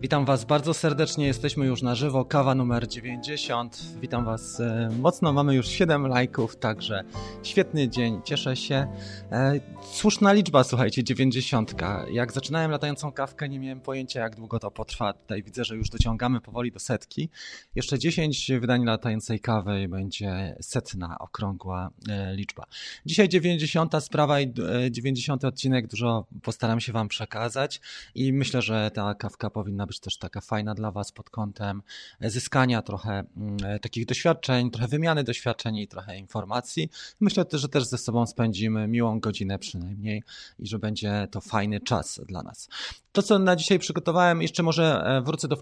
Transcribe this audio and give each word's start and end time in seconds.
Witam 0.00 0.24
Was 0.24 0.44
bardzo 0.44 0.74
serdecznie, 0.74 1.26
jesteśmy 1.26 1.66
już 1.66 1.82
na 1.82 1.94
żywo, 1.94 2.24
kawa 2.24 2.54
numer 2.54 2.88
90. 2.88 3.82
Witam 4.00 4.24
Was 4.24 4.60
e, 4.60 4.90
mocno, 4.98 5.32
mamy 5.32 5.54
już 5.54 5.68
7 5.68 6.06
lajków, 6.06 6.56
także 6.56 7.04
świetny 7.42 7.88
dzień, 7.88 8.20
cieszę 8.24 8.56
się. 8.56 8.86
E, 9.32 9.60
słuszna 9.92 10.32
liczba, 10.32 10.64
słuchajcie, 10.64 11.04
90. 11.04 11.74
Jak 12.10 12.32
zaczynałem 12.32 12.70
latającą 12.70 13.12
kawkę, 13.12 13.48
nie 13.48 13.58
miałem 13.58 13.80
pojęcia, 13.80 14.20
jak 14.20 14.36
długo 14.36 14.58
to 14.58 14.70
potrwa. 14.70 15.12
Tutaj 15.12 15.42
widzę, 15.42 15.64
że 15.64 15.76
już 15.76 15.90
dociągamy 15.90 16.40
powoli 16.40 16.72
do 16.72 16.78
setki. 16.78 17.30
Jeszcze 17.74 17.98
10 17.98 18.50
wydań 18.60 18.84
latającej 18.84 19.40
kawy 19.40 19.82
i 19.82 19.88
będzie 19.88 20.56
setna, 20.60 21.18
okrągła 21.18 21.90
e, 22.08 22.34
liczba. 22.34 22.64
Dzisiaj 23.06 23.28
90. 23.28 23.92
sprawa 24.00 24.40
i 24.40 24.52
90. 24.90 25.44
odcinek, 25.44 25.86
dużo 25.86 26.26
postaram 26.42 26.80
się 26.80 26.92
Wam 26.92 27.08
przekazać 27.08 27.80
i 28.14 28.32
myślę, 28.32 28.62
że 28.62 28.90
ta 28.94 29.14
kawka 29.14 29.50
powinna 29.50 29.87
być 29.88 30.00
też 30.00 30.18
taka 30.18 30.40
fajna 30.40 30.74
dla 30.74 30.90
Was 30.90 31.12
pod 31.12 31.30
kątem 31.30 31.82
zyskania 32.20 32.82
trochę 32.82 33.24
mm, 33.36 33.78
takich 33.80 34.06
doświadczeń, 34.06 34.70
trochę 34.70 34.88
wymiany 34.88 35.24
doświadczeń 35.24 35.76
i 35.76 35.88
trochę 35.88 36.18
informacji. 36.18 36.90
Myślę 37.20 37.44
też, 37.44 37.60
że 37.60 37.68
też 37.68 37.84
ze 37.84 37.98
sobą 37.98 38.26
spędzimy 38.26 38.88
miłą 38.88 39.20
godzinę 39.20 39.58
przynajmniej 39.58 40.22
i 40.58 40.66
że 40.66 40.78
będzie 40.78 41.28
to 41.30 41.40
fajny 41.40 41.80
czas 41.80 42.20
dla 42.28 42.42
nas. 42.42 42.68
To, 43.12 43.22
co 43.22 43.38
na 43.38 43.56
dzisiaj 43.56 43.78
przygotowałem, 43.78 44.42
jeszcze 44.42 44.62
może 44.62 45.02
e, 45.04 45.22
wrócę 45.22 45.48
do 45.48 45.56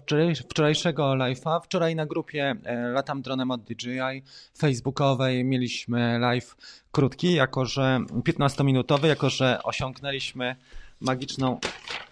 wczorajszego 0.49 1.03
live'a. 1.03 1.61
Wczoraj 1.63 1.95
na 1.95 2.05
grupie 2.05 2.55
e, 2.63 2.87
Latam 2.87 3.21
Dronem 3.21 3.51
od 3.51 3.63
DJI 3.63 4.23
facebookowej 4.57 5.45
mieliśmy 5.45 6.19
live 6.19 6.55
krótki, 6.91 7.33
jako 7.33 7.65
że 7.65 7.99
15-minutowy, 8.11 9.05
jako 9.05 9.29
że 9.29 9.63
osiągnęliśmy 9.63 10.55
magiczną 11.01 11.59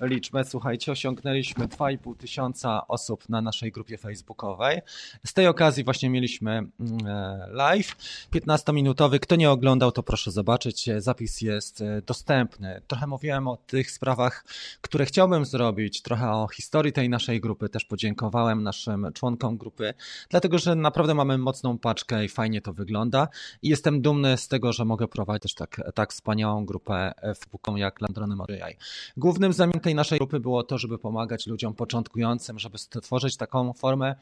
liczbę. 0.02 0.44
Słuchajcie, 0.46 0.92
osiągnęliśmy 0.92 1.68
2,5 1.68 2.18
tysiąca 2.18 2.88
osób 2.88 3.30
na 3.30 3.42
naszej 3.42 3.72
grupie 3.72 3.98
facebookowej. 3.98 4.82
Z 5.26 5.34
tej 5.34 5.48
okazji 5.48 5.84
właśnie 5.84 6.10
mieliśmy 6.10 6.52
mm, 6.52 7.08
e, 7.08 7.48
live 7.52 7.96
15-minutowy. 8.34 9.20
Kto 9.20 9.36
nie 9.36 9.52
oglądał, 9.52 9.92
to 9.92 10.04
proszę 10.04 10.32
zobaczyć. 10.32 10.90
Zapis 10.98 11.42
jest 11.42 11.82
e, 11.82 12.02
dostępny. 12.02 12.82
Trochę 12.88 13.08
mówiłem 13.08 13.48
o 13.48 13.58
tych 13.58 13.92
sprawach, 13.92 14.46
które 14.82 15.06
chciałbym 15.06 15.46
zrobić, 15.46 16.02
trochę 16.02 16.32
o 16.32 16.48
historii 16.48 16.94
tej 16.94 17.10
naszej 17.10 17.42
grupy. 17.42 17.70
Też 17.70 17.86
podziękowałem 17.86 18.64
naszym 18.64 19.12
członkom 19.14 19.58
grupy, 19.58 19.94
dlatego 20.30 20.60
że 20.60 20.76
naprawdę 20.76 21.14
mamy 21.14 21.38
mocną 21.38 21.78
paczkę 21.78 22.26
i 22.26 22.30
fajnie 22.30 22.62
to 22.62 22.74
wygląda. 22.74 23.28
I 23.62 23.70
jestem 23.70 24.02
dumny 24.02 24.38
z 24.38 24.48
tego, 24.48 24.74
że 24.74 24.86
mogę 24.86 25.08
prowadzić 25.08 25.36
też 25.46 25.54
tak, 25.54 25.82
tak 25.96 26.12
wspaniałą 26.12 26.66
grupę 26.66 27.14
facebookową 27.22 27.78
jak 27.78 28.02
Landrony 28.02 28.36
Moriai. 28.36 28.75
Głównym 29.18 29.54
zamiarem 29.54 29.82
tej 29.82 29.96
naszej 29.96 30.18
grupy 30.20 30.40
było 30.40 30.64
to, 30.64 30.78
żeby 30.78 30.98
pomagać 30.98 31.48
ludziom 31.48 31.74
początkującym, 31.74 32.60
żeby 32.60 32.78
stworzyć 32.78 33.38
taką 33.38 33.74
formę 33.74 34.16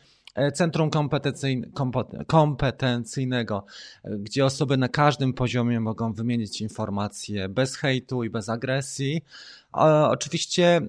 centrum 0.54 0.90
kompetencyjnego, 2.28 3.66
e, 4.04 4.18
gdzie 4.18 4.46
osoby 4.46 4.78
na 4.78 4.90
każdym 4.90 5.34
poziomie 5.34 5.80
mogą 5.80 6.14
wymienić 6.14 6.62
informacje 6.62 7.50
bez 7.50 7.76
hejtu 7.76 8.24
i 8.24 8.30
bez 8.30 8.50
agresji, 8.50 9.22
Oczywiście 10.10 10.66
e, 10.66 10.82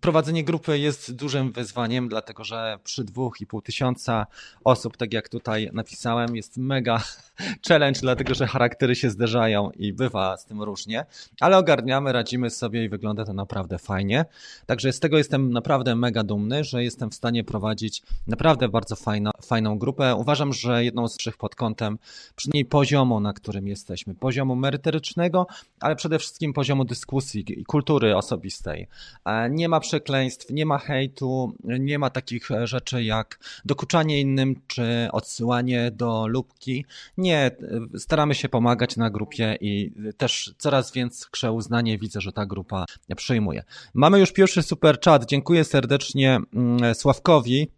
prowadzenie 0.00 0.44
grupy 0.44 0.78
jest 0.78 1.14
dużym 1.14 1.52
wyzwaniem, 1.52 2.08
dlatego 2.08 2.44
że 2.44 2.78
przy 2.84 3.04
dwóch 3.04 3.40
i 3.40 3.46
pół 3.46 3.62
tysiąca 3.62 4.26
osób, 4.64 4.96
tak 4.96 5.12
jak 5.12 5.28
tutaj 5.28 5.70
napisałem, 5.72 6.36
jest 6.36 6.56
mega 6.56 7.02
challenge, 7.68 8.00
dlatego 8.00 8.34
że 8.34 8.46
charaktery 8.46 8.94
się 8.94 9.10
zderzają 9.10 9.70
i 9.70 9.92
bywa 9.92 10.36
z 10.36 10.44
tym 10.44 10.62
różnie, 10.62 11.06
ale 11.40 11.58
ogarniamy, 11.58 12.12
radzimy 12.12 12.50
sobie 12.50 12.84
i 12.84 12.88
wygląda 12.88 13.24
to 13.24 13.32
naprawdę 13.32 13.78
fajnie. 13.78 14.24
Także 14.66 14.92
z 14.92 15.00
tego 15.00 15.18
jestem 15.18 15.52
naprawdę 15.52 15.96
mega 15.96 16.24
dumny, 16.24 16.64
że 16.64 16.84
jestem 16.84 17.10
w 17.10 17.14
stanie 17.14 17.44
prowadzić 17.44 18.02
naprawdę 18.38 18.68
bardzo 18.68 18.96
fajno, 18.96 19.30
fajną 19.42 19.78
grupę. 19.78 20.14
Uważam, 20.14 20.52
że 20.52 20.84
jedną 20.84 21.08
z 21.08 21.16
trzech 21.16 21.36
pod 21.36 21.54
kątem 21.54 21.98
przynajmniej 22.36 22.64
poziomu, 22.64 23.20
na 23.20 23.32
którym 23.32 23.68
jesteśmy, 23.68 24.14
poziomu 24.14 24.56
merytorycznego, 24.56 25.46
ale 25.80 25.96
przede 25.96 26.18
wszystkim 26.18 26.52
poziomu 26.52 26.84
dyskusji 26.84 27.44
i 27.60 27.64
kultury 27.64 28.16
osobistej. 28.16 28.86
E, 29.24 29.50
nie 29.50 29.68
ma 29.68 29.80
przekleństw, 29.80 30.50
nie 30.50 30.66
ma 30.66 30.78
hejtu, 30.78 31.52
nie 31.64 31.98
ma 31.98 32.10
takich 32.10 32.48
rzeczy 32.64 33.04
jak 33.04 33.38
dokuczanie 33.64 34.20
innym 34.20 34.60
czy 34.66 35.08
odsyłanie 35.12 35.90
do 35.90 36.26
lubki. 36.26 36.84
Nie, 37.16 37.50
staramy 37.96 38.34
się 38.34 38.48
pomagać 38.48 38.96
na 38.96 39.10
grupie 39.10 39.58
i 39.60 39.92
też 40.16 40.54
coraz 40.58 40.92
większe 40.92 41.52
uznanie 41.52 41.98
widzę, 41.98 42.20
że 42.20 42.32
ta 42.32 42.46
grupa 42.46 42.84
przyjmuje. 43.16 43.62
Mamy 43.94 44.20
już 44.20 44.32
pierwszy 44.32 44.62
super 44.62 45.00
chat. 45.04 45.26
Dziękuję 45.26 45.64
serdecznie 45.64 46.38
mm, 46.54 46.94
Sławkowi 46.94 47.77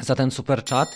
za 0.00 0.14
ten 0.14 0.30
super 0.30 0.62
chat. 0.64 0.88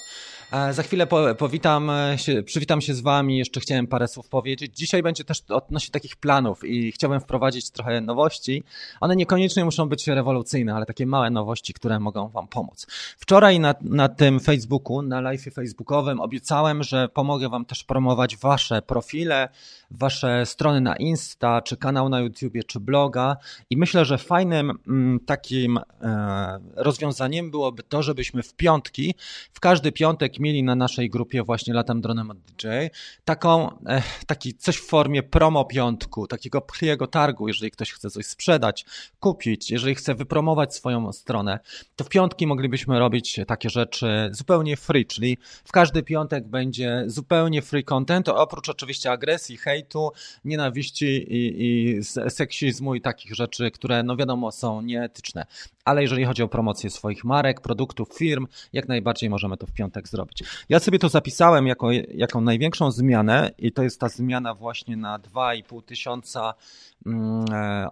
E, 0.53 0.73
za 0.73 0.83
chwilę 0.83 1.07
powitam 1.39 1.91
e, 1.91 2.19
się, 2.19 2.43
przywitam 2.43 2.81
się 2.81 2.95
z 2.95 3.01
Wami, 3.01 3.39
jeszcze 3.39 3.61
chciałem 3.61 3.87
parę 3.87 4.09
słów 4.09 4.29
powiedzieć. 4.29 4.77
Dzisiaj 4.77 5.03
będzie 5.03 5.25
też 5.25 5.43
odnośnie 5.49 5.93
takich 5.93 6.17
planów 6.17 6.65
i 6.65 6.93
chciałbym 6.93 7.21
wprowadzić 7.21 7.71
trochę 7.71 8.01
nowości. 8.01 8.65
One 9.01 9.17
niekoniecznie 9.17 9.65
muszą 9.65 9.89
być 9.89 10.07
rewolucyjne, 10.07 10.75
ale 10.75 10.87
takie 10.87 11.07
małe 11.07 11.31
nowości, 11.31 11.75
które 11.75 12.01
mogą 12.01 12.29
Wam 12.29 12.49
pomóc. 12.49 12.87
Wczoraj 13.19 13.61
na, 13.61 13.75
na 13.81 14.09
tym 14.09 14.41
Facebooku, 14.41 15.03
na 15.03 15.21
live 15.21 15.45
facebookowym 15.55 16.21
obiecałem, 16.21 16.83
że 16.83 17.09
pomogę 17.09 17.49
Wam 17.49 17.65
też 17.65 17.85
promować 17.85 18.37
Wasze 18.37 18.83
profile, 18.83 19.49
Wasze 19.91 20.47
strony 20.47 20.81
na 20.81 20.97
Insta, 20.97 21.63
czy 21.63 21.77
kanał 21.77 22.09
na 22.09 22.21
YouTubie, 22.21 22.65
czy 22.65 22.81
bloga 22.81 23.37
i 23.71 23.77
myślę, 23.77 24.05
że 24.05 24.19
fajnym 24.19 24.71
mm, 24.89 25.21
takim 25.21 25.79
e, 25.79 26.61
rozwiązaniem 26.77 27.51
byłoby 27.51 27.83
to, 27.83 28.03
żebyśmy 28.03 28.43
w 28.43 28.55
piątki, 28.55 29.15
w 29.53 29.61
każdy 29.61 29.93
piątek 29.93 30.40
mieli 30.41 30.63
na 30.63 30.75
naszej 30.75 31.11
grupie 31.11 31.43
właśnie 31.43 31.75
Latam 31.75 32.01
Dronem 32.01 32.31
od 32.31 32.39
DJ, 32.39 32.67
taką, 33.25 33.71
e, 33.87 34.03
taki 34.27 34.55
coś 34.55 34.77
w 34.77 34.87
formie 34.87 35.23
promo 35.23 35.65
piątku, 35.65 36.27
takiego 36.27 36.61
priego 36.61 37.07
targu, 37.07 37.49
jeżeli 37.49 37.71
ktoś 37.71 37.93
chce 37.93 38.11
coś 38.11 38.27
sprzedać, 38.27 38.85
kupić, 39.21 39.71
jeżeli 39.71 39.95
chce 39.95 40.15
wypromować 40.15 40.75
swoją 40.75 41.13
stronę, 41.13 41.59
to 41.97 42.05
w 42.05 42.09
piątki 42.09 42.47
moglibyśmy 42.47 42.99
robić 42.99 43.41
takie 43.47 43.71
rzeczy 43.71 44.31
zupełnie 44.33 44.77
free, 44.77 45.07
czyli 45.07 45.39
w 45.65 45.73
każdy 45.73 46.03
piątek 46.03 46.49
będzie 46.49 47.05
zupełnie 47.07 47.63
free 47.63 47.85
content, 47.85 48.29
oprócz 48.29 48.69
oczywiście 48.69 49.11
agresji, 49.11 49.57
hejtu, 49.57 50.11
nienawiści 50.45 51.07
i, 51.07 51.63
i 51.65 52.05
seksizmu 52.31 52.95
i 52.95 53.01
takich 53.01 53.35
rzeczy, 53.35 53.71
które 53.71 54.03
no 54.03 54.17
wiadomo 54.17 54.53
są 54.53 54.81
nieetyczne. 54.81 55.47
Ale 55.85 56.03
jeżeli 56.03 56.25
chodzi 56.25 56.43
o 56.43 56.49
promocję 56.49 56.91
swoich 56.91 57.25
marek, 57.25 57.61
produktów, 57.61 58.09
firm, 58.19 58.47
jak 58.73 58.89
najbardziej 58.89 59.31
możemy 59.31 59.57
to 59.57 59.67
w 59.67 59.73
piątek 59.73 60.09
zrobić. 60.09 60.45
Ja 60.69 60.79
sobie 60.79 60.99
to 60.99 61.09
zapisałem 61.09 61.67
jako, 61.67 61.91
jako 62.15 62.41
największą 62.41 62.91
zmianę 62.91 63.51
i 63.59 63.73
to 63.73 63.83
jest 63.83 64.01
ta 64.01 64.09
zmiana 64.09 64.55
właśnie 64.55 64.97
na 64.97 65.19
2,5 65.19 65.83
tysiąca 65.85 66.55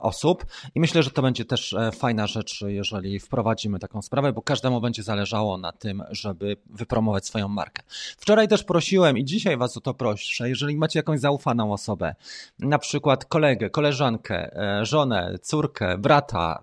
osób 0.00 0.46
i 0.74 0.80
myślę, 0.80 1.02
że 1.02 1.10
to 1.10 1.22
będzie 1.22 1.44
też 1.44 1.72
e, 1.72 1.92
fajna 1.92 2.26
rzecz, 2.26 2.64
jeżeli 2.66 3.20
wprowadzimy 3.20 3.78
taką 3.78 4.02
sprawę, 4.02 4.32
bo 4.32 4.42
każdemu 4.42 4.80
będzie 4.80 5.02
zależało 5.02 5.58
na 5.58 5.72
tym, 5.72 6.02
żeby 6.10 6.56
wypromować 6.66 7.26
swoją 7.26 7.48
markę. 7.48 7.82
Wczoraj 8.18 8.48
też 8.48 8.64
prosiłem 8.64 9.18
i 9.18 9.24
dzisiaj 9.24 9.56
Was 9.56 9.76
o 9.76 9.80
to 9.80 9.94
proszę, 9.94 10.48
jeżeli 10.48 10.76
macie 10.76 10.98
jakąś 10.98 11.20
zaufaną 11.20 11.72
osobę, 11.72 12.14
na 12.58 12.78
przykład 12.78 13.24
kolegę, 13.24 13.70
koleżankę, 13.70 14.56
e, 14.56 14.86
żonę, 14.86 15.38
córkę, 15.42 15.98
brata, 15.98 16.62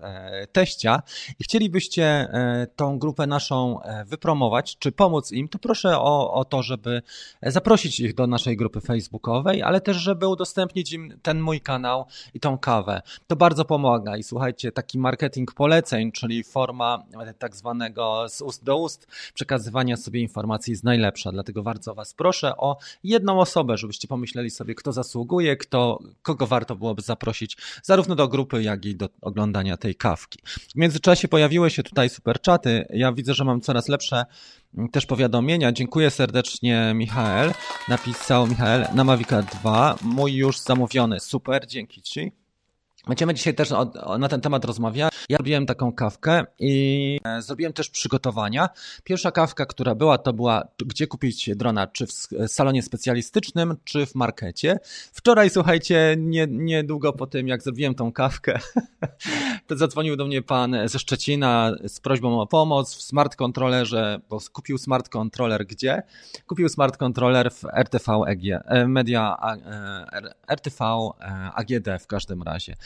teścia 0.51 1.01
i 1.39 1.44
chcielibyście 1.44 2.28
tą 2.75 3.00
grupę 3.00 3.28
naszą 3.28 3.79
wypromować, 4.05 4.78
czy 4.79 4.91
pomóc 4.91 5.31
im, 5.31 5.47
to 5.47 5.59
proszę 5.59 6.00
o, 6.00 6.34
o 6.34 6.45
to, 6.45 6.63
żeby 6.63 7.01
zaprosić 7.41 8.00
ich 8.00 8.16
do 8.16 8.28
naszej 8.28 8.57
grupy 8.57 8.81
facebookowej, 8.81 9.63
ale 9.63 9.81
też, 9.81 9.97
żeby 9.97 10.28
udostępnić 10.28 10.94
im 10.94 11.19
ten 11.22 11.41
mój 11.41 11.61
kanał 11.61 12.05
i 12.35 12.40
tą 12.40 12.57
kawę. 12.57 13.01
To 13.28 13.35
bardzo 13.35 13.66
pomaga 13.66 14.18
i 14.18 14.23
słuchajcie, 14.23 14.72
taki 14.72 15.00
marketing 15.00 15.53
poleceń, 15.53 16.12
czyli 16.12 16.44
forma 16.44 17.03
tak 17.40 17.56
zwanego 17.56 18.29
z 18.29 18.41
ust 18.41 18.64
do 18.64 18.78
ust 18.78 19.08
przekazywania 19.34 19.97
sobie 19.97 20.22
informacji 20.22 20.72
jest 20.72 20.84
najlepsza, 20.84 21.32
dlatego 21.32 21.64
bardzo 21.64 21.96
Was 21.96 22.14
proszę 22.14 22.58
o 22.58 22.78
jedną 23.03 23.40
osobę, 23.40 23.78
żebyście 23.78 24.08
pomyśleli 24.08 24.49
sobie, 24.49 24.76
kto 24.76 24.91
zasługuje, 24.91 25.58
kto, 25.58 25.99
kogo 26.22 26.47
warto 26.47 26.76
byłoby 26.76 27.02
zaprosić 27.02 27.58
zarówno 27.84 28.16
do 28.16 28.28
grupy, 28.28 28.64
jak 28.64 28.85
i 28.85 28.96
do 28.96 29.09
oglądania 29.22 29.78
tej 29.78 29.96
kawki. 29.96 30.40
W 30.46 30.76
międzyczasie 30.76 31.28
pojawiły 31.28 31.70
się 31.70 31.84
tutaj 31.84 32.09
super 32.09 32.41
czaty. 32.41 32.85
Ja 32.90 33.11
widzę, 33.11 33.34
że 33.34 33.43
mam 33.43 33.61
coraz 33.61 33.87
lepsze 33.87 34.26
też 34.91 35.05
powiadomienia. 35.05 35.72
Dziękuję 35.72 36.11
serdecznie 36.11 36.91
Michael. 36.95 37.53
Napisał 37.87 38.47
Michael 38.47 38.87
na 38.93 39.03
Mavica 39.03 39.41
2. 39.41 39.95
Mój 40.01 40.33
już 40.33 40.59
zamówiony. 40.59 41.19
Super, 41.19 41.67
dzięki 41.67 42.01
Ci. 42.01 42.45
Będziemy 43.07 43.34
dzisiaj 43.34 43.55
też 43.55 43.72
o, 43.72 43.91
o, 43.93 44.17
na 44.17 44.28
ten 44.28 44.41
temat 44.41 44.66
rozmawiać. 44.66 45.13
Ja 45.29 45.37
robiłem 45.37 45.66
taką 45.66 45.93
kawkę 45.93 46.46
i 46.59 47.19
e, 47.23 47.41
zrobiłem 47.41 47.73
też 47.73 47.90
przygotowania. 47.90 48.69
Pierwsza 49.03 49.31
kawka, 49.31 49.66
która 49.66 49.96
była, 49.96 50.17
to 50.17 50.34
była 50.34 50.67
gdzie 50.85 51.07
kupić 51.07 51.49
drona, 51.55 51.87
czy 51.87 52.07
w 52.07 52.11
salonie 52.47 52.84
specjalistycznym, 52.84 53.78
czy 53.84 54.05
w 54.05 54.16
markecie. 54.16 54.79
Wczoraj, 55.13 55.49
słuchajcie, 55.49 56.16
nie, 56.17 56.47
niedługo 56.49 57.13
po 57.13 57.28
tym, 57.28 57.47
jak 57.47 57.63
zrobiłem 57.63 57.96
tą 57.96 58.11
kawkę, 58.11 58.59
to 59.67 59.78
zadzwonił 59.78 60.16
do 60.16 60.25
mnie 60.25 60.41
pan 60.41 60.75
ze 60.85 60.99
Szczecina 60.99 61.72
z 61.87 61.99
prośbą 61.99 62.41
o 62.41 62.47
pomoc 62.47 62.96
w 62.96 63.01
smart 63.01 63.35
kontrolerze, 63.35 64.19
bo 64.29 64.40
kupił 64.53 64.78
smart 64.78 65.09
kontroler 65.09 65.66
gdzie? 65.66 66.03
Kupił 66.47 66.69
smart 66.69 66.97
kontroler 66.97 67.51
w 67.51 67.66
RTV 67.66 68.13
EG, 68.28 68.43
e, 68.66 68.87
Media 68.87 69.37
e, 69.41 70.34
RTV 70.47 70.85
AGD 71.55 71.87
w 71.99 72.08
każdym 72.08 72.43
razie. 72.43 72.75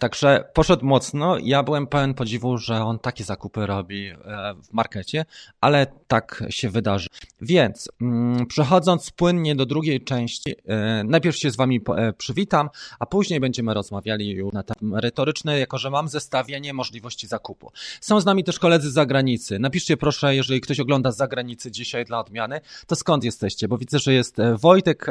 także 0.00 0.44
poszedł 0.54 0.86
mocno. 0.86 1.38
Ja 1.42 1.62
byłem 1.62 1.86
pełen 1.86 2.14
podziwu, 2.14 2.58
że 2.58 2.84
on 2.84 2.98
takie 2.98 3.24
zakupy 3.24 3.66
robi 3.66 4.06
e, 4.06 4.16
w 4.54 4.72
markecie, 4.72 5.24
ale 5.60 5.86
tak 6.06 6.44
się 6.50 6.70
wydarzy. 6.70 7.08
Więc 7.40 7.88
mm, 8.00 8.46
przechodząc 8.46 9.10
płynnie 9.10 9.54
do 9.54 9.66
drugiej 9.66 10.04
części, 10.04 10.54
e, 10.66 11.04
najpierw 11.04 11.36
się 11.36 11.50
z 11.50 11.56
Wami 11.56 11.80
przywitam, 12.18 12.70
a 12.98 13.06
później 13.06 13.40
będziemy 13.40 13.74
rozmawiali 13.74 14.30
już 14.30 14.52
na 14.52 14.62
temat 14.62 14.82
merytoryczny, 14.82 15.58
jako 15.58 15.78
że 15.78 15.90
mam 15.90 16.08
zestawienie 16.08 16.72
możliwości 16.72 17.26
zakupu. 17.26 17.72
Są 18.00 18.20
z 18.20 18.24
nami 18.24 18.44
też 18.44 18.58
koledzy 18.58 18.90
z 18.90 18.92
zagranicy. 18.92 19.58
Napiszcie 19.58 19.96
proszę, 19.96 20.34
jeżeli 20.34 20.60
ktoś 20.60 20.80
ogląda 20.80 21.12
z 21.12 21.16
zagranicy 21.16 21.70
dzisiaj 21.70 22.04
dla 22.04 22.20
odmiany, 22.20 22.60
to 22.86 22.96
skąd 22.96 23.24
jesteście? 23.24 23.68
Bo 23.68 23.78
widzę, 23.78 23.98
że 23.98 24.12
jest 24.12 24.36
Wojtek 24.58 25.06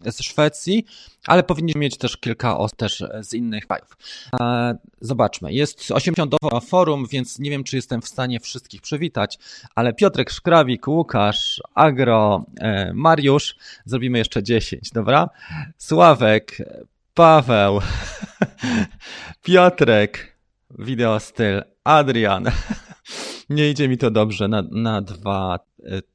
z 0.00 0.22
Szwecji, 0.22 0.84
ale 1.26 1.42
powinniśmy 1.42 1.80
mieć 1.80 1.98
też 1.98 2.16
kilka 2.16 2.58
osób 2.58 2.76
też 2.76 3.04
z 3.22 3.34
innych 3.34 3.66
krajów. 3.66 3.96
Zobaczmy, 5.00 5.52
jest 5.52 5.90
80 5.90 6.34
na 6.52 6.60
forum, 6.60 7.06
więc 7.10 7.38
nie 7.38 7.50
wiem, 7.50 7.64
czy 7.64 7.76
jestem 7.76 8.02
w 8.02 8.08
stanie 8.08 8.40
wszystkich 8.40 8.80
przywitać, 8.80 9.38
ale 9.74 9.94
Piotrek 9.94 10.30
Szkrawik, 10.30 10.88
Łukasz, 10.88 11.62
Agro, 11.74 12.44
e, 12.60 12.92
Mariusz, 12.94 13.56
zrobimy 13.84 14.18
jeszcze 14.18 14.42
10, 14.42 14.90
dobra? 14.90 15.28
Sławek, 15.78 16.56
Paweł, 17.14 17.80
Piotrek, 19.44 20.36
wideo 20.78 21.20
styl, 21.20 21.62
Adrian. 21.84 22.50
Nie 23.50 23.70
idzie 23.70 23.88
mi 23.88 23.98
to 23.98 24.10
dobrze 24.10 24.48
na, 24.48 24.62
na 24.70 25.02
dwa. 25.02 25.58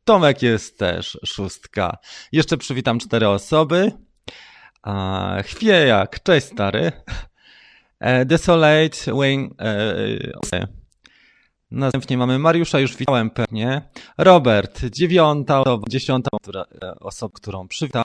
Tomek 0.04 0.42
jest 0.42 0.80
też 0.80 1.20
szóstka. 1.26 1.98
Jeszcze 2.32 2.58
przywitam 2.58 3.00
cztery 3.00 3.28
osoby. 3.28 3.92
Chwiejak, 5.44 6.24
cześć 6.24 6.48
stary. 6.48 6.92
E, 8.02 8.26
Desolate 8.26 9.14
Wayne. 9.14 9.50
E, 10.54 10.68
następnie 11.72 12.18
mamy 12.18 12.40
Mariusza, 12.40 12.80
już 12.80 12.98
widziałem 12.98 13.30
pewnie. 13.30 13.82
Robert, 14.18 14.86
dziewiąta 14.86 15.64
dziesiąta 15.90 16.30
e, 16.82 16.96
osoba, 17.00 17.34
którą 17.36 17.68
przywitam. 17.68 18.04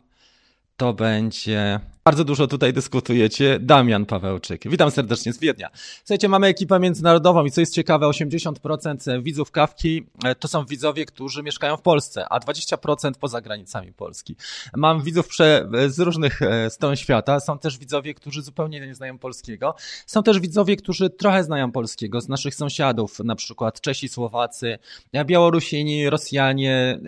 To 0.76 0.92
będzie 0.94 1.80
bardzo 2.06 2.24
dużo 2.24 2.46
tutaj 2.46 2.72
dyskutujecie. 2.72 3.58
Damian 3.60 4.06
Pawełczyk. 4.06 4.70
Witam 4.70 4.90
serdecznie 4.90 5.32
z 5.32 5.38
Wiednia. 5.38 5.70
Słuchajcie, 5.98 6.28
mamy 6.28 6.46
ekipę 6.46 6.80
międzynarodową 6.80 7.44
i 7.44 7.50
co 7.50 7.60
jest 7.60 7.74
ciekawe, 7.74 8.06
80% 8.06 9.22
widzów 9.22 9.50
kawki 9.50 10.06
e, 10.24 10.34
to 10.34 10.48
są 10.48 10.64
widzowie, 10.64 11.06
którzy 11.06 11.42
mieszkają 11.42 11.76
w 11.76 11.82
Polsce, 11.82 12.28
a 12.28 12.40
20% 12.40 13.12
poza 13.20 13.40
granicami 13.40 13.92
Polski. 13.92 14.36
Mam 14.76 15.02
widzów 15.02 15.28
prze, 15.28 15.68
z 15.88 15.98
różnych 15.98 16.42
e, 16.42 16.70
stron 16.70 16.96
świata. 16.96 17.40
Są 17.40 17.58
też 17.58 17.78
widzowie, 17.78 18.14
którzy 18.14 18.42
zupełnie 18.42 18.86
nie 18.86 18.94
znają 18.94 19.18
polskiego. 19.18 19.74
Są 20.06 20.22
też 20.22 20.40
widzowie, 20.40 20.76
którzy 20.76 21.10
trochę 21.10 21.44
znają 21.44 21.72
polskiego 21.72 22.20
z 22.20 22.28
naszych 22.28 22.54
sąsiadów, 22.54 23.18
na 23.18 23.36
przykład 23.36 23.80
Czesi, 23.80 24.08
Słowacy, 24.08 24.78
Białorusini, 25.24 26.10
Rosjanie. 26.10 27.00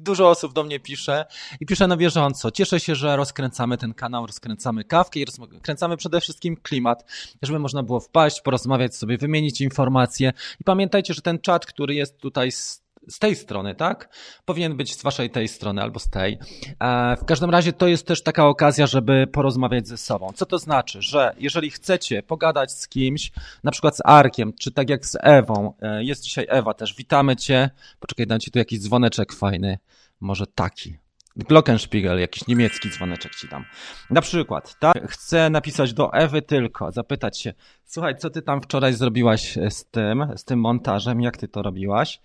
Dużo 0.00 0.30
osób 0.30 0.52
do 0.52 0.64
mnie 0.64 0.80
pisze 0.80 1.26
i 1.60 1.66
pisze 1.66 1.86
na 1.86 1.96
bieżąco. 1.96 2.50
Cieszę 2.50 2.80
się, 2.80 2.94
że 2.94 3.16
rozkręcamy 3.16 3.78
ten 3.78 3.94
kanał, 3.94 4.26
rozkręcamy 4.38 4.84
kawkę 4.84 5.20
i 5.20 5.24
rozkręcamy 5.24 5.96
przede 5.96 6.20
wszystkim 6.20 6.56
klimat, 6.56 7.04
żeby 7.42 7.58
można 7.58 7.82
było 7.82 8.00
wpaść, 8.00 8.40
porozmawiać 8.40 8.96
sobie, 8.96 9.18
wymienić 9.18 9.60
informacje. 9.60 10.32
I 10.60 10.64
pamiętajcie, 10.64 11.14
że 11.14 11.22
ten 11.22 11.38
czat, 11.38 11.66
który 11.66 11.94
jest 11.94 12.18
tutaj 12.18 12.52
z 12.52 12.88
z 13.08 13.18
tej 13.18 13.36
strony, 13.36 13.74
tak? 13.74 14.08
Powinien 14.44 14.76
być 14.76 14.96
z 14.96 15.02
waszej 15.02 15.30
tej 15.30 15.48
strony 15.48 15.82
albo 15.82 15.98
z 15.98 16.10
tej. 16.10 16.38
E, 16.80 17.16
w 17.16 17.24
każdym 17.24 17.50
razie 17.50 17.72
to 17.72 17.88
jest 17.88 18.06
też 18.06 18.22
taka 18.22 18.46
okazja, 18.46 18.86
żeby 18.86 19.26
porozmawiać 19.26 19.88
ze 19.88 19.96
sobą. 19.96 20.32
Co 20.34 20.46
to 20.46 20.58
znaczy? 20.58 21.02
Że 21.02 21.34
jeżeli 21.38 21.70
chcecie 21.70 22.22
pogadać 22.22 22.72
z 22.72 22.88
kimś, 22.88 23.32
na 23.64 23.70
przykład 23.70 23.96
z 23.96 24.00
Arkiem, 24.04 24.52
czy 24.52 24.72
tak 24.72 24.90
jak 24.90 25.06
z 25.06 25.16
Ewą, 25.20 25.72
e, 25.82 26.04
jest 26.04 26.22
dzisiaj 26.22 26.46
Ewa 26.48 26.74
też, 26.74 26.94
witamy 26.94 27.36
cię. 27.36 27.70
Poczekaj, 28.00 28.26
dam 28.26 28.40
ci 28.40 28.50
tu 28.50 28.58
jakiś 28.58 28.80
dzwoneczek 28.80 29.32
fajny. 29.32 29.78
Może 30.20 30.46
taki. 30.46 31.07
Glockenspiegel, 31.38 32.20
jakiś 32.20 32.46
niemiecki 32.46 32.90
dzwoneczek 32.90 33.34
ci 33.34 33.48
dam. 33.48 33.64
Na 34.10 34.20
przykład, 34.20 34.78
tak, 34.78 35.12
chcę 35.12 35.50
napisać 35.50 35.92
do 35.92 36.12
Ewy 36.12 36.42
tylko, 36.42 36.92
zapytać 36.92 37.40
się, 37.40 37.54
słuchaj, 37.84 38.16
co 38.16 38.30
ty 38.30 38.42
tam 38.42 38.62
wczoraj 38.62 38.92
zrobiłaś 38.92 39.58
z 39.70 39.84
tym, 39.84 40.26
z 40.36 40.44
tym 40.44 40.60
montażem, 40.60 41.20
jak 41.20 41.36
ty 41.36 41.48
to 41.48 41.62
robiłaś? 41.62 42.20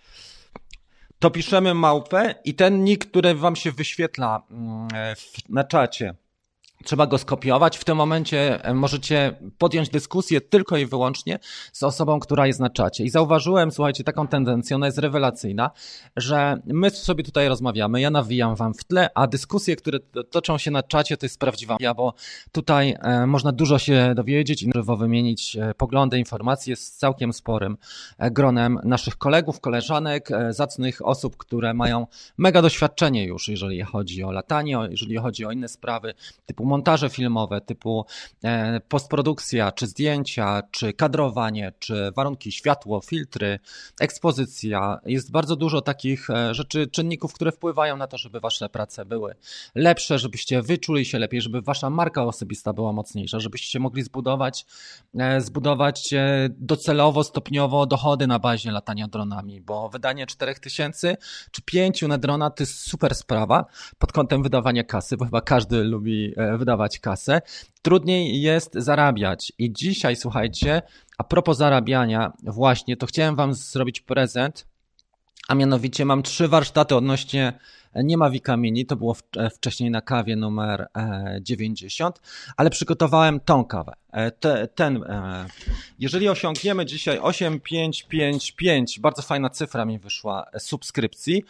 To 1.19 1.31
piszemy 1.31 1.73
małpę 1.73 2.35
i 2.45 2.53
ten 2.53 2.83
nick, 2.83 3.09
który 3.09 3.35
wam 3.35 3.55
się 3.55 3.71
wyświetla 3.71 4.41
mm, 4.51 4.87
na 5.49 5.63
czacie, 5.63 6.15
Trzeba 6.83 7.07
go 7.07 7.17
skopiować. 7.17 7.77
W 7.77 7.83
tym 7.83 7.97
momencie 7.97 8.65
e, 8.65 8.73
możecie 8.73 9.35
podjąć 9.57 9.89
dyskusję 9.89 10.41
tylko 10.41 10.77
i 10.77 10.85
wyłącznie 10.85 11.39
z 11.71 11.83
osobą, 11.83 12.19
która 12.19 12.47
jest 12.47 12.59
na 12.59 12.69
czacie. 12.69 13.03
I 13.03 13.09
zauważyłem, 13.09 13.71
słuchajcie, 13.71 14.03
taką 14.03 14.27
tendencję, 14.27 14.75
ona 14.75 14.85
jest 14.85 14.97
rewelacyjna, 14.97 15.71
że 16.15 16.57
my 16.65 16.89
sobie 16.89 17.23
tutaj 17.23 17.47
rozmawiamy, 17.47 18.01
ja 18.01 18.09
nawijam 18.09 18.55
wam 18.55 18.73
w 18.73 18.83
tle, 18.83 19.09
a 19.15 19.27
dyskusje, 19.27 19.75
które 19.75 19.99
toczą 20.31 20.57
się 20.57 20.71
na 20.71 20.83
czacie, 20.83 21.17
to 21.17 21.25
jest 21.25 21.39
prawdziwa 21.39 21.77
ja, 21.79 21.93
bo 21.93 22.13
tutaj 22.51 22.95
e, 23.01 23.27
można 23.27 23.51
dużo 23.51 23.79
się 23.79 24.13
dowiedzieć 24.15 24.63
i 24.63 24.71
wymienić 24.97 25.55
e, 25.55 25.73
poglądy, 25.73 26.19
informacje 26.19 26.75
z 26.75 26.91
całkiem 26.91 27.33
sporym 27.33 27.77
gronem 28.19 28.79
naszych 28.83 29.17
kolegów, 29.17 29.59
koleżanek, 29.59 30.29
zacnych 30.49 31.07
osób, 31.07 31.37
które 31.37 31.73
mają 31.73 32.07
mega 32.37 32.61
doświadczenie 32.61 33.25
już, 33.25 33.47
jeżeli 33.47 33.81
chodzi 33.81 34.23
o 34.23 34.31
latanie, 34.31 34.79
jeżeli 34.89 35.17
chodzi 35.17 35.45
o 35.45 35.51
inne 35.51 35.67
sprawy, 35.67 36.13
typu 36.45 36.65
montaże 36.73 37.09
filmowe 37.09 37.61
typu 37.61 38.05
e, 38.43 38.79
postprodukcja, 38.79 39.71
czy 39.71 39.87
zdjęcia, 39.87 40.61
czy 40.71 40.93
kadrowanie, 40.93 41.73
czy 41.79 42.11
warunki 42.15 42.51
światło, 42.51 43.01
filtry, 43.01 43.59
ekspozycja. 43.99 44.99
Jest 45.05 45.31
bardzo 45.31 45.55
dużo 45.55 45.81
takich 45.81 46.29
e, 46.29 46.53
rzeczy, 46.53 46.87
czynników, 46.87 47.33
które 47.33 47.51
wpływają 47.51 47.97
na 47.97 48.07
to, 48.07 48.17
żeby 48.17 48.39
wasze 48.39 48.69
prace 48.69 49.05
były 49.05 49.35
lepsze, 49.75 50.19
żebyście 50.19 50.61
wyczuli 50.61 51.05
się 51.05 51.19
lepiej, 51.19 51.41
żeby 51.41 51.61
wasza 51.61 51.89
marka 51.89 52.23
osobista 52.23 52.73
była 52.73 52.93
mocniejsza, 52.93 53.39
żebyście 53.39 53.79
mogli 53.79 54.03
zbudować, 54.03 54.65
e, 55.19 55.41
zbudować 55.41 56.13
docelowo, 56.49 57.23
stopniowo 57.23 57.85
dochody 57.85 58.27
na 58.27 58.39
bazie 58.39 58.71
latania 58.71 59.07
dronami, 59.07 59.61
bo 59.61 59.89
wydanie 59.89 60.27
4000 60.27 61.17
czy 61.51 61.61
5 61.61 62.01
na 62.07 62.17
drona 62.17 62.49
to 62.49 62.63
jest 62.63 62.89
super 62.89 63.15
sprawa 63.15 63.65
pod 63.97 64.11
kątem 64.11 64.43
wydawania 64.43 64.83
kasy, 64.83 65.17
bo 65.17 65.25
chyba 65.25 65.41
każdy 65.41 65.83
lubi 65.83 66.33
wydawać 66.63 66.99
kasę, 66.99 67.41
trudniej 67.81 68.41
jest 68.41 68.73
zarabiać. 68.75 69.53
I 69.57 69.73
dzisiaj, 69.73 70.15
słuchajcie, 70.15 70.81
a 71.17 71.23
propos 71.23 71.57
zarabiania, 71.57 72.31
właśnie, 72.43 72.97
to 72.97 73.05
chciałem 73.05 73.35
Wam 73.35 73.53
zrobić 73.53 74.01
prezent, 74.01 74.67
a 75.47 75.55
mianowicie 75.55 76.05
mam 76.05 76.23
trzy 76.23 76.47
warsztaty 76.47 76.95
odnośnie 76.95 77.53
nie 77.95 78.17
ma 78.17 78.29
Wikamieni, 78.29 78.85
to 78.85 78.95
było 78.95 79.15
wcześniej 79.53 79.91
na 79.91 80.01
kawie 80.01 80.35
numer 80.35 80.87
90, 81.41 82.17
e, 82.17 82.21
ale 82.57 82.69
przygotowałem 82.69 83.39
tą 83.39 83.65
kawę. 83.65 83.93
E, 84.11 84.31
te, 84.31 84.67
ten, 84.67 85.03
e, 85.03 85.45
jeżeli 85.99 86.29
osiągniemy 86.29 86.85
dzisiaj 86.85 87.19
8555, 87.19 88.99
bardzo 88.99 89.21
fajna 89.21 89.49
cyfra 89.49 89.85
mi 89.85 89.99
wyszła 89.99 90.45
subskrypcji, 90.57 91.43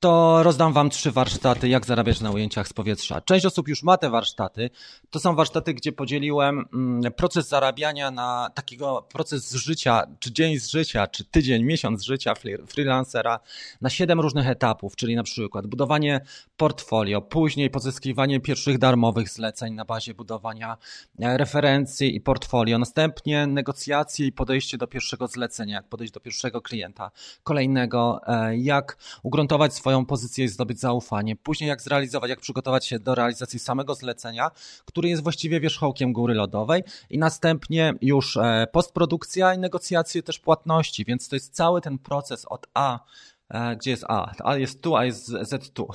to 0.00 0.42
rozdam 0.42 0.72
Wam 0.72 0.90
trzy 0.90 1.10
warsztaty, 1.10 1.68
jak 1.68 1.86
zarabiać 1.86 2.20
na 2.20 2.30
ujęciach 2.30 2.68
z 2.68 2.72
powietrza. 2.72 3.20
Część 3.20 3.46
osób 3.46 3.68
już 3.68 3.82
ma 3.82 3.96
te 3.96 4.10
warsztaty. 4.10 4.70
To 5.10 5.20
są 5.20 5.34
warsztaty, 5.34 5.74
gdzie 5.74 5.92
podzieliłem 5.92 6.64
mm, 6.74 7.12
proces 7.12 7.48
zarabiania 7.48 8.10
na 8.10 8.50
takiego 8.54 9.06
proces 9.12 9.52
życia, 9.52 10.02
czy 10.18 10.32
dzień 10.32 10.58
z 10.58 10.68
życia, 10.68 11.06
czy 11.06 11.24
tydzień, 11.24 11.64
miesiąc 11.64 12.04
życia 12.04 12.34
freelancera 12.66 13.40
na 13.80 13.90
siedem 13.90 14.20
różnych 14.20 14.48
etapów, 14.48 14.96
czyli 14.96 15.16
na 15.16 15.22
przykład 15.22 15.66
budowanie 15.66 16.20
portfolio, 16.56 17.22
później 17.22 17.70
pozyskiwanie 17.70 18.40
pierwszych 18.40 18.78
darmowych 18.78 19.28
zleceń 19.28 19.74
na 19.74 19.84
bazie 19.84 20.14
budowania 20.14 20.76
e, 21.20 21.38
referencji 21.38 22.16
i 22.16 22.20
portfolio, 22.20 22.78
następnie 22.78 23.46
negocjacje 23.46 24.26
i 24.26 24.32
podejście 24.32 24.78
do 24.78 24.86
pierwszego 24.86 25.28
zlecenia, 25.28 25.74
jak 25.74 25.88
podejść 25.88 26.12
do 26.12 26.20
pierwszego 26.20 26.62
klienta, 26.62 27.10
kolejnego, 27.42 28.20
e, 28.26 28.56
jak 28.56 28.96
ugruntować 29.22 29.74
swoje 29.74 29.85
swoją 29.86 30.06
pozycję 30.06 30.44
i 30.44 30.48
zdobyć 30.48 30.80
zaufanie. 30.80 31.36
Później 31.36 31.68
jak 31.68 31.82
zrealizować, 31.82 32.30
jak 32.30 32.40
przygotować 32.40 32.86
się 32.86 32.98
do 32.98 33.14
realizacji 33.14 33.58
samego 33.58 33.94
zlecenia, 33.94 34.50
który 34.84 35.08
jest 35.08 35.22
właściwie 35.22 35.60
wierzchołkiem 35.60 36.12
góry 36.12 36.34
lodowej 36.34 36.82
i 37.10 37.18
następnie 37.18 37.94
już 38.02 38.36
e, 38.36 38.66
postprodukcja 38.72 39.54
i 39.54 39.58
negocjacje 39.58 40.22
też 40.22 40.38
płatności, 40.38 41.04
więc 41.04 41.28
to 41.28 41.36
jest 41.36 41.54
cały 41.54 41.80
ten 41.80 41.98
proces 41.98 42.44
od 42.44 42.66
A, 42.74 43.00
e, 43.48 43.76
gdzie 43.76 43.90
jest 43.90 44.04
A? 44.08 44.32
A 44.44 44.56
jest 44.56 44.82
tu, 44.82 44.96
a 44.96 45.04
jest 45.04 45.26
Z 45.26 45.72
tu. 45.72 45.88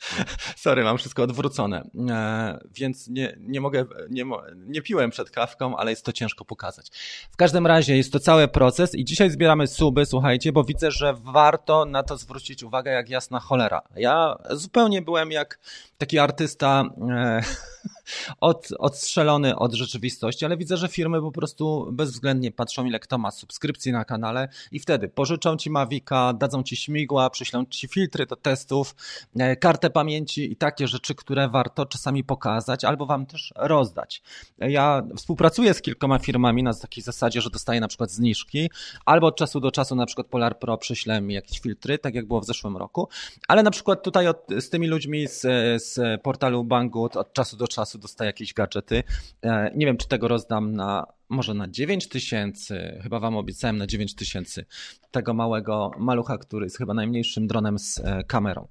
Sorry, 0.56 0.84
mam 0.84 0.98
wszystko 0.98 1.22
odwrócone. 1.22 1.90
E, 2.10 2.58
więc 2.74 3.08
nie, 3.08 3.36
nie 3.40 3.60
mogę, 3.60 3.84
nie, 4.10 4.24
nie 4.56 4.82
piłem 4.82 5.10
przed 5.10 5.30
kawką, 5.30 5.76
ale 5.76 5.90
jest 5.90 6.04
to 6.04 6.12
ciężko 6.12 6.44
pokazać. 6.44 6.90
W 7.32 7.36
każdym 7.36 7.66
razie 7.66 7.96
jest 7.96 8.12
to 8.12 8.20
cały 8.20 8.48
proces 8.48 8.94
i 8.94 9.04
dzisiaj 9.04 9.30
zbieramy 9.30 9.66
suby, 9.66 10.06
słuchajcie, 10.06 10.52
bo 10.52 10.64
widzę, 10.64 10.90
że 10.90 11.14
warto 11.14 11.84
na 11.84 12.02
to 12.02 12.16
zwrócić 12.16 12.62
uwagę 12.62 12.90
jak 12.90 13.08
jasna 13.08 13.40
cholera. 13.40 13.82
Ja 13.96 14.36
zupełnie 14.50 15.02
byłem 15.02 15.30
jak 15.30 15.58
taki 15.98 16.18
artysta 16.18 16.84
e, 17.10 17.42
od, 18.40 18.68
odstrzelony 18.78 19.56
od 19.56 19.74
rzeczywistości, 19.74 20.44
ale 20.44 20.56
widzę, 20.56 20.76
że 20.76 20.88
firmy 20.88 21.20
po 21.20 21.32
prostu 21.32 21.88
bezwzględnie 21.92 22.52
patrzą, 22.52 22.84
ile 22.84 23.00
kto 23.00 23.18
ma 23.18 23.30
subskrypcji 23.30 23.92
na 23.92 24.04
kanale 24.04 24.48
i 24.72 24.80
wtedy 24.80 25.08
pożyczą 25.08 25.56
ci 25.56 25.70
Mavica, 25.70 26.32
dadzą 26.32 26.62
ci 26.62 26.76
śmigła, 26.76 27.30
przyślą 27.30 27.64
ci 27.66 27.88
filtry 27.88 28.26
do 28.26 28.36
testów, 28.36 28.94
e, 29.38 29.56
kartę 29.56 29.90
pamięci 29.90 30.52
i 30.52 30.56
takie 30.56 30.88
rzeczy, 30.88 31.14
które 31.14 31.48
warto 31.48 31.86
czasami 31.86 32.24
pokazać 32.24 32.84
albo 32.84 33.06
wam 33.06 33.26
też 33.26 33.52
rozdać. 33.56 34.22
Ja 34.58 35.02
współpracuję 35.16 35.74
z 35.74 35.82
kilkoma 35.82 36.18
firmami 36.18 36.62
na 36.62 36.74
takiej 36.74 37.04
zasadzie, 37.04 37.40
że 37.40 37.50
dostaję 37.50 37.80
na 37.80 37.88
przykład 37.88 38.10
zniżki, 38.10 38.70
albo 39.04 39.26
od 39.26 39.36
czasu 39.36 39.60
do 39.60 39.70
czasu 39.70 39.94
na 39.94 40.06
przykład 40.06 40.26
Polar 40.26 40.58
Pro 40.58 40.78
przyśle 40.78 41.20
mi 41.20 41.34
jakieś 41.34 41.60
filtry, 41.60 41.98
tak 41.98 42.14
jak 42.14 42.26
było 42.26 42.40
w 42.40 42.46
zeszłym 42.46 42.76
roku, 42.76 43.08
ale 43.48 43.62
na 43.62 43.70
przykład 43.70 44.02
tutaj 44.02 44.28
od, 44.28 44.46
z 44.60 44.70
tymi 44.70 44.86
ludźmi 44.86 45.28
z, 45.28 45.40
z 45.82 45.85
portalu 46.22 46.64
Banggood 46.64 47.16
od 47.16 47.32
czasu 47.32 47.56
do 47.56 47.68
czasu 47.68 47.98
dostaję 47.98 48.26
jakieś 48.26 48.54
gadżety. 48.54 49.02
E, 49.42 49.72
nie 49.76 49.86
wiem, 49.86 49.96
czy 49.96 50.08
tego 50.08 50.28
rozdam 50.28 50.72
na 50.72 51.06
może 51.28 51.54
na 51.54 51.68
9 51.68 52.08
tysięcy, 52.08 53.00
chyba 53.02 53.20
wam 53.20 53.36
obiecałem 53.36 53.76
na 53.76 53.86
9 53.86 54.14
tysięcy 54.14 54.66
tego 55.10 55.34
małego 55.34 55.90
malucha, 55.98 56.38
który 56.38 56.66
jest 56.66 56.78
chyba 56.78 56.94
najmniejszym 56.94 57.46
dronem 57.46 57.78
z 57.78 57.98
e, 57.98 58.24
kamerą. 58.24 58.68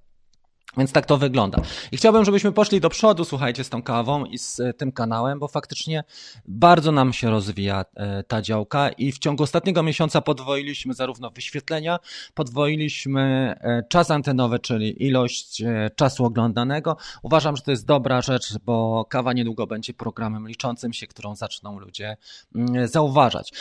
Więc 0.77 0.91
tak 0.91 1.05
to 1.05 1.17
wygląda. 1.17 1.61
I 1.91 1.97
chciałbym, 1.97 2.25
żebyśmy 2.25 2.51
poszli 2.51 2.81
do 2.81 2.89
przodu, 2.89 3.25
słuchajcie, 3.25 3.63
z 3.63 3.69
tą 3.69 3.83
kawą 3.83 4.25
i 4.25 4.37
z 4.37 4.59
e, 4.59 4.73
tym 4.73 4.91
kanałem, 4.91 5.39
bo 5.39 5.47
faktycznie 5.47 6.03
bardzo 6.47 6.91
nam 6.91 7.13
się 7.13 7.29
rozwija 7.29 7.85
e, 7.95 8.23
ta 8.23 8.41
działka 8.41 8.89
i 8.89 9.11
w 9.11 9.19
ciągu 9.19 9.43
ostatniego 9.43 9.83
miesiąca 9.83 10.21
podwoiliśmy 10.21 10.93
zarówno 10.93 11.29
wyświetlenia, 11.29 11.99
podwoiliśmy 12.33 13.55
e, 13.61 13.83
czas 13.89 14.11
antenowy, 14.11 14.59
czyli 14.59 15.05
ilość 15.05 15.63
czasu 15.95 16.25
oglądanego. 16.25 16.97
Uważam, 17.23 17.55
że 17.55 17.61
to 17.61 17.71
jest 17.71 17.85
dobra 17.85 18.21
rzecz, 18.21 18.57
bo 18.65 19.05
kawa 19.09 19.33
niedługo 19.33 19.67
będzie 19.67 19.93
programem 19.93 20.47
liczącym 20.47 20.93
się, 20.93 21.07
którą 21.07 21.35
zaczną 21.35 21.79
ludzie 21.79 22.17
mm, 22.55 22.87
zauważać. 22.87 23.53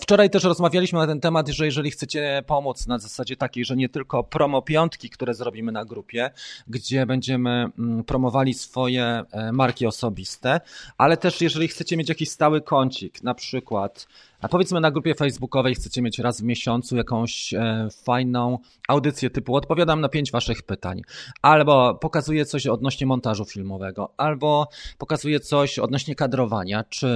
Wczoraj 0.00 0.30
też 0.30 0.44
rozmawialiśmy 0.44 0.98
na 0.98 1.06
ten 1.06 1.20
temat, 1.20 1.48
że 1.48 1.64
jeżeli 1.64 1.90
chcecie 1.90 2.42
pomóc 2.46 2.86
na 2.86 2.98
zasadzie 2.98 3.36
takiej, 3.36 3.64
że 3.64 3.76
nie 3.76 3.88
tylko 3.88 4.24
promo 4.24 4.62
piątki, 4.62 5.10
które 5.10 5.34
zrobimy 5.34 5.72
na 5.72 5.84
grupie, 5.84 6.30
gdzie 6.68 7.06
będziemy 7.06 7.66
mm, 7.78 8.04
promowali 8.04 8.54
swoje 8.54 9.22
e, 9.32 9.52
marki 9.52 9.86
osobiste, 9.86 10.60
ale 10.98 11.16
też 11.16 11.40
jeżeli 11.40 11.68
chcecie 11.68 11.96
mieć 11.96 12.08
jakiś 12.08 12.30
stały 12.30 12.60
kącik, 12.60 13.22
na 13.22 13.34
przykład 13.34 14.06
a 14.44 14.48
powiedzmy 14.48 14.80
na 14.80 14.90
grupie 14.90 15.14
facebookowej 15.14 15.74
chcecie 15.74 16.02
mieć 16.02 16.18
raz 16.18 16.40
w 16.40 16.44
miesiącu 16.44 16.96
jakąś 16.96 17.54
e, 17.54 17.88
fajną 18.04 18.58
audycję 18.88 19.30
typu 19.30 19.56
odpowiadam 19.56 20.00
na 20.00 20.08
pięć 20.08 20.32
waszych 20.32 20.62
pytań, 20.62 21.02
albo 21.42 21.94
pokazuję 21.94 22.44
coś 22.44 22.66
odnośnie 22.66 23.06
montażu 23.06 23.44
filmowego, 23.44 24.14
albo 24.16 24.68
pokazuję 24.98 25.40
coś 25.40 25.78
odnośnie 25.78 26.14
kadrowania, 26.14 26.84
czy 26.88 27.08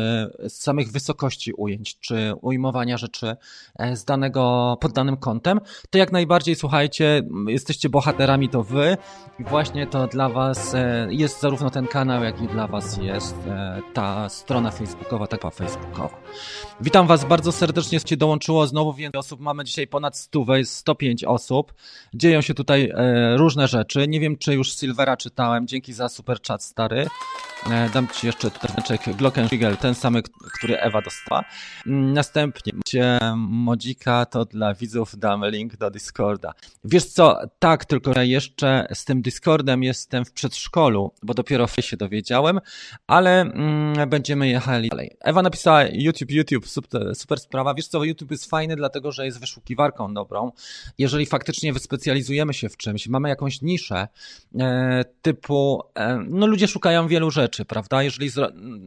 samych 0.48 0.92
wysokości 0.92 1.52
ujęć, 1.52 1.98
czy 1.98 2.34
ujmowania 2.40 2.96
rzeczy 2.96 3.36
e, 3.78 3.96
z 3.96 4.04
danego, 4.04 4.76
pod 4.80 4.92
danym 4.92 5.16
kątem, 5.16 5.60
to 5.90 5.98
jak 5.98 6.12
najbardziej 6.12 6.54
słuchajcie, 6.54 7.22
jesteście 7.46 7.88
bohaterami 7.88 8.48
to 8.48 8.62
wy 8.62 8.96
i 9.38 9.44
właśnie 9.44 9.86
to 9.86 10.06
dla 10.06 10.28
was 10.28 10.74
e, 10.74 11.08
jest 11.10 11.40
zarówno 11.40 11.70
ten 11.70 11.86
kanał, 11.86 12.24
jak 12.24 12.42
i 12.42 12.48
dla 12.48 12.66
was 12.66 12.96
jest 12.96 13.36
e, 13.46 13.82
ta 13.94 14.28
strona 14.28 14.70
facebookowa, 14.70 15.26
taka 15.26 15.50
facebookowa. 15.50 16.18
Witam 16.80 17.06
was 17.06 17.17
Bardzo 17.24 17.52
serdecznie 17.52 18.00
się 18.00 18.16
dołączyło 18.16 18.66
znowu 18.66 18.92
więcej 18.92 19.18
osób. 19.18 19.40
Mamy 19.40 19.64
dzisiaj 19.64 19.86
ponad 19.86 20.16
100, 20.16 20.56
jest 20.56 20.74
105 20.74 21.24
osób. 21.24 21.74
Dzieją 22.14 22.40
się 22.40 22.54
tutaj 22.54 22.92
e, 22.94 23.36
różne 23.36 23.68
rzeczy. 23.68 24.08
Nie 24.08 24.20
wiem, 24.20 24.36
czy 24.38 24.54
już 24.54 24.72
Silvera 24.76 25.16
czytałem. 25.16 25.66
Dzięki 25.66 25.92
za 25.92 26.08
super 26.08 26.38
chat, 26.48 26.64
stary. 26.64 27.06
E, 27.70 27.90
dam 27.90 28.08
Ci 28.08 28.26
jeszcze 28.26 28.50
tutaj 28.50 28.70
znaczek 28.72 29.16
Glockenspiegel, 29.16 29.76
ten 29.76 29.94
sam, 29.94 30.16
który 30.58 30.80
Ewa 30.80 31.02
dostała. 31.02 31.44
Mm, 31.86 32.12
następnie 32.12 32.72
Modzika 33.36 34.26
to 34.26 34.44
dla 34.44 34.74
widzów 34.74 35.18
dam 35.18 35.44
link 35.46 35.76
do 35.76 35.90
Discorda. 35.90 36.54
Wiesz 36.84 37.04
co, 37.04 37.38
tak, 37.58 37.84
tylko 37.84 38.22
jeszcze 38.22 38.86
z 38.94 39.04
tym 39.04 39.22
Discordem 39.22 39.82
jestem 39.82 40.24
w 40.24 40.32
przedszkolu, 40.32 41.12
bo 41.22 41.34
dopiero 41.34 41.66
się 41.80 41.96
dowiedziałem, 41.96 42.60
ale 43.06 43.40
mm, 43.40 44.08
będziemy 44.08 44.48
jechali 44.48 44.88
dalej. 44.88 45.16
Ewa 45.20 45.42
napisała 45.42 45.84
YouTube, 45.92 46.30
YouTube, 46.30 46.68
super, 46.68 47.07
super 47.14 47.40
sprawa. 47.40 47.74
Wiesz 47.74 47.88
co, 47.88 48.04
YouTube 48.04 48.30
jest 48.30 48.50
fajny, 48.50 48.76
dlatego 48.76 49.12
że 49.12 49.24
jest 49.24 49.40
wyszukiwarką 49.40 50.14
dobrą. 50.14 50.52
Jeżeli 50.98 51.26
faktycznie 51.26 51.72
wyspecjalizujemy 51.72 52.54
się 52.54 52.68
w 52.68 52.76
czymś, 52.76 53.08
mamy 53.08 53.28
jakąś 53.28 53.62
niszę 53.62 54.08
e, 54.58 55.04
typu, 55.22 55.82
e, 55.94 56.24
no 56.28 56.46
ludzie 56.46 56.68
szukają 56.68 57.08
wielu 57.08 57.30
rzeczy, 57.30 57.64
prawda? 57.64 58.02
Jeżeli 58.02 58.30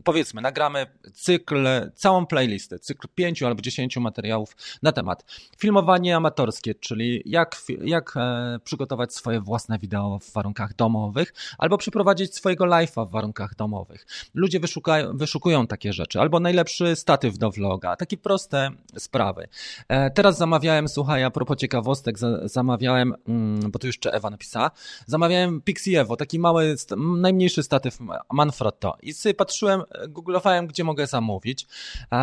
powiedzmy, 0.04 0.42
nagramy 0.42 0.86
cykl, 1.14 1.68
całą 1.96 2.26
playlistę, 2.26 2.80
cykl 2.80 3.08
pięciu 3.16 3.48
albo 3.48 3.62
dziesięciu 3.62 4.02
materiałów 4.02 4.56
na 4.82 4.92
temat 4.92 5.26
filmowanie 5.58 6.16
amatorskie, 6.16 6.76
czyli 6.76 7.22
jak, 7.26 7.62
jak 7.82 8.14
e, 8.18 8.60
przygotować 8.64 9.14
swoje 9.14 9.42
własne 9.42 9.80
wideo 9.80 10.20
w 10.20 10.32
warunkach 10.32 10.76
domowych, 10.76 11.34
albo 11.58 11.78
przeprowadzić 11.78 12.36
swojego 12.36 12.66
live'a 12.66 13.08
w 13.08 13.12
warunkach 13.12 13.56
domowych. 13.56 14.06
Ludzie 14.34 14.60
wyszukają, 14.60 15.18
wyszukują 15.18 15.68
takie 15.68 15.94
rzeczy, 15.94 16.20
albo 16.20 16.40
najlepszy 16.40 16.96
statyw 16.96 17.38
do 17.38 17.52
vloga, 17.52 17.96
takie 18.12 18.18
proste 18.22 18.70
sprawy. 18.98 19.48
E, 19.88 20.12
teraz 20.12 20.38
zamawiałem, 20.38 20.88
słuchaj, 20.88 21.24
a 21.24 21.32
propos 21.32 21.58
ciekawostek, 21.58 22.18
zamawiałem, 22.44 23.14
mm, 23.28 23.72
bo 23.72 23.80
tu 23.80 23.88
jeszcze 23.88 24.12
Ewa 24.14 24.30
napisała, 24.30 24.72
zamawiałem 25.06 25.62
Pixievo, 25.62 26.16
taki 26.16 26.40
mały, 26.40 26.76
najmniejszy 26.98 27.64
statyw 27.64 27.98
Manfrotto. 28.34 28.98
I 29.02 29.14
sobie 29.14 29.34
patrzyłem, 29.34 29.82
googlowałem, 30.10 30.68
gdzie 30.68 30.84
mogę 30.84 31.08
zamówić. 31.08 31.68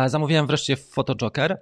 Zamówiłem 0.07 0.47
wreszcie 0.47 0.77
Photojoker. 0.77 1.61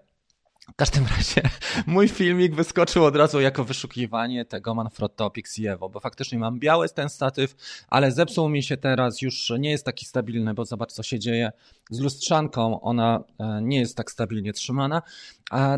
W 0.73 0.75
każdym 0.75 1.05
razie 1.17 1.41
mój 1.85 2.07
filmik 2.09 2.55
wyskoczył 2.55 3.05
od 3.05 3.15
razu 3.15 3.41
jako 3.41 3.63
wyszukiwanie 3.63 4.45
tego 4.45 4.75
Manfrotto 4.75 5.29
Pixievo, 5.29 5.89
bo 5.89 5.99
faktycznie 5.99 6.39
mam 6.39 6.59
biały 6.59 6.89
ten 6.89 7.09
statyw, 7.09 7.55
ale 7.87 8.11
zepsuł 8.11 8.49
mi 8.49 8.63
się 8.63 8.77
teraz, 8.77 9.21
już 9.21 9.53
nie 9.59 9.69
jest 9.71 9.85
taki 9.85 10.05
stabilny, 10.05 10.53
bo 10.53 10.65
zobacz 10.65 10.91
co 10.91 11.03
się 11.03 11.19
dzieje 11.19 11.51
z 11.89 11.99
lustrzanką, 11.99 12.81
ona 12.81 13.23
e, 13.39 13.59
nie 13.61 13.79
jest 13.79 13.97
tak 13.97 14.11
stabilnie 14.11 14.53
trzymana, 14.53 15.01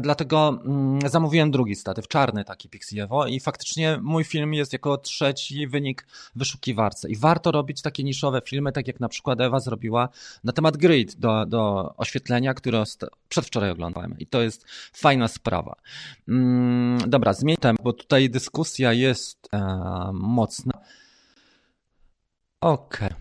dlatego 0.02 0.60
mm, 0.66 1.10
zamówiłem 1.10 1.52
drugi 1.52 1.76
statyw, 1.76 2.08
czarny 2.08 2.46
taki 2.46 2.70
Pixievo 2.70 3.28
i 3.28 3.40
faktycznie 3.40 4.00
mój 4.02 4.24
film 4.24 4.54
jest 4.54 4.74
jako 4.74 4.98
trzeci 4.98 5.68
wynik 5.68 6.08
wyszukiwarce 6.36 7.10
i 7.10 7.16
warto 7.16 7.52
robić 7.52 7.82
takie 7.82 8.04
niszowe 8.04 8.42
filmy, 8.46 8.72
tak 8.72 8.88
jak 8.88 9.00
na 9.00 9.10
przykład 9.10 9.42
Ewa 9.42 9.60
zrobiła 9.60 10.10
na 10.44 10.54
temat 10.54 10.78
grid 10.78 11.16
do, 11.16 11.46
do 11.46 11.94
oświetlenia, 11.98 12.54
które 12.54 12.84
przedwczoraj 13.30 13.72
oglądałem 13.72 14.20
i 14.20 14.28
to 14.28 14.42
jest 14.42 14.66
fajna 14.94 15.28
sprawa. 15.28 15.76
Mm, 16.28 17.10
dobra, 17.10 17.34
zmień 17.34 17.58
temat, 17.58 17.82
bo 17.84 17.94
tutaj 17.94 18.30
dyskusja 18.30 18.94
jest 18.94 19.50
e, 19.54 19.60
mocna. 20.14 20.74
Okej. 22.62 23.08
Okay. 23.08 23.19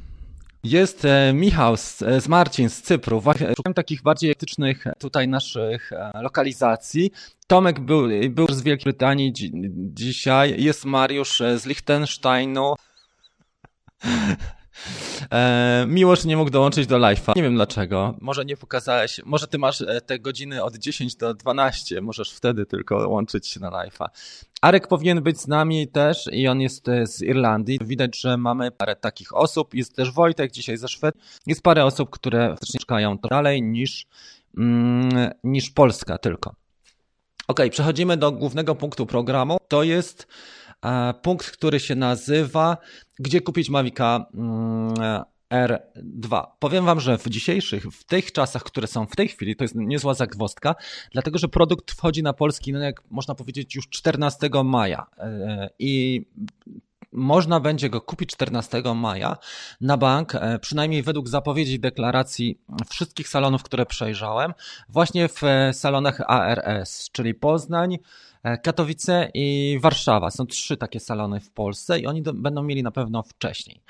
Jest 0.65 1.05
e, 1.05 1.33
Michał 1.33 1.77
z, 1.77 2.03
e, 2.03 2.21
z 2.21 2.29
Marcin 2.29 2.69
z 2.69 2.83
Cypru. 2.83 3.23
Szukałem 3.57 3.75
takich 3.75 4.03
bardziej 4.03 4.31
etycznych 4.31 4.85
tutaj 4.99 5.29
naszych 5.29 5.93
e, 5.93 6.23
lokalizacji. 6.23 7.11
Tomek 7.47 7.81
był, 7.81 8.09
był 8.31 8.47
z 8.51 8.63
Wielkiej 8.63 8.85
Brytanii 8.85 9.33
dzi 9.33 9.53
dzisiaj. 9.95 10.63
Jest 10.63 10.85
Mariusz 10.85 11.43
z 11.57 11.67
Liechtensteinu. 11.67 12.75
E, 15.33 15.87
nie 16.25 16.37
mógł 16.37 16.51
dołączyć 16.51 16.87
do 16.87 16.99
live'a. 16.99 17.37
Nie 17.37 17.43
wiem 17.43 17.55
dlaczego. 17.55 18.15
Może 18.21 18.45
nie 18.45 18.57
pokazałeś, 18.57 19.21
może 19.25 19.47
ty 19.47 19.59
masz 19.59 19.81
e, 19.81 20.01
te 20.01 20.19
godziny 20.19 20.63
od 20.65 20.77
10 20.77 21.17
do 21.17 21.35
12, 21.35 22.01
możesz 22.01 22.33
wtedy 22.33 22.67
tylko 22.67 23.09
łączyć 23.09 23.49
się 23.49 23.61
na 23.61 23.71
live'a. 23.71 24.07
Arek 24.63 24.89
powinien 24.89 25.23
być 25.23 25.41
z 25.41 25.49
nami 25.49 25.89
też 25.89 26.29
i 26.33 26.49
on 26.49 26.61
jest 26.61 26.89
e, 26.89 27.07
z 27.07 27.23
Irlandii. 27.23 27.79
Widać, 27.85 28.21
że 28.21 28.37
mamy 28.37 28.71
parę 28.71 28.97
takich 28.97 29.37
osób. 29.37 29.75
Jest 29.75 29.97
też 29.97 30.13
Wojtek 30.13 30.53
dzisiaj 30.53 30.77
ze 30.77 30.89
Szwedii. 30.89 31.21
Jest 31.47 31.63
parę 31.63 31.85
osób, 31.85 32.11
które 32.11 32.55
mieszkają 32.75 33.17
dalej 33.31 33.63
niż, 33.63 34.07
mm, 34.59 35.31
niż 35.45 35.71
Polska 35.71 36.19
tylko. 36.19 36.55
Ok, 37.49 37.61
przechodzimy 37.71 38.17
do 38.17 38.33
głównego 38.33 38.75
punktu 38.75 39.07
programu. 39.07 39.59
To 39.69 39.83
jest 39.83 40.27
punkt, 41.23 41.51
który 41.51 41.81
się 41.81 41.95
nazywa 41.95 42.77
Gdzie 43.19 43.41
kupić 43.41 43.71
Mavica 43.71 44.27
mm, 44.35 44.95
R2. 45.51 46.47
Powiem 46.59 46.85
Wam, 46.85 47.01
że 47.01 47.19
w 47.19 47.29
dzisiejszych, 47.29 47.85
w 47.85 48.05
tych 48.05 48.33
czasach, 48.33 48.63
które 48.63 48.87
są 48.87 49.07
w 49.07 49.17
tej 49.17 49.29
chwili, 49.29 49.57
to 49.57 49.65
jest 49.65 49.75
niezła 49.75 50.15
zagwozdka, 50.15 50.75
dlatego 51.13 51.39
że 51.39 51.49
produkt 51.49 51.93
wchodzi 51.93 52.23
na 52.23 52.33
polski 52.33 52.73
rynek, 52.73 53.03
można 53.11 53.35
powiedzieć, 53.35 53.75
już 53.75 53.89
14 53.89 54.51
maja. 54.65 55.07
E, 55.19 55.71
I 55.79 56.25
można 57.13 57.61
będzie 57.61 57.91
go 57.91 58.01
kupić 58.01 58.31
14 58.31 58.83
maja 58.95 59.37
na 59.81 59.97
bank, 59.97 60.35
e, 60.35 60.59
przynajmniej 60.59 61.03
według 61.03 61.29
zapowiedzi 61.29 61.81
deklaracji 61.81 62.61
wszystkich 62.91 63.29
salonów, 63.29 63.63
które 63.63 63.87
przejrzałem, 63.87 64.55
właśnie 64.89 65.29
w 65.29 65.45
e, 65.45 65.73
salonach 65.73 66.21
ARS, 66.27 67.11
czyli 67.13 67.35
Poznań, 67.35 67.99
Katowice 68.63 69.31
i 69.35 69.79
Warszawa. 69.83 70.31
Są 70.31 70.47
trzy 70.47 70.77
takie 70.77 71.01
salony 71.01 71.41
w 71.41 71.51
Polsce 71.51 72.01
i 72.01 72.07
oni 72.07 72.23
do, 72.23 72.33
będą 72.35 72.63
mieli 72.63 72.83
na 72.83 72.91
pewno 72.91 73.23
wcześniej. 73.23 73.81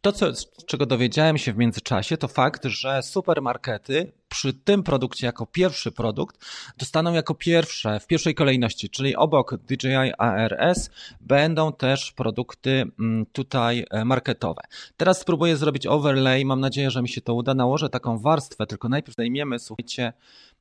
To, 0.00 0.12
co, 0.12 0.26
czego 0.66 0.86
dowiedziałem 0.86 1.38
się 1.38 1.52
w 1.52 1.56
międzyczasie, 1.56 2.16
to 2.16 2.28
fakt, 2.28 2.64
że 2.64 3.02
supermarkety 3.02 4.12
przy 4.28 4.52
tym 4.52 4.82
produkcie 4.82 5.26
jako 5.26 5.46
pierwszy 5.46 5.92
produkt 5.92 6.46
dostaną 6.78 7.12
jako 7.12 7.34
pierwsze, 7.34 8.00
w 8.00 8.06
pierwszej 8.06 8.34
kolejności, 8.34 8.90
czyli 8.90 9.16
obok 9.16 9.56
DJI 9.56 10.12
ARS 10.18 10.90
będą 11.20 11.72
też 11.72 12.12
produkty 12.12 12.84
mm, 13.00 13.26
tutaj 13.32 13.84
e, 13.90 14.04
marketowe. 14.04 14.62
Teraz 14.96 15.20
spróbuję 15.20 15.56
zrobić 15.56 15.86
overlay, 15.86 16.44
mam 16.44 16.60
nadzieję, 16.60 16.90
że 16.90 17.02
mi 17.02 17.08
się 17.08 17.20
to 17.20 17.34
uda. 17.34 17.54
Nałożę 17.54 17.88
taką 17.88 18.18
warstwę, 18.18 18.66
tylko 18.66 18.88
najpierw 18.88 19.12
zdejmiemy, 19.12 19.58
słuchajcie, 19.58 20.12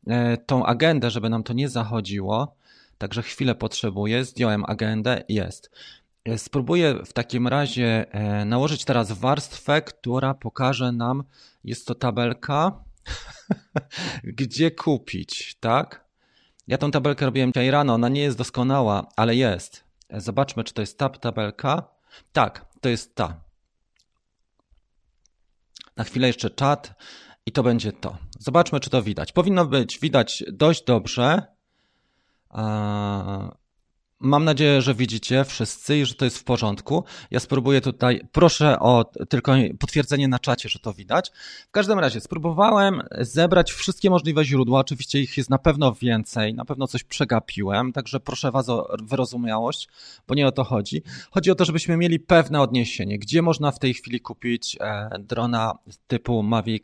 e, 0.07 0.37
tą 0.37 0.65
agendę, 0.65 1.09
żeby 1.09 1.29
nam 1.29 1.43
to 1.43 1.53
nie 1.53 1.69
zachodziło. 1.69 2.55
Także 2.99 3.21
chwilę 3.21 3.55
potrzebuję, 3.55 4.25
zdjąłem 4.25 4.65
agendę, 4.65 5.23
jest. 5.29 5.71
E, 6.25 6.37
spróbuję 6.37 6.93
w 7.05 7.13
takim 7.13 7.47
razie 7.47 8.13
e, 8.13 8.45
nałożyć 8.45 8.85
teraz 8.85 9.11
warstwę, 9.11 9.81
która 9.81 10.33
pokaże 10.33 10.91
nam, 10.91 11.23
jest 11.63 11.87
to 11.87 11.95
tabelka, 11.95 12.83
gdzie 14.23 14.71
kupić, 14.71 15.57
tak? 15.59 16.05
Ja 16.67 16.77
tą 16.77 16.91
tabelkę 16.91 17.25
robiłem 17.25 17.51
dzisiaj 17.53 17.71
rano, 17.71 17.93
ona 17.93 18.09
nie 18.09 18.21
jest 18.21 18.37
doskonała, 18.37 19.07
ale 19.15 19.35
jest. 19.35 19.83
E, 20.09 20.21
zobaczmy, 20.21 20.63
czy 20.63 20.73
to 20.73 20.81
jest 20.81 20.97
ta 20.97 21.09
tabelka. 21.09 21.83
Tak, 22.33 22.65
to 22.81 22.89
jest 22.89 23.15
ta. 23.15 23.41
Na 25.97 26.03
chwilę 26.03 26.27
jeszcze 26.27 26.49
czat 26.49 26.93
i 27.45 27.51
to 27.51 27.63
będzie 27.63 27.91
to. 27.91 28.17
Zobaczmy, 28.39 28.79
czy 28.79 28.89
to 28.89 29.01
widać. 29.01 29.31
Powinno 29.31 29.65
być 29.65 29.99
widać 29.99 30.43
dość 30.51 30.83
dobrze. 30.83 31.58
Mam 34.21 34.43
nadzieję, 34.45 34.81
że 34.81 34.95
widzicie 34.95 35.45
wszyscy 35.45 35.97
i 35.97 36.05
że 36.05 36.15
to 36.15 36.25
jest 36.25 36.37
w 36.37 36.43
porządku. 36.43 37.03
Ja 37.31 37.39
spróbuję 37.39 37.81
tutaj, 37.81 38.27
proszę 38.31 38.79
o 38.79 39.05
tylko 39.29 39.53
potwierdzenie 39.79 40.27
na 40.27 40.39
czacie, 40.39 40.69
że 40.69 40.79
to 40.79 40.93
widać. 40.93 41.31
W 41.67 41.71
każdym 41.71 41.99
razie 41.99 42.21
spróbowałem 42.21 43.01
zebrać 43.11 43.71
wszystkie 43.71 44.09
możliwe 44.09 44.45
źródła. 44.45 44.79
Oczywiście 44.79 45.19
ich 45.19 45.37
jest 45.37 45.49
na 45.49 45.57
pewno 45.57 45.93
więcej, 45.93 46.53
na 46.53 46.65
pewno 46.65 46.87
coś 46.87 47.03
przegapiłem, 47.03 47.93
także 47.93 48.19
proszę 48.19 48.51
Was 48.51 48.69
o 48.69 48.95
wyrozumiałość, 49.03 49.87
bo 50.27 50.35
nie 50.35 50.47
o 50.47 50.51
to 50.51 50.63
chodzi. 50.63 51.03
Chodzi 51.31 51.51
o 51.51 51.55
to, 51.55 51.65
żebyśmy 51.65 51.97
mieli 51.97 52.19
pewne 52.19 52.61
odniesienie, 52.61 53.19
gdzie 53.19 53.41
można 53.41 53.71
w 53.71 53.79
tej 53.79 53.93
chwili 53.93 54.21
kupić 54.21 54.77
e, 54.79 55.09
drona 55.19 55.73
typu 56.07 56.43
Mavic 56.43 56.83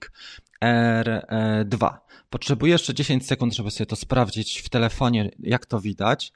R2. 0.61 1.97
Potrzebuję 2.29 2.71
jeszcze 2.71 2.93
10 2.93 3.27
sekund, 3.27 3.55
żeby 3.55 3.71
sobie 3.71 3.85
to 3.85 3.95
sprawdzić 3.95 4.59
w 4.59 4.69
telefonie, 4.69 5.31
jak 5.39 5.65
to 5.65 5.81
widać. 5.81 6.33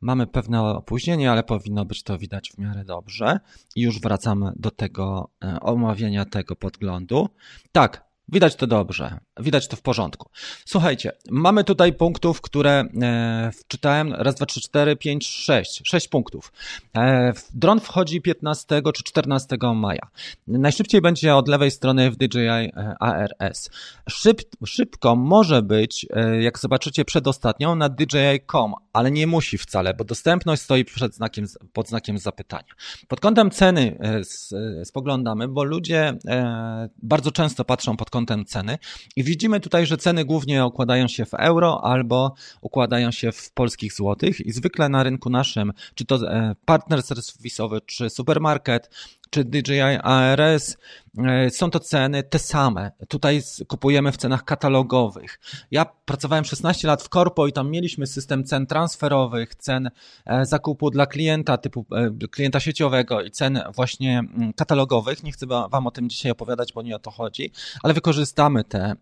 Mamy 0.00 0.26
pewne 0.26 0.62
opóźnienie, 0.62 1.30
ale 1.30 1.42
powinno 1.42 1.84
być 1.84 2.02
to 2.02 2.18
widać 2.18 2.50
w 2.50 2.58
miarę 2.58 2.84
dobrze. 2.84 3.40
I 3.76 3.82
już 3.82 4.00
wracamy 4.00 4.52
do 4.56 4.70
tego 4.70 5.30
e, 5.44 5.60
omawiania 5.60 6.24
tego 6.24 6.56
podglądu. 6.56 7.28
Tak, 7.72 8.09
Widać 8.32 8.56
to 8.56 8.66
dobrze, 8.66 9.18
widać 9.40 9.68
to 9.68 9.76
w 9.76 9.82
porządku. 9.82 10.30
Słuchajcie, 10.64 11.12
mamy 11.30 11.64
tutaj 11.64 11.92
punktów, 11.92 12.40
które 12.40 12.84
e, 13.02 13.50
wczytałem. 13.52 14.12
Raz, 14.12 14.34
dwa, 14.34 14.46
trzy, 14.46 14.60
cztery, 14.60 14.96
pięć, 14.96 15.26
sześć. 15.28 15.82
Sześć 15.84 16.08
punktów. 16.08 16.52
E, 16.96 17.32
dron 17.54 17.80
wchodzi 17.80 18.20
15 18.20 18.82
czy 18.94 19.02
14 19.04 19.56
maja. 19.74 20.08
Najszybciej 20.46 21.00
będzie 21.00 21.34
od 21.34 21.48
lewej 21.48 21.70
strony 21.70 22.10
w 22.10 22.16
DJI 22.16 22.48
e, 22.48 22.94
ARS. 23.00 23.70
Szyb, 24.10 24.42
szybko 24.66 25.16
może 25.16 25.62
być, 25.62 26.06
e, 26.10 26.42
jak 26.42 26.58
zobaczycie 26.58 27.04
przedostatnią, 27.04 27.74
na 27.74 27.88
DJI.com, 27.88 28.74
ale 28.92 29.10
nie 29.10 29.26
musi 29.26 29.58
wcale, 29.58 29.94
bo 29.94 30.04
dostępność 30.04 30.62
stoi 30.62 30.84
przed 30.84 31.14
znakiem, 31.14 31.46
pod 31.72 31.88
znakiem 31.88 32.18
zapytania. 32.18 32.74
Pod 33.08 33.20
kątem 33.20 33.50
ceny 33.50 33.98
e, 34.00 34.84
spoglądamy, 34.84 35.48
bo 35.48 35.64
ludzie 35.64 36.18
e, 36.26 36.88
bardzo 37.02 37.32
często 37.32 37.64
patrzą 37.64 37.96
pod 37.96 38.10
kątem 38.10 38.44
ceny. 38.44 38.78
I 39.16 39.24
widzimy 39.24 39.60
tutaj, 39.60 39.86
że 39.86 39.96
ceny 39.96 40.24
głównie 40.24 40.66
układają 40.66 41.08
się 41.08 41.24
w 41.24 41.34
euro 41.34 41.84
albo 41.84 42.34
układają 42.60 43.10
się 43.10 43.32
w 43.32 43.52
polskich 43.52 43.92
złotych 43.92 44.40
i 44.40 44.52
zwykle 44.52 44.88
na 44.88 45.02
rynku 45.02 45.30
naszym, 45.30 45.72
czy 45.94 46.04
to 46.04 46.32
e, 46.32 46.54
partner 46.64 47.02
serwisowy, 47.02 47.80
czy 47.80 48.10
supermarket, 48.10 48.90
czy 49.30 49.44
DJI 49.44 49.80
ARS, 50.02 50.76
e, 51.18 51.50
są 51.50 51.70
to 51.70 51.80
ceny 51.80 52.22
te 52.22 52.38
same. 52.38 52.90
Tutaj 53.08 53.42
kupujemy 53.68 54.12
w 54.12 54.16
cenach 54.16 54.44
katalogowych. 54.44 55.40
Ja 55.70 55.84
pracowałem 55.84 56.44
16 56.44 56.88
lat 56.88 57.02
w 57.02 57.08
korpo 57.08 57.46
i 57.46 57.52
tam 57.52 57.70
mieliśmy 57.70 58.06
system 58.06 58.44
cen 58.44 58.66
transferowych, 58.66 59.54
cen 59.54 59.90
e, 60.26 60.46
zakupu 60.46 60.90
dla 60.90 61.06
klienta 61.06 61.58
typu 61.58 61.86
e, 61.92 62.28
klienta 62.28 62.60
sieciowego 62.60 63.22
i 63.22 63.30
cen 63.30 63.60
właśnie 63.74 64.18
mm, 64.18 64.52
katalogowych. 64.52 65.22
Nie 65.22 65.32
chcę 65.32 65.46
wam 65.46 65.86
o 65.86 65.90
tym 65.90 66.08
dzisiaj 66.08 66.32
opowiadać, 66.32 66.72
bo 66.72 66.82
nie 66.82 66.96
o 66.96 66.98
to 66.98 67.10
chodzi, 67.10 67.52
ale 67.82 67.94
wykorzystamy 67.94 68.64
te, 68.64 68.94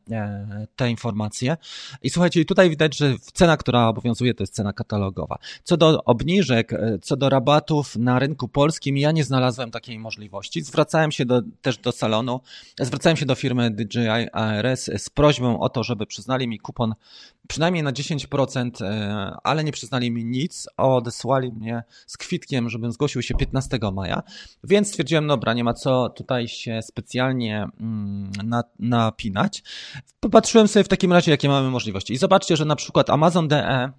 te 0.77 0.91
informacje. 0.91 1.57
I 2.03 2.11
słuchajcie, 2.11 2.45
tutaj 2.45 2.71
widać, 2.71 2.97
że 2.97 3.15
cena, 3.33 3.57
która 3.57 3.89
obowiązuje, 3.89 4.35
to 4.35 4.43
jest 4.43 4.55
cena 4.55 4.73
katalogowa. 4.73 5.39
Co 5.65 5.77
do 5.77 6.05
obniżek, 6.05 6.73
co 7.03 7.17
do 7.17 7.29
rabatów 7.29 7.97
na 7.97 8.19
rynku 8.19 8.49
polskim, 8.49 8.99
ja 8.99 9.13
nie 9.13 9.25
znalazłem 9.25 9.71
takiej 9.71 9.99
możliwości 9.99 10.18
możliwości. 10.19 10.63
Zwracałem 10.63 11.13
się 11.13 11.25
do, 11.25 11.43
też 11.63 11.79
do 11.79 11.93
salonu, 11.93 12.41
zwracałem 12.81 13.17
się 13.17 13.27
do 13.27 13.35
firmy 13.35 13.71
DJI 13.71 14.31
ARS 14.33 14.91
z 14.99 15.11
prośbą 15.11 15.61
o 15.61 15.69
to, 15.69 15.85
żeby 15.85 16.07
przyznali 16.07 16.49
mi 16.49 16.59
kupon 16.59 16.95
przynajmniej 17.49 17.83
na 17.83 17.93
10%, 17.93 18.85
e, 18.85 19.37
ale 19.43 19.65
nie 19.65 19.73
przyznali 19.73 20.11
mi 20.11 20.25
nic. 20.25 20.69
Odesłali 20.77 21.53
mnie 21.53 21.83
z 22.07 22.17
kwitkiem, 22.17 22.71
żebym 22.71 22.93
zgłosił 22.93 23.23
się 23.23 23.35
15 23.35 23.79
maja, 23.93 24.23
więc 24.65 24.89
stwierdziłem, 24.89 25.27
dobra, 25.27 25.55
nie 25.55 25.65
ma 25.65 25.75
co 25.75 26.09
tutaj 26.09 26.49
się 26.49 26.83
specjalnie 26.83 27.67
mm, 27.81 28.31
napinać. 28.79 29.63
Popatrzyłem 30.21 30.69
sobie 30.69 30.85
w 30.85 30.89
takim 30.89 31.13
razie, 31.13 31.31
jakie 31.31 31.49
mamy 31.49 31.71
możliwości. 31.71 32.13
I 32.13 32.17
zobaczcie, 32.17 32.57
że 32.57 32.65
na 32.65 32.77
przykład 32.77 33.11
Amazon 33.11 33.49
DE 33.49 33.93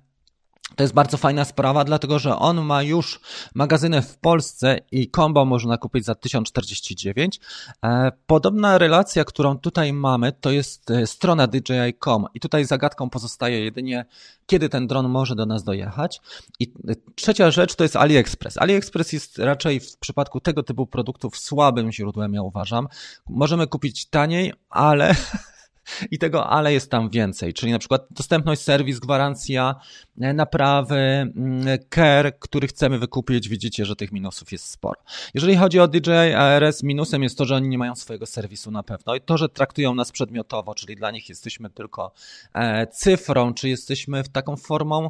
to 0.75 0.83
jest 0.83 0.93
bardzo 0.93 1.17
fajna 1.17 1.45
sprawa, 1.45 1.83
dlatego 1.83 2.19
że 2.19 2.35
on 2.35 2.61
ma 2.61 2.83
już 2.83 3.19
magazyny 3.55 4.01
w 4.01 4.17
Polsce 4.17 4.79
i 4.91 5.11
combo 5.11 5.45
można 5.45 5.77
kupić 5.77 6.05
za 6.05 6.15
1049. 6.15 7.39
E, 7.83 8.11
podobna 8.27 8.77
relacja, 8.77 9.23
którą 9.23 9.57
tutaj 9.57 9.93
mamy, 9.93 10.31
to 10.31 10.51
jest 10.51 10.91
e, 10.91 11.07
strona 11.07 11.47
DJI.com 11.47 12.25
i 12.33 12.39
tutaj 12.39 12.65
zagadką 12.65 13.09
pozostaje 13.09 13.63
jedynie, 13.63 14.05
kiedy 14.45 14.69
ten 14.69 14.87
dron 14.87 15.09
może 15.09 15.35
do 15.35 15.45
nas 15.45 15.63
dojechać. 15.63 16.21
I 16.59 16.73
e, 16.87 16.93
trzecia 17.15 17.51
rzecz 17.51 17.75
to 17.75 17.83
jest 17.83 17.95
AliExpress. 17.95 18.57
AliExpress 18.57 19.13
jest 19.13 19.37
raczej 19.37 19.79
w 19.79 19.97
przypadku 19.97 20.39
tego 20.39 20.63
typu 20.63 20.87
produktów 20.87 21.37
słabym 21.37 21.91
źródłem, 21.91 22.33
ja 22.33 22.41
uważam. 22.41 22.87
Możemy 23.29 23.67
kupić 23.67 24.05
taniej, 24.05 24.53
ale 24.69 25.15
i 26.11 26.17
tego 26.17 26.47
ale 26.47 26.73
jest 26.73 26.91
tam 26.91 27.09
więcej, 27.09 27.53
czyli 27.53 27.71
na 27.71 27.79
przykład 27.79 28.07
dostępność, 28.11 28.61
serwis, 28.61 28.99
gwarancja, 28.99 29.75
e, 30.21 30.33
naprawy, 30.33 30.95
mm, 30.95 31.77
care, 31.95 32.39
który 32.39 32.67
chcemy 32.67 32.99
wykupić, 32.99 33.49
widzicie, 33.49 33.85
że 33.85 33.95
tych 33.95 34.11
minusów 34.11 34.51
jest 34.51 34.65
sporo. 34.65 35.01
Jeżeli 35.33 35.55
chodzi 35.55 35.79
o 35.79 35.87
DJI 35.87 36.33
ARS, 36.35 36.83
minusem 36.83 37.23
jest 37.23 37.37
to, 37.37 37.45
że 37.45 37.55
oni 37.55 37.67
nie 37.67 37.77
mają 37.77 37.95
swojego 37.95 38.25
serwisu 38.25 38.71
na 38.71 38.83
pewno. 38.83 39.15
I 39.15 39.21
to, 39.21 39.37
że 39.37 39.49
traktują 39.49 39.95
nas 39.95 40.11
przedmiotowo, 40.11 40.75
czyli 40.75 40.95
dla 40.95 41.11
nich 41.11 41.29
jesteśmy 41.29 41.69
tylko 41.69 42.11
e, 42.53 42.87
cyfrą, 42.87 43.53
czy 43.53 43.69
jesteśmy 43.69 44.23
w 44.23 44.29
taką 44.29 44.57
formą 44.57 45.09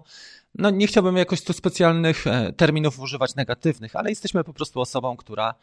no 0.59 0.69
nie 0.69 0.87
chciałbym 0.87 1.17
jakoś 1.17 1.41
tu 1.41 1.53
specjalnych 1.53 2.27
e, 2.27 2.53
terminów 2.53 2.99
używać 2.99 3.35
negatywnych, 3.35 3.95
ale 3.95 4.09
jesteśmy 4.09 4.43
po 4.43 4.53
prostu 4.53 4.81
osobą, 4.81 5.17
która, 5.17 5.55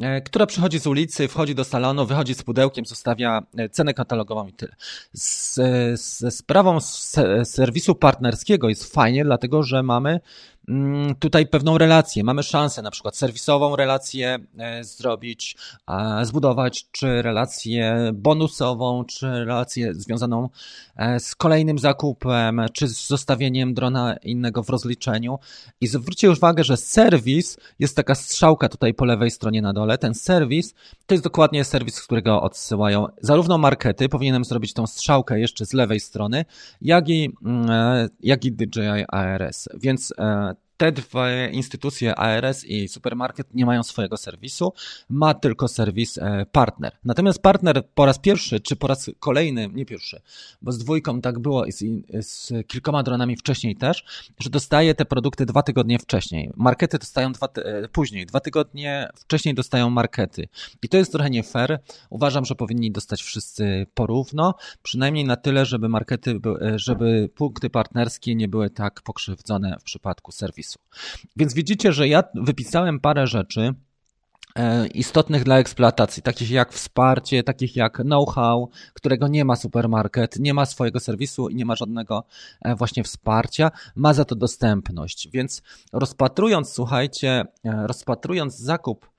e, 0.00 0.20
która 0.20 0.46
przychodzi 0.46 0.78
z 0.78 0.86
ulicy, 0.86 1.28
wchodzi 1.28 1.54
do 1.54 1.64
salonu, 1.64 2.06
wychodzi 2.06 2.34
z 2.34 2.42
pudełkiem, 2.42 2.86
zostawia 2.86 3.42
e, 3.58 3.68
cenę 3.68 3.94
katalogową 3.94 4.46
i 4.46 4.52
tyle. 4.52 4.76
Z, 5.12 6.34
sprawą 6.34 6.80
serwisu 7.44 7.94
partnerskiego 7.94 8.68
jest 8.68 8.94
fajnie, 8.94 9.24
dlatego 9.24 9.62
że 9.62 9.82
mamy 9.82 10.20
tutaj 11.18 11.46
pewną 11.46 11.78
relację. 11.78 12.24
Mamy 12.24 12.42
szansę 12.42 12.82
na 12.82 12.90
przykład 12.90 13.16
serwisową 13.16 13.76
relację 13.76 14.38
zrobić, 14.80 15.56
zbudować, 16.22 16.86
czy 16.90 17.22
relację 17.22 18.10
bonusową, 18.14 19.04
czy 19.04 19.26
relację 19.26 19.94
związaną 19.94 20.48
z 21.18 21.34
kolejnym 21.34 21.78
zakupem, 21.78 22.60
czy 22.72 22.88
z 22.88 23.06
zostawieniem 23.06 23.74
drona 23.74 24.16
innego 24.16 24.62
w 24.62 24.68
rozliczeniu. 24.68 25.38
I 25.80 25.86
zwróćcie 25.86 26.30
uwagę, 26.30 26.64
że 26.64 26.76
serwis 26.76 27.56
jest 27.78 27.96
taka 27.96 28.14
strzałka 28.14 28.68
tutaj 28.68 28.94
po 28.94 29.04
lewej 29.04 29.30
stronie 29.30 29.62
na 29.62 29.72
dole. 29.72 29.98
Ten 29.98 30.14
serwis 30.14 30.74
to 31.06 31.14
jest 31.14 31.24
dokładnie 31.24 31.64
serwis, 31.64 31.94
z 31.94 32.02
którego 32.02 32.42
odsyłają 32.42 33.06
zarówno 33.20 33.58
markety, 33.58 34.08
powinienem 34.08 34.44
zrobić 34.44 34.72
tą 34.72 34.86
strzałkę 34.86 35.40
jeszcze 35.40 35.66
z 35.66 35.72
lewej 35.72 36.00
strony, 36.00 36.44
jak 36.82 37.08
i, 37.08 37.32
mm, 37.44 37.70
e, 37.70 38.08
jak 38.20 38.44
i 38.44 38.52
DJI 38.52 39.04
ARS. 39.08 39.68
Więc 39.74 40.14
e, 40.18 40.55
te 40.76 40.92
dwie 40.92 41.50
instytucje, 41.52 42.14
ARS 42.14 42.64
i 42.64 42.88
supermarket, 42.88 43.54
nie 43.54 43.66
mają 43.66 43.82
swojego 43.82 44.16
serwisu, 44.16 44.72
ma 45.08 45.34
tylko 45.34 45.68
serwis 45.68 46.18
e, 46.18 46.46
partner. 46.52 46.92
Natomiast 47.04 47.42
partner 47.42 47.88
po 47.94 48.06
raz 48.06 48.18
pierwszy, 48.18 48.60
czy 48.60 48.76
po 48.76 48.86
raz 48.86 49.10
kolejny, 49.18 49.68
nie 49.72 49.86
pierwszy, 49.86 50.20
bo 50.62 50.72
z 50.72 50.78
dwójką 50.78 51.20
tak 51.20 51.38
było 51.38 51.64
i 51.66 51.72
z, 51.72 51.84
z 52.20 52.52
kilkoma 52.66 53.02
dronami 53.02 53.36
wcześniej 53.36 53.76
też, 53.76 54.04
że 54.38 54.50
dostaje 54.50 54.94
te 54.94 55.04
produkty 55.04 55.46
dwa 55.46 55.62
tygodnie 55.62 55.98
wcześniej. 55.98 56.50
Markety 56.56 56.98
dostają 56.98 57.32
dwa, 57.32 57.48
e, 57.56 57.88
później, 57.88 58.26
dwa 58.26 58.40
tygodnie 58.40 59.08
wcześniej 59.16 59.54
dostają 59.54 59.90
markety. 59.90 60.48
I 60.82 60.88
to 60.88 60.96
jest 60.96 61.12
trochę 61.12 61.30
nie 61.30 61.42
fair. 61.42 61.78
Uważam, 62.10 62.44
że 62.44 62.54
powinni 62.54 62.90
dostać 62.92 63.22
wszyscy 63.22 63.86
porówno, 63.94 64.54
przynajmniej 64.82 65.24
na 65.24 65.36
tyle, 65.36 65.66
żeby 65.66 65.88
markety, 65.88 66.40
e, 66.62 66.78
żeby 66.78 67.28
punkty 67.34 67.70
partnerskie 67.70 68.34
nie 68.34 68.48
były 68.48 68.70
tak 68.70 69.02
pokrzywdzone 69.02 69.76
w 69.80 69.82
przypadku 69.82 70.32
serwisu 70.32 70.65
Więc 71.36 71.54
widzicie, 71.54 71.92
że 71.92 72.08
ja 72.08 72.24
wypisałem 72.34 73.00
parę 73.00 73.26
rzeczy, 73.26 73.74
e, 74.56 74.86
istotnych 74.86 75.44
dla 75.44 75.58
eksploatacji, 75.58 76.22
takich 76.22 76.50
jak 76.50 76.72
wsparcie, 76.72 77.42
takich 77.42 77.76
jak 77.76 77.96
know-how, 77.96 78.70
którego 78.94 79.28
nie 79.28 79.44
ma 79.44 79.56
supermarket, 79.56 80.38
nie 80.38 80.54
ma 80.54 80.66
swojego 80.66 81.00
serwisu 81.00 81.48
i 81.48 81.54
nie 81.54 81.64
ma 81.64 81.76
żadnego 81.76 82.24
e, 82.62 82.74
właśnie 82.74 83.04
wsparcia, 83.04 83.70
ma 83.96 84.14
za 84.14 84.24
to 84.24 84.34
dostępność. 84.34 85.28
Więc 85.32 85.62
rozpatrując, 85.92 86.72
słuchajcie, 86.72 87.44
e, 87.64 87.86
rozpatrując 87.86 88.58
zakup 88.58 89.10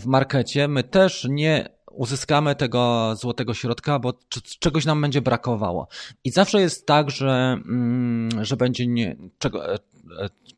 w 0.00 0.06
markecie, 0.06 0.68
my 0.68 0.82
też 0.82 1.26
nie 1.30 1.68
uzyskamy 1.96 2.54
tego 2.54 3.14
złotego 3.16 3.54
środka, 3.54 3.98
bo 3.98 4.12
czegoś 4.58 4.84
nam 4.84 5.00
będzie 5.00 5.20
brakowało. 5.20 5.88
I 6.24 6.30
zawsze 6.30 6.60
jest 6.60 6.86
tak, 6.86 7.10
że, 7.10 7.58
mm, 7.66 8.44
że 8.44 8.56
będzie 8.56 8.86
nie, 8.86 9.16
czego, 9.38 9.62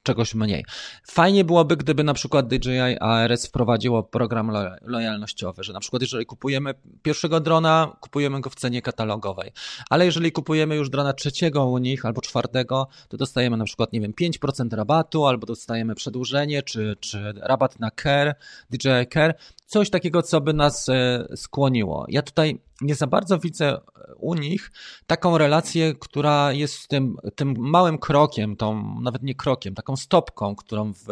czegoś 0.02 0.34
mniej. 0.34 0.64
Fajnie 1.04 1.44
byłoby, 1.44 1.76
gdyby 1.76 2.04
na 2.04 2.14
przykład 2.14 2.48
DJI 2.48 2.98
ARS 3.00 3.46
wprowadziło 3.46 4.02
program 4.02 4.52
lojalnościowy, 4.82 5.64
że 5.64 5.72
na 5.72 5.80
przykład 5.80 6.02
jeżeli 6.02 6.26
kupujemy 6.26 6.74
pierwszego 7.02 7.40
drona, 7.40 7.96
kupujemy 8.00 8.40
go 8.40 8.50
w 8.50 8.54
cenie 8.54 8.82
katalogowej, 8.82 9.52
ale 9.90 10.04
jeżeli 10.04 10.32
kupujemy 10.32 10.76
już 10.76 10.90
drona 10.90 11.12
trzeciego 11.12 11.66
u 11.66 11.78
nich 11.78 12.04
albo 12.06 12.20
czwartego, 12.20 12.88
to 13.08 13.16
dostajemy 13.16 13.56
na 13.56 13.64
przykład, 13.64 13.92
nie 13.92 14.00
wiem, 14.00 14.12
5% 14.12 14.76
rabatu, 14.76 15.26
albo 15.26 15.46
dostajemy 15.46 15.94
przedłużenie, 15.94 16.62
czy, 16.62 16.96
czy 17.00 17.32
rabat 17.36 17.80
na 17.80 17.90
Care, 17.90 18.34
DJI 18.70 19.08
Care, 19.12 19.34
coś 19.66 19.90
takiego, 19.90 20.22
co 20.22 20.40
by 20.40 20.52
nas 20.52 20.88
e, 20.88 21.26
skłoniło. 21.36 22.06
Ja 22.08 22.22
tutaj 22.22 22.60
nie 22.80 22.94
za 22.94 23.06
bardzo 23.06 23.38
widzę 23.38 23.80
u 24.16 24.34
nich 24.34 24.72
taką 25.06 25.38
relację, 25.38 25.94
która 25.94 26.52
jest 26.52 26.88
tym, 26.88 27.16
tym 27.34 27.54
małym 27.58 27.98
krokiem, 27.98 28.56
tą 28.56 29.00
nawet 29.00 29.22
nie 29.22 29.34
krokiem, 29.34 29.74
taką 29.74 29.96
stopką, 29.96 30.56
którą 30.56 30.92
w, 30.92 31.06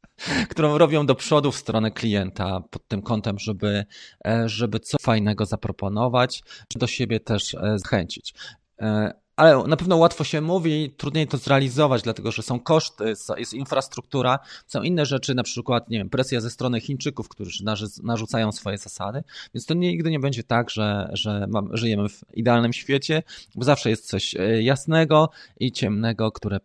którą 0.50 0.78
robią 0.78 1.06
do 1.06 1.14
przodu 1.14 1.52
w 1.52 1.56
stronę 1.56 1.90
klienta 1.90 2.60
pod 2.70 2.88
tym 2.88 3.02
kątem, 3.02 3.38
żeby, 3.38 3.84
e, 4.26 4.48
żeby 4.48 4.80
coś 4.80 5.00
fajnego 5.00 5.46
zaproponować, 5.46 6.42
do 6.76 6.86
siebie 6.86 7.20
też 7.20 7.54
e, 7.54 7.78
zachęcić 7.78 8.34
ale 9.38 9.62
na 9.66 9.76
pewno 9.76 9.96
łatwo 9.96 10.24
się 10.24 10.40
mówi, 10.40 10.90
trudniej 10.96 11.26
to 11.26 11.38
zrealizować, 11.38 12.02
dlatego 12.02 12.32
że 12.32 12.42
są 12.42 12.60
koszty, 12.60 13.14
jest 13.36 13.54
infrastruktura, 13.54 14.38
są 14.66 14.82
inne 14.82 15.06
rzeczy, 15.06 15.34
na 15.34 15.42
przykład, 15.42 15.90
nie 15.90 15.98
wiem, 15.98 16.10
presja 16.10 16.40
ze 16.40 16.50
strony 16.50 16.80
Chińczyków, 16.80 17.28
którzy 17.28 17.64
narzucają 18.02 18.52
swoje 18.52 18.78
zasady, 18.78 19.24
więc 19.54 19.66
to 19.66 19.74
nigdy 19.74 20.10
nie 20.10 20.20
będzie 20.20 20.42
tak, 20.42 20.70
że, 20.70 21.10
że 21.12 21.46
żyjemy 21.72 22.08
w 22.08 22.24
idealnym 22.34 22.72
świecie, 22.72 23.22
bo 23.54 23.64
zawsze 23.64 23.90
jest 23.90 24.08
coś 24.08 24.34
e, 24.34 24.62
jasnego 24.62 25.30
i 25.60 25.72
ciemnego, 25.72 26.32
które 26.32 26.60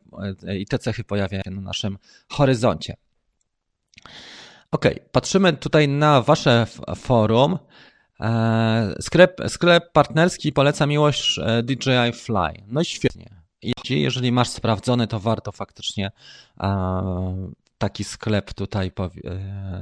e, 0.47 0.57
i 0.57 0.65
te 0.65 0.79
cechy 0.79 1.03
pojawiają 1.03 1.43
się 1.43 1.51
na 1.51 1.61
naszym 1.61 1.97
horyzoncie. 2.29 2.95
Ok, 4.71 4.85
patrzymy 5.11 5.53
tutaj 5.53 5.87
na 5.87 6.21
Wasze 6.21 6.67
forum. 6.95 7.57
E, 8.19 8.93
sklep, 9.01 9.41
sklep 9.47 9.91
partnerski 9.91 10.53
poleca 10.53 10.85
miłość 10.85 11.39
e, 11.39 11.63
DJI 11.63 12.13
Fly. 12.13 12.63
No 12.67 12.81
i 12.81 12.85
świetnie. 12.85 13.43
Jeżeli 13.89 14.31
masz 14.31 14.49
sprawdzony, 14.49 15.07
to 15.07 15.19
warto 15.19 15.51
faktycznie 15.51 16.11
e, 16.59 17.51
taki 17.77 18.03
sklep 18.03 18.53
tutaj 18.53 18.91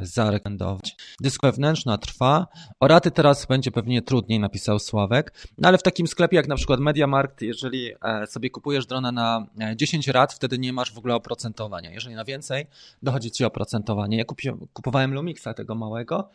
zarekomendować. 0.01 0.95
Dyskusja 1.19 1.51
wewnętrzna 1.51 1.97
trwa. 1.97 2.47
O 2.79 2.87
raty 2.87 3.11
teraz 3.11 3.45
będzie 3.45 3.71
pewnie 3.71 4.01
trudniej, 4.01 4.39
napisał 4.39 4.79
Sławek. 4.79 5.47
No 5.57 5.67
ale 5.67 5.77
w 5.77 5.83
takim 5.83 6.07
sklepie 6.07 6.35
jak 6.35 6.47
na 6.47 6.55
przykład 6.55 6.79
MediaMarkt, 6.79 7.41
jeżeli 7.41 7.91
sobie 8.25 8.49
kupujesz 8.49 8.85
drona 8.85 9.11
na 9.11 9.45
10 9.75 10.07
rat, 10.07 10.33
wtedy 10.33 10.59
nie 10.59 10.73
masz 10.73 10.93
w 10.93 10.97
ogóle 10.97 11.15
oprocentowania. 11.15 11.91
Jeżeli 11.91 12.15
na 12.15 12.25
więcej, 12.25 12.67
dochodzi 13.03 13.31
ci 13.31 13.45
oprocentowanie. 13.45 14.17
Ja 14.17 14.25
kupowałem 14.73 15.13
Lumixa 15.13 15.53
tego 15.55 15.75
małego 15.75 16.29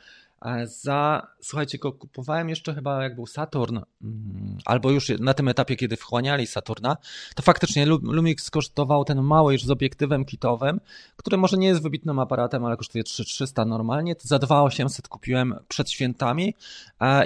za, 0.64 1.26
słuchajcie, 1.40 1.78
go 1.78 1.92
kupowałem 1.92 2.48
jeszcze 2.48 2.74
chyba 2.74 3.02
jak 3.02 3.14
był 3.14 3.26
Saturn, 3.26 3.78
mm, 4.02 4.59
albo 4.64 4.90
już 4.90 5.09
na 5.18 5.35
tym 5.35 5.48
etapie, 5.48 5.76
kiedy 5.76 5.96
wchłaniali 5.96 6.46
Saturna, 6.46 6.96
to 7.35 7.42
faktycznie 7.42 7.87
Lumix 7.87 8.50
kosztował 8.50 9.04
ten 9.04 9.22
mały 9.22 9.52
już 9.52 9.64
z 9.64 9.70
obiektywem 9.70 10.24
kitowym, 10.24 10.80
który 11.16 11.37
może 11.37 11.56
nie 11.56 11.66
jest 11.66 11.82
wybitnym 11.82 12.18
aparatem, 12.18 12.64
ale 12.64 12.76
kosztuje 12.76 13.04
3300 13.04 13.64
normalnie, 13.64 14.16
to 14.16 14.28
za 14.28 14.38
2800 14.38 15.09
kupiłem 15.09 15.54
przed 15.68 15.90
świętami 15.90 16.54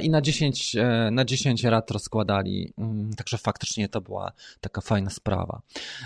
i 0.03 0.11
na 0.11 0.21
10, 0.21 0.77
e, 0.77 1.11
na 1.13 1.25
10 1.25 1.65
rat 1.65 1.91
rozkładali, 1.91 2.73
mm, 2.79 3.15
także 3.15 3.39
faktycznie 3.39 3.89
to 3.89 4.01
była 4.01 4.33
taka 4.61 4.81
fajna 4.81 5.11
sprawa. 5.11 5.61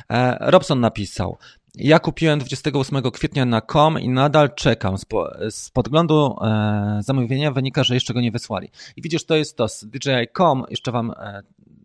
E, 0.08 0.50
Robson 0.50 0.80
napisał, 0.80 1.38
ja 1.74 1.98
kupiłem 1.98 2.38
28 2.38 3.02
kwietnia 3.02 3.44
na 3.44 3.60
com 3.60 4.00
i 4.00 4.08
nadal 4.08 4.54
czekam. 4.54 4.98
Z, 4.98 5.04
po, 5.04 5.30
z 5.50 5.70
podglądu 5.70 6.36
e, 6.40 6.98
zamówienia 7.02 7.50
wynika, 7.50 7.84
że 7.84 7.94
jeszcze 7.94 8.14
go 8.14 8.20
nie 8.20 8.30
wysłali. 8.30 8.70
I 8.96 9.02
widzisz, 9.02 9.24
to 9.24 9.36
jest 9.36 9.56
to. 9.56 9.68
Z 9.68 9.84
DJI.com 9.84 10.64
jeszcze 10.70 10.92
wam 10.92 11.10
e, 11.10 11.42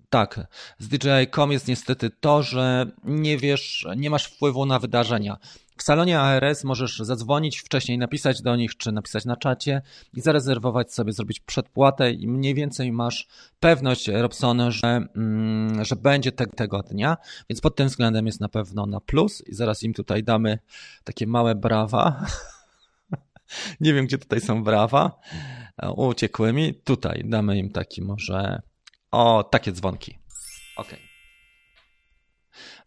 tak, 0.10 0.48
z 0.80 0.88
DJI.com 0.88 1.52
jest 1.52 1.68
niestety 1.68 2.10
to, 2.10 2.44
że 2.44 2.86
nie 3.04 3.38
wiesz, 3.38 3.88
nie 3.98 4.10
masz 4.10 4.26
wpływu 4.26 4.66
na 4.66 4.80
wydarzenia. 4.80 5.38
W 5.80 5.84
salonie 5.84 6.20
ARS 6.20 6.64
możesz 6.64 7.00
zadzwonić 7.00 7.60
wcześniej, 7.60 7.98
napisać 7.98 8.42
do 8.42 8.56
nich, 8.56 8.78
czy 8.78 8.92
napisać 8.92 9.26
na 9.26 9.38
czacie 9.38 9.82
i 10.14 10.22
zarezerwować 10.22 10.94
sobie, 10.94 11.14
zrobić 11.14 11.40
przedpłatę 11.40 12.12
i 12.12 12.28
mniej 12.28 12.56
więcej 12.56 12.92
masz 12.92 13.28
pewność, 13.60 14.08
Robson, 14.08 14.72
że, 14.72 14.88
mm, 15.16 15.86
że 15.86 15.96
będzie 15.96 16.32
te, 16.32 16.48
tego 16.48 16.84
dnia, 16.84 17.18
więc 17.50 17.62
pod 17.62 17.76
tym 17.76 17.88
względem 17.88 18.26
jest 18.26 18.40
na 18.40 18.50
pewno 18.50 18.86
na 18.86 19.00
plus 19.00 19.48
i 19.48 19.54
zaraz 19.56 19.84
im 19.84 19.94
tutaj 19.94 20.24
damy 20.24 20.60
takie 21.04 21.28
małe 21.28 21.56
brawa. 21.56 22.26
Nie 23.82 23.94
wiem, 23.94 24.06
gdzie 24.06 24.18
tutaj 24.18 24.42
są 24.42 24.64
brawa. 24.64 25.20
Uciekły 25.96 26.54
mi. 26.54 26.74
Tutaj 26.74 27.24
damy 27.26 27.58
im 27.58 27.72
taki 27.72 28.02
może... 28.02 28.62
O, 29.12 29.44
takie 29.44 29.72
dzwonki. 29.72 30.20
Okej. 30.78 31.00
Okay. 31.00 31.09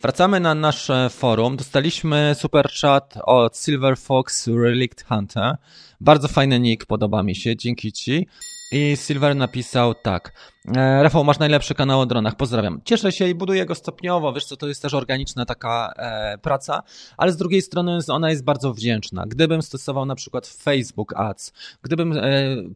Wracamy 0.03 0.41
na 0.41 0.55
nasze 0.55 1.11
forum. 1.11 1.57
Dostaliśmy 1.57 2.35
super 2.39 2.69
chat 2.81 3.15
od 3.25 3.57
Silver 3.57 3.97
Fox 3.99 4.49
Relict 4.49 5.05
Hunter. 5.09 5.57
Bardzo 6.01 6.29
fajny 6.29 6.61
nick, 6.61 6.87
podoba 6.87 7.23
mi 7.23 7.35
się, 7.35 7.57
dzięki 7.57 7.93
Ci. 7.93 8.27
I 8.73 8.97
Silver 8.97 9.37
napisał 9.37 9.95
tak. 9.95 10.33
E, 10.77 11.03
Rafał, 11.03 11.25
masz 11.25 11.39
najlepszy 11.39 11.75
kanał 11.75 12.01
o 12.01 12.07
dronach, 12.07 12.37
pozdrawiam. 12.37 12.81
Cieszę 12.85 13.13
się 13.13 13.29
i 13.29 13.35
buduję 13.35 13.67
go 13.67 13.75
stopniowo, 13.75 14.33
wiesz 14.33 14.45
co, 14.45 14.57
to 14.57 14.69
jest 14.69 14.83
też 14.83 14.95
organiczna 14.95 15.45
taka 15.45 15.93
e, 15.97 16.39
praca, 16.39 16.83
ale 17.17 17.33
z 17.33 17.37
drugiej 17.37 17.63
strony 17.63 17.99
ona 18.09 18.31
jest 18.31 18.45
bardzo 18.45 18.73
wdzięczna. 18.73 19.25
Gdybym 19.27 19.63
stosował 19.63 20.07
na 20.07 20.15
przykład 20.15 20.47
Facebook 20.47 21.13
Ads, 21.17 21.53
gdybym 21.83 22.13
e, 22.13 22.23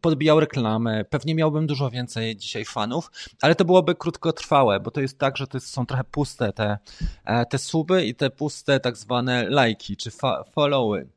podbijał 0.01 0.41
reklamę, 0.41 1.05
pewnie 1.05 1.35
miałbym 1.35 1.67
dużo 1.67 1.91
więcej 1.91 2.37
dzisiaj 2.37 2.65
fanów, 2.65 3.11
ale 3.43 3.55
to 3.55 3.65
byłoby 3.65 3.95
krótkotrwałe, 3.95 4.81
bo 4.81 4.91
to 4.91 5.01
jest 5.01 5.19
tak, 5.19 5.37
że 5.37 5.47
to 5.47 5.61
są 5.61 5.87
trochę 5.87 6.05
puste 6.05 6.53
te, 6.53 6.79
e, 7.25 7.47
te 7.47 7.59
suby 7.59 8.07
i 8.07 8.15
te 8.15 8.31
puste 8.31 8.81
tak 8.81 8.97
zwane 8.97 9.49
lajki 9.49 9.97
czy 9.97 10.11
followy. 10.55 11.16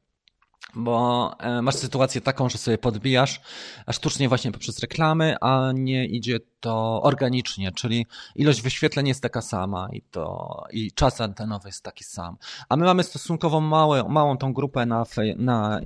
Bo 0.75 1.31
e, 1.39 1.61
masz 1.61 1.75
sytuację 1.75 2.21
taką, 2.21 2.49
że 2.49 2.57
sobie 2.57 2.77
podbijasz 2.77 3.41
sztucznie 3.91 4.29
właśnie 4.29 4.51
poprzez 4.51 4.79
reklamy, 4.79 5.35
a 5.41 5.71
nie 5.73 6.05
idzie 6.05 6.39
to 6.59 7.01
organicznie, 7.03 7.71
czyli 7.71 8.05
ilość 8.35 8.61
wyświetleń 8.61 9.07
jest 9.07 9.23
taka 9.23 9.41
sama 9.41 9.89
i 9.91 10.01
to 10.01 10.63
i 10.71 10.91
czas 10.91 11.21
antenowy 11.21 11.69
jest 11.69 11.83
taki 11.83 12.03
sam. 12.03 12.37
A 12.69 12.75
my 12.75 12.85
mamy 12.85 13.03
stosunkowo 13.03 13.61
małe, 13.61 14.03
małą 14.09 14.37
tą 14.37 14.53
grupę 14.53 14.85
na, 14.85 15.05
na, 15.37 15.79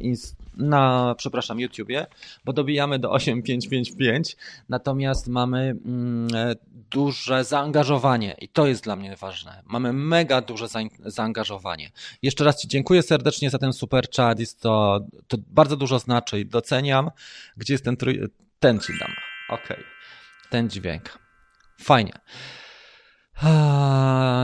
na 0.58 1.16
przepraszam, 1.18 1.60
YouTubie, 1.60 2.06
bo 2.46 2.54
dobijamy 2.54 3.00
do 3.00 3.12
8555, 3.12 4.38
natomiast 4.70 5.28
mamy 5.28 5.76
mm, 5.86 6.28
duże 6.92 7.44
zaangażowanie 7.44 8.36
i 8.42 8.50
to 8.50 8.68
jest 8.68 8.84
dla 8.84 8.96
mnie 8.96 9.16
ważne. 9.16 9.64
Mamy 9.66 9.94
mega 9.94 10.42
duże 10.42 10.68
zaangażowanie. 11.06 11.92
Jeszcze 12.22 12.44
raz 12.44 12.62
Ci 12.62 12.68
dziękuję 12.68 13.02
serdecznie 13.02 13.50
za 13.50 13.58
ten 13.58 13.74
super 13.74 14.06
chat, 14.16 14.40
jest 14.40 14.62
to, 14.62 15.00
to 15.28 15.38
bardzo 15.48 15.78
dużo 15.78 16.00
znaczy 16.00 16.40
i 16.40 16.46
doceniam. 16.46 17.12
Gdzie 17.58 17.74
jest 17.74 17.86
ten 17.86 17.98
trój... 17.98 18.22
Ten 18.60 18.80
Ci 18.80 18.94
dam. 19.00 19.12
Okej. 19.50 19.78
Okay 19.78 19.94
ten 20.54 20.70
dźwięk. 20.70 21.20
Fajnie. 21.82 22.14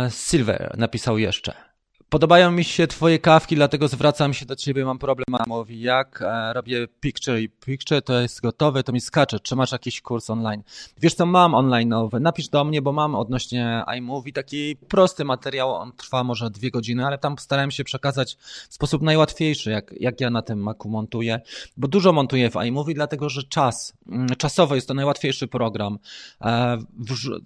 Silver 0.09 0.75
napisał 0.77 1.17
jeszcze. 1.17 1.68
Podobają 2.09 2.51
mi 2.51 2.63
się 2.63 2.87
twoje 2.87 3.19
kawki, 3.19 3.55
dlatego 3.55 3.87
zwracam 3.87 4.33
się 4.33 4.45
do 4.45 4.55
ciebie, 4.55 4.85
mam 4.85 4.99
problem. 4.99 5.25
Mówi, 5.47 5.81
jak 5.81 6.21
e, 6.21 6.53
robię 6.53 6.87
picture 6.99 7.39
i 7.39 7.49
picture, 7.49 8.01
to 8.01 8.21
jest 8.21 8.41
gotowe, 8.41 8.83
to 8.83 8.91
mi 8.91 9.01
skacze. 9.01 9.39
Czy 9.39 9.55
masz 9.55 9.71
jakiś 9.71 10.01
kurs 10.01 10.29
online? 10.29 10.63
Wiesz 10.97 11.13
co, 11.13 11.25
mam 11.25 11.55
online 11.55 11.89
nowy. 11.89 12.19
Napisz 12.19 12.49
do 12.49 12.63
mnie, 12.63 12.81
bo 12.81 12.91
mam 12.91 13.15
odnośnie 13.15 13.83
iMovie 13.97 14.33
taki 14.33 14.75
prosty 14.75 15.25
materiał. 15.25 15.75
On 15.75 15.91
trwa 15.91 16.23
może 16.23 16.49
dwie 16.49 16.71
godziny, 16.71 17.05
ale 17.05 17.17
tam 17.17 17.35
postarałem 17.35 17.71
się 17.71 17.83
przekazać 17.83 18.37
w 18.69 18.73
sposób 18.73 19.01
najłatwiejszy, 19.01 19.71
jak, 19.71 19.93
jak 19.99 20.21
ja 20.21 20.29
na 20.29 20.41
tym 20.41 20.59
Macu 20.59 20.89
montuję, 20.89 21.41
bo 21.77 21.87
dużo 21.87 22.13
montuję 22.13 22.49
w 22.51 22.55
iMovie, 22.55 22.93
dlatego 22.93 23.29
że 23.29 23.43
czas, 23.43 23.93
mm, 24.07 24.27
czasowo 24.27 24.75
jest 24.75 24.87
to 24.87 24.93
najłatwiejszy 24.93 25.47
program. 25.47 25.99
E, 26.41 26.77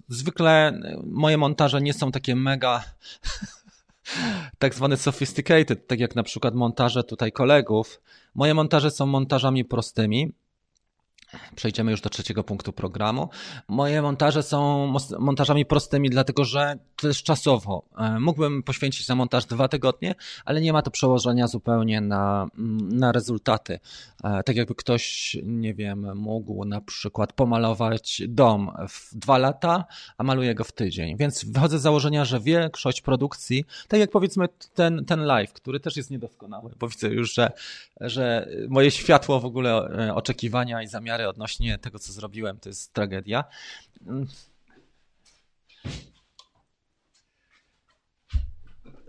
zwykle 0.08 0.80
moje 1.06 1.38
montaże 1.38 1.82
nie 1.82 1.92
są 1.92 2.12
takie 2.12 2.36
mega 2.36 2.84
tak 4.58 4.74
zwane 4.74 4.96
sophisticated, 4.96 5.86
tak 5.86 6.00
jak 6.00 6.16
na 6.16 6.22
przykład 6.22 6.54
montaże 6.54 7.04
tutaj 7.04 7.32
kolegów. 7.32 8.00
Moje 8.34 8.54
montaże 8.54 8.90
są 8.90 9.06
montażami 9.06 9.64
prostymi, 9.64 10.32
Przejdziemy 11.56 11.90
już 11.90 12.00
do 12.00 12.10
trzeciego 12.10 12.44
punktu 12.44 12.72
programu. 12.72 13.28
Moje 13.68 14.02
montaże 14.02 14.42
są 14.42 14.92
montażami 15.18 15.66
prostymi, 15.66 16.10
dlatego 16.10 16.44
że 16.44 16.78
też 16.96 17.22
czasowo. 17.22 17.84
E, 17.98 18.20
mógłbym 18.20 18.62
poświęcić 18.62 19.08
na 19.08 19.14
montaż 19.14 19.44
dwa 19.44 19.68
tygodnie, 19.68 20.14
ale 20.44 20.60
nie 20.60 20.72
ma 20.72 20.82
to 20.82 20.90
przełożenia 20.90 21.46
zupełnie 21.46 22.00
na, 22.00 22.46
mm, 22.58 22.88
na 22.88 23.12
rezultaty. 23.12 23.80
E, 24.24 24.42
tak 24.42 24.56
jakby 24.56 24.74
ktoś, 24.74 25.36
nie 25.42 25.74
wiem, 25.74 26.16
mógł 26.16 26.64
na 26.64 26.80
przykład 26.80 27.32
pomalować 27.32 28.22
dom 28.28 28.70
w 28.88 29.14
dwa 29.14 29.38
lata, 29.38 29.84
a 30.18 30.22
maluje 30.22 30.54
go 30.54 30.64
w 30.64 30.72
tydzień. 30.72 31.16
Więc 31.16 31.44
wychodzę 31.44 31.78
z 31.78 31.82
założenia, 31.82 32.24
że 32.24 32.40
większość 32.40 33.00
produkcji, 33.00 33.64
tak 33.88 34.00
jak 34.00 34.10
powiedzmy 34.10 34.48
ten, 34.74 35.04
ten 35.04 35.20
live, 35.20 35.52
który 35.52 35.80
też 35.80 35.96
jest 35.96 36.10
niedoskonały, 36.10 36.70
bo 36.78 36.88
widzę 36.88 37.08
już, 37.08 37.34
że, 37.34 37.52
że 38.00 38.48
moje 38.68 38.90
światło 38.90 39.40
w 39.40 39.44
ogóle 39.44 39.88
e, 40.08 40.14
oczekiwania 40.14 40.82
i 40.82 40.86
zamiary 40.86 41.23
odnośnie 41.28 41.78
tego, 41.78 41.98
co 41.98 42.12
zrobiłem, 42.12 42.60
to 42.60 42.68
jest 42.68 42.92
tragedia. 42.92 43.44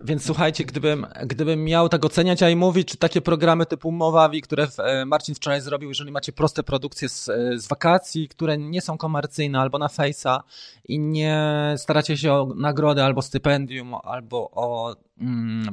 Więc 0.05 0.25
słuchajcie, 0.25 0.65
gdybym, 0.65 1.07
gdybym 1.25 1.63
miał 1.63 1.89
tak 1.89 2.05
oceniać 2.05 2.41
i 2.41 2.55
mówić, 2.55 2.87
czy 2.87 2.97
takie 2.97 3.21
programy 3.21 3.65
typu 3.65 3.91
Mowavi, 3.91 4.41
które 4.41 4.67
e, 4.77 5.05
Marcin 5.05 5.35
wczoraj 5.35 5.61
zrobił, 5.61 5.89
jeżeli 5.89 6.11
macie 6.11 6.31
proste 6.31 6.63
produkcje 6.63 7.09
z, 7.09 7.29
e, 7.29 7.59
z 7.59 7.67
wakacji, 7.67 8.27
które 8.27 8.57
nie 8.57 8.81
są 8.81 8.97
komercyjne 8.97 9.59
albo 9.59 9.77
na 9.77 9.87
Face'a 9.87 10.39
i 10.87 10.99
nie 10.99 11.73
staracie 11.77 12.17
się 12.17 12.33
o 12.33 12.53
nagrodę 12.55 13.05
albo 13.05 13.21
stypendium, 13.21 13.95
albo 14.03 14.51
o 14.51 14.95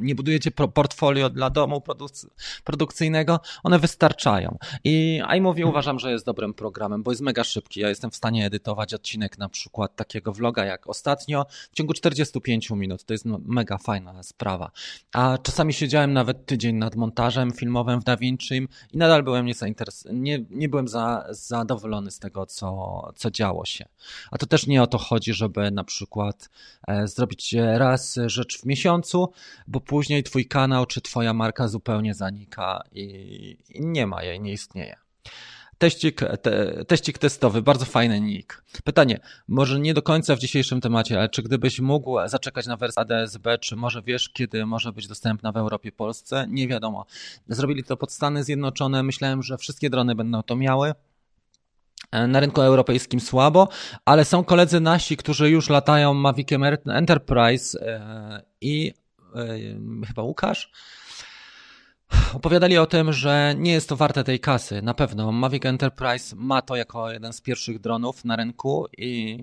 nie 0.01 0.15
budujecie 0.15 0.51
portfolio 0.51 1.31
dla 1.31 1.51
domu 1.51 1.83
produkcyjnego, 2.65 3.41
one 3.63 3.79
wystarczają. 3.79 4.59
I 4.85 5.23
iMovie 5.37 5.67
uważam, 5.67 5.99
że 5.99 6.13
jest 6.13 6.27
dobrym 6.27 6.55
programem, 6.55 7.03
bo 7.03 7.11
jest 7.11 7.23
mega 7.23 7.45
szybki. 7.45 7.81
Ja 7.81 7.89
jestem 7.89 8.11
w 8.11 8.17
stanie 8.17 8.47
edytować 8.47 8.95
odcinek 8.95 9.39
na 9.39 9.49
przykład 9.49 9.97
takiego 9.97 10.33
vloga 10.33 10.65
jak 10.65 10.87
ostatnio 10.87 11.47
w 11.73 11.75
ciągu 11.75 11.93
45 11.93 12.71
minut. 12.71 13.05
To 13.05 13.15
jest 13.15 13.25
no, 13.25 13.41
mega 13.45 13.79
fajna 13.79 14.23
sprawa. 14.23 14.71
A 15.13 15.39
czasami 15.43 15.73
siedziałem 15.73 16.13
nawet 16.13 16.47
tydzień 16.47 16.77
nad 16.77 16.95
montażem 16.95 17.53
filmowym 17.53 18.01
w 18.01 18.05
DaVinci 18.05 18.69
i 18.93 18.99
nadal 18.99 19.23
byłem 19.23 19.47
nie, 20.13 20.45
nie 20.51 20.69
byłem 20.69 20.89
za, 20.89 21.27
zadowolony 21.31 22.11
z 22.11 22.19
tego, 22.19 22.47
co, 22.47 23.13
co 23.17 23.31
działo 23.31 23.65
się. 23.65 23.85
A 24.31 24.39
to 24.39 24.47
też 24.47 24.67
nie 24.67 24.83
o 24.83 24.87
to 24.87 24.99
chodzi, 24.99 25.33
żeby 25.33 25.71
na 25.71 25.85
przykład 25.85 26.51
e, 26.89 27.09
zrobić 27.09 27.55
raz 27.77 28.19
rzecz 28.27 28.61
w 28.61 28.67
miesiącu, 28.67 29.32
bo 29.67 29.81
później 29.81 30.23
twój 30.23 30.47
kanał 30.47 30.87
czy 30.87 31.01
twoja 31.01 31.35
marka 31.35 31.69
zupełnie 31.69 32.15
zanika 32.15 32.83
i, 32.93 33.57
nie 33.81 34.07
ma 34.07 34.23
jej, 34.23 34.41
nie 34.41 34.53
istnieje. 34.53 34.97
Teścik, 35.83 36.21
te, 36.43 36.85
teścik 36.85 37.19
testowy, 37.19 37.63
bardzo 37.63 37.85
fajny 37.85 38.21
nick. 38.21 38.65
Pytanie, 38.85 39.21
może 39.49 39.81
nie 39.81 39.95
do 39.95 40.03
końca 40.03 40.37
w 40.37 40.39
dzisiejszym 40.39 40.81
temacie, 40.81 41.19
ale 41.19 41.29
czy 41.29 41.43
gdybyś 41.43 41.81
mógł 41.81 42.17
zaczekać 42.27 42.67
na 42.67 42.77
wersję 42.77 43.01
ADSB, 43.01 43.59
czy 43.61 43.77
może 43.77 44.03
wiesz, 44.03 44.29
kiedy 44.29 44.67
może 44.67 44.93
być 44.93 45.09
dostępna 45.09 45.53
w 45.53 45.57
Europie, 45.57 45.93
Polsce? 45.93 46.47
Nie 46.49 46.69
wiadomo. 46.69 47.07
Zrobili 47.49 47.85
to 47.85 47.97
pod 47.97 48.13
Stany 48.13 48.45
Zjednoczone, 48.45 49.03
myślałem, 49.03 49.43
że 49.43 49.59
wszystkie 49.59 49.91
drony 49.91 50.15
będą 50.15 50.43
to 50.43 50.57
miały. 50.57 50.95
Na 52.29 52.41
rynku 52.41 52.61
europejskim 52.61 53.21
słabo, 53.21 53.69
ale 54.05 54.25
są 54.25 54.45
koledzy 54.45 54.81
nasi, 54.81 55.17
którzy 55.17 55.51
już 55.51 55.71
latają 55.71 56.15
Maviciem 56.15 56.63
Enterprise 56.87 57.87
e, 57.87 58.43
i 58.61 58.95
chyba 60.07 60.23
Łukasz, 60.23 60.73
opowiadali 62.35 62.79
o 62.79 62.87
tym, 62.87 63.13
że 63.13 63.55
nie 63.59 63.73
jest 63.73 63.89
to 63.89 63.97
warte 63.97 64.25
tej 64.25 64.41
kasy. 64.41 64.83
Na 64.83 64.95
pewno 64.95 65.33
Mavic 65.33 65.67
Enterprise 65.67 66.37
ma 66.37 66.63
to 66.63 66.77
jako 66.77 67.11
jeden 67.13 67.33
z 67.33 67.41
pierwszych 67.41 67.81
dronów 67.81 68.25
na 68.25 68.37
rynku 68.37 68.87
i 68.99 69.39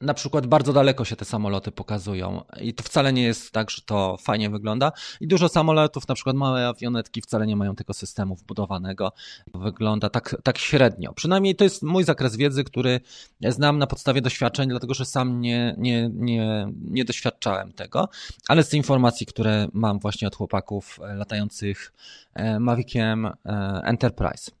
na 0.00 0.14
przykład 0.14 0.46
bardzo 0.46 0.72
daleko 0.72 1.04
się 1.04 1.16
te 1.16 1.24
samoloty 1.24 1.72
pokazują 1.72 2.42
i 2.60 2.74
to 2.74 2.82
wcale 2.82 3.12
nie 3.12 3.22
jest 3.22 3.52
tak, 3.52 3.70
że 3.70 3.82
to 3.82 4.16
fajnie 4.16 4.50
wygląda 4.50 4.92
i 5.20 5.28
dużo 5.28 5.48
samolotów, 5.48 6.08
na 6.08 6.14
przykład 6.14 6.36
małe 6.36 6.68
awionetki 6.68 7.22
wcale 7.22 7.46
nie 7.46 7.56
mają 7.56 7.74
tego 7.74 7.94
systemu 7.94 8.36
wbudowanego. 8.36 9.12
Wygląda 9.54 10.10
tak, 10.10 10.36
tak 10.42 10.58
średnio. 10.58 11.12
Przynajmniej 11.12 11.56
to 11.56 11.64
jest 11.64 11.82
mój 11.82 12.04
zakres 12.04 12.36
wiedzy, 12.36 12.64
który 12.64 13.00
znam 13.48 13.78
na 13.78 13.86
podstawie 13.86 14.22
doświadczeń, 14.22 14.68
dlatego 14.68 14.94
że 14.94 15.04
sam 15.04 15.40
nie, 15.40 15.74
nie, 15.78 16.10
nie, 16.14 16.68
nie 16.84 17.04
doświadczałem 17.04 17.72
tego, 17.72 18.08
ale 18.48 18.64
z 18.64 18.74
informacji, 18.74 19.26
które 19.26 19.68
mam 19.72 19.98
właśnie 19.98 20.28
od 20.28 20.36
chłopaków 20.36 21.00
latających 21.14 21.92
e, 22.34 22.60
Maviciem 22.60 23.26
e, 23.26 23.32
Enterprise. 23.84 24.59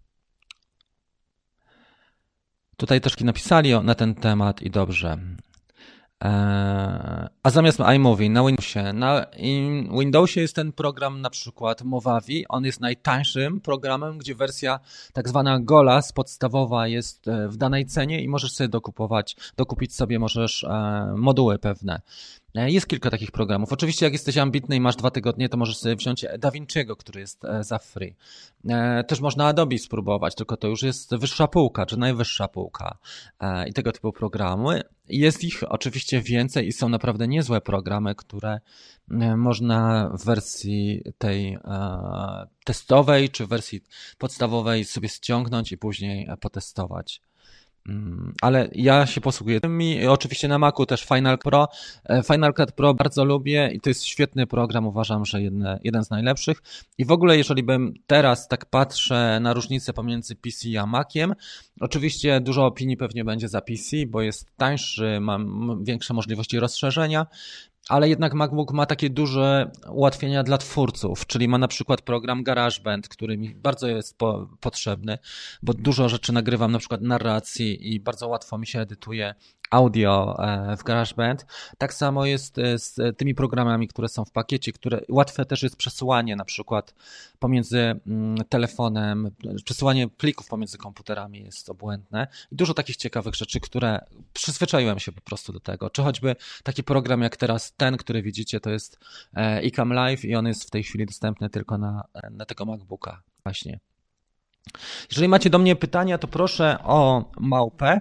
Tutaj 2.80 3.00
też 3.00 3.20
napisali 3.20 3.80
na 3.82 3.94
ten 3.94 4.14
temat 4.14 4.62
i 4.62 4.70
dobrze. 4.70 5.18
Eee, 6.20 7.28
a 7.42 7.50
zamiast 7.50 7.80
iMovie 7.96 8.30
na 8.30 8.44
Windowsie, 8.44 8.92
na 8.92 9.26
Windowsie 9.98 10.40
jest 10.40 10.56
ten 10.56 10.72
program 10.72 11.20
na 11.20 11.30
przykład 11.30 11.82
Movavi, 11.82 12.48
on 12.48 12.64
jest 12.64 12.80
najtańszym 12.80 13.60
programem, 13.60 14.18
gdzie 14.18 14.34
wersja 14.34 14.80
tak 15.12 15.28
zwana 15.28 15.60
Golas 15.60 16.12
podstawowa 16.12 16.88
jest 16.88 17.28
e, 17.28 17.48
w 17.48 17.56
danej 17.56 17.86
cenie 17.86 18.22
i 18.22 18.28
możesz 18.28 18.52
sobie 18.52 18.68
dokupować, 18.68 19.36
dokupić 19.56 19.94
sobie 19.94 20.18
możesz 20.18 20.64
e, 20.64 21.14
moduły 21.16 21.58
pewne. 21.58 22.00
E, 22.54 22.70
jest 22.70 22.86
kilka 22.86 23.10
takich 23.10 23.30
programów. 23.30 23.72
Oczywiście, 23.72 24.06
jak 24.06 24.12
jesteś 24.12 24.38
ambitny 24.38 24.76
i 24.76 24.80
masz 24.80 24.96
dwa 24.96 25.10
tygodnie, 25.10 25.48
to 25.48 25.56
możesz 25.56 25.78
sobie 25.78 25.96
wziąć 25.96 26.24
DaVinci'ego, 26.38 26.96
który 26.96 27.20
jest 27.20 27.44
e, 27.44 27.64
za 27.64 27.78
free. 27.78 28.16
E, 28.68 29.04
też 29.04 29.20
można 29.20 29.46
Adobe 29.46 29.78
spróbować, 29.78 30.34
tylko 30.34 30.56
to 30.56 30.68
już 30.68 30.82
jest 30.82 31.14
wyższa 31.16 31.48
półka, 31.48 31.86
czy 31.86 31.96
najwyższa 31.96 32.48
półka 32.48 32.98
i 33.66 33.72
tego 33.72 33.92
typu 33.92 34.12
programy. 34.12 34.82
Jest 35.08 35.44
ich 35.44 35.62
oczywiście 35.68 36.20
więcej 36.22 36.68
i 36.68 36.72
są 36.72 36.88
naprawdę 36.88 37.28
niezłe 37.28 37.60
programy, 37.60 38.14
które 38.14 38.60
można 39.36 40.10
w 40.18 40.24
wersji 40.24 41.02
tej 41.18 41.58
testowej, 42.64 43.30
czy 43.30 43.46
w 43.46 43.48
wersji 43.48 43.80
podstawowej 44.18 44.84
sobie 44.84 45.08
ściągnąć 45.08 45.72
i 45.72 45.78
później 45.78 46.28
potestować. 46.40 47.22
Mm, 47.88 48.34
ale 48.42 48.68
ja 48.72 49.06
się 49.06 49.20
posługuję 49.20 49.60
tym 49.60 49.82
i 49.82 50.06
oczywiście 50.06 50.48
na 50.48 50.58
Macu 50.58 50.86
też 50.86 51.04
Final 51.04 51.38
Pro. 51.38 51.68
E, 52.04 52.22
Final 52.22 52.54
Cut 52.54 52.72
Pro 52.72 52.94
bardzo 52.94 53.24
lubię 53.24 53.70
i 53.72 53.80
to 53.80 53.90
jest 53.90 54.04
świetny 54.04 54.46
program, 54.46 54.86
uważam, 54.86 55.24
że 55.24 55.42
jedne, 55.42 55.78
jeden 55.84 56.04
z 56.04 56.10
najlepszych. 56.10 56.62
I 56.98 57.04
w 57.04 57.10
ogóle, 57.10 57.36
jeżeli 57.36 57.62
bym 57.62 57.94
teraz 58.06 58.48
tak 58.48 58.66
patrzę 58.66 59.38
na 59.40 59.54
różnicę 59.54 59.92
pomiędzy 59.92 60.36
PC 60.36 60.80
a 60.80 60.86
Maciem, 60.86 61.34
oczywiście 61.80 62.40
dużo 62.40 62.66
opinii 62.66 62.96
pewnie 62.96 63.24
będzie 63.24 63.48
za 63.48 63.60
PC, 63.60 63.96
bo 64.08 64.22
jest 64.22 64.56
tańszy, 64.56 65.18
mam 65.20 65.84
większe 65.84 66.14
możliwości 66.14 66.60
rozszerzenia, 66.60 67.26
ale 67.90 68.08
jednak 68.08 68.34
MacBook 68.34 68.72
ma 68.72 68.86
takie 68.86 69.10
duże 69.10 69.70
ułatwienia 69.92 70.42
dla 70.42 70.58
twórców, 70.58 71.26
czyli 71.26 71.48
ma 71.48 71.58
na 71.58 71.68
przykład 71.68 72.02
program 72.02 72.42
GarageBand, 72.42 73.08
który 73.08 73.38
mi 73.38 73.54
bardzo 73.54 73.88
jest 73.88 74.18
po, 74.18 74.48
potrzebny, 74.60 75.18
bo 75.62 75.74
dużo 75.74 76.08
rzeczy 76.08 76.32
nagrywam, 76.32 76.72
na 76.72 76.78
przykład 76.78 77.02
narracji 77.02 77.94
i 77.94 78.00
bardzo 78.00 78.28
łatwo 78.28 78.58
mi 78.58 78.66
się 78.66 78.80
edytuje 78.80 79.34
audio 79.70 80.36
e, 80.38 80.76
w 80.76 80.82
GarageBand. 80.82 81.46
Tak 81.78 81.94
samo 81.94 82.26
jest 82.26 82.58
e, 82.58 82.78
z 82.78 83.16
tymi 83.16 83.34
programami, 83.34 83.88
które 83.88 84.08
są 84.08 84.24
w 84.24 84.30
pakiecie, 84.30 84.72
które 84.72 85.00
łatwe 85.08 85.44
też 85.44 85.62
jest 85.62 85.76
przesyłanie 85.76 86.36
na 86.36 86.44
przykład 86.44 86.94
pomiędzy 87.38 87.78
mm, 87.78 88.36
telefonem, 88.48 89.30
przesyłanie 89.64 90.08
plików 90.08 90.48
pomiędzy 90.48 90.78
komputerami 90.78 91.44
jest 91.44 91.70
obłędne 91.70 92.26
i 92.52 92.56
dużo 92.56 92.74
takich 92.74 92.96
ciekawych 92.96 93.34
rzeczy, 93.34 93.60
które 93.60 94.04
przyzwyczaiłem 94.32 94.98
się 94.98 95.12
po 95.12 95.20
prostu 95.20 95.52
do 95.52 95.60
tego. 95.60 95.90
Czy 95.90 96.02
choćby 96.02 96.36
taki 96.62 96.84
program 96.84 97.22
jak 97.22 97.36
teraz 97.36 97.72
ten, 97.76 97.96
który 97.96 98.22
widzicie, 98.22 98.60
to 98.60 98.70
jest 98.70 98.98
Ecam 99.34 99.92
Live 99.92 100.24
i 100.24 100.34
on 100.34 100.46
jest 100.46 100.64
w 100.64 100.70
tej 100.70 100.82
chwili 100.82 101.06
dostępny 101.06 101.50
tylko 101.50 101.78
na, 101.78 102.04
na 102.30 102.44
tego 102.44 102.64
MacBooka 102.64 103.22
właśnie. 103.44 103.80
Jeżeli 105.10 105.28
macie 105.28 105.50
do 105.50 105.58
mnie 105.58 105.76
pytania, 105.76 106.18
to 106.18 106.28
proszę 106.28 106.78
o 106.84 107.30
małpę 107.40 108.00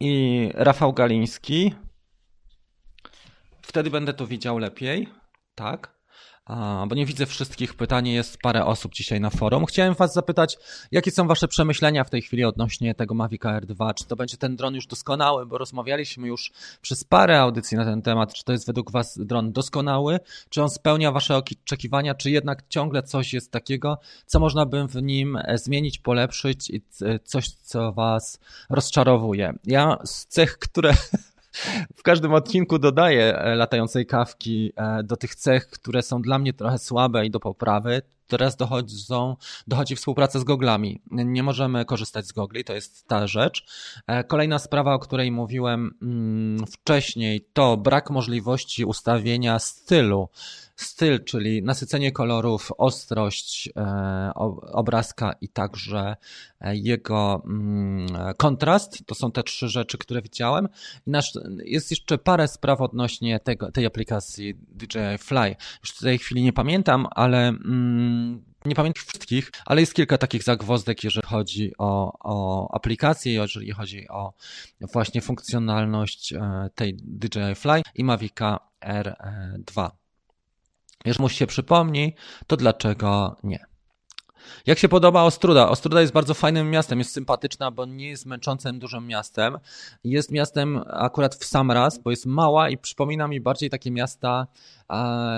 i 0.00 0.50
Rafał 0.54 0.92
Galiński. 0.92 1.74
Wtedy 3.62 3.90
będę 3.90 4.14
to 4.14 4.26
widział 4.26 4.58
lepiej, 4.58 5.08
tak? 5.54 5.97
Bo 6.88 6.94
nie 6.94 7.06
widzę 7.06 7.26
wszystkich 7.26 7.74
pytań, 7.74 8.08
jest 8.08 8.38
parę 8.38 8.64
osób 8.64 8.94
dzisiaj 8.94 9.20
na 9.20 9.30
forum. 9.30 9.66
Chciałem 9.66 9.94
Was 9.94 10.12
zapytać, 10.14 10.58
jakie 10.92 11.10
są 11.10 11.26
Wasze 11.26 11.48
przemyślenia 11.48 12.04
w 12.04 12.10
tej 12.10 12.22
chwili 12.22 12.44
odnośnie 12.44 12.94
tego 12.94 13.14
Mavic 13.14 13.44
Air 13.44 13.66
2? 13.66 13.94
Czy 13.94 14.04
to 14.04 14.16
będzie 14.16 14.36
ten 14.36 14.56
dron 14.56 14.74
już 14.74 14.86
doskonały, 14.86 15.46
bo 15.46 15.58
rozmawialiśmy 15.58 16.28
już 16.28 16.52
przez 16.82 17.04
parę 17.04 17.40
audycji 17.40 17.76
na 17.76 17.84
ten 17.84 18.02
temat, 18.02 18.34
czy 18.34 18.44
to 18.44 18.52
jest 18.52 18.66
według 18.66 18.90
Was 18.90 19.18
dron 19.18 19.52
doskonały, 19.52 20.20
czy 20.48 20.62
on 20.62 20.70
spełnia 20.70 21.12
Wasze 21.12 21.36
oczekiwania, 21.36 22.14
czy 22.14 22.30
jednak 22.30 22.62
ciągle 22.68 23.02
coś 23.02 23.32
jest 23.32 23.52
takiego, 23.52 23.98
co 24.26 24.40
można 24.40 24.66
by 24.66 24.86
w 24.86 25.02
nim 25.02 25.38
zmienić, 25.54 25.98
polepszyć 25.98 26.70
i 26.70 26.82
coś, 27.24 27.50
co 27.50 27.92
Was 27.92 28.38
rozczarowuje. 28.70 29.52
Ja 29.64 29.98
z 30.04 30.26
cech, 30.26 30.58
które 30.58 30.92
w 31.96 32.02
każdym 32.02 32.34
odcinku 32.34 32.78
dodaję 32.78 33.38
e, 33.38 33.54
latającej 33.54 34.06
kawki 34.06 34.72
e, 34.76 35.02
do 35.02 35.16
tych 35.16 35.34
cech, 35.34 35.66
które 35.70 36.02
są 36.02 36.22
dla 36.22 36.38
mnie 36.38 36.52
trochę 36.52 36.78
słabe 36.78 37.26
i 37.26 37.30
do 37.30 37.40
poprawy. 37.40 38.02
Teraz 38.28 38.56
dochodzą, 38.56 39.36
dochodzi 39.66 39.96
współpraca 39.96 40.38
z 40.38 40.44
goglami. 40.44 41.00
Nie 41.10 41.42
możemy 41.42 41.84
korzystać 41.84 42.26
z 42.26 42.32
gogli, 42.32 42.64
to 42.64 42.74
jest 42.74 43.08
ta 43.08 43.26
rzecz. 43.26 43.66
E, 44.06 44.24
kolejna 44.24 44.58
sprawa, 44.58 44.94
o 44.94 44.98
której 44.98 45.32
mówiłem 45.32 45.98
mm, 46.02 46.66
wcześniej, 46.66 47.48
to 47.52 47.76
brak 47.76 48.10
możliwości 48.10 48.84
ustawienia 48.84 49.58
stylu 49.58 50.28
styl, 50.78 51.24
czyli 51.24 51.62
nasycenie 51.62 52.12
kolorów, 52.12 52.72
ostrość 52.78 53.68
e, 53.76 54.30
obrazka 54.72 55.32
i 55.40 55.48
także 55.48 56.16
e, 56.60 56.76
jego 56.76 57.42
mm, 57.46 58.06
kontrast. 58.36 59.06
To 59.06 59.14
są 59.14 59.32
te 59.32 59.42
trzy 59.42 59.68
rzeczy, 59.68 59.98
które 59.98 60.22
widziałem. 60.22 60.68
jest 61.64 61.90
jeszcze 61.90 62.18
parę 62.18 62.48
spraw 62.48 62.80
odnośnie 62.80 63.40
tego, 63.40 63.72
tej 63.72 63.86
aplikacji 63.86 64.54
DJI 64.54 65.18
Fly. 65.18 65.56
Już 65.82 65.90
w 65.90 66.00
tej 66.00 66.18
chwili 66.18 66.42
nie 66.42 66.52
pamiętam, 66.52 67.06
ale 67.10 67.48
mm, 67.48 68.17
nie 68.64 68.74
pamiętam 68.74 69.04
wszystkich, 69.06 69.50
ale 69.66 69.80
jest 69.80 69.94
kilka 69.94 70.18
takich 70.18 70.42
zagwozdek, 70.42 71.04
jeżeli 71.04 71.26
chodzi 71.26 71.72
o, 71.78 72.12
o 72.20 72.68
aplikację, 72.74 73.32
jeżeli 73.32 73.70
chodzi 73.72 74.08
o 74.08 74.32
właśnie 74.92 75.20
funkcjonalność 75.20 76.32
e, 76.32 76.70
tej 76.74 76.94
DJI 76.94 77.54
Fly 77.54 77.82
i 77.94 78.04
Mavica 78.04 78.58
R2. 78.80 79.90
Jeżeli 81.04 81.22
mu 81.22 81.28
się 81.28 81.46
przypomni, 81.46 82.14
to 82.46 82.56
dlaczego 82.56 83.36
nie? 83.42 83.68
Jak 84.66 84.78
się 84.78 84.88
podoba 84.88 85.22
Ostruda? 85.22 85.68
Ostruda 85.68 86.00
jest 86.00 86.12
bardzo 86.12 86.34
fajnym 86.34 86.70
miastem, 86.70 86.98
jest 86.98 87.12
sympatyczna, 87.12 87.70
bo 87.70 87.84
nie 87.84 88.08
jest 88.08 88.26
męczącym 88.26 88.78
dużym 88.78 89.06
miastem. 89.06 89.58
Jest 90.04 90.30
miastem 90.30 90.82
akurat 90.86 91.34
w 91.34 91.44
sam 91.44 91.70
raz, 91.70 91.98
bo 91.98 92.10
jest 92.10 92.26
mała 92.26 92.70
i 92.70 92.78
przypomina 92.78 93.28
mi 93.28 93.40
bardziej 93.40 93.70
takie 93.70 93.90
miasta 93.90 94.46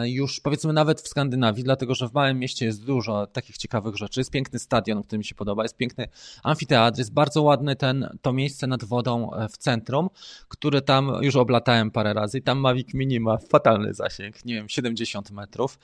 już 0.04 0.40
powiedzmy 0.40 0.72
nawet 0.72 1.00
w 1.00 1.08
Skandynawii, 1.08 1.64
dlatego 1.64 1.94
że 1.94 2.08
w 2.08 2.14
małym 2.14 2.38
mieście 2.38 2.66
jest 2.66 2.84
dużo 2.84 3.26
takich 3.26 3.58
ciekawych 3.58 3.96
rzeczy. 3.96 4.20
Jest 4.20 4.30
piękny 4.30 4.58
stadion, 4.58 5.02
który 5.02 5.18
mi 5.18 5.24
się 5.24 5.34
podoba, 5.34 5.62
jest 5.62 5.76
piękny 5.76 6.08
amfiteatr, 6.42 6.98
jest 6.98 7.12
bardzo 7.12 7.42
ładny 7.42 7.76
ten, 7.76 8.18
to 8.22 8.32
miejsce 8.32 8.66
nad 8.66 8.84
wodą 8.84 9.34
e, 9.34 9.48
w 9.48 9.56
centrum, 9.56 10.10
które 10.48 10.82
tam 10.82 11.12
już 11.20 11.36
oblatałem 11.36 11.90
parę 11.90 12.14
razy 12.14 12.38
i 12.38 12.42
tam 12.42 12.58
Mavic 12.58 12.94
Mini 12.94 13.20
ma 13.20 13.38
fatalny 13.38 13.94
zasięg, 13.94 14.44
nie 14.44 14.54
wiem, 14.54 14.68
70 14.68 15.30
metrów. 15.30 15.78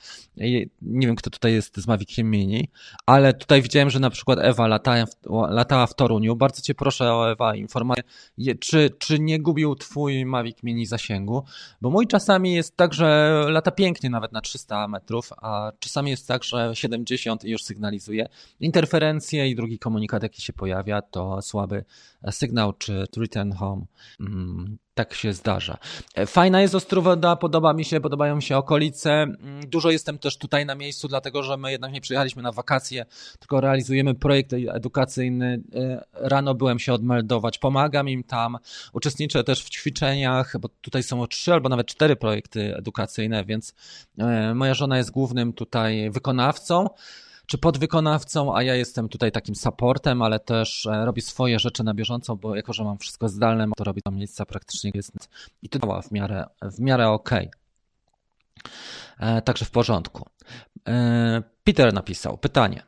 Nie 0.81 1.07
wiem, 1.07 1.15
kto 1.15 1.29
tutaj 1.29 1.53
jest 1.53 1.77
z 1.77 1.87
Maviciem 1.87 2.31
Mini, 2.31 2.69
ale 3.05 3.33
tutaj 3.33 3.61
widziałem, 3.61 3.89
że 3.89 3.99
na 3.99 4.09
przykład 4.09 4.39
Ewa 4.41 4.67
latała 4.67 5.05
w, 5.05 5.15
latała 5.49 5.87
w 5.87 5.95
Toruniu. 5.95 6.35
Bardzo 6.35 6.61
cię 6.61 6.75
proszę 6.75 7.13
o 7.13 7.31
Ewa 7.31 7.55
informację, 7.55 8.03
czy, 8.59 8.89
czy 8.99 9.19
nie 9.19 9.39
gubił 9.39 9.75
twój 9.75 10.25
Mavic 10.25 10.63
Mini 10.63 10.85
zasięgu, 10.85 11.43
bo 11.81 11.89
mój 11.89 12.07
czasami 12.07 12.53
jest 12.53 12.77
tak, 12.77 12.93
że 12.93 13.45
lata 13.57 13.71
pięknie 13.71 14.09
nawet 14.09 14.31
na 14.31 14.41
300 14.41 14.87
metrów, 14.87 15.29
a 15.37 15.71
czasami 15.79 16.11
jest 16.11 16.27
tak, 16.27 16.43
że 16.43 16.71
70 16.73 17.43
już 17.43 17.63
sygnalizuje. 17.63 18.29
Interferencje 18.59 19.49
i 19.49 19.55
drugi 19.55 19.79
komunikat, 19.79 20.23
jaki 20.23 20.41
się 20.41 20.53
pojawia, 20.53 21.01
to 21.01 21.41
słaby 21.41 21.85
sygnał 22.31 22.73
czy 22.73 23.05
return 23.17 23.51
home. 23.51 23.85
Tak 24.97 25.13
się 25.13 25.33
zdarza. 25.33 25.77
E, 26.15 26.25
fajna 26.25 26.61
jest 26.61 26.75
Ostrowoda, 26.75 27.35
podoba 27.35 27.73
mi 27.73 27.85
się, 27.85 27.99
podobają 27.99 28.35
mi 28.35 28.43
się 28.43 28.57
okolice. 28.57 29.11
Mm, 29.11 29.69
dużo 29.69 29.91
jestem 29.91 30.17
też 30.17 30.37
tutaj 30.37 30.65
na 30.65 30.75
miejscu, 30.75 31.07
dlatego 31.07 31.43
że 31.43 31.57
my 31.57 31.71
jednak 31.71 31.91
nie 31.91 32.01
przyjechaliśmy 32.01 32.41
na 32.41 32.51
wakacje, 32.51 33.05
tylko 33.39 33.61
realizujemy 33.61 34.15
projekt 34.15 34.53
edukacyjny. 34.53 35.61
E, 35.75 36.05
rano 36.13 36.55
byłem 36.55 36.79
się 36.79 36.93
odmeldować, 36.93 37.57
pomagam 37.57 38.09
im 38.09 38.23
tam, 38.23 38.57
uczestniczę 38.93 39.43
też 39.43 39.63
w 39.63 39.69
ćwiczeniach, 39.69 40.53
bo 40.59 40.69
tutaj 40.81 41.03
są 41.03 41.27
trzy 41.27 41.53
albo 41.53 41.69
nawet 41.69 41.87
cztery 41.87 42.15
projekty 42.15 42.75
edukacyjne, 42.75 43.45
więc 43.45 43.73
e, 44.17 44.53
moja 44.53 44.73
żona 44.73 44.97
jest 44.97 45.11
głównym 45.11 45.53
tutaj 45.53 46.09
wykonawcą 46.11 46.87
czy 47.47 47.57
podwykonawcą, 47.57 48.55
a 48.55 48.63
ja 48.63 48.75
jestem 48.75 49.09
tutaj 49.09 49.31
takim 49.31 49.55
supportem, 49.55 50.21
ale 50.21 50.39
też 50.39 50.85
e, 50.85 51.05
robię 51.05 51.21
swoje 51.21 51.59
rzeczy 51.59 51.83
na 51.83 51.93
bieżąco, 51.93 52.35
bo 52.35 52.55
jako, 52.55 52.73
że 52.73 52.83
mam 52.83 52.97
wszystko 52.97 53.29
zdalne, 53.29 53.67
to 53.77 53.83
robię 53.83 54.01
to 54.01 54.11
miejsca 54.11 54.45
praktycznie 54.45 54.91
jest 54.93 55.11
i 55.61 55.69
to 55.69 55.79
działa 55.79 56.01
w 56.01 56.11
miarę, 56.11 56.45
w 56.61 56.79
miarę 56.79 57.09
ok. 57.09 57.29
E, 59.19 59.41
także 59.41 59.65
w 59.65 59.71
porządku. 59.71 60.29
E, 60.87 61.43
Peter 61.63 61.93
napisał 61.93 62.37
pytanie. 62.37 62.83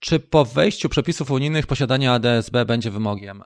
Czy 0.00 0.20
po 0.20 0.44
wejściu 0.44 0.88
przepisów 0.88 1.30
unijnych 1.30 1.66
posiadanie 1.66 2.12
ADSB 2.12 2.64
będzie 2.66 2.90
wymogiem? 2.90 3.42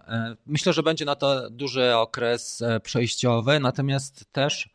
Myślę, 0.47 0.73
że 0.73 0.83
będzie 0.83 1.05
na 1.05 1.15
to 1.15 1.51
duży 1.51 1.97
okres 1.97 2.63
przejściowy, 2.83 3.61
natomiast 3.61 4.33
też 4.33 4.69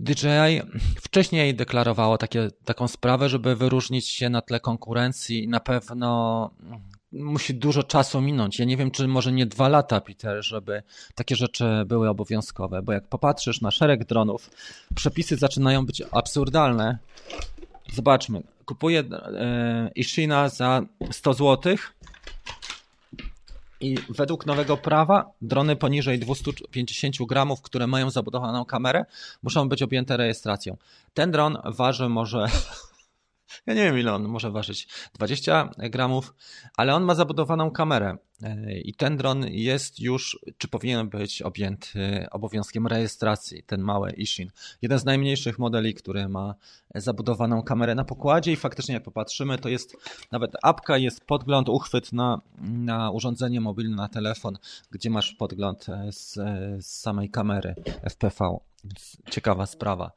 DJI 0.00 0.62
wcześniej 1.00 1.54
deklarowało 1.54 2.18
takie, 2.18 2.48
taką 2.64 2.88
sprawę, 2.88 3.28
żeby 3.28 3.56
wyróżnić 3.56 4.08
się 4.08 4.30
na 4.30 4.42
tle 4.42 4.60
konkurencji 4.60 5.44
i 5.44 5.48
na 5.48 5.60
pewno 5.60 6.50
musi 7.12 7.54
dużo 7.54 7.82
czasu 7.82 8.20
minąć. 8.20 8.58
Ja 8.58 8.64
nie 8.64 8.76
wiem, 8.76 8.90
czy 8.90 9.08
może 9.08 9.32
nie 9.32 9.46
dwa 9.46 9.68
lata, 9.68 10.00
Peter, 10.00 10.44
żeby 10.44 10.82
takie 11.14 11.36
rzeczy 11.36 11.64
były 11.86 12.08
obowiązkowe, 12.08 12.82
bo 12.82 12.92
jak 12.92 13.08
popatrzysz 13.08 13.60
na 13.60 13.70
szereg 13.70 14.04
dronów, 14.04 14.50
przepisy 14.94 15.36
zaczynają 15.36 15.86
być 15.86 16.02
absurdalne. 16.10 16.98
Zobaczmy, 17.92 18.42
kupuję 18.64 19.00
e, 19.00 19.90
Ishina 19.94 20.48
za 20.48 20.82
100 21.10 21.34
złotych 21.34 21.95
i 23.80 23.98
według 24.08 24.46
nowego 24.46 24.76
prawa 24.76 25.30
drony 25.40 25.76
poniżej 25.76 26.18
250 26.18 27.16
gramów, 27.28 27.62
które 27.62 27.86
mają 27.86 28.10
zabudowaną 28.10 28.64
kamerę, 28.64 29.04
muszą 29.42 29.68
być 29.68 29.82
objęte 29.82 30.16
rejestracją. 30.16 30.76
Ten 31.14 31.30
dron 31.30 31.58
waży 31.64 32.08
może 32.08 32.46
ja 33.66 33.74
nie 33.74 33.84
wiem 33.84 33.98
ile 33.98 34.14
on 34.14 34.28
może 34.28 34.50
ważyć, 34.50 34.88
20 35.14 35.70
gramów, 35.76 36.34
ale 36.76 36.94
on 36.94 37.04
ma 37.04 37.14
zabudowaną 37.14 37.70
kamerę 37.70 38.16
i 38.84 38.94
ten 38.94 39.16
dron 39.16 39.46
jest 39.48 40.00
już, 40.00 40.38
czy 40.58 40.68
powinien 40.68 41.08
być 41.08 41.42
objęty 41.42 42.26
obowiązkiem 42.30 42.86
rejestracji, 42.86 43.62
ten 43.62 43.80
mały 43.80 44.10
Ishin. 44.10 44.50
Jeden 44.82 44.98
z 44.98 45.04
najmniejszych 45.04 45.58
modeli, 45.58 45.94
który 45.94 46.28
ma 46.28 46.54
zabudowaną 46.94 47.62
kamerę 47.62 47.94
na 47.94 48.04
pokładzie 48.04 48.52
i 48.52 48.56
faktycznie 48.56 48.94
jak 48.94 49.02
popatrzymy, 49.02 49.58
to 49.58 49.68
jest 49.68 49.96
nawet 50.32 50.52
apka, 50.62 50.98
jest 50.98 51.24
podgląd, 51.24 51.68
uchwyt 51.68 52.12
na, 52.12 52.40
na 52.58 53.10
urządzenie 53.10 53.60
mobilne, 53.60 53.96
na 53.96 54.08
telefon, 54.08 54.58
gdzie 54.90 55.10
masz 55.10 55.32
podgląd 55.32 55.86
z, 56.10 56.34
z 56.84 56.86
samej 56.86 57.30
kamery 57.30 57.74
FPV. 58.10 58.58
Ciekawa 59.30 59.66
sprawa. 59.66 60.12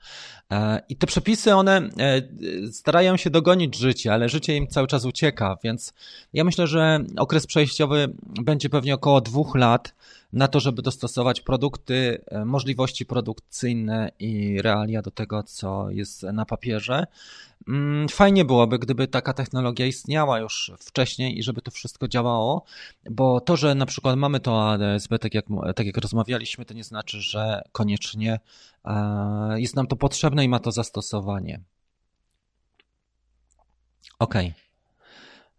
E, 0.52 0.82
I 0.90 0.96
te 0.96 1.08
przepisy, 1.08 1.56
one 1.56 1.78
e, 1.78 2.22
starają 2.72 3.18
się 3.18 3.30
dogonić 3.30 3.76
życie, 3.76 4.14
ale 4.14 4.30
życie 4.30 4.56
im 4.56 4.68
cały 4.68 4.88
czas 4.88 5.06
ucieka, 5.06 5.58
więc 5.64 5.94
ja 6.34 6.44
myślę, 6.44 6.68
że 6.68 7.00
okres 7.18 7.48
przejściowy 7.48 8.09
będzie 8.44 8.70
pewnie 8.70 8.94
około 8.94 9.22
dwóch 9.22 9.56
lat 9.56 9.96
na 10.34 10.48
to, 10.48 10.60
żeby 10.60 10.82
dostosować 10.82 11.42
produkty, 11.42 12.22
e, 12.28 12.46
możliwości 12.46 13.06
produkcyjne 13.06 14.12
i 14.20 14.62
realia 14.62 15.02
do 15.02 15.12
tego, 15.12 15.44
co 15.44 15.90
jest 15.90 16.24
na 16.24 16.46
papierze. 16.46 17.08
Mm, 17.68 18.10
fajnie 18.10 18.46
byłoby, 18.46 18.80
gdyby 18.80 19.08
taka 19.08 19.34
technologia 19.34 19.86
istniała 19.86 20.40
już 20.40 20.72
wcześniej 20.80 21.40
i 21.40 21.44
żeby 21.44 21.62
to 21.62 21.72
wszystko 21.72 22.08
działało, 22.08 22.64
bo 23.10 23.42
to, 23.42 23.58
że 23.58 23.76
na 23.76 23.86
przykład 23.86 24.16
mamy 24.16 24.40
to 24.40 24.70
ADSB, 24.70 25.20
tak 25.20 25.34
jak, 25.34 25.46
tak 25.76 25.86
jak 25.86 25.98
rozmawialiśmy, 25.98 26.66
to 26.66 26.74
nie 26.74 26.84
znaczy, 26.84 27.22
że 27.22 27.62
koniecznie 27.72 28.40
e, 28.86 29.62
jest 29.62 29.76
nam 29.76 29.88
to 29.88 29.96
potrzebne 29.96 30.46
i 30.46 30.50
ma 30.50 30.60
to 30.60 30.72
zastosowanie. 30.72 31.62
Okej. 34.20 34.48
Okay. 34.48 34.69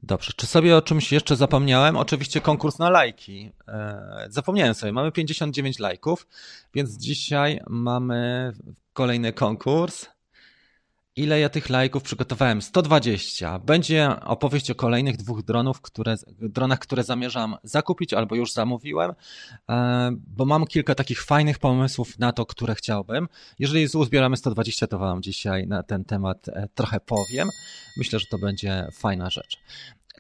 Dobrze, 0.03 0.32
czy 0.36 0.46
sobie 0.46 0.76
o 0.76 0.82
czymś 0.82 1.12
jeszcze 1.12 1.36
zapomniałem? 1.36 1.96
Oczywiście 1.96 2.40
konkurs 2.40 2.78
na 2.78 2.90
lajki. 2.90 3.53
E, 3.68 4.26
zapomniałem 4.28 4.74
sobie, 4.74 4.92
mamy 4.92 5.12
59 5.12 5.78
lajków, 5.78 6.26
więc 6.74 6.96
dzisiaj 6.96 7.61
mamy 7.68 8.53
kolejny 8.92 9.32
konkurs. 9.32 10.07
Ile 11.16 11.40
ja 11.40 11.48
tych 11.48 11.70
lajków 11.70 12.02
przygotowałem? 12.02 12.62
120. 12.62 13.58
Będzie 13.58 14.08
opowieść 14.24 14.70
o 14.70 14.74
kolejnych 14.74 15.16
dwóch 15.16 15.42
dronów, 15.42 15.80
które, 15.80 16.14
dronach, 16.28 16.78
które 16.78 17.04
zamierzam 17.04 17.56
zakupić 17.62 18.14
albo 18.14 18.36
już 18.36 18.52
zamówiłem, 18.52 19.12
e, 19.70 20.11
bo 20.26 20.44
mam 20.44 20.66
kilka 20.66 20.94
takich 20.94 21.22
fajnych 21.22 21.58
pomysłów 21.58 22.18
na 22.18 22.32
to, 22.32 22.46
które 22.46 22.74
chciałbym. 22.74 23.28
Jeżeli 23.58 23.86
uzbieramy 23.94 24.36
120, 24.36 24.86
to 24.86 24.98
Wam 24.98 25.22
dzisiaj 25.22 25.66
na 25.66 25.82
ten 25.82 26.04
temat 26.04 26.48
e, 26.48 26.68
trochę 26.74 27.00
powiem. 27.00 27.48
Myślę, 27.98 28.18
że 28.18 28.26
to 28.30 28.38
będzie 28.38 28.86
fajna 28.92 29.30
rzecz. 29.30 29.58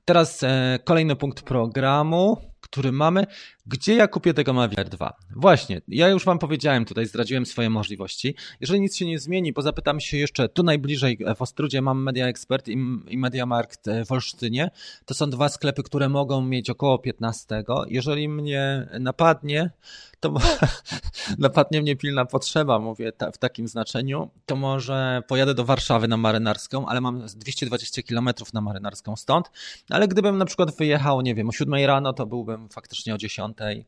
Teraz 0.04 0.42
e, 0.42 0.78
kolejny 0.84 1.16
punkt 1.16 1.42
programu, 1.42 2.49
który 2.60 2.92
mamy. 2.92 3.26
Gdzie 3.66 3.94
ja 3.94 4.08
kupię 4.08 4.34
tego 4.34 4.52
Mavic 4.52 4.88
2? 4.90 5.12
Właśnie, 5.36 5.80
ja 5.88 6.08
już 6.08 6.24
Wam 6.24 6.38
powiedziałem, 6.38 6.84
tutaj 6.84 7.06
zdradziłem 7.06 7.46
swoje 7.46 7.70
możliwości. 7.70 8.34
Jeżeli 8.60 8.80
nic 8.80 8.96
się 8.96 9.06
nie 9.06 9.18
zmieni, 9.18 9.52
bo 9.52 9.62
zapytam 9.62 10.00
się 10.00 10.16
jeszcze, 10.16 10.48
tu 10.48 10.62
najbliżej 10.62 11.18
w 11.36 11.42
Ostrudzie 11.42 11.82
mam 11.82 12.02
Media 12.02 12.26
Expert 12.26 12.68
i, 12.68 12.72
i 13.08 13.18
Mediamarkt 13.18 13.86
w 14.06 14.12
Olsztynie. 14.12 14.70
To 15.04 15.14
są 15.14 15.30
dwa 15.30 15.48
sklepy, 15.48 15.82
które 15.82 16.08
mogą 16.08 16.42
mieć 16.42 16.70
około 16.70 16.98
15. 16.98 17.64
Jeżeli 17.88 18.28
mnie 18.28 18.88
napadnie, 19.00 19.70
to 20.20 20.34
napadnie 21.38 21.82
mnie 21.82 21.96
pilna 21.96 22.24
potrzeba, 22.24 22.78
mówię 22.78 23.12
ta, 23.12 23.30
w 23.30 23.38
takim 23.38 23.68
znaczeniu, 23.68 24.30
to 24.46 24.56
może 24.56 25.22
pojadę 25.28 25.54
do 25.54 25.64
Warszawy 25.64 26.08
na 26.08 26.16
Marynarską, 26.16 26.86
ale 26.86 27.00
mam 27.00 27.26
220 27.26 28.02
km 28.02 28.28
na 28.52 28.60
Marynarską 28.60 29.16
stąd, 29.16 29.50
ale 29.90 30.08
gdybym 30.08 30.38
na 30.38 30.44
przykład 30.44 30.76
wyjechał, 30.76 31.20
nie 31.20 31.34
wiem, 31.34 31.48
o 31.48 31.52
7 31.52 31.86
rano, 31.86 32.12
to 32.12 32.26
byłbym 32.50 32.68
faktycznie 32.68 33.14
o 33.14 33.18
10 33.18 33.56
e, 33.60 33.84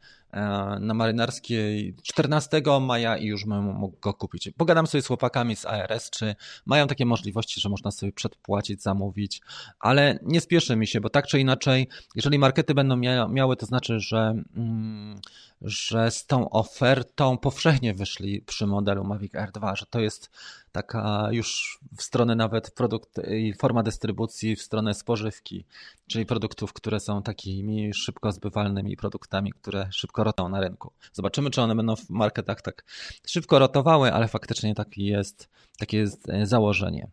na 0.81 0.95
Marynarskiej 0.95 1.95
14 2.03 2.63
maja 2.81 3.17
i 3.17 3.27
już 3.27 3.45
bym 3.45 3.65
mógł 3.65 3.97
go 4.01 4.15
kupić. 4.15 4.51
Pogadam 4.57 4.87
sobie 4.87 5.03
z 5.03 5.07
chłopakami 5.07 5.57
z 5.57 5.67
ARS, 5.67 6.11
czy 6.11 6.35
mają 6.67 6.87
takie 6.87 7.07
możliwości, 7.07 7.61
że 7.61 7.69
można 7.69 7.91
sobie 7.91 8.13
przedpłacić, 8.13 8.83
zamówić, 8.83 9.41
ale 9.81 10.19
nie 10.23 10.41
spieszy 10.41 10.77
mi 10.77 10.87
się, 10.87 11.01
bo 11.01 11.11
tak 11.11 11.27
czy 11.27 11.41
inaczej, 11.41 11.89
jeżeli 12.17 12.39
markety 12.39 12.75
będą 12.75 12.97
miały, 13.29 13.57
to 13.57 13.67
znaczy, 13.67 14.01
że 14.01 14.35
mm, 14.57 15.21
że 15.65 16.11
z 16.11 16.27
tą 16.27 16.51
ofertą 16.51 17.39
powszechnie 17.39 17.95
wyszli 17.95 18.41
przy 18.41 18.67
modelu 18.67 19.05
Mavic 19.05 19.33
R2, 19.33 19.77
że 19.77 19.87
to 19.87 20.01
jest 20.01 20.31
taka 20.73 21.29
już 21.31 21.79
w 21.97 22.03
stronę 22.03 22.37
nawet 22.37 22.71
produkt 22.71 23.21
i 23.31 23.55
forma 23.55 23.83
dystrybucji 23.83 24.57
w 24.57 24.63
stronę 24.63 24.95
spożywki, 24.95 25.65
czyli 26.07 26.27
produktów, 26.27 26.73
które 26.73 27.01
są 27.01 27.23
takimi 27.23 27.95
szybko 27.95 28.33
zbywalnymi 28.33 28.97
produktami, 28.97 29.53
które 29.53 29.89
szybko 29.93 30.22
rotują 30.25 30.49
na 30.49 30.61
rynku. 30.61 30.93
Zobaczymy, 31.13 31.51
czy 31.51 31.63
one 31.63 31.75
będą 31.75 31.97
w 31.97 32.11
marketach 32.11 32.63
tak 32.63 32.85
szybko 33.27 33.59
rotowały, 33.59 34.13
ale 34.13 34.29
faktycznie 34.29 34.75
taki 34.75 35.05
jest, 35.05 35.49
takie 35.79 35.99
jest 35.99 36.29
e, 36.29 36.47
założenie. 36.47 37.11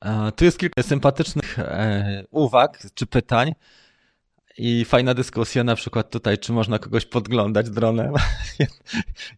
E, 0.00 0.32
tu 0.32 0.44
jest 0.44 0.58
kilka 0.58 0.82
sympatycznych 0.82 1.58
e, 1.58 2.24
uwag 2.30 2.78
czy 2.94 3.06
pytań. 3.06 3.54
I 4.58 4.84
fajna 4.84 5.14
dyskusja, 5.14 5.64
na 5.64 5.74
przykład 5.74 6.10
tutaj, 6.10 6.38
czy 6.38 6.52
można 6.52 6.78
kogoś 6.78 7.06
podglądać 7.06 7.70
dronem. 7.70 8.14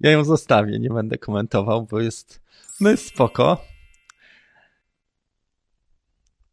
Ja 0.01 0.11
ją 0.11 0.24
zostawię, 0.24 0.79
nie 0.79 0.91
będę 0.91 1.18
komentował, 1.18 1.87
bo 1.87 2.01
jest, 2.01 2.43
no 2.81 2.91
jest 2.91 3.07
spoko. 3.07 3.64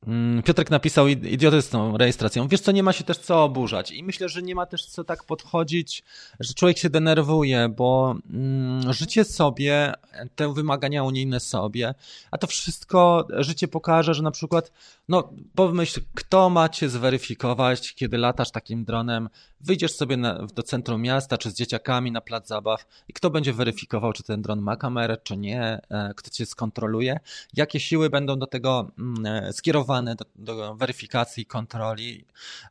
Mm, 0.08 0.44
Piotrek 0.44 0.72
napisał 0.72 1.08
idioty 1.08 1.62
z 1.62 1.70
tą 1.70 1.98
rejestracją. 1.98 2.48
Wiesz 2.48 2.62
co, 2.62 2.72
nie 2.72 2.84
ma 2.84 2.94
się 2.94 3.04
też 3.04 3.18
co 3.18 3.44
oburzać 3.44 3.92
i 3.92 4.04
myślę, 4.04 4.30
że 4.30 4.42
nie 4.42 4.56
ma 4.56 4.66
też 4.66 4.86
co 4.86 5.04
tak 5.04 5.24
podchodzić, 5.24 6.04
że 6.40 6.54
człowiek 6.54 6.78
się 6.78 6.90
denerwuje, 6.90 7.70
bo 7.70 8.16
mm, 8.30 8.94
życie 8.94 9.24
sobie, 9.24 9.94
te 10.36 10.54
wymagania 10.54 11.04
unijne 11.04 11.40
sobie, 11.40 11.94
a 12.32 12.38
to 12.38 12.48
wszystko 12.48 13.28
życie 13.30 13.68
pokaże, 13.68 14.14
że 14.14 14.24
na 14.24 14.32
przykład, 14.32 14.72
no 15.10 15.34
pomyśl, 15.56 16.02
kto 16.16 16.50
ma 16.50 16.70
cię 16.70 16.90
zweryfikować, 16.90 17.96
kiedy 17.96 18.18
latasz 18.18 18.52
takim 18.52 18.86
dronem, 18.86 19.30
wyjdziesz 19.62 19.96
sobie 19.96 20.18
na, 20.18 20.46
do 20.46 20.64
centrum 20.64 21.02
miasta, 21.02 21.38
czy 21.38 21.52
z 21.52 21.54
dzieciakami 21.54 22.12
na 22.12 22.22
plac 22.22 22.48
zabaw 22.48 22.86
i 23.08 23.14
kto 23.14 23.30
będzie 23.30 23.54
weryfikował, 23.54 24.14
czy 24.14 24.24
ten 24.24 24.42
dron 24.42 24.62
ma 24.62 24.76
kamerę, 24.76 25.18
czy 25.24 25.38
nie, 25.38 25.82
e, 25.90 26.14
kto 26.16 26.30
cię 26.30 26.46
skontroluje, 26.46 27.20
jakie 27.54 27.80
siły 27.80 28.10
będą 28.10 28.40
do 28.40 28.48
tego 28.48 28.92
mm, 29.00 29.26
e, 29.26 29.54
skierowane, 29.54 30.16
do, 30.16 30.26
do 30.36 30.76
weryfikacji, 30.76 31.46
kontroli? 31.46 32.26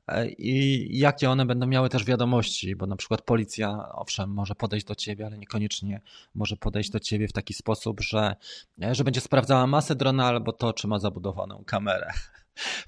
E, 0.08 0.28
i 0.28 0.98
jakie 0.98 1.30
one 1.30 1.46
będą 1.46 1.66
miały 1.66 1.88
też 1.88 2.04
wiadomości, 2.04 2.76
bo 2.76 2.86
na 2.86 2.96
przykład 2.96 3.22
policja, 3.22 3.88
owszem, 3.92 4.30
może 4.30 4.54
podejść 4.54 4.86
do 4.86 4.94
ciebie, 4.94 5.26
ale 5.26 5.38
niekoniecznie 5.38 6.00
może 6.34 6.56
podejść 6.56 6.90
do 6.90 7.00
ciebie 7.00 7.28
w 7.28 7.32
taki 7.32 7.54
sposób, 7.54 8.00
że, 8.00 8.36
że 8.78 9.04
będzie 9.04 9.20
sprawdzała 9.20 9.66
masę 9.66 9.94
drona 9.94 10.26
albo 10.26 10.52
to, 10.52 10.72
czy 10.72 10.88
ma 10.88 10.98
zabudowaną 10.98 11.64
kamerę. 11.66 12.12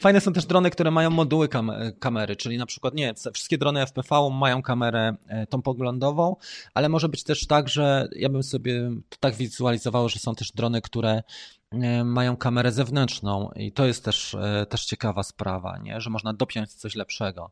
Fajne 0.00 0.20
są 0.20 0.32
też 0.32 0.46
drony, 0.46 0.70
które 0.70 0.90
mają 0.90 1.10
moduły 1.10 1.48
kam 1.48 1.72
kamery, 1.98 2.36
czyli 2.36 2.58
na 2.58 2.66
przykład 2.66 2.94
nie, 2.94 3.14
wszystkie 3.34 3.58
drony 3.58 3.86
FPV 3.86 4.30
mają 4.32 4.62
kamerę 4.62 5.16
e, 5.26 5.46
tą 5.46 5.62
poglądową, 5.62 6.36
ale 6.74 6.88
może 6.88 7.08
być 7.08 7.24
też 7.24 7.46
tak, 7.46 7.68
że 7.68 8.08
ja 8.16 8.28
bym 8.28 8.42
sobie 8.42 8.90
to 9.08 9.16
tak 9.20 9.34
wizualizował, 9.34 10.08
że 10.08 10.18
są 10.18 10.34
też 10.34 10.52
drony, 10.52 10.80
które 10.80 11.22
e, 11.72 12.04
mają 12.04 12.36
kamerę 12.36 12.72
zewnętrzną 12.72 13.50
i 13.56 13.72
to 13.72 13.86
jest 13.86 14.04
też, 14.04 14.34
e, 14.34 14.66
też 14.66 14.84
ciekawa 14.84 15.22
sprawa, 15.22 15.78
nie? 15.78 16.00
że 16.00 16.10
można 16.10 16.34
dopiąć 16.34 16.72
coś 16.72 16.94
lepszego. 16.94 17.50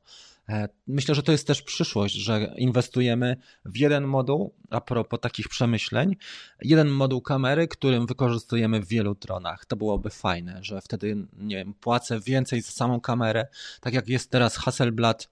E, 0.52 0.68
myślę, 0.86 1.14
że 1.14 1.22
to 1.22 1.32
jest 1.32 1.46
też 1.46 1.62
przyszłość, 1.62 2.14
że 2.14 2.54
inwestujemy 2.56 3.36
w 3.64 3.76
jeden 3.76 4.04
moduł, 4.04 4.54
a 4.70 4.80
propos 4.80 5.20
takich 5.20 5.48
przemyśleń, 5.48 6.16
jeden 6.62 6.88
moduł 6.88 7.20
kamery, 7.20 7.68
którym 7.68 8.06
wykorzystujemy 8.06 8.80
w 8.80 8.88
wielu 8.88 9.14
dronach. 9.14 9.66
To 9.66 9.76
byłoby 9.76 10.10
fajne, 10.10 10.58
że 10.62 10.80
wtedy, 10.80 11.26
nie 11.32 11.56
wiem, 11.56 11.74
płacę 11.74 12.20
więcej 12.20 12.62
za 12.62 12.72
samą 12.72 13.00
kamerę, 13.00 13.46
tak 13.80 13.94
jak 13.94 14.08
jest 14.08 14.30
teraz 14.30 14.56
Hasselblad 14.56 15.30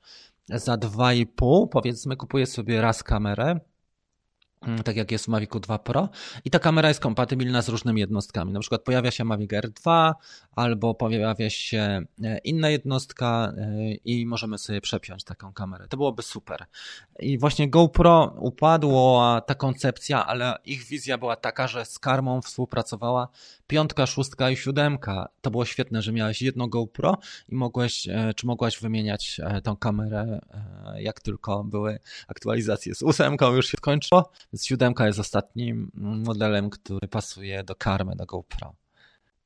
za 0.49 0.75
2,5, 0.75 1.69
powiedzmy, 1.69 2.17
kupuję 2.17 2.47
sobie 2.47 2.81
raz 2.81 3.03
kamerę, 3.03 3.61
tak 4.85 4.97
jak 4.97 5.13
jest 5.13 5.25
w 5.25 5.29
Mavicu 5.29 5.61
2 5.61 5.79
Pro 5.79 6.09
i 6.45 6.51
ta 6.51 6.59
kamera 6.59 6.89
jest 6.89 7.01
kompatybilna 7.01 7.63
z 7.63 7.69
różnymi 7.69 8.01
jednostkami. 8.01 8.53
Na 8.53 8.61
przykład 8.61 8.83
pojawia 8.83 9.11
się 9.11 9.25
Mavic 9.25 9.53
r 9.53 9.71
2 9.71 10.15
albo 10.57 10.95
pojawia 10.95 11.51
się 11.51 12.03
e, 12.25 12.39
inna 12.39 12.71
jednostka 12.71 13.53
e, 13.57 13.95
i 13.95 14.27
możemy 14.27 14.59
sobie 14.59 14.81
przepiąć 14.81 15.25
taką 15.25 15.53
kamerę. 15.53 15.89
To 15.89 15.97
byłoby 15.97 16.23
super. 16.23 16.65
I 17.19 17.39
właśnie 17.39 17.71
GoPro 17.71 18.35
upadło 18.39 19.41
ta 19.47 19.55
koncepcja, 19.55 20.27
ale 20.27 20.55
ich 20.65 20.85
wizja 20.85 21.19
była 21.19 21.37
taka, 21.37 21.69
że 21.69 21.85
z 21.85 21.99
karmą 21.99 22.43
współpracowała 22.43 23.29
piątka, 23.67 24.07
szóstka 24.07 24.51
i 24.51 24.57
siódemka. 24.57 25.29
To 25.41 25.51
było 25.51 25.65
świetne, 25.65 26.03
że 26.03 26.13
miałeś 26.13 26.43
jedno 26.43 26.69
GoPro 26.69 27.19
i 27.49 27.55
mogłeś, 27.55 28.09
e, 28.09 28.35
czy 28.37 28.47
mogłaś 28.47 28.81
wymieniać 28.81 29.41
tą 29.65 29.77
kamerę, 29.77 30.41
jak 30.97 31.21
tylko 31.21 31.65
były 31.65 31.99
aktualizacje. 32.29 32.95
Z 32.95 33.03
ósemką 33.03 33.53
już 33.53 33.67
się 33.67 33.77
skończyło, 33.77 34.31
więc 34.53 34.67
siódemka 34.67 35.07
jest 35.07 35.19
ostatnim 35.19 35.91
modelem, 35.95 36.71
który 36.71 37.09
pasuje 37.09 37.65
do 37.65 37.75
karmy, 37.75 38.17
do 38.17 38.27
GoPro. 38.27 38.75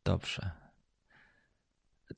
Dobrze. 0.04 0.50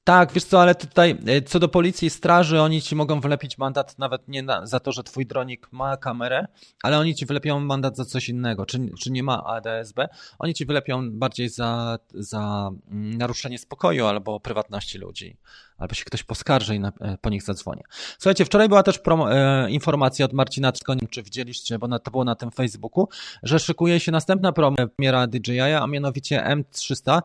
Tak, 0.04 0.32
wiesz 0.32 0.44
co, 0.44 0.62
ale 0.62 0.74
tutaj 0.74 1.18
e, 1.26 1.42
co 1.42 1.58
do 1.58 1.68
policji 1.68 2.06
i 2.06 2.10
straży, 2.10 2.60
oni 2.60 2.82
ci 2.82 2.96
mogą 2.96 3.20
wylepić 3.20 3.58
mandat 3.58 3.98
nawet 3.98 4.28
nie 4.28 4.42
na, 4.42 4.66
za 4.66 4.80
to, 4.80 4.92
że 4.92 5.02
twój 5.02 5.26
dronik 5.26 5.72
ma 5.72 5.96
kamerę, 5.96 6.46
ale 6.82 6.98
oni 6.98 7.14
ci 7.14 7.26
wylepią 7.26 7.60
mandat 7.60 7.96
za 7.96 8.04
coś 8.04 8.28
innego, 8.28 8.66
czy, 8.66 8.90
czy 9.00 9.10
nie 9.10 9.22
ma 9.22 9.44
ADSB. 9.44 9.98
Oni 10.38 10.54
ci 10.54 10.66
wylepią 10.66 11.10
bardziej 11.10 11.48
za, 11.48 11.98
za 12.14 12.70
mm, 12.90 13.18
naruszenie 13.18 13.58
spokoju 13.58 14.06
albo 14.06 14.40
prywatności 14.40 14.98
ludzi. 14.98 15.36
Albo 15.78 15.94
się 15.94 16.04
ktoś 16.04 16.22
poskarży 16.22 16.74
i 16.74 16.80
na, 16.80 16.92
e, 17.00 17.18
po 17.20 17.30
nich 17.30 17.42
zadzwonię. 17.42 17.82
Słuchajcie, 18.18 18.44
wczoraj 18.44 18.68
była 18.68 18.82
też 18.82 18.98
promo, 18.98 19.32
e, 19.34 19.70
informacja 19.70 20.24
od 20.24 20.32
Marcina 20.32 20.72
Czkonim, 20.72 21.08
czy 21.08 21.22
widzieliście, 21.22 21.78
bo 21.78 21.88
na, 21.88 21.98
to 21.98 22.10
było 22.10 22.24
na 22.24 22.34
tym 22.34 22.50
Facebooku, 22.50 23.08
że 23.42 23.58
szykuje 23.58 24.00
się 24.00 24.12
następna 24.12 24.52
premiera 24.52 25.26
DJI, 25.26 25.60
a 25.60 25.86
mianowicie 25.86 26.44
M300. 26.48 27.22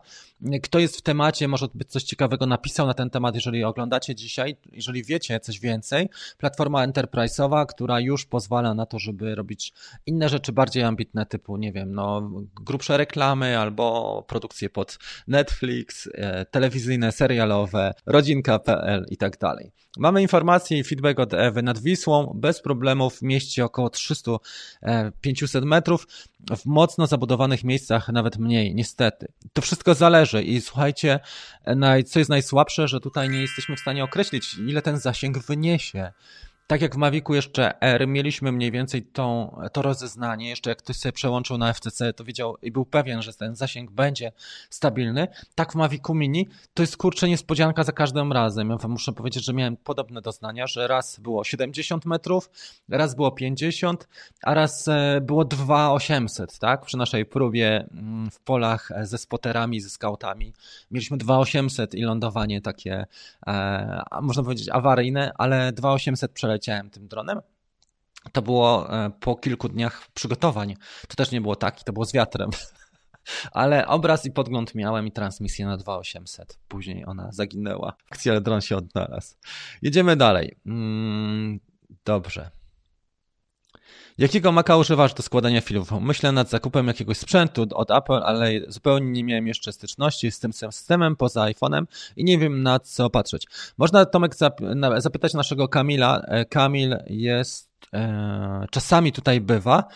Kto 0.62 0.78
jest 0.78 0.96
w 0.96 1.02
temacie, 1.02 1.48
może 1.48 1.66
być 1.74 1.90
coś 1.90 2.02
ciekawego 2.02 2.46
napisał 2.46 2.86
na 2.86 2.94
ten 2.94 3.10
temat, 3.10 3.34
jeżeli 3.34 3.64
oglądacie 3.64 4.14
dzisiaj, 4.14 4.56
jeżeli 4.72 5.04
wiecie 5.04 5.40
coś 5.40 5.60
więcej. 5.60 6.08
Platforma 6.38 6.86
enterprise'owa, 6.86 7.66
która 7.66 8.00
już 8.00 8.26
pozwala 8.26 8.74
na 8.74 8.86
to, 8.86 8.98
żeby 8.98 9.34
robić 9.34 9.72
inne 10.06 10.28
rzeczy 10.28 10.52
bardziej 10.52 10.82
ambitne, 10.82 11.26
typu, 11.26 11.56
nie 11.56 11.72
wiem, 11.72 11.94
no, 11.94 12.30
grubsze 12.54 12.96
reklamy 12.96 13.58
albo 13.58 14.24
produkcje 14.28 14.70
pod 14.70 14.98
Netflix, 15.28 16.08
e, 16.14 16.44
telewizyjne, 16.44 17.12
serialowe, 17.12 17.94
i 19.10 19.16
tak 19.16 19.38
dalej. 19.38 19.72
Mamy 19.98 20.22
informacje 20.22 20.78
i 20.78 20.84
feedback 20.84 21.18
od 21.18 21.34
Ewy 21.34 21.62
nad 21.62 21.78
Wisłą. 21.78 22.32
Bez 22.34 22.62
problemów 22.62 23.18
w 23.18 23.22
mieście 23.22 23.64
około 23.64 23.88
300-500 23.88 24.38
e, 24.82 25.60
metrów. 25.60 26.06
W 26.56 26.66
mocno 26.66 27.06
zabudowanych 27.06 27.64
miejscach 27.64 28.08
nawet 28.08 28.38
mniej, 28.38 28.74
niestety. 28.74 29.26
To 29.52 29.62
wszystko 29.62 29.94
zależy 29.94 30.42
i 30.42 30.60
słuchajcie, 30.60 31.20
co 32.06 32.18
jest 32.18 32.30
najsłabsze, 32.30 32.88
że 32.88 33.00
tutaj 33.00 33.28
nie 33.28 33.40
jesteśmy 33.40 33.76
w 33.76 33.80
stanie 33.80 34.04
określić, 34.04 34.54
ile 34.54 34.82
ten 34.82 34.98
zasięg 34.98 35.38
wyniesie 35.38 36.12
tak 36.66 36.82
jak 36.82 36.94
w 36.94 36.98
Mavicu 36.98 37.34
jeszcze 37.34 37.80
R 37.80 38.08
mieliśmy 38.08 38.52
mniej 38.52 38.70
więcej 38.70 39.02
tą, 39.02 39.56
to 39.72 39.82
rozeznanie, 39.82 40.48
jeszcze 40.48 40.70
jak 40.70 40.78
ktoś 40.78 40.96
sobie 40.96 41.12
przełączył 41.12 41.58
na 41.58 41.72
FCC, 41.72 42.12
to 42.12 42.24
wiedział 42.24 42.56
i 42.62 42.72
był 42.72 42.84
pewien, 42.84 43.22
że 43.22 43.32
ten 43.32 43.56
zasięg 43.56 43.90
będzie 43.90 44.32
stabilny. 44.70 45.28
Tak 45.54 45.72
w 45.72 45.74
Mavicu 45.74 46.14
Mini 46.14 46.48
to 46.74 46.82
jest 46.82 46.96
kurczę 46.96 47.28
niespodzianka 47.28 47.84
za 47.84 47.92
każdym 47.92 48.32
razem. 48.32 48.70
Ja 48.70 48.88
muszę 48.88 49.12
powiedzieć, 49.12 49.44
że 49.44 49.52
miałem 49.52 49.76
podobne 49.76 50.22
doznania, 50.22 50.66
że 50.66 50.86
raz 50.86 51.20
było 51.20 51.44
70 51.44 52.06
metrów, 52.06 52.50
raz 52.88 53.14
było 53.14 53.30
50, 53.30 54.08
a 54.42 54.54
raz 54.54 54.88
e, 54.88 55.20
było 55.22 55.44
2800, 55.44 56.58
tak? 56.58 56.84
Przy 56.84 56.96
naszej 56.96 57.26
próbie 57.26 57.88
mm, 57.90 58.30
w 58.30 58.40
polach 58.40 58.90
e, 58.90 59.06
ze 59.06 59.18
spoterami, 59.18 59.80
ze 59.80 59.90
skautami 59.90 60.52
mieliśmy 60.90 61.16
2800 61.16 61.94
i 61.94 62.02
lądowanie 62.02 62.60
takie, 62.60 63.06
e, 63.46 64.02
można 64.22 64.42
powiedzieć 64.42 64.68
awaryjne, 64.68 65.32
ale 65.38 65.72
2800 65.72 66.32
przeleciało 66.32 66.51
leciałem 66.52 66.90
tym 66.90 67.08
dronem. 67.08 67.40
To 68.32 68.42
było 68.42 68.94
e, 69.04 69.10
po 69.20 69.36
kilku 69.36 69.68
dniach 69.68 70.06
przygotowań. 70.14 70.74
To 71.08 71.14
też 71.14 71.30
nie 71.30 71.40
było 71.40 71.56
tak, 71.56 71.82
to 71.84 71.92
było 71.92 72.04
z 72.04 72.12
wiatrem. 72.12 72.50
Ale 73.52 73.86
obraz 73.86 74.26
i 74.26 74.30
podgląd 74.30 74.74
miałem 74.74 75.06
i 75.06 75.12
transmisję 75.12 75.66
na 75.66 75.76
2800. 75.76 76.58
Później 76.68 77.06
ona 77.06 77.32
zaginęła. 77.32 77.96
Ale 78.26 78.40
dron 78.40 78.60
się 78.60 78.76
odnalazł. 78.76 79.34
Jedziemy 79.82 80.16
dalej. 80.16 80.56
Mm, 80.66 81.60
dobrze. 82.04 82.50
Jakiego 84.18 84.52
Maca 84.52 84.76
używasz 84.76 85.14
do 85.14 85.22
składania 85.22 85.60
filmów? 85.60 85.92
Myślę 86.00 86.32
nad 86.32 86.50
zakupem 86.50 86.86
jakiegoś 86.86 87.18
sprzętu 87.18 87.66
od 87.74 87.90
Apple, 87.90 88.12
ale 88.24 88.50
zupełnie 88.68 89.12
nie 89.12 89.24
miałem 89.24 89.46
jeszcze 89.46 89.72
styczności 89.72 90.30
z 90.30 90.38
tym 90.38 90.52
systemem 90.52 91.16
poza 91.16 91.40
iPhone'em 91.40 91.84
i 92.16 92.24
nie 92.24 92.38
wiem 92.38 92.62
na 92.62 92.80
co 92.80 93.10
patrzeć. 93.10 93.46
Można 93.78 94.06
Tomek 94.06 94.34
zapytać 94.98 95.34
naszego 95.34 95.68
Kamila. 95.68 96.20
E, 96.20 96.44
Kamil 96.44 96.96
jest 97.06 97.71
czasami 98.70 99.12
tutaj 99.12 99.40
bywa 99.40 99.88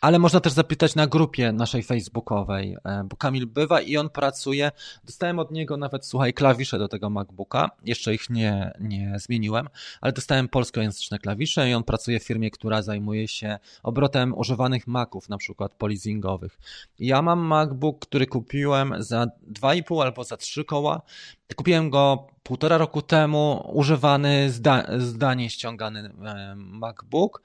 ale 0.00 0.18
można 0.18 0.40
też 0.40 0.52
zapytać 0.52 0.94
na 0.94 1.06
grupie 1.06 1.52
naszej 1.52 1.82
facebookowej, 1.82 2.76
e, 2.84 3.04
bo 3.04 3.16
Kamil 3.16 3.46
bywa 3.46 3.80
i 3.80 3.96
on 3.96 4.10
pracuje. 4.10 4.72
Dostałem 5.04 5.38
od 5.38 5.50
niego 5.50 5.76
nawet, 5.76 6.06
słuchaj, 6.06 6.34
klawisze 6.34 6.78
do 6.78 6.88
tego 6.88 7.10
MacBooka. 7.10 7.70
Jeszcze 7.84 8.14
ich 8.14 8.30
nie, 8.30 8.72
nie 8.80 9.14
zmieniłem, 9.18 9.68
ale 10.00 10.12
dostałem 10.12 10.48
polskojęzyczne 10.48 11.18
klawisze 11.18 11.70
i 11.70 11.74
on 11.74 11.84
pracuje 11.84 12.20
w 12.20 12.24
firmie, 12.24 12.50
która 12.50 12.82
zajmuje 12.82 13.28
się 13.28 13.58
obrotem 13.82 14.34
używanych 14.38 14.86
Maców, 14.86 15.28
na 15.28 15.38
przykład 15.38 15.74
polizingowych. 15.74 16.58
Ja 16.98 17.22
mam 17.22 17.38
MacBook, 17.38 18.06
który 18.06 18.26
kupiłem 18.26 18.94
za 18.98 19.26
2,5 19.52 20.02
albo 20.02 20.24
za 20.24 20.36
3 20.36 20.64
koła. 20.64 21.02
Kupiłem 21.54 21.90
go 21.90 22.26
półtora 22.42 22.78
roku 22.78 23.02
temu, 23.02 23.70
używany, 23.72 24.50
zda, 24.50 24.86
zdanie 24.98 25.50
ściągany 25.50 26.00
e, 26.00 26.54
MacBook. 26.56 27.42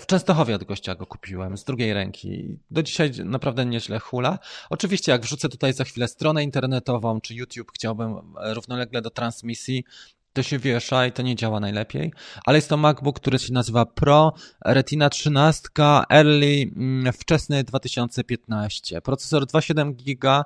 W 0.00 0.06
Częstochowie 0.06 0.54
od 0.54 0.64
gościa 0.64 0.94
go 0.94 1.06
kupiłem 1.06 1.58
z 1.58 1.64
drugiej 1.64 1.92
ręki. 1.92 2.58
Do 2.70 2.82
dzisiaj 2.82 3.10
naprawdę 3.24 3.66
nieźle 3.66 3.98
hula. 3.98 4.38
Oczywiście, 4.70 5.12
jak 5.12 5.22
wrzucę 5.22 5.48
tutaj 5.48 5.72
za 5.72 5.84
chwilę 5.84 6.08
stronę 6.08 6.44
internetową 6.44 7.20
czy 7.20 7.34
YouTube, 7.34 7.72
chciałbym 7.74 8.34
równolegle 8.36 9.02
do 9.02 9.10
transmisji, 9.10 9.84
to 10.32 10.42
się 10.42 10.58
wiesza 10.58 11.06
i 11.06 11.12
to 11.12 11.22
nie 11.22 11.36
działa 11.36 11.60
najlepiej. 11.60 12.12
Ale 12.46 12.58
jest 12.58 12.68
to 12.68 12.76
MacBook, 12.76 13.20
który 13.20 13.38
się 13.38 13.52
nazywa 13.52 13.86
Pro 13.86 14.32
Retina 14.64 15.10
13 15.10 15.68
Early 16.10 16.70
mm, 16.76 17.12
wczesny 17.12 17.64
2015. 17.64 19.00
Procesor 19.00 19.44
2,7 19.44 19.94
GB. 19.94 20.42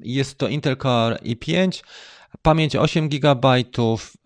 Jest 0.00 0.38
to 0.38 0.48
Intel 0.48 0.76
Core 0.76 1.16
i5 1.16 1.82
Pamięć 2.42 2.76
8 2.76 3.08
GB. 3.08 3.48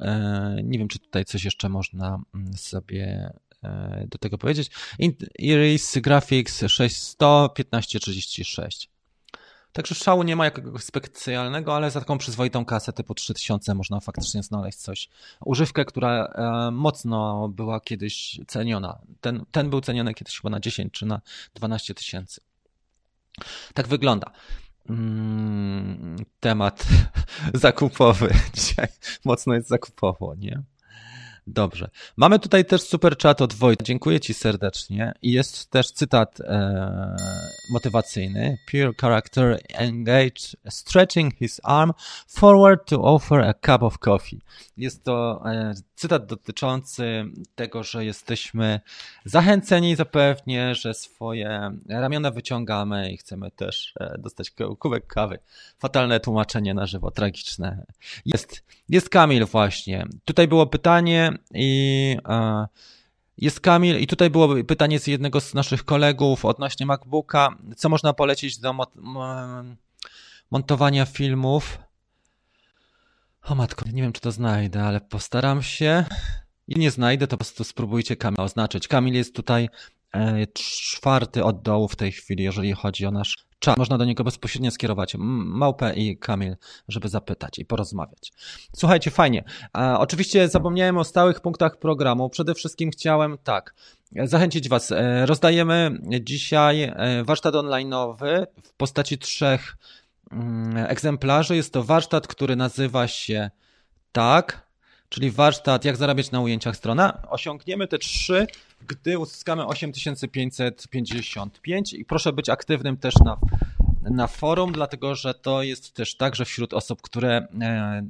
E, 0.01 0.57
nie 0.65 0.79
wiem, 0.79 0.89
czy 0.89 0.99
tutaj 0.99 1.25
coś 1.25 1.45
jeszcze 1.45 1.69
można 1.69 2.19
mm, 2.35 2.57
sobie 2.57 3.33
e, 3.63 4.07
do 4.11 4.19
tego 4.19 4.39
powiedzieć. 4.39 4.71
Iris 5.39 5.99
Graphics 5.99 6.65
6100 6.69 7.49
1536. 7.49 8.91
Także 9.73 9.95
szału 9.95 10.23
nie 10.23 10.37
ma 10.37 10.45
jakiegoś 10.45 10.83
specjalnego, 10.83 11.77
ale 11.77 11.91
za 11.91 12.01
taką 12.01 12.19
przyzwoitą 12.19 12.65
kasę 12.65 12.93
typu 12.93 13.15
3000 13.15 13.75
można 13.75 14.01
faktycznie 14.01 14.43
znaleźć 14.43 14.79
coś. 14.79 15.09
Używkę, 15.45 15.85
która 15.85 16.27
e, 16.27 16.71
mocno 16.71 17.49
była 17.49 17.81
kiedyś 17.81 18.41
ceniona. 18.47 18.99
Ten, 19.21 19.45
ten 19.51 19.71
był 19.71 19.81
ceniony 19.81 20.15
kiedyś 20.15 20.37
chyba 20.37 20.51
na 20.51 20.61
10 20.61 20.93
czy 20.93 21.07
na 21.07 21.21
12 21.55 21.95
tysięcy. 21.95 22.41
Tak 23.75 23.89
wygląda. 23.89 24.31
Mm, 24.89 26.17
temat 26.41 26.87
zakupowy. 27.55 28.35
Dzisiaj 28.55 28.89
mocno 29.25 29.55
jest 29.55 29.69
zakupowo, 29.69 30.35
nie? 30.35 30.63
Dobrze. 31.47 31.89
Mamy 32.17 32.39
tutaj 32.39 32.65
też 32.65 32.83
super 32.83 33.19
chat 33.19 33.43
od 33.43 33.55
Wojtka. 33.55 33.85
Dziękuję 33.85 34.21
Ci 34.21 34.35
serdecznie. 34.35 35.13
I 35.23 35.33
jest 35.33 35.71
też 35.71 35.91
cytat 35.91 36.41
e, 36.41 37.17
motywacyjny. 37.73 38.57
Pure 38.71 38.93
character 39.01 39.59
engaged, 39.75 40.57
stretching 40.71 41.35
his 41.35 41.61
arm 41.65 41.93
forward 42.29 42.89
to 42.89 43.03
offer 43.03 43.41
a 43.41 43.55
cup 43.55 43.83
of 43.83 43.99
coffee. 43.99 44.41
Jest 44.77 45.05
to 45.05 45.43
e, 45.47 45.75
cytat 45.97 46.27
dotyczący 46.27 47.25
tego, 47.55 47.83
że 47.83 48.05
jesteśmy 48.05 48.81
zachęceni 49.25 49.97
zapewnie, 49.97 50.75
że 50.75 50.95
swoje 50.95 51.71
ramiona 51.89 52.31
wyciągamy 52.31 53.13
i 53.13 53.17
chcemy 53.17 53.51
też 53.51 53.95
e, 54.01 54.19
dostać 54.19 54.53
kubek 54.79 55.07
kawy. 55.07 55.39
Fatalne 55.79 56.21
tłumaczenie 56.21 56.75
na 56.75 56.87
żywo, 56.87 57.11
tragiczne. 57.11 57.87
Jest, 58.27 58.65
jest 58.89 59.09
Kamil 59.09 59.47
właśnie. 59.47 60.07
Tutaj 60.25 60.49
było 60.49 60.67
pytanie 60.67 61.39
i 61.55 62.17
e, 62.29 62.67
jest 63.39 63.61
Kamil 63.61 63.99
i 63.99 64.07
tutaj 64.07 64.31
było 64.31 64.65
pytanie 64.65 65.01
z 65.01 65.07
jednego 65.07 65.41
z 65.41 65.55
naszych 65.55 65.85
kolegów 65.85 66.45
odnośnie 66.45 66.87
MacBooka. 66.87 67.57
Co 67.77 67.89
można 67.89 68.13
polecić 68.13 68.59
do 68.59 68.75
montowania 70.51 71.07
filmów? 71.07 71.86
O 73.49 73.55
matko, 73.55 73.85
nie 73.93 74.03
wiem 74.03 74.13
czy 74.13 74.21
to 74.21 74.33
znajdę, 74.33 74.83
ale 74.83 75.01
postaram 75.01 75.63
się. 75.63 76.05
I 76.69 76.79
nie 76.79 76.91
znajdę, 76.91 77.27
to 77.27 77.31
po 77.31 77.37
prostu 77.37 77.65
spróbujcie 77.65 78.17
Kamil 78.17 78.41
oznaczyć. 78.41 78.89
Kamil 78.89 79.15
jest 79.15 79.35
tutaj 79.35 79.69
e, 80.15 80.47
czwarty 80.47 81.45
od 81.45 81.63
dołu 81.63 81.89
w 81.89 81.97
tej 81.97 82.13
chwili, 82.13 82.45
jeżeli 82.45 82.73
chodzi 82.73 83.07
o 83.07 83.11
nasz 83.11 83.47
czat. 83.59 83.79
Można 83.79 83.99
do 83.99 84.05
niego 84.05 84.25
bezpośrednio 84.25 84.71
skierować 84.71 85.15
małpę 85.19 85.95
i 85.95 86.19
Kamil, 86.19 86.57
żeby 86.89 87.09
zapytać 87.09 87.59
i 87.59 87.65
porozmawiać. 87.65 88.33
Słuchajcie, 88.77 89.11
fajnie. 89.11 89.45
E, 89.79 89.99
oczywiście 89.99 90.49
zapomniałem 90.49 90.99
o 90.99 91.05
stałych 91.05 91.41
punktach 91.41 91.79
programu. 91.79 92.31
Przede 92.31 92.55
wszystkim 92.55 92.91
chciałem 92.91 93.39
tak, 93.45 93.75
zachęcić 94.25 94.69
Was. 94.69 94.93
E, 94.93 95.27
rozdajemy 95.27 95.99
dzisiaj 96.21 96.83
e, 96.83 97.25
warsztat 97.25 97.55
online'owy 97.55 98.47
w 98.63 98.73
postaci 98.73 99.19
trzech 99.19 99.77
egzemplarzy. 100.89 101.57
Jest 101.57 101.73
to 101.73 101.85
warsztat, 101.85 102.27
który 102.27 102.57
nazywa 102.57 103.09
się 103.09 103.51
tak, 104.13 104.67
czyli 105.09 105.31
warsztat 105.31 105.85
jak 105.85 105.97
zarabiać 105.97 106.31
na 106.31 106.41
ujęciach 106.41 106.77
strona. 106.77 107.23
Osiągniemy 107.29 107.89
te 107.89 107.99
trzy 107.99 108.47
gdy 108.87 109.19
uzyskamy 109.19 109.67
8555 109.67 111.93
i 111.93 112.05
proszę 112.05 112.33
być 112.33 112.49
aktywnym 112.49 112.97
też 112.97 113.15
na, 113.25 113.37
na 114.11 114.27
forum, 114.27 114.73
dlatego 114.73 115.15
że 115.15 115.35
to 115.35 115.63
jest 115.63 115.95
też 115.95 116.17
także 116.17 116.45
wśród 116.45 116.75
osób, 116.75 117.03
które, 117.03 117.49
e, 117.61 118.07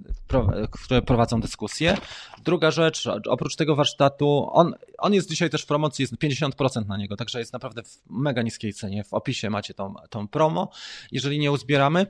które 0.71 1.03
prowadzą 1.03 1.41
dyskusje. 1.41 1.97
Druga 2.45 2.71
rzecz, 2.71 3.09
oprócz 3.29 3.57
tego 3.57 3.77
warsztatu, 3.77 4.49
on, 4.53 4.75
on 4.99 5.15
jest 5.15 5.29
dzisiaj 5.29 5.51
też 5.51 5.63
w 5.63 5.67
promocji, 5.67 6.03
jest 6.03 6.15
50% 6.15 6.87
na 6.87 6.97
niego, 6.97 7.17
także 7.17 7.39
jest 7.39 7.53
naprawdę 7.53 7.83
w 7.83 7.99
mega 8.11 8.43
niskiej 8.43 8.73
cenie. 8.73 9.05
W 9.05 9.15
opisie 9.15 9.51
macie 9.51 9.75
tą, 9.75 9.95
tą 10.11 10.29
promo. 10.29 10.71
Jeżeli 11.13 11.39
nie 11.39 11.53
uzbieramy, 11.53 12.07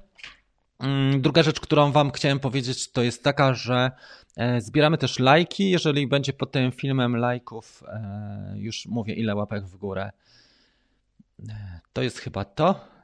Mm, 0.78 1.20
druga 1.20 1.42
rzecz, 1.42 1.60
którą 1.60 1.92
Wam 1.92 2.10
chciałem 2.10 2.40
powiedzieć, 2.40 2.92
to 2.92 3.02
jest 3.02 3.24
taka, 3.24 3.54
że 3.54 3.90
e, 4.36 4.60
zbieramy 4.60 4.98
też 4.98 5.18
lajki. 5.18 5.70
Jeżeli 5.70 6.06
będzie 6.06 6.32
pod 6.32 6.52
tym 6.52 6.72
filmem 6.72 7.16
lajków, 7.16 7.82
e, 7.88 8.54
już 8.56 8.86
mówię 8.86 9.14
ile 9.14 9.34
łapek 9.34 9.64
w 9.64 9.76
górę. 9.76 10.10
To 11.92 12.02
jest 12.02 12.18
chyba 12.18 12.44
to. 12.44 12.95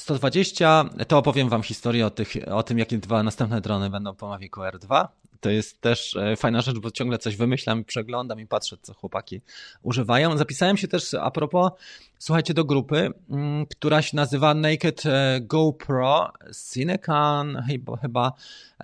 120, 0.00 0.84
to 1.08 1.18
opowiem 1.18 1.48
Wam 1.48 1.62
historię 1.62 2.06
o, 2.06 2.10
tych, 2.10 2.34
o 2.50 2.62
tym, 2.62 2.78
jakie 2.78 2.98
dwa 2.98 3.22
następne 3.22 3.60
drony 3.60 3.90
będą 3.90 4.14
po 4.14 4.28
Mavicu 4.28 4.60
R2. 4.60 5.08
To 5.40 5.50
jest 5.50 5.80
też 5.80 6.18
fajna 6.36 6.60
rzecz, 6.60 6.78
bo 6.78 6.90
ciągle 6.90 7.18
coś 7.18 7.36
wymyślam, 7.36 7.84
przeglądam 7.84 8.40
i 8.40 8.46
patrzę, 8.46 8.76
co 8.82 8.94
chłopaki 8.94 9.40
używają. 9.82 10.36
Zapisałem 10.36 10.76
się 10.76 10.88
też 10.88 11.14
a 11.14 11.30
propos 11.30 11.72
słuchajcie, 12.20 12.54
do 12.54 12.64
grupy, 12.64 13.10
mm, 13.30 13.66
która 13.66 14.02
się 14.02 14.16
nazywa 14.16 14.54
Naked 14.54 15.06
e, 15.06 15.40
GoPro 15.40 16.32
Cinecan, 16.72 17.62
chyba, 17.68 17.96
chyba 17.96 18.32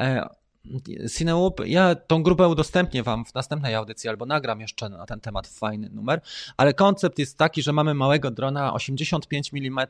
e, 0.00 0.28
Cinewoop. 1.16 1.60
Ja 1.66 1.94
tą 1.94 2.22
grupę 2.22 2.48
udostępnię 2.48 3.02
Wam 3.02 3.24
w 3.24 3.34
następnej 3.34 3.74
audycji 3.74 4.08
albo 4.08 4.26
nagram 4.26 4.60
jeszcze 4.60 4.88
na 4.88 5.06
ten 5.06 5.20
temat 5.20 5.46
fajny 5.46 5.88
numer, 5.88 6.20
ale 6.56 6.74
koncept 6.74 7.18
jest 7.18 7.38
taki, 7.38 7.62
że 7.62 7.72
mamy 7.72 7.94
małego 7.94 8.30
drona 8.30 8.74
85 8.74 9.50
mm 9.54 9.86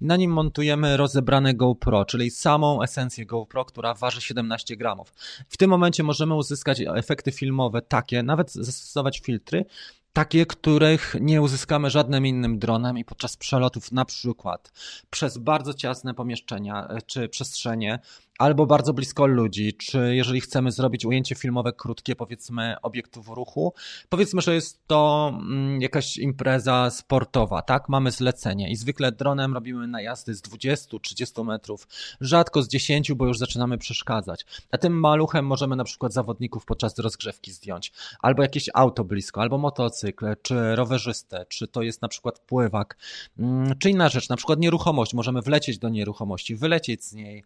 i 0.00 0.04
na 0.04 0.16
nim 0.16 0.32
montujemy 0.32 0.96
rozebrane 0.96 1.54
GoPro, 1.54 2.04
czyli 2.04 2.30
samą 2.30 2.82
esencję 2.82 3.26
GoPro, 3.26 3.64
która 3.64 3.94
waży 3.94 4.20
17 4.20 4.76
gramów. 4.76 5.12
W 5.48 5.56
tym 5.56 5.70
momencie 5.70 6.02
możemy 6.02 6.34
uzyskać 6.34 6.80
efekty 6.80 7.32
filmowe 7.32 7.82
takie, 7.82 8.22
nawet 8.22 8.52
zastosować 8.52 9.20
filtry, 9.20 9.64
takie, 10.12 10.46
których 10.46 11.16
nie 11.20 11.42
uzyskamy 11.42 11.90
żadnym 11.90 12.26
innym 12.26 12.58
dronem 12.58 12.98
i 12.98 13.04
podczas 13.04 13.36
przelotów 13.36 13.92
na 13.92 14.04
przykład 14.04 14.72
przez 15.10 15.38
bardzo 15.38 15.74
ciasne 15.74 16.14
pomieszczenia 16.14 16.88
e, 16.88 17.02
czy 17.02 17.28
przestrzenie 17.28 17.98
albo 18.40 18.66
bardzo 18.66 18.92
blisko 18.92 19.26
ludzi, 19.26 19.74
czy 19.74 20.16
jeżeli 20.16 20.40
chcemy 20.40 20.72
zrobić 20.72 21.04
ujęcie 21.04 21.34
filmowe 21.34 21.72
krótkie, 21.72 22.16
powiedzmy, 22.16 22.76
obiektów 22.82 23.28
ruchu, 23.28 23.74
powiedzmy, 24.08 24.40
że 24.40 24.54
jest 24.54 24.86
to 24.86 25.32
mm, 25.34 25.80
jakaś 25.82 26.18
impreza 26.18 26.90
sportowa, 26.90 27.62
tak? 27.62 27.88
Mamy 27.88 28.10
zlecenie 28.10 28.70
i 28.70 28.76
zwykle 28.76 29.12
dronem 29.12 29.54
robimy 29.54 29.86
najazdy 29.86 30.34
z 30.34 30.42
20-30 30.42 31.44
metrów, 31.44 31.88
rzadko 32.20 32.62
z 32.62 32.68
10, 32.68 33.12
bo 33.12 33.26
już 33.26 33.38
zaczynamy 33.38 33.78
przeszkadzać. 33.78 34.46
A 34.70 34.78
tym 34.78 35.00
maluchem 35.00 35.46
możemy 35.46 35.76
na 35.76 35.84
przykład 35.84 36.12
zawodników 36.12 36.64
podczas 36.64 36.98
rozgrzewki 36.98 37.52
zdjąć, 37.52 37.92
albo 38.20 38.42
jakieś 38.42 38.70
auto 38.74 39.04
blisko, 39.04 39.40
albo 39.40 39.58
motocykl, 39.58 40.26
czy 40.42 40.76
rowerzystę, 40.76 41.46
czy 41.48 41.68
to 41.68 41.82
jest 41.82 42.02
na 42.02 42.08
przykład 42.08 42.38
pływak, 42.38 42.96
mm, 43.38 43.78
czy 43.78 43.90
inna 43.90 44.08
rzecz, 44.08 44.28
na 44.28 44.36
przykład 44.36 44.58
nieruchomość, 44.58 45.14
możemy 45.14 45.42
wlecieć 45.42 45.78
do 45.78 45.88
nieruchomości, 45.88 46.56
wylecieć 46.56 47.04
z 47.04 47.12
niej 47.12 47.44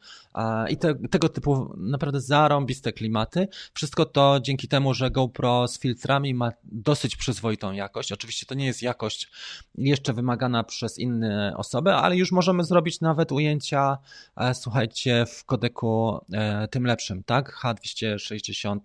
i 0.70 0.76
te, 0.84 1.08
tego 1.08 1.28
typu 1.28 1.74
naprawdę 1.76 2.20
zarąbiste 2.20 2.92
klimaty. 2.92 3.48
Wszystko 3.74 4.04
to 4.04 4.40
dzięki 4.40 4.68
temu, 4.68 4.94
że 4.94 5.10
GoPro 5.10 5.68
z 5.68 5.78
filtrami 5.78 6.34
ma 6.34 6.50
dosyć 6.64 7.16
przyzwoitą 7.16 7.72
jakość. 7.72 8.12
Oczywiście 8.12 8.46
to 8.46 8.54
nie 8.54 8.66
jest 8.66 8.82
jakość 8.82 9.30
jeszcze 9.74 10.12
wymagana 10.12 10.64
przez 10.64 10.98
inne 10.98 11.54
osoby, 11.56 11.94
ale 11.94 12.16
już 12.16 12.32
możemy 12.32 12.64
zrobić 12.64 13.00
nawet 13.00 13.32
ujęcia, 13.32 13.98
e, 14.36 14.54
słuchajcie, 14.54 15.26
w 15.26 15.44
kodeku 15.44 16.20
e, 16.32 16.68
tym 16.68 16.86
lepszym, 16.86 17.22
tak? 17.22 17.60
H265 17.64 18.78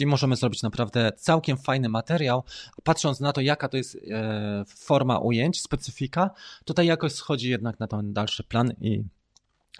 i 0.00 0.06
możemy 0.06 0.36
zrobić 0.36 0.62
naprawdę 0.62 1.12
całkiem 1.16 1.56
fajny 1.56 1.88
materiał. 1.88 2.44
Patrząc 2.84 3.20
na 3.20 3.32
to, 3.32 3.40
jaka 3.40 3.68
to 3.68 3.76
jest 3.76 3.98
e, 4.10 4.64
forma 4.68 5.18
ujęć, 5.18 5.60
specyfika, 5.60 6.30
tutaj 6.64 6.86
jakoś 6.86 7.12
schodzi 7.12 7.50
jednak 7.50 7.80
na 7.80 7.86
ten 7.86 8.12
dalszy 8.12 8.44
plan 8.44 8.72
i 8.80 9.04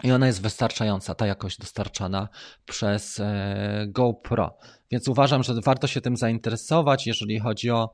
i 0.03 0.11
ona 0.11 0.27
jest 0.27 0.41
wystarczająca, 0.41 1.15
ta 1.15 1.27
jakość 1.27 1.57
dostarczana 1.57 2.29
przez 2.65 3.19
e, 3.19 3.85
GoPro. 3.87 4.57
Więc 4.91 5.07
uważam, 5.07 5.43
że 5.43 5.53
warto 5.61 5.87
się 5.87 6.01
tym 6.01 6.17
zainteresować, 6.17 7.07
jeżeli 7.07 7.39
chodzi 7.39 7.71
o 7.71 7.93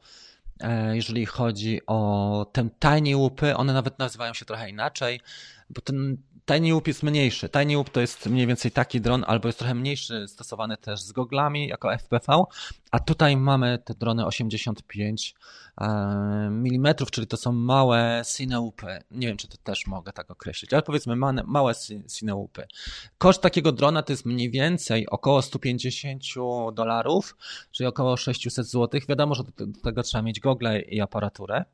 e, 0.59 0.95
jeżeli 0.95 1.25
chodzi 1.25 1.81
o 1.87 2.51
te 2.53 2.69
tiny 2.79 3.17
łupy, 3.17 3.55
one 3.55 3.73
nawet 3.73 3.99
nazywają 3.99 4.33
się 4.33 4.45
trochę 4.45 4.69
inaczej, 4.69 5.19
bo 5.69 5.81
ten 5.81 6.17
Tiny 6.45 6.71
Whoop 6.71 6.87
jest 6.87 7.03
mniejszy. 7.03 7.49
Tiny 7.49 7.73
Whoop 7.73 7.89
to 7.89 8.01
jest 8.01 8.25
mniej 8.25 8.47
więcej 8.47 8.71
taki 8.71 9.01
dron, 9.01 9.23
albo 9.27 9.49
jest 9.49 9.59
trochę 9.59 9.75
mniejszy, 9.75 10.27
stosowany 10.27 10.77
też 10.77 11.01
z 11.01 11.11
goglami 11.11 11.67
jako 11.67 11.97
FPV, 11.97 12.43
a 12.91 12.99
tutaj 12.99 13.37
mamy 13.37 13.79
te 13.85 13.93
drony 13.93 14.25
85 14.25 15.35
mm, 15.77 16.95
czyli 17.11 17.27
to 17.27 17.37
są 17.37 17.51
małe 17.51 18.21
cineupy. 18.37 19.03
Nie 19.11 19.27
wiem, 19.27 19.37
czy 19.37 19.47
to 19.47 19.57
też 19.57 19.87
mogę 19.87 20.13
tak 20.13 20.31
określić, 20.31 20.73
ale 20.73 20.81
powiedzmy 20.81 21.15
małe 21.45 21.73
cineupy. 22.17 22.67
Koszt 23.17 23.41
takiego 23.41 23.71
drona 23.71 24.03
to 24.03 24.13
jest 24.13 24.25
mniej 24.25 24.51
więcej 24.51 25.07
około 25.07 25.41
150 25.41 26.23
dolarów, 26.73 27.37
czyli 27.71 27.87
około 27.87 28.17
600 28.17 28.67
zł. 28.67 29.01
Wiadomo, 29.09 29.35
że 29.35 29.43
do 29.43 29.65
tego 29.83 30.03
trzeba 30.03 30.21
mieć 30.21 30.39
gogle 30.39 30.81
i 30.81 31.01
aparaturę 31.01 31.65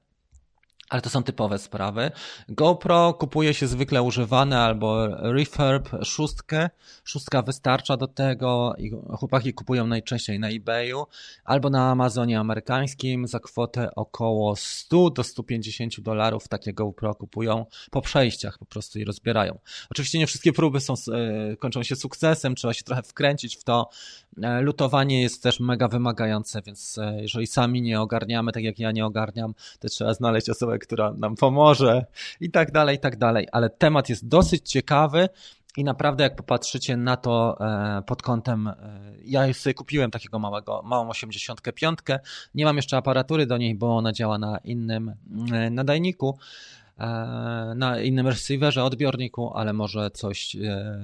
ale 0.90 1.02
to 1.02 1.10
są 1.10 1.24
typowe 1.24 1.58
sprawy. 1.58 2.12
GoPro 2.50 3.14
kupuje 3.14 3.54
się 3.54 3.68
zwykle 3.68 4.02
używane 4.02 4.60
albo 4.60 5.08
refurb 5.08 5.90
szóstkę. 6.04 6.70
Szóstka 7.04 7.42
wystarcza 7.42 7.98
do 7.98 8.08
tego 8.08 8.74
i 8.78 8.92
chłopaki 9.18 9.54
kupują 9.54 9.88
najczęściej 9.88 10.40
na 10.40 10.50
eBayu 10.50 11.06
albo 11.44 11.70
na 11.70 11.92
Amazonie 11.92 12.40
amerykańskim 12.40 13.28
za 13.28 13.40
kwotę 13.40 13.90
około 13.96 14.56
100 14.56 15.10
do 15.10 15.24
150 15.24 16.02
dolarów. 16.02 16.48
Takie 16.48 16.74
GoPro 16.74 17.16
kupują 17.16 17.66
po 17.92 18.02
przejściach 18.02 18.58
po 18.58 18.66
prostu 18.66 19.00
i 19.00 19.06
rozbierają. 19.06 19.60
Oczywiście 19.90 20.20
nie 20.20 20.28
wszystkie 20.28 20.54
próby 20.54 20.80
są, 20.80 20.94
e, 20.94 21.56
kończą 21.56 21.84
się 21.84 21.96
sukcesem, 21.96 22.56
trzeba 22.56 22.74
się 22.74 22.84
trochę 22.84 23.04
wkręcić 23.04 23.58
w 23.58 23.64
to. 23.64 23.90
E, 24.44 24.62
lutowanie 24.62 25.22
jest 25.22 25.44
też 25.44 25.60
mega 25.60 25.88
wymagające, 25.88 26.62
więc 26.62 26.98
e, 26.98 27.22
jeżeli 27.22 27.48
sami 27.48 27.82
nie 27.82 28.02
ogarniamy, 28.02 28.52
tak 28.52 28.64
jak 28.64 28.80
ja 28.80 28.92
nie 28.92 29.06
ogarniam, 29.06 29.54
to 29.80 29.90
trzeba 29.90 30.14
znaleźć 30.14 30.50
osobę, 30.50 30.80
która 30.80 31.12
nam 31.12 31.36
pomoże 31.36 32.06
i 32.40 32.52
tak 32.52 32.72
dalej, 32.72 32.96
i 32.96 33.00
tak 33.00 33.18
dalej. 33.18 33.48
Ale 33.52 33.70
temat 33.70 34.10
jest 34.10 34.28
dosyć 34.28 34.70
ciekawy. 34.70 35.30
I 35.78 35.84
naprawdę, 35.84 36.24
jak 36.24 36.36
popatrzycie 36.36 36.98
na 36.98 37.18
to 37.18 37.58
e, 37.62 38.02
pod 38.02 38.22
kątem, 38.22 38.70
ja 39.26 39.54
sobie 39.54 39.74
kupiłem 39.74 40.12
takiego 40.12 40.40
małego, 40.40 40.82
małą 40.86 41.10
85. 41.10 42.00
Nie 42.56 42.66
mam 42.66 42.76
jeszcze 42.76 42.98
aparatury 42.98 43.46
do 43.46 43.58
niej, 43.58 43.76
bo 43.76 43.98
ona 43.98 44.14
działa 44.14 44.38
na 44.38 44.58
innym 44.58 45.14
nadajniku, 45.72 46.38
na 47.76 48.02
innym 48.04 48.28
receiverze, 48.28 48.84
odbiorniku, 48.84 49.54
ale 49.54 49.74
może 49.74 50.12
coś 50.12 50.56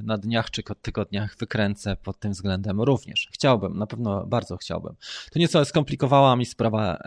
na 0.04 0.18
dniach 0.18 0.52
czy 0.52 0.64
tygodniach 0.82 1.38
wykręcę 1.38 1.96
pod 1.96 2.20
tym 2.20 2.32
względem 2.32 2.82
również. 2.82 3.30
Chciałbym, 3.32 3.78
na 3.78 3.88
pewno 3.88 4.26
bardzo 4.26 4.58
chciałbym. 4.58 4.96
To 5.32 5.40
nieco 5.40 5.66
skomplikowała 5.66 6.36
mi 6.36 6.46
sprawa, 6.46 6.98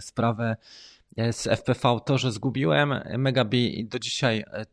sprawę 0.00 0.56
z 1.16 1.46
FPV 1.46 2.00
to, 2.04 2.18
że 2.18 2.32
zgubiłem 2.32 3.00
Megabi 3.18 3.84
do 3.84 3.98
dzisiaj, 3.98 4.44
e, 4.52 4.66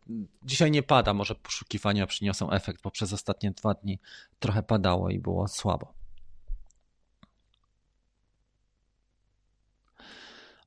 dzisiaj 0.43 0.71
nie 0.71 0.83
pada, 0.83 1.13
może 1.13 1.35
poszukiwania 1.35 2.07
przyniosą 2.07 2.51
efekt, 2.51 2.81
bo 2.81 2.91
przez 2.91 3.13
ostatnie 3.13 3.51
dwa 3.51 3.73
dni 3.73 3.99
trochę 4.39 4.63
padało 4.63 5.09
i 5.09 5.19
było 5.19 5.47
słabo. 5.47 6.02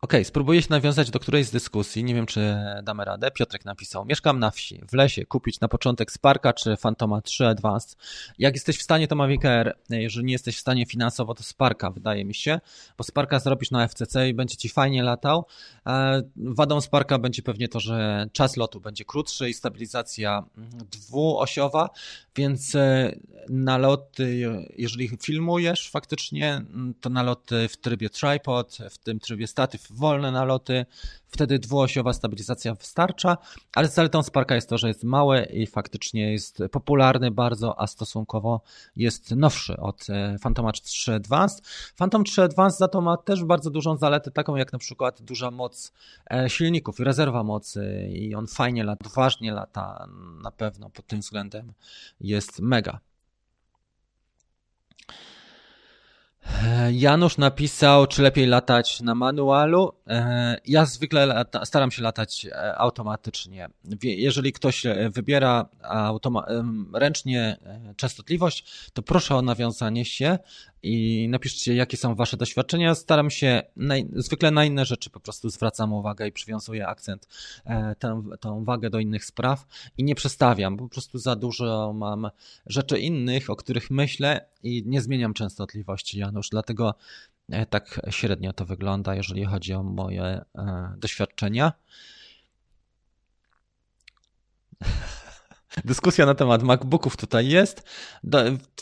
Ok, 0.07 0.13
spróbuję 0.25 0.63
się 0.63 0.69
nawiązać 0.71 1.11
do 1.11 1.21
którejś 1.21 1.47
z 1.47 1.51
dyskusji. 1.51 2.05
Nie 2.05 2.15
wiem, 2.15 2.27
czy 2.27 2.57
damy 2.83 3.05
radę. 3.05 3.31
Piotrek 3.31 3.65
napisał: 3.65 4.05
Mieszkam 4.05 4.39
na 4.39 4.51
wsi, 4.51 4.81
w 4.89 4.93
lesie, 4.93 5.27
kupić 5.27 5.61
na 5.61 5.69
początek 5.69 6.13
Sparka 6.13 6.53
czy 6.53 6.77
Fantoma 6.77 7.21
3 7.21 7.47
Advanced. 7.47 7.97
Jak 8.39 8.55
jesteś 8.55 8.79
w 8.79 8.83
stanie, 8.83 9.09
to 9.09 9.17
Mavic 9.17 9.45
Air. 9.45 9.77
Jeżeli 9.91 10.27
nie 10.27 10.33
jesteś 10.33 10.57
w 10.57 10.61
stanie 10.61 10.87
finansowo, 10.87 11.35
to 11.35 11.43
Sparka, 11.43 11.91
wydaje 11.91 12.25
mi 12.25 12.35
się, 12.35 12.61
bo 12.99 13.05
Sparka 13.05 13.39
zrobisz 13.39 13.71
na 13.71 13.89
FCC 13.89 14.29
i 14.29 14.35
będzie 14.35 14.57
ci 14.57 14.69
fajnie 14.69 15.03
latał. 15.03 15.47
E, 15.87 16.23
wadą 16.37 16.81
Sparka 16.81 17.19
będzie 17.19 17.43
pewnie 17.43 17.69
to, 17.69 17.81
że 17.81 18.27
czas 18.33 18.57
lotu 18.57 18.81
będzie 18.81 19.05
krótszy 19.05 19.51
i 19.51 19.55
stabilizacja 19.55 20.45
dwuosiowa, 20.91 21.91
więc 22.37 22.75
e, 22.75 23.13
naloty, 23.49 24.51
jeżeli 24.77 25.11
filmujesz 25.23 25.91
faktycznie, 25.91 26.63
to 27.01 27.11
naloty 27.11 27.69
w 27.69 27.77
trybie 27.77 28.11
tripod, 28.11 28.79
w 28.91 28.99
tym 28.99 29.21
trybie 29.21 29.47
statyw 29.47 29.96
wolne 29.97 30.31
naloty, 30.31 30.87
wtedy 31.29 31.59
dwuosiowa 31.59 32.13
stabilizacja 32.13 32.75
wystarcza, 32.75 33.37
ale 33.75 33.89
zaletą 33.89 34.23
Sparka 34.23 34.55
jest 34.55 34.69
to, 34.69 34.79
że 34.79 34.89
jest 34.89 35.05
małe 35.05 35.45
i 35.45 35.67
faktycznie 35.67 36.33
jest 36.33 36.59
popularny 36.71 37.31
bardzo, 37.31 37.81
a 37.81 37.87
stosunkowo 37.87 38.61
jest 38.97 39.31
nowszy 39.31 39.77
od 39.77 40.11
e, 40.11 40.37
Phantom 40.43 40.73
3 40.73 41.15
Advanced. 41.15 41.67
Phantom 41.97 42.25
3 42.25 42.43
Advanced 42.43 42.79
za 42.79 42.89
to 42.89 43.01
ma 43.01 43.17
też 43.17 43.45
bardzo 43.45 43.71
dużą 43.71 43.97
zaletę, 43.97 44.31
taką 44.31 44.57
jak 44.57 44.73
na 44.73 44.79
przykład 44.79 45.23
duża 45.23 45.51
moc 45.51 45.93
e, 46.31 46.51
silników 46.51 47.01
i 47.01 47.05
rezerwa 47.05 47.43
mocy 47.43 48.09
i 48.13 48.35
on 48.35 48.47
fajnie 48.47 48.85
lata, 48.85 49.11
ważnie 49.15 49.53
lata 49.53 50.09
na 50.43 50.51
pewno 50.51 50.91
pod 50.91 51.07
tym 51.07 51.21
względem 51.21 51.73
jest 52.21 52.61
mega. 52.61 53.01
E, 56.36 56.36
Janusz 56.93 57.39
napisał, 57.39 58.07
czy 58.07 58.23
lepiej 58.23 58.47
latać 58.47 59.01
na 59.01 59.15
manualu. 59.15 59.93
E, 60.07 60.61
ja 60.67 60.87
zwykle 60.87 61.27
lata, 61.27 61.65
staram 61.65 61.91
się 61.91 62.03
latać 62.03 62.47
e, 62.47 62.79
automatycznie. 62.79 63.69
Jeżeli 64.03 64.53
ktoś 64.53 64.83
wybiera 65.11 65.69
ręcznie 66.95 67.57
częstotliwość, 67.97 68.91
to 68.93 69.03
proszę 69.03 69.37
o 69.37 69.43
nawiązanie 69.43 70.05
się 70.05 70.39
i 70.83 71.29
napiszcie, 71.29 71.75
jakie 71.75 71.97
są 71.97 72.15
Wasze 72.15 72.37
doświadczenia. 72.37 72.95
Staram 72.95 73.31
się, 73.31 73.63
zwykle 74.13 74.51
na 74.51 74.65
inne 74.65 74.85
rzeczy 74.85 75.11
po 75.11 75.21
prostu 75.21 75.51
zwracam 75.51 75.93
uwagę 75.93 76.29
i 76.29 76.33
przywiązuję 76.33 76.87
akcent, 76.87 77.29
tę, 77.99 78.23
tę 78.41 78.51
uwagę 78.51 78.91
do 78.91 78.99
innych 78.99 79.25
spraw 79.25 79.67
i 79.99 80.05
nie 80.05 80.15
przestawiam. 80.15 80.77
Po 80.77 80.89
prostu 80.89 81.19
za 81.19 81.37
dużo 81.37 81.93
mam 81.93 82.31
rzeczy 82.67 82.99
innych, 82.99 83.51
o 83.51 83.57
których 83.57 83.91
myślę 83.91 84.49
i 84.63 84.83
nie 84.87 85.01
zmieniam 85.01 85.35
częstotliwości, 85.35 86.19
Janusz. 86.19 86.36
Dlatego 86.51 86.95
e, 87.49 87.67
tak 87.67 88.01
średnio 88.11 88.53
to 88.53 88.65
wygląda, 88.65 89.15
jeżeli 89.15 89.45
chodzi 89.45 89.75
o 89.75 89.83
moje 89.83 90.23
e, 90.25 90.45
doświadczenia. 90.97 91.73
Dyskusja 95.85 96.27
na 96.27 96.35
temat 96.35 96.63
MacBooków 96.63 97.17
tutaj 97.17 97.49
jest. 97.49 97.83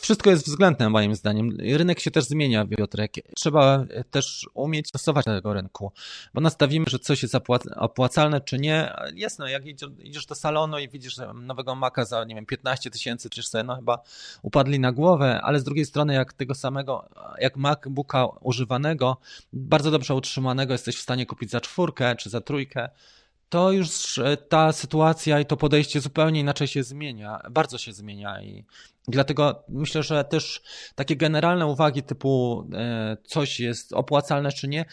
Wszystko 0.01 0.30
jest 0.30 0.47
względne 0.47 0.90
moim 0.90 1.14
zdaniem. 1.14 1.57
Rynek 1.61 2.01
się 2.01 2.11
też 2.11 2.24
zmienia, 2.24 2.66
Piotrek. 2.66 3.12
Trzeba 3.36 3.84
też 4.11 4.49
umieć 4.55 4.88
stosować 4.88 5.24
tego 5.24 5.53
rynku, 5.55 5.92
bo 6.34 6.40
nastawimy, 6.40 6.86
że 6.88 6.99
coś 6.99 7.22
jest 7.22 7.34
opłacalne 7.76 8.40
czy 8.40 8.59
nie. 8.59 8.92
Jasno, 9.14 9.47
jak 9.49 9.62
idziesz 9.99 10.26
do 10.26 10.34
salonu 10.34 10.78
i 10.78 10.88
widzisz 10.88 11.16
nowego 11.34 11.74
Maca 11.74 12.05
za, 12.05 12.24
nie 12.24 12.34
wiem, 12.34 12.47
15 12.47 12.90
tysięcy, 12.90 13.30
czyż 13.30 13.49
sobie, 13.49 13.64
no 13.64 13.76
chyba 13.76 14.03
upadli 14.42 14.80
na 14.80 14.92
głowę, 14.92 15.40
ale 15.42 15.61
z 15.61 15.64
drugiej 15.64 15.84
strony, 15.84 16.14
jak 16.14 16.32
tego 16.32 16.55
samego, 16.55 17.09
jak 17.38 17.57
MacBooka 17.57 18.26
używanego, 18.40 19.16
bardzo 19.53 19.90
dobrze 19.90 20.14
utrzymanego 20.14 20.72
jesteś 20.72 20.97
w 20.97 21.01
stanie 21.01 21.26
kupić 21.26 21.51
za 21.51 21.61
czwórkę 21.61 22.16
czy 22.16 22.30
za 22.30 22.40
trójkę, 22.40 22.88
to 23.55 23.72
już 23.72 24.20
ta 24.48 24.72
sytuacja 24.72 25.40
i 25.40 25.46
to 25.46 25.57
podejście 25.57 26.00
zupełnie 26.00 26.40
inaczej 26.40 26.68
się 26.68 26.82
zmienia, 26.82 27.40
bardzo 27.50 27.78
się 27.78 27.92
zmienia 27.92 28.42
i 28.42 28.64
dlatego 29.09 29.64
myślę, 29.68 30.02
że 30.02 30.24
też 30.24 30.62
takie 30.94 31.16
generalne 31.16 31.66
uwagi 31.66 32.02
typu 32.02 32.64
e, 32.74 33.16
coś 33.24 33.61
jest 33.61 33.92
opłacalne 33.92 34.52
czy 34.52 34.68
nie, 34.68 34.84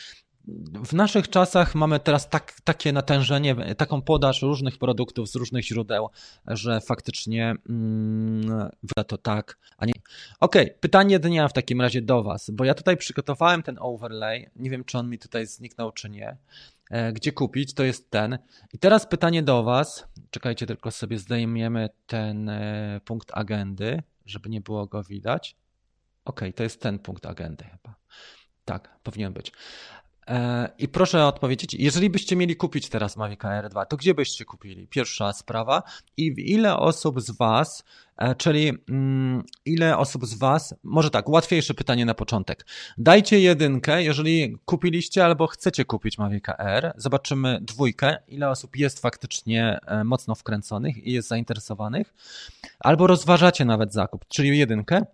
w 0.85 0.93
naszych 0.93 1.29
czasach 1.29 1.75
mamy 1.75 1.99
teraz 1.99 2.29
tak, 2.29 2.61
takie 2.63 2.93
natężenie, 2.93 3.75
taką 3.75 4.01
podaż 4.01 4.41
różnych 4.41 4.77
produktów 4.77 5.29
z 5.29 5.35
różnych 5.35 5.65
źródeł, 5.65 6.09
że 6.47 6.81
faktycznie 6.81 7.55
mm, 7.69 8.69
to 9.07 9.17
tak, 9.17 9.57
a 9.77 9.85
nie. 9.85 9.93
Okej, 10.39 10.65
okay, 10.65 10.79
pytanie 10.79 11.19
dnia 11.19 11.47
w 11.47 11.53
takim 11.53 11.81
razie 11.81 12.01
do 12.01 12.23
Was, 12.23 12.49
bo 12.49 12.65
ja 12.65 12.73
tutaj 12.73 12.97
przygotowałem 12.97 13.63
ten 13.63 13.77
overlay. 13.79 14.49
Nie 14.55 14.69
wiem, 14.69 14.83
czy 14.83 14.97
on 14.97 15.09
mi 15.09 15.19
tutaj 15.19 15.47
zniknął, 15.47 15.91
czy 15.91 16.09
nie. 16.09 16.37
E, 16.91 17.13
gdzie 17.13 17.31
kupić, 17.31 17.73
to 17.73 17.83
jest 17.83 18.11
ten. 18.11 18.39
I 18.73 18.79
teraz 18.79 19.07
pytanie 19.07 19.43
do 19.43 19.63
Was. 19.63 20.07
Czekajcie, 20.29 20.65
tylko 20.65 20.91
sobie 20.91 21.17
zdejmiemy 21.17 21.89
ten 22.07 22.49
e, 22.49 23.01
punkt 23.05 23.31
agendy, 23.33 24.03
żeby 24.25 24.49
nie 24.49 24.61
było 24.61 24.87
go 24.87 25.03
widać. 25.03 25.55
Ok, 26.25 26.41
to 26.55 26.63
jest 26.63 26.81
ten 26.81 26.99
punkt 26.99 27.25
agendy 27.25 27.63
chyba. 27.63 27.95
Tak, 28.65 28.99
powinien 29.03 29.33
być. 29.33 29.51
E, 30.31 30.69
I 30.77 30.87
proszę 30.87 31.25
odpowiedzieć, 31.25 31.73
jeżeli 31.73 32.09
byście 32.09 32.35
mieli 32.35 32.55
kupić 32.55 32.89
teraz 32.89 33.17
Mavic 33.17 33.45
Air 33.45 33.69
2, 33.69 33.85
to 33.85 33.97
gdzie 33.97 34.13
byście 34.13 34.45
kupili? 34.45 34.87
Pierwsza 34.87 35.33
sprawa. 35.33 35.83
I 36.17 36.33
ile 36.37 36.77
osób 36.77 37.21
z 37.21 37.31
Was, 37.31 37.83
e, 38.17 38.35
czyli 38.35 38.73
mm, 38.89 39.43
ile 39.65 39.97
osób 39.97 40.25
z 40.25 40.33
Was, 40.33 40.75
może 40.83 41.09
tak, 41.09 41.29
łatwiejsze 41.29 41.73
pytanie 41.73 42.05
na 42.05 42.13
początek. 42.13 42.65
Dajcie 42.97 43.39
jedynkę, 43.39 44.03
jeżeli 44.03 44.57
kupiliście 44.65 45.25
albo 45.25 45.47
chcecie 45.47 45.85
kupić 45.85 46.17
Mavic 46.17 46.49
Air. 46.49 46.93
Zobaczymy 46.95 47.59
dwójkę, 47.61 48.17
ile 48.27 48.49
osób 48.49 48.75
jest 48.75 48.99
faktycznie 48.99 49.79
e, 49.85 50.03
mocno 50.03 50.35
wkręconych 50.35 50.97
i 50.97 51.11
jest 51.11 51.27
zainteresowanych. 51.27 52.13
Albo 52.79 53.07
rozważacie 53.07 53.65
nawet 53.65 53.93
zakup, 53.93 54.25
czyli 54.27 54.57
jedynkę. 54.57 55.05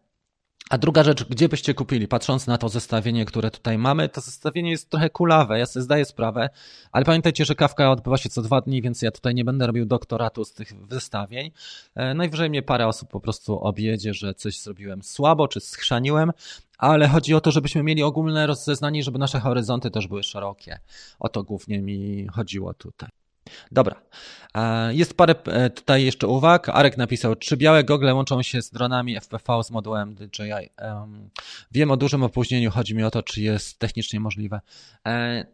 A 0.70 0.78
druga 0.78 1.04
rzecz, 1.04 1.24
gdzie 1.24 1.50
byście 1.50 1.74
kupili? 1.74 2.08
Patrząc 2.08 2.48
na 2.48 2.58
to 2.58 2.70
zestawienie, 2.70 3.26
które 3.26 3.52
tutaj 3.52 3.78
mamy, 3.78 4.10
to 4.10 4.22
zestawienie 4.22 4.72
jest 4.72 4.90
trochę 4.90 5.10
kulawe, 5.10 5.60
ja 5.60 5.66
sobie 5.66 5.84
zdaję 5.84 6.06
sprawę, 6.06 6.50
ale 6.92 7.06
pamiętajcie, 7.06 7.46
że 7.46 7.56
kawka 7.56 7.92
odbywa 7.92 8.18
się 8.18 8.30
co 8.30 8.42
dwa 8.42 8.62
dni, 8.62 8.82
więc 8.82 9.02
ja 9.02 9.12
tutaj 9.12 9.36
nie 9.36 9.46
będę 9.46 9.68
robił 9.68 9.86
doktoratu 9.86 10.46
z 10.46 10.54
tych 10.54 10.74
zestawień. 10.90 11.52
E, 11.96 12.14
najwyżej 12.14 12.50
mnie 12.50 12.62
parę 12.62 12.88
osób 12.88 13.10
po 13.10 13.20
prostu 13.20 13.60
objedzie, 13.60 14.14
że 14.14 14.34
coś 14.34 14.60
zrobiłem 14.60 15.04
słabo, 15.04 15.48
czy 15.48 15.60
schrzaniłem, 15.60 16.32
ale 16.78 17.08
chodzi 17.08 17.34
o 17.34 17.42
to, 17.42 17.52
żebyśmy 17.52 17.84
mieli 17.84 18.04
ogólne 18.04 18.48
rozeznanie, 18.48 19.04
żeby 19.04 19.20
nasze 19.20 19.40
horyzonty 19.40 19.92
też 19.92 20.08
były 20.08 20.24
szerokie. 20.24 20.80
O 21.20 21.30
to 21.30 21.44
głównie 21.44 21.82
mi 21.82 22.28
chodziło 22.28 22.74
tutaj. 22.74 23.10
Dobra. 23.72 24.02
E, 24.56 24.94
jest 24.94 25.18
parę 25.18 25.36
e, 25.46 25.70
tutaj 25.70 26.06
jeszcze 26.06 26.28
uwag. 26.28 26.70
Arek 26.70 26.98
napisał, 26.98 27.36
czy 27.36 27.58
białe 27.58 27.84
gogle 27.84 28.14
łączą 28.14 28.42
się 28.42 28.62
z 28.62 28.72
dronami 28.72 29.20
FPV 29.20 29.64
z 29.64 29.72
modułem 29.72 30.16
DJI? 30.16 30.70
Wiem 31.72 31.92
o 31.92 31.98
dużym 31.98 32.24
opóźnieniu, 32.24 32.72
chodzi 32.72 32.96
mi 32.96 33.04
o 33.04 33.12
to, 33.12 33.24
czy 33.24 33.42
jest 33.42 33.80
technicznie 33.80 34.20
możliwe. 34.20 34.62
E, 35.08 35.46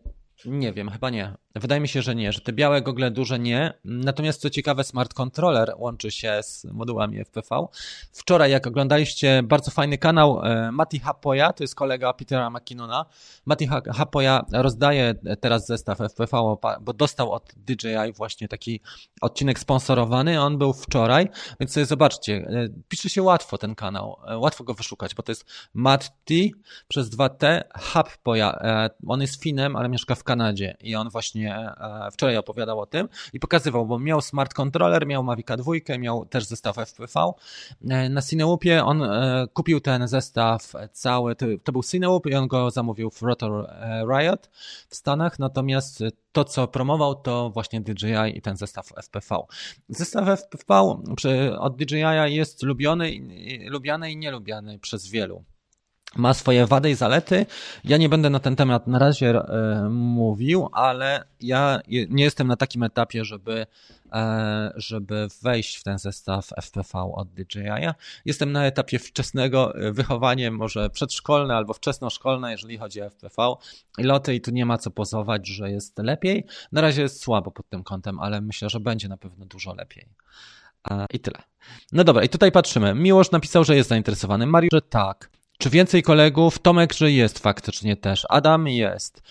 nie 0.45 0.73
wiem, 0.73 0.89
chyba 0.89 1.09
nie. 1.09 1.33
Wydaje 1.55 1.81
mi 1.81 1.87
się, 1.87 2.01
że 2.01 2.15
nie, 2.15 2.31
że 2.31 2.41
te 2.41 2.53
białe 2.53 2.81
gogle 2.81 3.11
duże 3.11 3.39
nie. 3.39 3.73
Natomiast 3.85 4.41
co 4.41 4.49
ciekawe, 4.49 4.83
smart 4.83 5.13
controller 5.13 5.73
łączy 5.77 6.11
się 6.11 6.39
z 6.43 6.65
modułami 6.65 7.25
FPV. 7.25 7.67
Wczoraj, 8.11 8.51
jak 8.51 8.67
oglądaliście 8.67 9.43
bardzo 9.43 9.71
fajny 9.71 9.97
kanał 9.97 10.41
e, 10.43 10.71
Mati 10.71 10.99
Hapoya, 10.99 11.53
to 11.55 11.63
jest 11.63 11.75
kolega 11.75 12.13
Petera 12.13 12.49
McKinnona. 12.49 13.05
Mati 13.45 13.67
Hapoya 13.95 14.45
rozdaje 14.51 15.15
teraz 15.39 15.67
zestaw 15.67 15.97
FPV, 16.01 16.55
bo 16.81 16.93
dostał 16.93 17.31
od 17.31 17.53
DJI 17.55 18.13
właśnie 18.15 18.47
taki 18.47 18.81
odcinek 19.21 19.59
sponsorowany. 19.59 20.41
On 20.41 20.57
był 20.57 20.73
wczoraj, 20.73 21.29
więc 21.59 21.73
sobie 21.73 21.85
zobaczcie. 21.85 22.33
E, 22.33 22.67
pisze 22.89 23.09
się 23.09 23.21
łatwo 23.21 23.57
ten 23.57 23.75
kanał, 23.75 24.17
e, 24.27 24.37
łatwo 24.37 24.63
go 24.63 24.73
wyszukać, 24.73 25.15
bo 25.15 25.23
to 25.23 25.31
jest 25.31 25.45
Matti 25.73 26.53
przez 26.87 27.09
2T 27.09 27.61
Hapoya. 27.73 28.51
On 29.07 29.21
jest 29.21 29.43
Finem, 29.43 29.75
ale 29.75 29.89
mieszka 29.89 30.15
w 30.15 30.23
Kanadzie 30.23 30.77
i 30.81 30.95
on 30.95 31.09
właśnie 31.09 31.42
właśnie 31.43 32.05
e, 32.07 32.11
wczoraj 32.11 32.37
opowiadał 32.37 32.79
o 32.79 32.85
tym 32.85 33.09
i 33.33 33.39
pokazywał, 33.39 33.85
bo 33.85 33.99
miał 33.99 34.21
smart 34.21 34.53
controller, 34.53 35.07
miał 35.07 35.23
Mavica 35.23 35.57
2, 35.57 35.71
miał 35.99 36.25
też 36.25 36.45
zestaw 36.45 36.77
FPV. 36.77 37.31
E, 37.89 38.09
na 38.09 38.21
Cinewoopie 38.21 38.83
on 38.83 39.03
e, 39.03 39.47
kupił 39.53 39.79
ten 39.79 40.07
zestaw 40.07 40.73
cały, 40.91 41.35
to, 41.35 41.71
był 41.71 41.83
Cinewoop 41.83 42.25
i 42.25 42.35
on 42.35 42.47
go 42.47 42.71
zamówił 42.71 43.09
w 43.09 43.21
Rotor 43.21 43.69
Riot 44.09 44.49
w 44.89 44.95
Stanach, 44.95 45.39
natomiast 45.39 46.03
to, 46.31 46.43
co 46.43 46.67
promował, 46.67 47.15
to 47.15 47.49
właśnie 47.49 47.81
DJI 47.81 48.37
i 48.37 48.41
ten 48.41 48.57
zestaw 48.57 48.87
FPV. 49.03 49.43
Zestaw 49.89 50.27
FPV 50.39 51.03
od 51.59 51.75
DJI 51.77 52.35
jest 52.35 52.63
lubiony, 52.63 53.11
lubiany 53.69 54.11
i 54.11 54.17
nielubiany 54.17 54.79
przez 54.79 55.07
wielu 55.07 55.43
ma 56.15 56.33
swoje 56.33 56.65
wady 56.65 56.89
i 56.89 56.95
zalety. 56.95 57.45
Ja 57.83 57.97
nie 57.97 58.09
będę 58.09 58.29
na 58.29 58.39
ten 58.39 58.55
temat 58.55 58.87
na 58.87 58.99
razie 58.99 59.29
e, 59.29 59.89
mówił, 59.89 60.69
ale 60.71 61.23
ja 61.41 61.79
nie 62.09 62.23
jestem 62.23 62.47
na 62.47 62.55
takim 62.55 62.83
etapie, 62.83 63.25
żeby, 63.25 63.65
e, 64.11 64.73
żeby 64.75 65.27
wejść 65.41 65.75
w 65.75 65.83
ten 65.83 65.99
zestaw 65.99 66.49
FPV 66.61 66.99
od 67.13 67.27
DJI. 67.33 67.87
Jestem 68.25 68.51
na 68.51 68.65
etapie 68.65 68.99
wczesnego 68.99 69.75
e, 69.75 69.91
wychowania, 69.91 70.51
może 70.51 70.89
przedszkolne 70.89 71.55
albo 71.55 71.73
wczesnoszkolne, 71.73 72.51
jeżeli 72.51 72.77
chodzi 72.77 73.01
o 73.01 73.09
FPV. 73.09 73.55
I 73.97 74.03
loty 74.03 74.35
i 74.35 74.41
tu 74.41 74.51
nie 74.51 74.65
ma 74.65 74.77
co 74.77 74.91
pozować, 74.91 75.47
że 75.47 75.71
jest 75.71 75.99
lepiej. 75.99 76.45
Na 76.71 76.81
razie 76.81 77.01
jest 77.01 77.21
słabo 77.21 77.51
pod 77.51 77.69
tym 77.69 77.83
kątem, 77.83 78.19
ale 78.19 78.41
myślę, 78.41 78.69
że 78.69 78.79
będzie 78.79 79.07
na 79.07 79.17
pewno 79.17 79.45
dużo 79.45 79.73
lepiej. 79.73 80.07
I 81.13 81.19
tyle. 81.19 81.37
No 81.91 82.03
dobra, 82.03 82.23
i 82.23 82.29
tutaj 82.29 82.51
patrzymy. 82.51 82.95
Miłosz 82.95 83.31
napisał, 83.31 83.63
że 83.63 83.75
jest 83.75 83.89
zainteresowany. 83.89 84.45
Mariusz, 84.45 84.71
że 84.73 84.81
tak. 84.81 85.29
Czy 85.57 85.69
więcej 85.69 86.03
kolegów? 86.03 86.59
Tomek, 86.59 86.93
że 86.93 87.11
jest 87.11 87.39
faktycznie 87.39 87.95
też. 87.95 88.25
Adam 88.29 88.67
jest. 88.67 89.21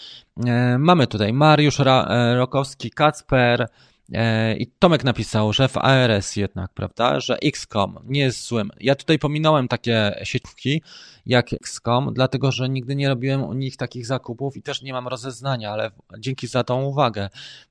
E, 0.47 0.79
mamy 0.79 1.07
tutaj 1.07 1.33
Mariusz 1.33 1.79
Ra 1.79 2.07
e, 2.07 2.37
Rokowski, 2.37 2.91
Kacper, 2.91 3.69
e, 4.13 4.57
i 4.57 4.67
Tomek 4.67 5.05
napisał, 5.05 5.53
że 5.53 5.69
w 5.69 5.77
ARS 5.77 6.37
jednak, 6.37 6.71
prawda, 6.75 7.21
że 7.21 7.39
XCOM 7.39 7.99
nie 8.05 8.21
jest 8.21 8.47
złym. 8.47 8.71
Ja 8.81 8.95
tutaj 8.95 9.19
pominąłem 9.19 9.69
takie 9.69 10.21
sieciówki 10.23 10.83
jak 11.27 11.53
XCOM, 11.53 12.15
dlatego 12.15 12.53
że 12.53 12.69
nigdy 12.69 12.97
nie 12.97 13.09
robiłem 13.09 13.43
u 13.45 13.53
nich 13.53 13.77
takich 13.77 14.07
zakupów 14.07 14.57
i 14.57 14.63
też 14.63 14.83
nie 14.83 14.93
mam 14.93 15.09
rozeznania, 15.09 15.71
ale 15.71 15.91
dzięki 16.19 16.47
za 16.47 16.65
tą 16.65 16.83
uwagę, 16.83 17.29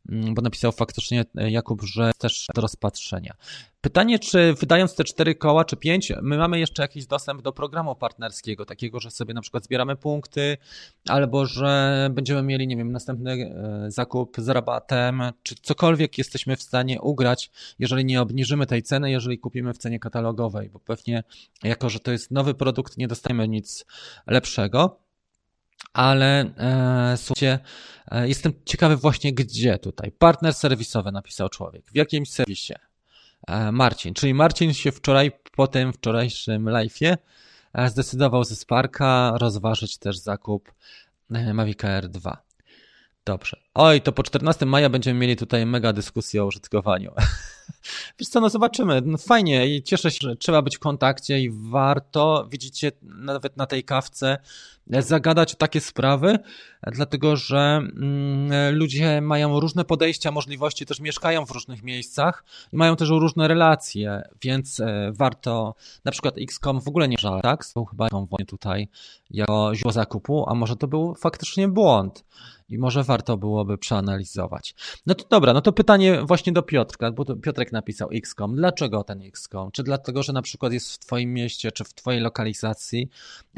mm, 0.09 0.33
bo 0.33 0.41
napisał 0.41 0.71
faktycznie 0.71 1.25
Jakub, 1.35 1.81
że 1.81 2.11
też 2.17 2.47
do 2.55 2.61
rozpatrzenia. 2.61 3.33
Pytanie, 3.81 4.19
czy 4.19 4.53
wydając 4.53 4.95
te 4.95 5.03
cztery 5.03 5.35
koła, 5.35 5.65
czy 5.65 5.77
pięć, 5.77 6.13
my 6.21 6.37
mamy 6.37 6.59
jeszcze 6.59 6.81
jakiś 6.81 7.05
dostęp 7.05 7.41
do 7.41 7.51
programu 7.51 7.95
partnerskiego, 7.95 8.65
takiego, 8.65 8.99
że 8.99 9.11
sobie 9.11 9.33
na 9.33 9.41
przykład 9.41 9.63
zbieramy 9.63 9.95
punkty, 9.95 10.57
albo 11.07 11.45
że 11.45 12.09
będziemy 12.13 12.43
mieli, 12.43 12.67
nie 12.67 12.77
wiem, 12.77 12.91
następny 12.91 13.31
e, 13.31 13.91
zakup 13.91 14.37
z 14.37 14.49
rabatem, 14.49 15.23
czy 15.43 15.55
cokolwiek 15.55 16.17
jesteśmy 16.17 16.55
w 16.55 16.61
stanie 16.61 17.01
ugrać, 17.01 17.51
jeżeli 17.79 18.05
nie 18.05 18.21
obniżymy 18.21 18.65
tej 18.65 18.83
ceny, 18.83 19.11
jeżeli 19.11 19.39
kupimy 19.39 19.73
w 19.73 19.77
cenie 19.77 19.99
katalogowej, 19.99 20.69
bo 20.69 20.79
pewnie 20.79 21.23
jako, 21.63 21.89
że 21.89 21.99
to 21.99 22.11
jest 22.11 22.31
nowy 22.31 22.53
produkt, 22.53 22.97
nie 22.97 23.07
dostajemy 23.07 23.47
nic 23.47 23.85
lepszego. 24.27 24.99
Ale 25.93 26.53
e, 26.57 27.17
słuchajcie, 27.17 27.59
e, 28.11 28.27
jestem 28.27 28.53
ciekawy 28.65 28.95
właśnie 28.97 29.33
gdzie 29.33 29.79
tutaj. 29.79 30.11
Partner 30.11 30.53
serwisowy 30.53 31.11
napisał 31.11 31.49
człowiek. 31.49 31.85
W 31.85 31.95
jakimś 31.95 32.29
serwisie. 32.29 32.73
E, 33.47 33.71
Marcin. 33.71 34.13
Czyli 34.13 34.33
Marcin 34.33 34.73
się 34.73 34.91
wczoraj, 34.91 35.31
po 35.55 35.67
tym 35.67 35.93
wczorajszym 35.93 36.65
live'ie 36.65 37.17
e, 37.73 37.89
zdecydował 37.89 38.43
ze 38.43 38.55
Sparka 38.55 39.33
rozważyć 39.37 39.97
też 39.97 40.17
zakup 40.17 40.71
e, 41.31 41.53
Mavic 41.53 41.83
Air 41.83 42.09
2. 42.09 42.50
Dobrze. 43.25 43.57
Oj, 43.73 44.01
to 44.01 44.11
po 44.11 44.23
14 44.23 44.65
maja 44.65 44.89
będziemy 44.89 45.19
mieli 45.19 45.35
tutaj 45.35 45.65
mega 45.65 45.93
dyskusję 45.93 46.43
o 46.43 46.45
użytkowaniu. 46.45 47.11
Wiesz 48.19 48.29
co, 48.29 48.41
no 48.41 48.49
zobaczymy. 48.49 49.01
No 49.05 49.17
fajnie 49.17 49.75
i 49.75 49.83
cieszę 49.83 50.11
się, 50.11 50.17
że 50.21 50.35
trzeba 50.35 50.61
być 50.61 50.77
w 50.77 50.79
kontakcie 50.79 51.39
i 51.39 51.49
warto, 51.49 52.47
widzicie, 52.51 52.91
nawet 53.01 53.57
na 53.57 53.65
tej 53.65 53.83
kawce 53.83 54.37
zagadać 54.87 55.53
o 55.53 55.57
takie 55.57 55.81
sprawy, 55.81 56.39
dlatego 56.87 57.35
że 57.35 57.57
mm, 57.57 58.75
ludzie 58.75 59.21
mają 59.21 59.59
różne 59.59 59.85
podejścia, 59.85 60.31
możliwości, 60.31 60.85
też 60.85 60.99
mieszkają 60.99 61.45
w 61.45 61.51
różnych 61.51 61.83
miejscach 61.83 62.43
i 62.73 62.77
mają 62.77 62.95
też 62.95 63.09
różne 63.09 63.47
relacje, 63.47 64.21
więc 64.41 64.79
e, 64.79 65.11
warto, 65.13 65.75
na 66.05 66.11
przykład 66.11 66.35
XCOM 66.37 66.81
w 66.81 66.87
ogóle 66.87 67.07
nie 67.07 67.17
żal, 67.19 67.41
tak? 67.41 67.65
Są 67.65 67.85
chyba 67.85 68.07
tutaj 68.47 68.87
jako 69.29 69.71
źródło 69.75 69.91
zakupu, 69.91 70.45
a 70.49 70.53
może 70.53 70.75
to 70.75 70.87
był 70.87 71.15
faktycznie 71.15 71.67
błąd 71.67 72.23
i 72.71 72.77
może 72.77 73.03
warto 73.03 73.37
byłoby 73.37 73.77
przeanalizować. 73.77 74.75
No 75.05 75.15
to 75.15 75.25
dobra, 75.29 75.53
no 75.53 75.61
to 75.61 75.71
pytanie 75.71 76.21
właśnie 76.23 76.53
do 76.53 76.61
Piotrka, 76.61 77.11
bo 77.11 77.35
Piotrek 77.35 77.71
napisał 77.71 78.09
XCOM. 78.11 78.55
Dlaczego 78.55 79.03
ten 79.03 79.21
XCOM? 79.21 79.71
Czy 79.71 79.83
dlatego, 79.83 80.23
że 80.23 80.33
na 80.33 80.41
przykład 80.41 80.73
jest 80.73 80.93
w 80.93 80.99
twoim 80.99 81.33
mieście, 81.33 81.71
czy 81.71 81.83
w 81.83 81.93
twojej 81.93 82.21
lokalizacji? 82.21 83.09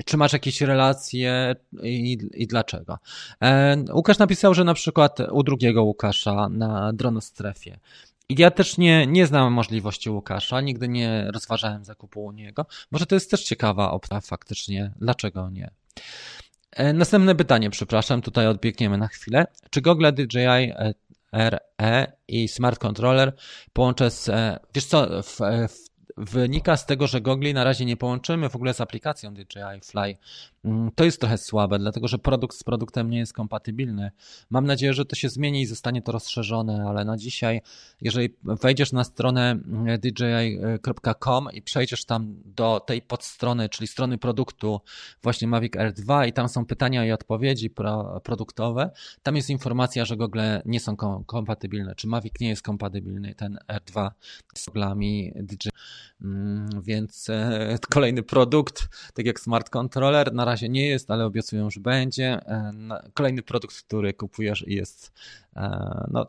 Czy 0.05 0.17
masz 0.17 0.33
jakieś 0.33 0.61
relacje 0.61 1.55
i, 1.83 2.17
i 2.33 2.47
dlaczego? 2.47 2.97
E, 3.41 3.77
Łukasz 3.93 4.19
napisał, 4.19 4.53
że 4.53 4.63
na 4.63 4.73
przykład 4.73 5.19
u 5.31 5.43
drugiego 5.43 5.83
Łukasza 5.83 6.49
na 6.49 6.93
dronostrefie 6.93 7.79
ja 8.29 8.51
też 8.51 8.77
nie, 8.77 9.07
nie 9.07 9.27
znam 9.27 9.53
możliwości 9.53 10.09
Łukasza, 10.09 10.61
nigdy 10.61 10.87
nie 10.87 11.31
rozważałem 11.33 11.85
zakupu 11.85 12.25
u 12.25 12.31
niego. 12.31 12.65
Może 12.91 13.05
to 13.05 13.15
jest 13.15 13.31
też 13.31 13.43
ciekawa 13.43 13.91
opcja 13.91 14.21
faktycznie. 14.21 14.91
Dlaczego 14.95 15.49
nie? 15.49 15.71
E, 16.75 16.93
następne 16.93 17.35
pytanie, 17.35 17.69
przepraszam, 17.69 18.21
tutaj 18.21 18.47
odbiegniemy 18.47 18.97
na 18.97 19.07
chwilę. 19.07 19.45
Czy 19.69 19.81
Google 19.81 20.05
DJI 20.13 20.73
RE 21.33 22.13
i 22.27 22.47
Smart 22.47 22.79
Controller 22.79 23.35
połączę 23.73 24.11
z... 24.11 24.29
E, 24.29 24.59
wiesz 24.75 24.85
co, 24.85 25.23
w, 25.23 25.39
w 25.69 25.92
wynika 26.17 26.77
z 26.77 26.85
tego, 26.85 27.07
że 27.07 27.21
gogli 27.21 27.53
na 27.53 27.63
razie 27.63 27.85
nie 27.85 27.97
połączymy 27.97 28.49
w 28.49 28.55
ogóle 28.55 28.73
z 28.73 28.81
aplikacją 28.81 29.33
DJI 29.33 29.81
Fly. 29.83 30.17
Mm, 30.65 30.91
to 30.95 31.03
jest 31.03 31.19
trochę 31.19 31.37
słabe, 31.37 31.79
dlatego 31.79 32.07
że 32.07 32.17
produkt 32.17 32.57
z 32.57 32.63
produktem 32.63 33.09
nie 33.09 33.17
jest 33.17 33.33
kompatybilny. 33.33 34.11
Mam 34.49 34.65
nadzieję, 34.65 34.93
że 34.93 35.05
to 35.05 35.15
się 35.15 35.29
zmieni 35.29 35.61
i 35.61 35.65
zostanie 35.65 36.01
to 36.01 36.11
rozszerzone, 36.11 36.85
ale 36.87 37.05
na 37.05 37.17
dzisiaj, 37.17 37.61
jeżeli 38.01 38.29
wejdziesz 38.43 38.91
na 38.91 39.03
stronę 39.03 39.51
mm, 39.51 39.99
dji.com 39.99 41.47
i 41.53 41.61
przejdziesz 41.61 42.05
tam 42.05 42.35
do 42.45 42.79
tej 42.79 43.01
podstrony, 43.01 43.69
czyli 43.69 43.87
strony 43.87 44.17
produktu 44.17 44.81
właśnie 45.23 45.47
Mavic 45.47 45.75
Air 45.75 45.93
2 45.93 46.25
i 46.25 46.33
tam 46.33 46.49
są 46.49 46.65
pytania 46.65 47.05
i 47.05 47.11
odpowiedzi 47.11 47.69
pro, 47.69 48.21
produktowe, 48.23 48.91
tam 49.23 49.35
jest 49.35 49.49
informacja, 49.49 50.05
że 50.05 50.17
gogle 50.17 50.61
nie 50.65 50.79
są 50.79 50.95
kompatybilne, 51.25 51.95
czy 51.95 52.07
Mavic 52.07 52.33
nie 52.39 52.49
jest 52.49 52.61
kompatybilny, 52.61 53.35
ten 53.35 53.57
R2 53.67 54.11
z 54.55 54.65
goglami 54.65 55.33
DJI 55.35 55.69
więc 56.83 57.29
e, 57.29 57.77
kolejny 57.93 58.23
produkt, 58.23 58.87
tak 59.13 59.25
jak 59.25 59.39
Smart 59.39 59.69
Controller, 59.69 60.33
na 60.33 60.45
razie 60.45 60.69
nie 60.69 60.87
jest, 60.87 61.11
ale 61.11 61.25
obiecują, 61.25 61.69
że 61.69 61.79
będzie. 61.79 62.25
E, 62.25 62.71
kolejny 63.13 63.41
produkt, 63.41 63.81
który 63.81 64.13
kupujesz 64.13 64.67
i 64.67 64.75
jest, 64.75 65.13
e, 65.55 66.07
no, 66.11 66.27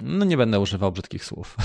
no 0.00 0.24
nie 0.24 0.36
będę 0.36 0.60
używał 0.60 0.92
brzydkich 0.92 1.24
słów. 1.24 1.56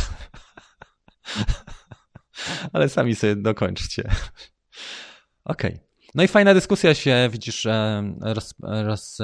ale 2.74 2.90
sami 2.90 3.16
sobie 3.16 3.36
dokończcie. 3.36 4.10
Okej. 5.46 5.74
Okay. 5.74 5.90
No 6.16 6.24
i 6.24 6.28
fajna 6.28 6.54
dyskusja 6.54 6.96
się, 6.96 7.30
widzisz, 7.32 7.68
roz, 8.22 8.54
roz, 8.62 9.18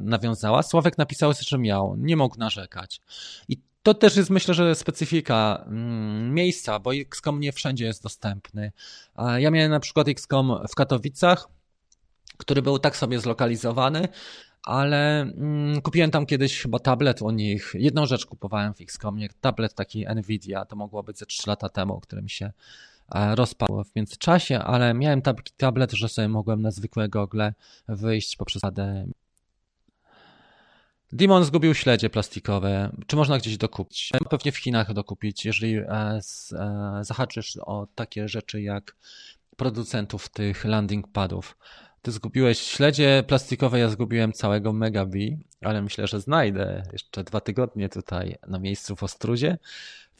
nawiązała. 0.00 0.62
Sławek 0.62 0.98
napisał, 0.98 1.32
że 1.40 1.58
miał, 1.58 1.96
nie 1.98 2.16
mógł 2.16 2.38
narzekać. 2.38 3.00
I 3.48 3.60
to 3.82 3.94
też 3.94 4.16
jest, 4.16 4.30
myślę, 4.30 4.54
że 4.54 4.74
specyfika 4.74 5.64
mm, 5.66 6.34
miejsca, 6.34 6.78
bo 6.78 6.94
XCOM 6.94 7.40
nie 7.40 7.52
wszędzie 7.52 7.84
jest 7.84 8.02
dostępny. 8.02 8.72
Ja 9.36 9.50
miałem 9.50 9.70
na 9.70 9.80
przykład 9.80 10.08
XCOM 10.08 10.52
w 10.68 10.74
Katowicach, 10.74 11.48
który 12.36 12.62
był 12.62 12.78
tak 12.78 12.96
sobie 12.96 13.18
zlokalizowany, 13.18 14.08
ale 14.62 15.20
mm, 15.20 15.80
kupiłem 15.80 16.10
tam 16.10 16.26
kiedyś 16.26 16.62
chyba 16.62 16.78
tablet 16.78 17.22
u 17.22 17.30
nich. 17.30 17.72
Jedną 17.74 18.06
rzecz 18.06 18.26
kupowałem 18.26 18.74
w 18.74 18.80
XCOMie, 18.80 19.28
tablet 19.40 19.74
taki 19.74 20.06
Nvidia, 20.16 20.64
to 20.64 20.76
mogło 20.76 21.02
być 21.02 21.18
ze 21.18 21.26
3 21.26 21.42
lata 21.46 21.68
temu, 21.68 22.00
który 22.00 22.22
mi 22.22 22.30
się 22.30 22.52
e, 23.14 23.34
rozpadł 23.34 23.84
w 23.84 23.96
międzyczasie, 23.96 24.58
ale 24.58 24.94
miałem 24.94 25.22
taki 25.22 25.52
tablet, 25.56 25.92
że 25.92 26.08
sobie 26.08 26.28
mogłem 26.28 26.62
na 26.62 26.70
zwykłe 26.70 27.08
gogle 27.08 27.54
wyjść 27.88 28.36
poprzez 28.36 28.62
radę 28.62 29.06
Dimon 31.12 31.44
zgubił 31.44 31.74
śledzie 31.74 32.10
plastikowe. 32.10 32.96
Czy 33.06 33.16
można 33.16 33.38
gdzieś 33.38 33.56
dokupić? 33.56 34.10
Pewnie 34.30 34.52
w 34.52 34.56
Chinach 34.56 34.92
dokupić, 34.92 35.44
jeżeli 35.44 35.76
e, 35.76 35.86
e, 35.88 36.20
zahaczysz 37.00 37.56
o 37.56 37.86
takie 37.94 38.28
rzeczy 38.28 38.62
jak 38.62 38.96
producentów 39.56 40.28
tych 40.28 40.64
landing 40.64 41.08
padów. 41.08 41.56
Ty 42.02 42.12
zgubiłeś 42.12 42.58
śledzie 42.58 43.24
plastikowe, 43.26 43.78
ja 43.78 43.88
zgubiłem 43.88 44.32
całego 44.32 44.72
Megabi, 44.72 45.38
ale 45.60 45.82
myślę, 45.82 46.06
że 46.06 46.20
znajdę 46.20 46.82
jeszcze 46.92 47.24
dwa 47.24 47.40
tygodnie 47.40 47.88
tutaj 47.88 48.36
na 48.46 48.58
miejscu 48.58 48.96
w 48.96 49.02
Ostrudzie 49.02 49.58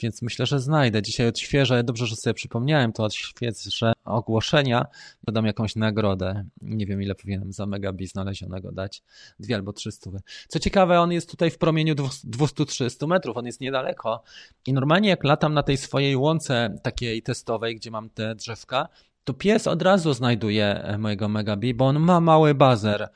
więc 0.01 0.22
myślę, 0.22 0.47
że 0.47 0.61
znajdę. 0.61 1.03
Dzisiaj 1.03 1.28
odświeżę, 1.28 1.84
dobrze, 1.84 2.07
że 2.07 2.16
sobie 2.16 2.34
przypomniałem, 2.34 2.93
to 2.93 3.05
odświeżę 3.05 3.93
ogłoszenia, 4.05 4.86
dodam 5.24 5.47
jakąś 5.47 5.76
nagrodę. 5.76 6.45
Nie 6.62 6.86
wiem, 6.86 7.03
ile 7.03 7.14
powinienem 7.14 7.53
za 7.53 7.66
megabi 7.66 8.07
znalezionego 8.07 8.72
dać. 8.72 9.03
Dwie 9.38 9.55
albo 9.55 9.72
trzy 9.72 9.93
stówy. 9.93 10.20
Co 10.49 10.59
ciekawe, 10.59 11.01
on 11.01 11.12
jest 11.12 11.30
tutaj 11.30 11.51
w 11.51 11.59
promieniu 11.59 11.95
200-300 11.95 13.09
metrów, 13.09 13.36
on 13.36 13.47
jest 13.47 13.61
niedaleko 13.61 14.22
i 14.66 14.72
normalnie 14.72 15.09
jak 15.09 15.24
latam 15.24 15.55
na 15.55 15.62
tej 15.62 15.76
swojej 15.76 16.16
łące 16.16 16.78
takiej 16.82 17.22
testowej, 17.22 17.76
gdzie 17.76 17.90
mam 17.90 18.11
te 18.11 18.34
drzewka, 18.34 18.88
to 19.24 19.34
pies 19.34 19.66
od 19.66 19.82
razu 19.82 20.12
znajduje 20.12 20.97
mojego 20.99 21.28
megabi, 21.28 21.74
bo 21.74 21.86
on 21.86 21.99
ma 21.99 22.20
mały 22.20 22.55
bazer 22.55 23.09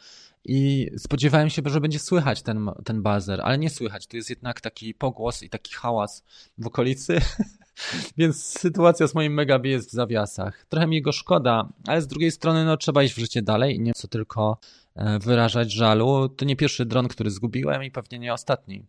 i 0.49 0.91
spodziewałem 0.97 1.51
się, 1.51 1.63
że 1.67 1.81
będzie 1.81 1.99
słychać 1.99 2.43
ten, 2.43 2.71
ten 2.85 3.03
bazer, 3.03 3.41
ale 3.43 3.59
nie 3.59 3.71
słychać. 3.71 4.07
Tu 4.07 4.17
jest 4.17 4.31
jednak 4.31 4.61
taki 4.61 4.95
pogłos 4.95 5.43
i 5.43 5.51
taki 5.51 5.75
hałas 5.75 6.25
w 6.59 6.67
okolicy. 6.67 7.19
Więc 8.19 8.45
sytuacja 8.45 9.07
z 9.07 9.15
moim 9.15 9.35
Megabi 9.35 9.71
jest 9.71 9.89
w 9.89 9.93
zawiasach. 9.93 10.67
Trochę 10.69 10.87
mi 10.87 11.03
go 11.03 11.13
szkoda, 11.13 11.69
ale 11.87 12.03
z 12.03 12.07
drugiej 12.07 12.31
strony 12.31 12.65
no, 12.65 12.77
trzeba 12.77 13.03
iść 13.03 13.15
w 13.15 13.19
życie 13.19 13.43
dalej 13.43 13.77
i 13.77 13.81
nie 13.81 13.93
co 13.93 14.09
tylko 14.09 14.59
e, 14.95 15.19
wyrażać 15.19 15.73
żalu. 15.73 16.29
To 16.29 16.45
nie 16.45 16.57
pierwszy 16.57 16.85
dron, 16.85 17.09
który 17.09 17.31
zgubiłem 17.31 17.85
i 17.85 17.91
pewnie 17.91 18.19
nie 18.19 18.33
ostatni. 18.33 18.85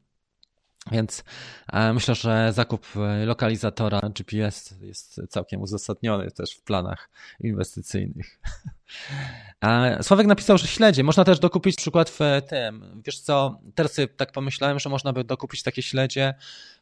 Więc 0.92 1.24
e, 1.74 1.94
myślę, 1.94 2.16
że 2.16 2.54
zakup 2.54 2.88
e, 2.96 3.26
lokalizatora 3.26 4.00
GPS 4.16 4.76
jest 4.82 5.22
całkiem 5.30 5.62
uzasadniony 5.62 6.32
też 6.32 6.52
w 6.56 6.62
planach 6.62 7.10
inwestycyjnych. 7.40 8.40
Sławek 10.02 10.28
napisał, 10.28 10.58
że 10.58 10.68
śledzie 10.68 11.04
można 11.04 11.24
też 11.24 11.40
dokupić 11.40 11.76
przykład 11.76 12.10
w 12.10 12.20
tym. 12.50 13.02
Wiesz 13.06 13.20
co, 13.20 13.60
teraz 13.76 13.96
tak 14.18 14.32
pomyślałem, 14.32 14.80
że 14.80 14.90
można 14.90 15.14
by 15.14 15.24
dokupić 15.24 15.64
takie 15.64 15.82
śledzie, 15.82 16.34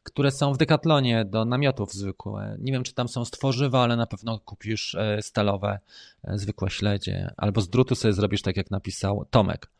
które 0.03 0.31
są 0.31 0.53
w 0.53 0.57
Decathlonie 0.57 1.25
do 1.25 1.45
namiotów 1.45 1.93
zwykłe. 1.93 2.55
Nie 2.59 2.71
wiem, 2.71 2.83
czy 2.83 2.93
tam 2.93 3.07
są 3.07 3.25
stworzywa, 3.25 3.83
ale 3.83 3.95
na 3.95 4.07
pewno 4.07 4.39
kupisz 4.39 4.95
e, 4.95 5.21
stalowe, 5.21 5.79
zwykłe 6.23 6.69
śledzie. 6.69 7.33
Albo 7.37 7.61
z 7.61 7.69
drutu 7.69 7.95
sobie 7.95 8.13
zrobisz 8.13 8.41
tak, 8.41 8.57
jak 8.57 8.71
napisał 8.71 9.25
Tomek. 9.29 9.71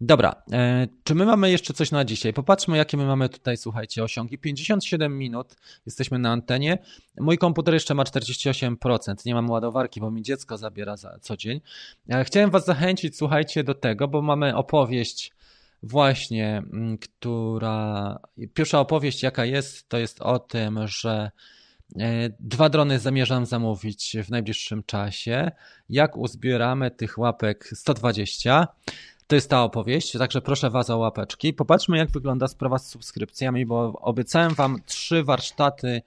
Dobra, 0.00 0.42
e, 0.52 0.88
czy 1.04 1.14
my 1.14 1.26
mamy 1.26 1.50
jeszcze 1.50 1.74
coś 1.74 1.90
na 1.90 2.04
dzisiaj? 2.04 2.32
Popatrzmy, 2.32 2.76
jakie 2.76 2.96
my 2.96 3.04
mamy 3.04 3.28
tutaj, 3.28 3.56
słuchajcie, 3.56 4.04
osiągi. 4.04 4.38
57 4.38 5.18
minut, 5.18 5.56
jesteśmy 5.86 6.18
na 6.18 6.30
antenie. 6.30 6.78
Mój 7.20 7.38
komputer 7.38 7.74
jeszcze 7.74 7.94
ma 7.94 8.04
48%. 8.04 9.14
Nie 9.26 9.34
mam 9.34 9.50
ładowarki, 9.50 10.00
bo 10.00 10.10
mi 10.10 10.22
dziecko 10.22 10.58
zabiera 10.58 10.96
za 10.96 11.18
co 11.20 11.36
dzień. 11.36 11.60
E, 12.08 12.24
chciałem 12.24 12.50
Was 12.50 12.64
zachęcić, 12.64 13.16
słuchajcie, 13.16 13.64
do 13.64 13.74
tego, 13.74 14.08
bo 14.08 14.22
mamy 14.22 14.56
opowieść 14.56 15.32
właśnie, 15.82 16.62
która. 17.00 18.18
Pierwsza 18.54 18.80
opowieść, 18.80 19.22
jaka 19.22 19.44
jest, 19.44 19.88
to 19.88 19.98
jest 19.98 20.22
o 20.22 20.38
tym, 20.38 20.88
że 20.88 21.30
Dwa 22.40 22.68
drony 22.68 22.98
zamierzam 22.98 23.46
zamówić 23.46 24.16
w 24.24 24.30
najbliższym 24.30 24.82
czasie. 24.82 25.50
Jak 25.88 26.16
uzbieramy 26.16 26.90
tych 26.90 27.18
łapek 27.18 27.70
120? 27.74 28.68
To 29.26 29.34
jest 29.34 29.50
ta 29.50 29.62
opowieść, 29.62 30.12
także 30.12 30.40
proszę 30.40 30.70
Was 30.70 30.90
o 30.90 30.98
łapeczki. 30.98 31.52
Popatrzmy, 31.52 31.98
jak 31.98 32.10
wygląda 32.10 32.48
sprawa 32.48 32.78
z 32.78 32.88
subskrypcjami, 32.88 33.66
bo 33.66 33.92
obiecałem 33.92 34.54
Wam 34.54 34.78
trzy 34.86 35.24
warsztaty 35.24 36.02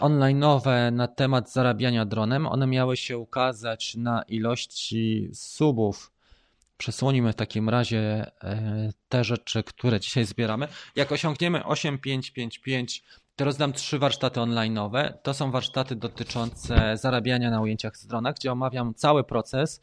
online'owe 0.00 0.92
na 0.92 1.08
temat 1.08 1.52
zarabiania 1.52 2.04
dronem. 2.04 2.46
One 2.46 2.66
miały 2.66 2.96
się 2.96 3.18
ukazać 3.18 3.94
na 3.94 4.22
ilości 4.22 5.30
subów. 5.34 6.12
Przesłonimy 6.76 7.32
w 7.32 7.36
takim 7.36 7.68
razie 7.68 8.30
e, 8.42 8.92
te 9.08 9.24
rzeczy, 9.24 9.62
które 9.62 10.00
dzisiaj 10.00 10.24
zbieramy. 10.24 10.68
Jak 10.96 11.12
osiągniemy 11.12 11.64
8555, 11.64 13.04
to 13.36 13.44
rozdam 13.44 13.72
trzy 13.72 13.98
warsztaty 13.98 14.40
online'owe. 14.40 15.12
To 15.22 15.34
są 15.34 15.50
warsztaty 15.50 15.96
dotyczące 15.96 16.96
zarabiania 16.96 17.50
na 17.50 17.60
ujęciach 17.60 17.96
z 17.96 18.06
drona, 18.06 18.32
gdzie 18.32 18.52
omawiam 18.52 18.94
cały 18.94 19.24
proces 19.24 19.80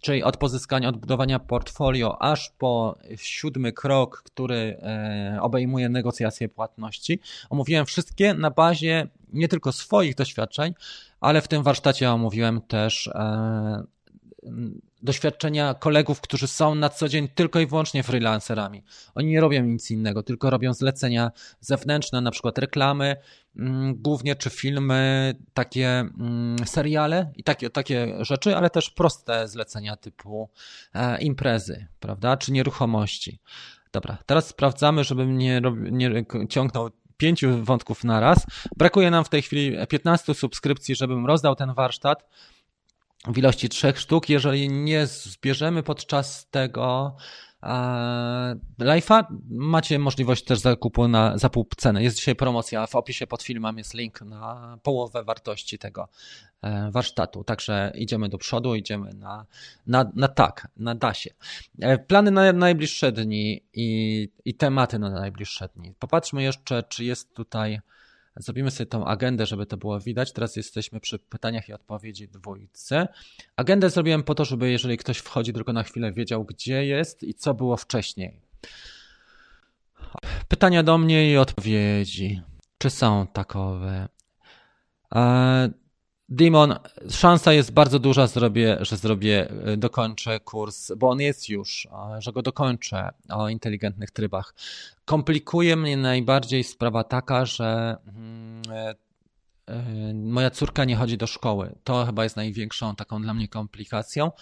czyli 0.00 0.22
od 0.22 0.36
pozyskania, 0.36 0.88
odbudowania 0.88 1.38
portfolio, 1.38 2.22
aż 2.22 2.50
po 2.58 2.98
siódmy 3.16 3.72
krok, 3.72 4.22
który 4.22 4.78
e, 4.82 5.38
obejmuje 5.42 5.88
negocjacje 5.88 6.48
płatności. 6.48 7.20
Omówiłem 7.50 7.86
wszystkie 7.86 8.34
na 8.34 8.50
bazie 8.50 9.08
nie 9.32 9.48
tylko 9.48 9.72
swoich 9.72 10.14
doświadczeń, 10.14 10.74
ale 11.20 11.40
w 11.40 11.48
tym 11.48 11.62
warsztacie 11.62 12.10
omówiłem 12.10 12.60
też 12.60 13.06
e, 13.06 13.82
doświadczenia 15.02 15.74
kolegów, 15.74 16.20
którzy 16.20 16.48
są 16.48 16.74
na 16.74 16.88
co 16.88 17.08
dzień 17.08 17.28
tylko 17.28 17.60
i 17.60 17.66
wyłącznie 17.66 18.02
freelancerami. 18.02 18.82
Oni 19.14 19.28
nie 19.28 19.40
robią 19.40 19.62
nic 19.62 19.90
innego, 19.90 20.22
tylko 20.22 20.50
robią 20.50 20.74
zlecenia 20.74 21.30
zewnętrzne, 21.60 22.20
na 22.20 22.30
przykład 22.30 22.58
reklamy, 22.58 23.16
mm, 23.56 23.94
głównie 24.02 24.36
czy 24.36 24.50
filmy, 24.50 25.34
takie 25.54 25.88
mm, 25.88 26.56
seriale 26.66 27.32
i 27.36 27.44
takie, 27.44 27.70
takie 27.70 28.16
rzeczy, 28.20 28.56
ale 28.56 28.70
też 28.70 28.90
proste 28.90 29.48
zlecenia 29.48 29.96
typu 29.96 30.48
e, 30.94 31.20
imprezy, 31.20 31.86
prawda, 32.00 32.36
czy 32.36 32.52
nieruchomości. 32.52 33.40
Dobra, 33.92 34.18
teraz 34.26 34.46
sprawdzamy, 34.46 35.04
żebym 35.04 35.38
nie, 35.38 35.62
nie 35.90 36.24
ciągnął 36.48 36.90
pięciu 37.16 37.64
wątków 37.64 38.04
na 38.04 38.20
raz. 38.20 38.46
Brakuje 38.76 39.10
nam 39.10 39.24
w 39.24 39.28
tej 39.28 39.42
chwili 39.42 39.76
15 39.88 40.34
subskrypcji, 40.34 40.94
żebym 40.94 41.26
rozdał 41.26 41.54
ten 41.54 41.74
warsztat 41.74 42.24
w 43.26 43.38
ilości 43.38 43.68
trzech 43.68 43.98
sztuk. 43.98 44.28
Jeżeli 44.28 44.68
nie 44.68 45.06
zbierzemy 45.06 45.82
podczas 45.82 46.48
tego 46.50 47.16
e, 47.62 48.56
live'a, 48.78 49.24
macie 49.50 49.98
możliwość 49.98 50.44
też 50.44 50.58
zakupu 50.58 51.08
na, 51.08 51.38
za 51.38 51.48
pół 51.50 51.66
ceny. 51.76 52.02
Jest 52.02 52.16
dzisiaj 52.16 52.36
promocja, 52.36 52.86
w 52.86 52.94
opisie 52.94 53.26
pod 53.26 53.42
filmem 53.42 53.78
jest 53.78 53.94
link 53.94 54.20
na 54.20 54.78
połowę 54.82 55.24
wartości 55.24 55.78
tego 55.78 56.08
e, 56.62 56.90
warsztatu. 56.90 57.44
Także 57.44 57.92
idziemy 57.94 58.28
do 58.28 58.38
przodu, 58.38 58.74
idziemy 58.74 59.14
na, 59.14 59.46
na, 59.86 60.10
na 60.14 60.28
tak, 60.28 60.68
na 60.76 60.94
dasie. 60.94 61.30
Plany 62.06 62.30
na 62.30 62.52
najbliższe 62.52 63.12
dni 63.12 63.62
i, 63.72 64.28
i 64.44 64.54
tematy 64.54 64.98
na 64.98 65.10
najbliższe 65.10 65.68
dni. 65.76 65.94
Popatrzmy 65.98 66.42
jeszcze, 66.42 66.82
czy 66.82 67.04
jest 67.04 67.34
tutaj 67.34 67.80
Zrobimy 68.38 68.70
sobie 68.70 68.86
tą 68.86 69.04
agendę, 69.04 69.46
żeby 69.46 69.66
to 69.66 69.76
było 69.76 70.00
widać. 70.00 70.32
Teraz 70.32 70.56
jesteśmy 70.56 71.00
przy 71.00 71.18
pytaniach 71.18 71.68
i 71.68 71.72
odpowiedzi 71.72 72.28
dwójce. 72.28 73.08
Agendę 73.56 73.90
zrobiłem 73.90 74.22
po 74.22 74.34
to, 74.34 74.44
żeby 74.44 74.70
jeżeli 74.70 74.96
ktoś 74.96 75.18
wchodzi 75.18 75.52
tylko 75.52 75.72
na 75.72 75.82
chwilę, 75.82 76.12
wiedział 76.12 76.44
gdzie 76.44 76.86
jest 76.86 77.22
i 77.22 77.34
co 77.34 77.54
było 77.54 77.76
wcześniej. 77.76 78.40
Pytania 80.48 80.82
do 80.82 80.98
mnie 80.98 81.32
i 81.32 81.36
odpowiedzi. 81.36 82.42
Czy 82.78 82.90
są 82.90 83.26
takowe? 83.26 84.08
E, 85.14 85.70
Demon, 86.28 86.74
szansa 87.10 87.52
jest 87.52 87.72
bardzo 87.72 87.98
duża, 87.98 88.26
zrobię, 88.26 88.78
że 88.80 88.96
zrobię, 88.96 89.48
y, 89.68 89.76
dokończę 89.76 90.40
kurs, 90.40 90.92
bo 90.96 91.10
on 91.10 91.20
jest 91.20 91.48
już, 91.48 91.88
że 92.18 92.32
go 92.32 92.42
dokończę 92.42 93.10
o 93.28 93.48
inteligentnych 93.48 94.10
trybach. 94.10 94.54
Komplikuje 95.04 95.76
mnie 95.76 95.96
najbardziej 95.96 96.64
sprawa 96.64 97.04
taka, 97.04 97.46
że 97.46 97.96
mm, 98.06 98.48
Yy, 98.68 99.07
moja 100.14 100.50
córka 100.50 100.84
nie 100.84 100.96
chodzi 100.96 101.18
do 101.18 101.26
szkoły. 101.26 101.74
To 101.84 102.06
chyba 102.06 102.24
jest 102.24 102.36
największą 102.36 102.96
taką 102.96 103.22
dla 103.22 103.34
mnie 103.34 103.48
komplikacją, 103.48 104.32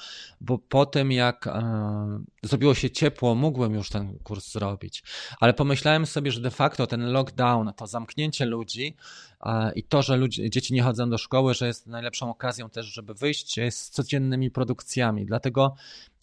bo 0.41 0.59
po 0.59 0.87
tym 0.87 1.13
jak 1.13 1.47
e, 1.47 2.21
zrobiło 2.43 2.75
się 2.75 2.91
ciepło, 2.91 3.35
mógłbym 3.35 3.75
już 3.75 3.91
ten 3.91 4.19
kurs 4.19 4.53
zrobić, 4.53 5.03
ale 5.41 5.55
pomyślałem 5.55 6.07
sobie, 6.07 6.31
że 6.31 6.41
de 6.41 6.51
facto 6.51 6.87
ten 6.87 7.13
lockdown, 7.13 7.73
to 7.77 7.87
zamknięcie 7.87 8.47
ludzi 8.47 8.97
e, 9.41 9.73
i 9.73 9.83
to, 9.83 10.03
że 10.03 10.17
ludzie, 10.17 10.51
dzieci 10.51 10.75
nie 10.75 10.83
chodzą 10.83 11.11
do 11.11 11.19
szkoły, 11.19 11.55
że 11.55 11.67
jest 11.67 11.87
najlepszą 11.87 12.31
okazją 12.31 12.71
też, 12.71 12.87
żeby 12.87 13.15
wyjść 13.15 13.61
z 13.71 13.91
codziennymi 13.91 14.51
produkcjami. 14.51 15.27
Dlatego 15.27 15.75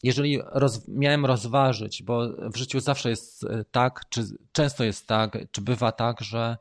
jeżeli 0.03 0.39
roz, 0.51 0.87
miałem 0.87 1.25
rozważyć, 1.25 2.03
bo 2.03 2.29
w 2.51 2.57
życiu 2.57 2.79
zawsze 2.79 3.09
jest 3.09 3.43
e, 3.43 3.65
tak, 3.71 4.01
czy 4.09 4.25
często 4.51 4.83
jest 4.83 5.07
tak, 5.07 5.37
czy 5.51 5.61
bywa 5.61 5.91
tak, 5.91 6.21
że 6.21 6.57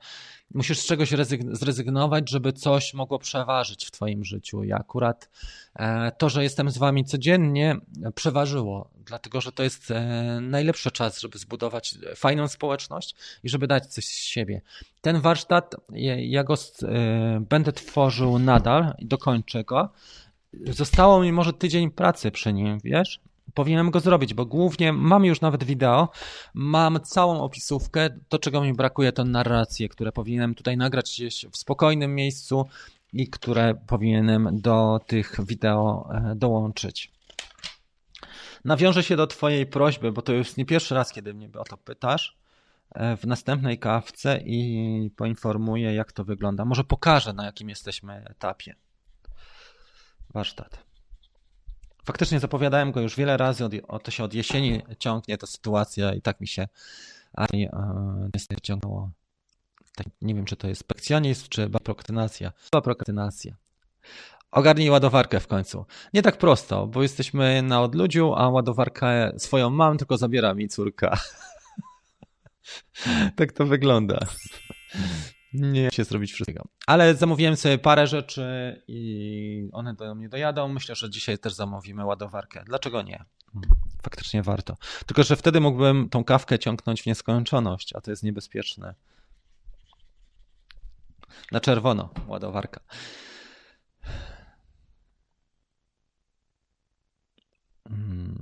musisz 0.54 0.78
z 0.78 0.86
czegoś 0.86 1.12
zrezygnować, 1.52 2.30
żeby 2.30 2.52
coś 2.52 2.94
mogło 2.94 3.18
przeważyć 3.18 3.86
w 3.86 3.90
Twoim 3.90 4.24
życiu. 4.24 4.64
I 4.64 4.72
akurat 4.72 5.28
e, 5.76 6.12
to, 6.12 6.28
że 6.28 6.42
jestem 6.42 6.70
z 6.70 6.78
Wami 6.78 7.04
codziennie, 7.04 7.76
przeważyło, 8.14 8.90
dlatego 9.06 9.40
że 9.40 9.52
to 9.52 9.62
jest 9.62 9.90
e, 9.90 10.38
najlepszy 10.40 10.90
czas, 10.90 11.20
żeby 11.20 11.38
zbudować 11.38 11.94
fajną 12.16 12.48
społeczność 12.48 13.14
i 13.42 13.48
żeby 13.48 13.66
dać 13.66 13.86
coś 13.86 14.04
z 14.04 14.24
siebie. 14.24 14.62
Ten 15.00 15.20
warsztat, 15.20 15.74
ja 16.18 16.44
go 16.44 16.54
będę 17.40 17.72
tworzył 17.72 18.38
nadal 18.38 18.94
i 18.98 19.06
dokończę 19.06 19.64
go. 19.64 19.88
Zostało 20.66 21.22
mi 21.22 21.32
może 21.32 21.52
tydzień 21.52 21.90
pracy 21.90 22.30
przy 22.30 22.52
nim, 22.52 22.78
wiesz? 22.84 23.20
Powinienem 23.54 23.90
go 23.90 24.00
zrobić, 24.00 24.34
bo 24.34 24.46
głównie 24.46 24.92
mam 24.92 25.24
już 25.24 25.40
nawet 25.40 25.64
wideo, 25.64 26.08
mam 26.54 27.00
całą 27.00 27.40
opisówkę. 27.40 28.10
To, 28.28 28.38
czego 28.38 28.62
mi 28.62 28.72
brakuje, 28.72 29.12
to 29.12 29.24
narracje, 29.24 29.88
które 29.88 30.12
powinienem 30.12 30.54
tutaj 30.54 30.76
nagrać 30.76 31.10
gdzieś 31.10 31.46
w 31.52 31.56
spokojnym 31.56 32.14
miejscu 32.14 32.66
i 33.12 33.28
które 33.28 33.74
powinienem 33.86 34.60
do 34.60 35.00
tych 35.06 35.36
wideo 35.44 36.08
e, 36.14 36.34
dołączyć. 36.36 37.12
Nawiążę 38.64 39.02
się 39.02 39.16
do 39.16 39.26
Twojej 39.26 39.66
prośby, 39.66 40.12
bo 40.12 40.22
to 40.22 40.32
już 40.32 40.56
nie 40.56 40.66
pierwszy 40.66 40.94
raz, 40.94 41.12
kiedy 41.12 41.34
mnie 41.34 41.48
o 41.58 41.64
to 41.64 41.76
pytasz 41.76 42.36
e, 42.90 43.16
w 43.16 43.24
następnej 43.24 43.78
kawce 43.78 44.40
i 44.44 45.10
poinformuję, 45.16 45.94
jak 45.94 46.12
to 46.12 46.24
wygląda. 46.24 46.64
Może 46.64 46.84
pokażę, 46.84 47.32
na 47.32 47.44
jakim 47.44 47.68
jesteśmy 47.68 48.24
etapie. 48.30 48.74
Warsztat. 50.34 50.91
Faktycznie 52.04 52.40
zapowiadałem 52.40 52.92
go 52.92 53.00
już 53.00 53.16
wiele 53.16 53.36
razy, 53.36 53.64
od, 53.88 54.04
to 54.04 54.10
się 54.10 54.24
od 54.24 54.34
jesieni 54.34 54.82
ciągnie 54.98 55.38
ta 55.38 55.46
sytuacja 55.46 56.14
i 56.14 56.22
tak 56.22 56.40
mi 56.40 56.48
się 56.48 56.68
niestety 58.34 58.60
ciągnęło. 58.60 59.10
Tak, 59.96 60.06
nie 60.22 60.34
wiem, 60.34 60.44
czy 60.44 60.56
to 60.56 60.68
jest 60.68 60.80
spekcjonizm, 60.80 61.46
czy 61.48 61.70
prokrastynacja. 61.70 62.50
Chyba. 62.50 62.70
Ogarnij 64.50 64.90
ładowarkę 64.90 65.40
w 65.40 65.46
końcu. 65.46 65.84
Nie 66.14 66.22
tak 66.22 66.38
prosto, 66.38 66.86
bo 66.86 67.02
jesteśmy 67.02 67.62
na 67.62 67.82
odludziu, 67.82 68.34
a 68.34 68.48
ładowarkę 68.48 69.32
swoją 69.38 69.70
mam, 69.70 69.98
tylko 69.98 70.16
zabiera 70.16 70.54
mi 70.54 70.68
córka. 70.68 71.20
tak 73.36 73.52
to 73.52 73.66
wygląda 73.66 74.26
nie 75.54 75.90
się 75.90 76.04
zrobić 76.04 76.32
wszystkiego. 76.32 76.64
Ale 76.86 77.14
zamówiłem 77.14 77.56
sobie 77.56 77.78
parę 77.78 78.06
rzeczy 78.06 78.82
i 78.88 79.68
one 79.72 79.94
do 79.94 80.14
mnie 80.14 80.28
dojadą. 80.28 80.68
Myślę, 80.68 80.94
że 80.94 81.10
dzisiaj 81.10 81.38
też 81.38 81.54
zamówimy 81.54 82.04
ładowarkę. 82.04 82.62
Dlaczego 82.66 83.02
nie? 83.02 83.24
Faktycznie 84.02 84.42
warto. 84.42 84.76
Tylko, 85.06 85.22
że 85.22 85.36
wtedy 85.36 85.60
mógłbym 85.60 86.08
tą 86.08 86.24
kawkę 86.24 86.58
ciągnąć 86.58 87.02
w 87.02 87.06
nieskończoność, 87.06 87.92
a 87.94 88.00
to 88.00 88.10
jest 88.10 88.22
niebezpieczne. 88.22 88.94
Na 91.52 91.60
czerwono 91.60 92.10
ładowarka. 92.26 92.80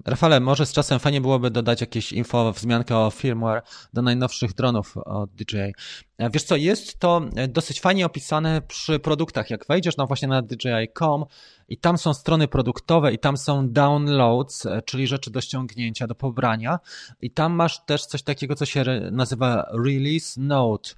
Rafale, 0.05 0.41
może 0.41 0.67
z 0.67 0.73
czasem 0.73 0.99
fajnie 0.99 1.21
byłoby 1.21 1.51
dodać 1.51 1.81
jakieś 1.81 2.13
info, 2.13 2.53
wzmiankę 2.53 2.99
o 2.99 3.11
firmware 3.11 3.63
do 3.93 4.03
najnowszych 4.03 4.55
dronów 4.55 4.97
od 4.97 5.31
DJI. 5.31 5.73
E, 6.19 6.31
wiesz 6.31 6.43
co, 6.43 6.57
jest 6.57 6.99
to 6.99 7.21
e, 7.37 7.49
dosyć 7.49 7.81
fajnie 7.81 8.07
opisane 8.07 8.63
przy 8.63 8.99
produktach. 8.99 9.51
Jak 9.51 9.67
wejdziesz 9.67 9.97
no 9.97 10.07
właśnie 10.07 10.29
na 10.29 10.43
DJI.com 10.43 11.25
i 11.69 11.79
tam 11.79 11.99
są 11.99 12.15
strony 12.15 12.49
produktowe 12.49 13.13
i 13.13 13.19
tam 13.19 13.37
są 13.37 13.69
downloads, 13.73 14.67
e, 14.67 14.83
czyli 14.83 15.07
rzeczy 15.07 15.31
do 15.31 15.41
ściągnięcia, 15.41 16.07
do 16.07 16.15
pobrania 16.15 16.79
i 17.21 17.31
tam 17.31 17.53
masz 17.53 17.85
też 17.85 18.07
coś 18.07 18.23
takiego, 18.23 18.55
co 18.55 18.67
się 18.67 18.85
nazywa 19.13 19.67
release 19.85 20.37
note. 20.37 20.91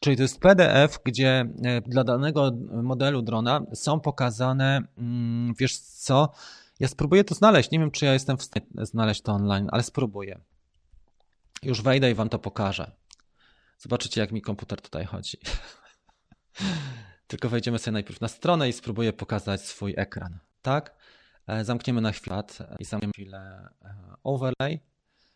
Czyli 0.00 0.16
to 0.16 0.22
jest 0.22 0.40
PDF, 0.40 0.98
gdzie 1.04 1.44
dla 1.86 2.04
danego 2.04 2.50
modelu 2.82 3.22
drona 3.22 3.60
są 3.74 4.00
pokazane, 4.00 4.82
mm, 4.98 5.54
wiesz 5.58 5.78
co, 5.78 6.32
ja 6.80 6.88
spróbuję 6.88 7.24
to 7.24 7.34
znaleźć. 7.34 7.70
Nie 7.70 7.78
wiem, 7.78 7.90
czy 7.90 8.04
ja 8.04 8.12
jestem 8.12 8.36
w 8.36 8.42
stanie 8.42 8.66
znaleźć 8.74 9.22
to 9.22 9.32
online, 9.32 9.68
ale 9.72 9.82
spróbuję. 9.82 10.40
Już 11.62 11.82
wejdę 11.82 12.10
i 12.10 12.14
wam 12.14 12.28
to 12.28 12.38
pokażę. 12.38 12.90
Zobaczycie, 13.78 14.20
jak 14.20 14.32
mi 14.32 14.42
komputer 14.42 14.80
tutaj 14.80 15.04
chodzi. 15.04 15.38
Tylko 17.26 17.48
wejdziemy 17.48 17.78
sobie 17.78 17.92
najpierw 17.92 18.20
na 18.20 18.28
stronę 18.28 18.68
i 18.68 18.72
spróbuję 18.72 19.12
pokazać 19.12 19.60
swój 19.60 19.94
ekran. 19.96 20.38
Tak? 20.62 20.96
E, 21.46 21.64
zamkniemy 21.64 22.00
na 22.00 22.12
chwilę 22.12 22.42
i 22.78 22.84
zamkniemy 22.84 23.12
chwilę 23.12 23.68
e, 23.84 23.94
overlay, 24.24 24.80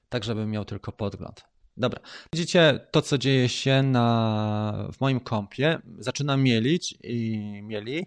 tak 0.09 0.25
żebym 0.25 0.51
miał 0.51 0.65
tylko 0.65 0.93
podgląd. 0.93 1.45
Dobra, 1.77 2.01
widzicie 2.33 2.87
to, 2.91 3.03
co 3.03 3.19
dzieje 3.19 3.49
się 3.49 3.83
na, 3.83 4.89
w 4.93 5.01
moim 5.01 5.21
kompie. 5.21 5.79
Zaczyna 5.99 6.37
mielić 6.37 6.99
i 7.03 7.39
mieli. 7.63 8.07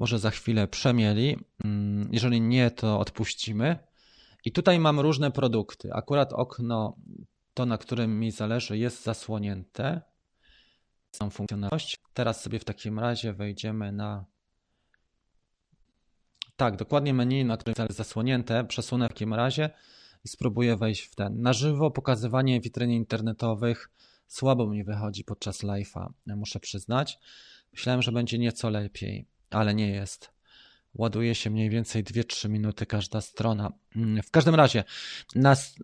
Może 0.00 0.18
za 0.18 0.30
chwilę 0.30 0.68
przemieli. 0.68 1.36
Mm, 1.64 2.08
jeżeli 2.12 2.40
nie, 2.40 2.70
to 2.70 2.98
odpuścimy. 2.98 3.78
I 4.44 4.52
tutaj 4.52 4.78
mam 4.78 5.00
różne 5.00 5.30
produkty. 5.30 5.92
Akurat 5.92 6.32
okno, 6.32 6.96
to 7.54 7.66
na 7.66 7.78
którym 7.78 8.20
mi 8.20 8.30
zależy, 8.30 8.78
jest 8.78 9.04
zasłonięte. 9.04 10.02
Są 11.12 11.30
funkcjonalność. 11.30 11.98
Teraz 12.14 12.42
sobie 12.42 12.58
w 12.58 12.64
takim 12.64 12.98
razie 12.98 13.32
wejdziemy 13.32 13.92
na. 13.92 14.24
Tak, 16.56 16.76
dokładnie 16.76 17.14
menu, 17.14 17.44
na 17.44 17.56
którym 17.56 17.86
jest 17.88 17.98
zasłonięte. 17.98 18.64
Przesunę 18.64 19.06
w 19.06 19.08
takim 19.08 19.34
razie 19.34 19.70
i 20.24 20.28
spróbuję 20.28 20.76
wejść 20.76 21.02
w 21.02 21.14
ten. 21.14 21.42
Na 21.42 21.52
żywo 21.52 21.90
pokazywanie 21.90 22.60
witryn 22.60 22.90
internetowych 22.90 23.90
słabo 24.26 24.66
mi 24.66 24.84
wychodzi 24.84 25.24
podczas 25.24 25.62
live'a, 25.62 26.08
muszę 26.26 26.60
przyznać. 26.60 27.18
Myślałem, 27.72 28.02
że 28.02 28.12
będzie 28.12 28.38
nieco 28.38 28.70
lepiej, 28.70 29.26
ale 29.50 29.74
nie 29.74 29.88
jest. 29.88 30.30
Ładuje 30.94 31.34
się 31.34 31.50
mniej 31.50 31.70
więcej 31.70 32.04
2-3 32.04 32.48
minuty 32.48 32.86
każda 32.86 33.20
strona. 33.20 33.72
Mm, 33.96 34.22
w 34.22 34.30
każdym 34.30 34.54
razie, 34.54 34.84
nas 35.34 35.74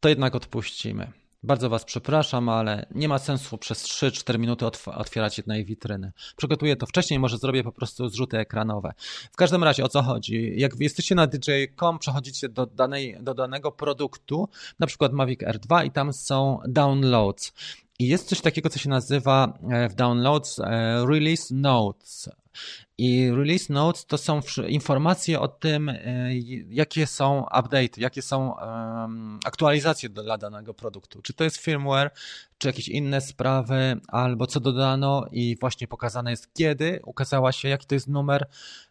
to 0.00 0.08
jednak 0.08 0.34
odpuścimy. 0.34 1.12
Bardzo 1.42 1.70
Was 1.70 1.84
przepraszam, 1.84 2.48
ale 2.48 2.86
nie 2.94 3.08
ma 3.08 3.18
sensu 3.18 3.58
przez 3.58 3.84
3-4 3.84 4.38
minuty 4.38 4.66
otwierać 4.86 5.38
jednej 5.38 5.64
witryny. 5.64 6.12
Przygotuję 6.36 6.76
to 6.76 6.86
wcześniej, 6.86 7.18
może 7.18 7.38
zrobię 7.38 7.64
po 7.64 7.72
prostu 7.72 8.08
zrzuty 8.08 8.38
ekranowe. 8.38 8.92
W 9.32 9.36
każdym 9.36 9.64
razie 9.64 9.84
o 9.84 9.88
co 9.88 10.02
chodzi? 10.02 10.52
Jak 10.56 10.80
jesteście 10.80 11.14
na 11.14 11.26
DJ.com, 11.26 11.98
przechodzicie 11.98 12.48
do, 12.48 12.66
danej, 12.66 13.16
do 13.20 13.34
danego 13.34 13.72
produktu, 13.72 14.48
na 14.78 14.86
przykład 14.86 15.12
Mavic 15.12 15.40
R2 15.40 15.86
i 15.86 15.90
tam 15.90 16.12
są 16.12 16.58
downloads. 16.68 17.52
I 17.98 18.08
jest 18.08 18.28
coś 18.28 18.40
takiego, 18.40 18.68
co 18.70 18.78
się 18.78 18.88
nazywa 18.88 19.58
e, 19.70 19.88
w 19.88 19.94
downloads 19.94 20.58
e, 20.58 20.64
release 21.06 21.50
notes. 21.50 22.30
I 22.98 23.30
release 23.30 23.72
notes 23.72 24.06
to 24.06 24.18
są 24.18 24.40
informacje 24.68 25.40
o 25.40 25.48
tym, 25.48 25.88
e, 25.88 25.94
jakie 26.70 27.06
są 27.06 27.42
update, 27.42 28.00
jakie 28.00 28.22
są 28.22 28.56
aktualizacje 29.44 30.08
dla 30.08 30.38
danego 30.38 30.74
produktu. 30.74 31.22
Czy 31.22 31.32
to 31.32 31.44
jest 31.44 31.56
firmware, 31.56 32.10
czy 32.58 32.68
jakieś 32.68 32.88
inne 32.88 33.20
sprawy, 33.20 34.00
albo 34.08 34.46
co 34.46 34.60
dodano 34.60 35.26
i 35.32 35.56
właśnie 35.60 35.88
pokazane 35.88 36.30
jest 36.30 36.54
kiedy 36.54 37.00
ukazała 37.04 37.52
się, 37.52 37.68
jaki 37.68 37.86
to 37.86 37.94
jest 37.94 38.08
numer 38.08 38.46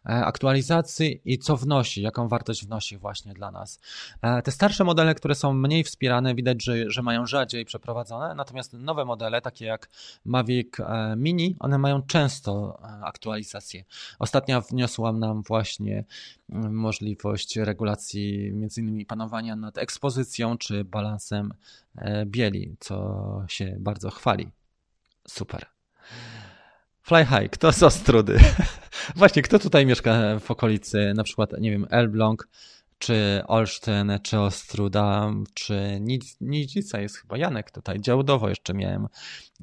e, 0.06 0.08
aktualizacji 0.08 1.20
i 1.24 1.38
co 1.38 1.56
wnosi, 1.56 2.02
jaką 2.02 2.28
wartość 2.28 2.66
wnosi 2.66 2.98
właśnie 2.98 3.34
dla 3.34 3.50
nas. 3.50 3.80
E, 4.22 4.42
te 4.42 4.52
starsze 4.52 4.84
modele, 4.84 5.14
które 5.14 5.34
są 5.34 5.52
mniej 5.52 5.84
wspierane, 5.84 6.34
widać, 6.34 6.64
że, 6.64 6.90
że 6.90 7.02
mają 7.02 7.26
rzadziej 7.26 7.64
przeprowadzone, 7.64 8.34
natomiast 8.34 8.72
nowe 8.72 9.04
modele, 9.04 9.40
takie 9.40 9.64
jak 9.64 9.88
Mavic 10.24 10.68
Mini, 11.16 11.56
one 11.58 11.78
mają 11.78 12.02
często 12.02 12.78
aktualizacje. 13.02 13.84
Ostatnia 14.18 14.60
wniosła 14.60 15.12
nam 15.12 15.42
właśnie 15.42 16.04
mm, 16.50 16.74
możliwość 16.74 17.56
regulacji 17.56 18.52
między 18.52 18.80
innymi 18.80 19.06
panowania 19.06 19.56
nad 19.56 19.78
ekspozycją 19.78 20.58
czy 20.58 20.84
balansem 20.84 21.54
e, 21.96 22.26
bieli, 22.26 22.76
co 22.80 23.44
się 23.48 23.76
bardzo 23.78 24.10
chwali. 24.10 24.48
Super. 25.28 25.66
Fly 27.02 27.26
High, 27.26 27.50
kto 27.50 27.72
z 27.72 27.82
Ostrudy? 27.82 28.38
Właśnie, 29.16 29.42
kto 29.42 29.58
tutaj 29.58 29.86
mieszka 29.86 30.38
w 30.40 30.50
okolicy, 30.50 31.12
na 31.16 31.24
przykład, 31.24 31.52
nie 31.60 31.70
wiem, 31.70 31.86
Elbląg, 31.90 32.48
czy 32.98 33.42
Olsztyn, 33.46 34.18
czy 34.22 34.38
Ostruda, 34.38 35.32
czy 35.54 36.00
Nidzica 36.40 37.00
jest 37.00 37.16
chyba 37.16 37.38
Janek 37.38 37.70
tutaj, 37.70 38.00
Działdowo 38.00 38.48
jeszcze 38.48 38.74
miałem. 38.74 39.08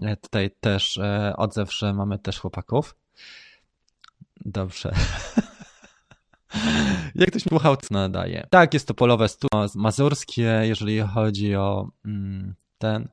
E, 0.01 0.17
tutaj 0.17 0.51
też 0.59 0.97
e, 0.97 1.33
od 1.37 1.53
zawsze 1.53 1.93
mamy 1.93 2.19
też 2.19 2.39
chłopaków. 2.39 2.95
Dobrze. 4.45 4.91
Jak 7.15 7.29
ktoś 7.29 7.43
słuchał, 7.43 7.77
co 7.77 7.87
nadaje. 7.91 8.47
Tak, 8.49 8.73
jest 8.73 8.87
to 8.87 8.93
polowe 8.93 9.29
studio 9.29 9.67
mazurskie, 9.75 10.61
jeżeli 10.63 10.99
chodzi 10.99 11.55
o 11.55 11.89
mm, 12.05 12.55
ten. 12.77 13.09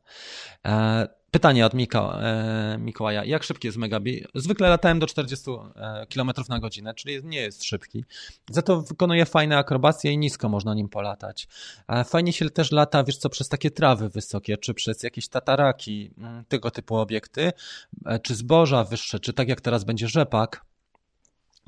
E, 0.67 1.09
pytanie 1.31 1.67
od 1.67 1.75
Miko, 1.75 2.23
e, 2.23 2.77
Mikołaja. 2.79 3.25
Jak 3.25 3.43
szybki 3.43 3.69
jest 3.69 3.79
Megabi? 3.79 4.25
Zwykle 4.35 4.69
latałem 4.69 4.99
do 4.99 5.07
40 5.07 5.51
e, 5.51 6.07
km 6.15 6.31
na 6.49 6.59
godzinę, 6.59 6.95
czyli 6.95 7.25
nie 7.25 7.41
jest 7.41 7.65
szybki. 7.65 8.05
Za 8.51 8.63
to 8.63 8.83
wykonuje 8.83 9.27
fajne 9.27 9.59
akrobacje 9.59 10.13
i 10.13 10.19
nisko 10.19 10.49
można 10.49 10.75
nim 10.75 10.89
polatać. 10.89 11.49
Fajnie 12.05 12.33
się 12.33 12.51
też 12.51 12.73
lata, 12.73 13.05
wiesz 13.05 13.17
co, 13.17 13.29
przez 13.29 13.49
takie 13.49 13.71
trawy 13.71 14.09
wysokie, 14.09 14.59
czy 14.59 14.75
przez 14.75 15.03
jakieś 15.03 15.29
tataraki, 15.29 16.15
mm, 16.19 16.45
tego 16.45 16.71
typu 16.71 16.97
obiekty, 16.97 17.53
czy 18.23 18.35
zboża 18.35 18.85
wyższe, 18.85 19.21
czy 19.21 19.33
tak 19.33 19.49
jak 19.49 19.61
teraz 19.61 19.85
będzie 19.85 20.09
rzepak 20.09 20.72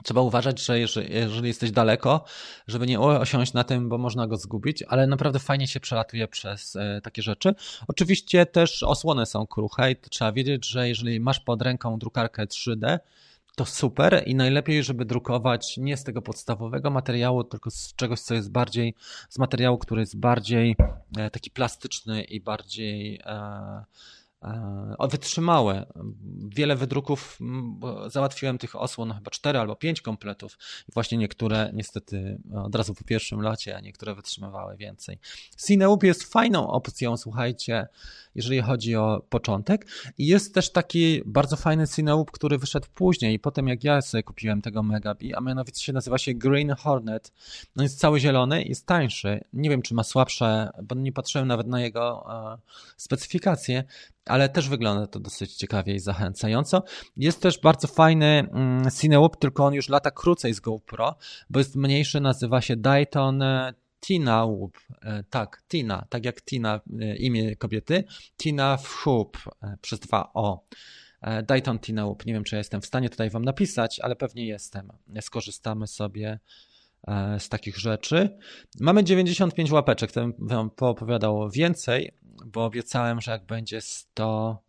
Trzeba 0.04 0.20
uważać, 0.20 0.64
że 0.64 0.80
jeżeli 1.08 1.48
jesteś 1.48 1.70
daleko, 1.70 2.24
żeby 2.66 2.86
nie 2.86 3.00
osiąść 3.00 3.52
na 3.52 3.64
tym, 3.64 3.88
bo 3.88 3.98
można 3.98 4.26
go 4.26 4.36
zgubić, 4.36 4.82
ale 4.82 5.06
naprawdę 5.06 5.38
fajnie 5.38 5.66
się 5.66 5.80
przelatuje 5.80 6.28
przez 6.28 6.76
e, 6.76 7.00
takie 7.02 7.22
rzeczy. 7.22 7.54
Oczywiście 7.88 8.46
też 8.46 8.82
osłony 8.82 9.26
są 9.26 9.46
kruche 9.46 9.90
i 9.90 9.96
trzeba 9.96 10.32
wiedzieć, 10.32 10.68
że 10.68 10.88
jeżeli 10.88 11.20
masz 11.20 11.40
pod 11.40 11.62
ręką 11.62 11.98
drukarkę 11.98 12.46
3D, 12.46 12.98
to 13.56 13.64
super 13.64 14.22
i 14.26 14.34
najlepiej, 14.34 14.82
żeby 14.82 15.04
drukować 15.04 15.76
nie 15.76 15.96
z 15.96 16.04
tego 16.04 16.22
podstawowego 16.22 16.90
materiału, 16.90 17.44
tylko 17.44 17.70
z 17.70 17.94
czegoś, 17.94 18.20
co 18.20 18.34
jest 18.34 18.52
bardziej, 18.52 18.94
z 19.28 19.38
materiału, 19.38 19.78
który 19.78 20.00
jest 20.00 20.18
bardziej 20.18 20.76
e, 21.16 21.30
taki 21.30 21.50
plastyczny 21.50 22.22
i 22.22 22.40
bardziej 22.40 23.20
e, 23.24 23.84
wytrzymałe. 25.10 25.86
Wiele 26.48 26.76
wydruków, 26.76 27.38
załatwiłem 28.06 28.58
tych 28.58 28.76
osłon, 28.76 29.12
chyba 29.12 29.30
cztery 29.30 29.58
albo 29.58 29.76
pięć 29.76 30.00
kompletów. 30.00 30.58
I 30.88 30.92
właśnie 30.92 31.18
niektóre 31.18 31.70
niestety 31.74 32.38
od 32.54 32.74
razu 32.74 32.94
po 32.94 33.04
pierwszym 33.04 33.40
locie, 33.40 33.76
a 33.76 33.80
niektóre 33.80 34.14
wytrzymywały 34.14 34.76
więcej. 34.76 35.18
Cineub 35.66 36.02
jest 36.02 36.32
fajną 36.32 36.68
opcją, 36.68 37.16
słuchajcie, 37.16 37.86
jeżeli 38.34 38.60
chodzi 38.60 38.96
o 38.96 39.26
początek. 39.28 39.86
I 40.18 40.26
jest 40.26 40.54
też 40.54 40.72
taki 40.72 41.22
bardzo 41.26 41.56
fajny 41.56 41.88
Cineub, 41.88 42.30
który 42.30 42.58
wyszedł 42.58 42.86
później, 42.94 43.38
potem 43.38 43.68
jak 43.68 43.84
ja 43.84 44.02
sobie 44.02 44.22
kupiłem 44.22 44.62
tego 44.62 44.82
Megabi, 44.82 45.34
a 45.34 45.40
mianowicie 45.40 45.84
się 45.84 45.92
nazywa 45.92 46.18
się 46.18 46.34
Green 46.34 46.74
Hornet. 46.78 47.32
No 47.76 47.82
jest 47.82 47.98
cały 47.98 48.20
zielony, 48.20 48.64
jest 48.64 48.86
tańszy. 48.86 49.44
Nie 49.52 49.70
wiem, 49.70 49.82
czy 49.82 49.94
ma 49.94 50.04
słabsze, 50.04 50.70
bo 50.82 50.94
nie 50.94 51.12
patrzyłem 51.12 51.48
nawet 51.48 51.66
na 51.66 51.80
jego 51.80 52.26
e, 52.54 52.58
specyfikacje, 52.96 53.84
ale 54.26 54.48
też 54.48 54.68
wygląda 54.68 55.06
to 55.06 55.20
dosyć 55.20 55.54
ciekawie 55.54 55.94
i 55.94 55.98
zachęcająco. 55.98 56.82
Jest 57.16 57.42
też 57.42 57.60
bardzo 57.60 57.88
fajny 57.88 58.26
mm, 58.52 58.88
tylko 59.40 59.64
on 59.64 59.74
już 59.74 59.88
lata 59.88 60.10
krócej 60.10 60.54
z 60.54 60.60
GoPro, 60.60 61.16
bo 61.50 61.58
jest 61.58 61.76
mniejszy, 61.76 62.20
nazywa 62.20 62.60
się 62.60 62.76
Dayton 62.76 63.42
e, 63.42 63.74
Tina 64.00 64.46
Whoop, 64.46 64.78
e, 65.02 65.24
tak, 65.30 65.62
Tina, 65.68 66.06
tak 66.08 66.24
jak 66.24 66.42
Tina, 66.42 66.80
e, 67.00 67.16
imię 67.16 67.56
kobiety, 67.56 68.04
Tina 68.36 68.78
Whoop 69.06 69.38
przez 69.80 70.00
dwa 70.00 70.30
O. 70.34 70.64
Dayton 71.46 71.78
Tina 71.78 72.04
Whoop, 72.04 72.26
nie 72.26 72.32
wiem 72.32 72.44
czy 72.44 72.54
ja 72.54 72.58
jestem 72.58 72.80
w 72.80 72.86
stanie 72.86 73.10
tutaj 73.10 73.30
wam 73.30 73.44
napisać, 73.44 74.00
ale 74.00 74.16
pewnie 74.16 74.46
jestem. 74.46 74.92
Skorzystamy 75.20 75.86
sobie 75.86 76.38
z 77.38 77.48
takich 77.48 77.78
rzeczy. 77.78 78.38
Mamy 78.80 79.04
95 79.04 79.70
łapeczek, 79.70 80.12
to 80.12 80.20
bym 80.20 80.34
wam 80.38 80.70
poopowiadał 80.70 81.50
więcej, 81.50 82.12
bo 82.46 82.64
obiecałem, 82.64 83.20
że 83.20 83.30
jak 83.30 83.46
będzie 83.46 83.80
100, 83.80 84.62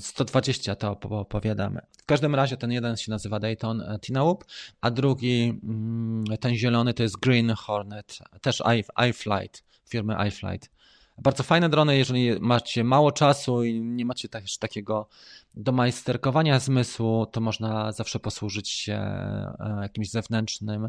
120 0.00 0.72
e, 0.72 0.76
to 0.76 0.90
opowiadamy. 1.10 1.80
W 1.98 2.06
każdym 2.06 2.34
razie 2.34 2.56
ten 2.56 2.72
jeden 2.72 2.96
się 2.96 3.10
nazywa 3.10 3.40
Dayton 3.40 3.80
e, 3.80 3.98
Tinaup, 3.98 4.44
a 4.80 4.90
drugi, 4.90 5.60
mm, 5.64 6.24
ten 6.40 6.54
zielony 6.54 6.94
to 6.94 7.02
jest 7.02 7.16
Green 7.16 7.50
Hornet, 7.50 8.18
też 8.40 8.62
iFlight, 9.08 9.64
firmy 9.88 10.16
iFlight. 10.28 10.70
Bardzo 11.18 11.42
fajne 11.42 11.68
drony, 11.68 11.96
jeżeli 11.96 12.40
macie 12.40 12.84
mało 12.84 13.12
czasu 13.12 13.64
i 13.64 13.80
nie 13.80 14.04
macie 14.04 14.28
też 14.28 14.58
takiego 14.58 15.08
domajsterkowania 15.54 16.58
zmysłu, 16.58 17.26
to 17.26 17.40
można 17.40 17.92
zawsze 17.92 18.20
posłużyć 18.20 18.68
się 18.68 18.94
e, 18.94 19.78
jakimś 19.82 20.10
zewnętrznym 20.10 20.88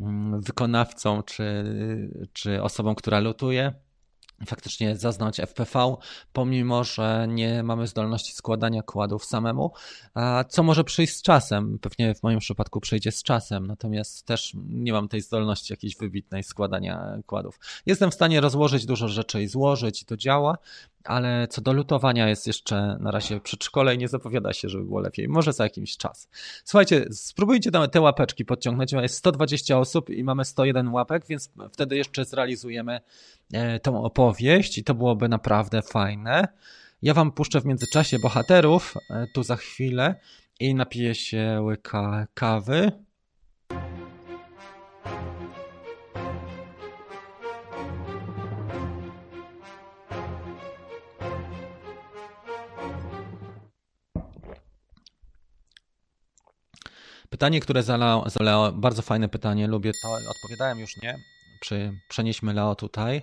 mm, 0.00 0.40
wykonawcą 0.40 1.22
czy, 1.22 1.64
czy 2.32 2.62
osobą, 2.62 2.94
która 2.94 3.20
lutuje 3.20 3.72
faktycznie 4.46 4.96
zaznać 4.96 5.40
FPV, 5.40 5.96
pomimo 6.32 6.84
że 6.84 7.26
nie 7.28 7.62
mamy 7.62 7.86
zdolności 7.86 8.32
składania 8.32 8.82
kładów 8.82 9.24
samemu, 9.24 9.72
co 10.48 10.62
może 10.62 10.84
przyjść 10.84 11.16
z 11.16 11.22
czasem. 11.22 11.78
Pewnie 11.78 12.14
w 12.14 12.22
moim 12.22 12.38
przypadku 12.38 12.80
przyjdzie 12.80 13.12
z 13.12 13.22
czasem, 13.22 13.66
natomiast 13.66 14.26
też 14.26 14.52
nie 14.68 14.92
mam 14.92 15.08
tej 15.08 15.20
zdolności 15.20 15.72
jakiejś 15.72 15.96
wybitnej 15.96 16.42
składania 16.42 17.18
kładów. 17.26 17.58
Jestem 17.86 18.10
w 18.10 18.14
stanie 18.14 18.40
rozłożyć 18.40 18.86
dużo 18.86 19.08
rzeczy 19.08 19.42
i 19.42 19.48
złożyć, 19.48 20.02
i 20.02 20.04
to 20.04 20.16
działa, 20.16 20.58
ale 21.06 21.48
co 21.48 21.60
do 21.60 21.72
lutowania 21.72 22.28
jest 22.28 22.46
jeszcze 22.46 22.96
na 23.00 23.10
razie 23.10 23.40
przedszkole 23.40 23.94
i 23.94 23.98
nie 23.98 24.08
zapowiada 24.08 24.52
się, 24.52 24.68
żeby 24.68 24.84
było 24.84 25.00
lepiej. 25.00 25.28
Może 25.28 25.52
za 25.52 25.64
jakiś 25.64 25.96
czas. 25.96 26.28
Słuchajcie, 26.64 27.06
spróbujcie 27.10 27.70
tam 27.70 27.90
te 27.90 28.00
łapeczki 28.00 28.44
podciągnąć. 28.44 28.92
Jest 28.92 29.14
120 29.14 29.78
osób 29.78 30.10
i 30.10 30.24
mamy 30.24 30.44
101 30.44 30.88
łapek, 30.88 31.26
więc 31.28 31.50
wtedy 31.72 31.96
jeszcze 31.96 32.24
zrealizujemy 32.24 33.00
e, 33.52 33.80
tą 33.80 34.04
opowieść 34.04 34.78
i 34.78 34.84
to 34.84 34.94
byłoby 34.94 35.28
naprawdę 35.28 35.82
fajne. 35.82 36.48
Ja 37.02 37.14
wam 37.14 37.32
puszczę 37.32 37.60
w 37.60 37.64
międzyczasie 37.64 38.18
bohaterów 38.22 38.94
e, 39.10 39.26
tu 39.34 39.42
za 39.42 39.56
chwilę 39.56 40.14
i 40.60 40.74
napiję 40.74 41.14
się 41.14 41.60
łyka 41.62 42.26
kawy. 42.34 43.05
Pytanie, 57.30 57.60
które 57.60 57.82
zalało, 57.82 58.72
bardzo 58.72 59.02
fajne 59.02 59.28
pytanie, 59.28 59.66
lubię 59.66 59.92
to, 60.02 60.30
odpowiadałem 60.30 60.78
już 60.78 60.96
nie. 61.02 61.14
przenieśmy 62.08 62.54
Leo 62.54 62.74
tutaj. 62.74 63.22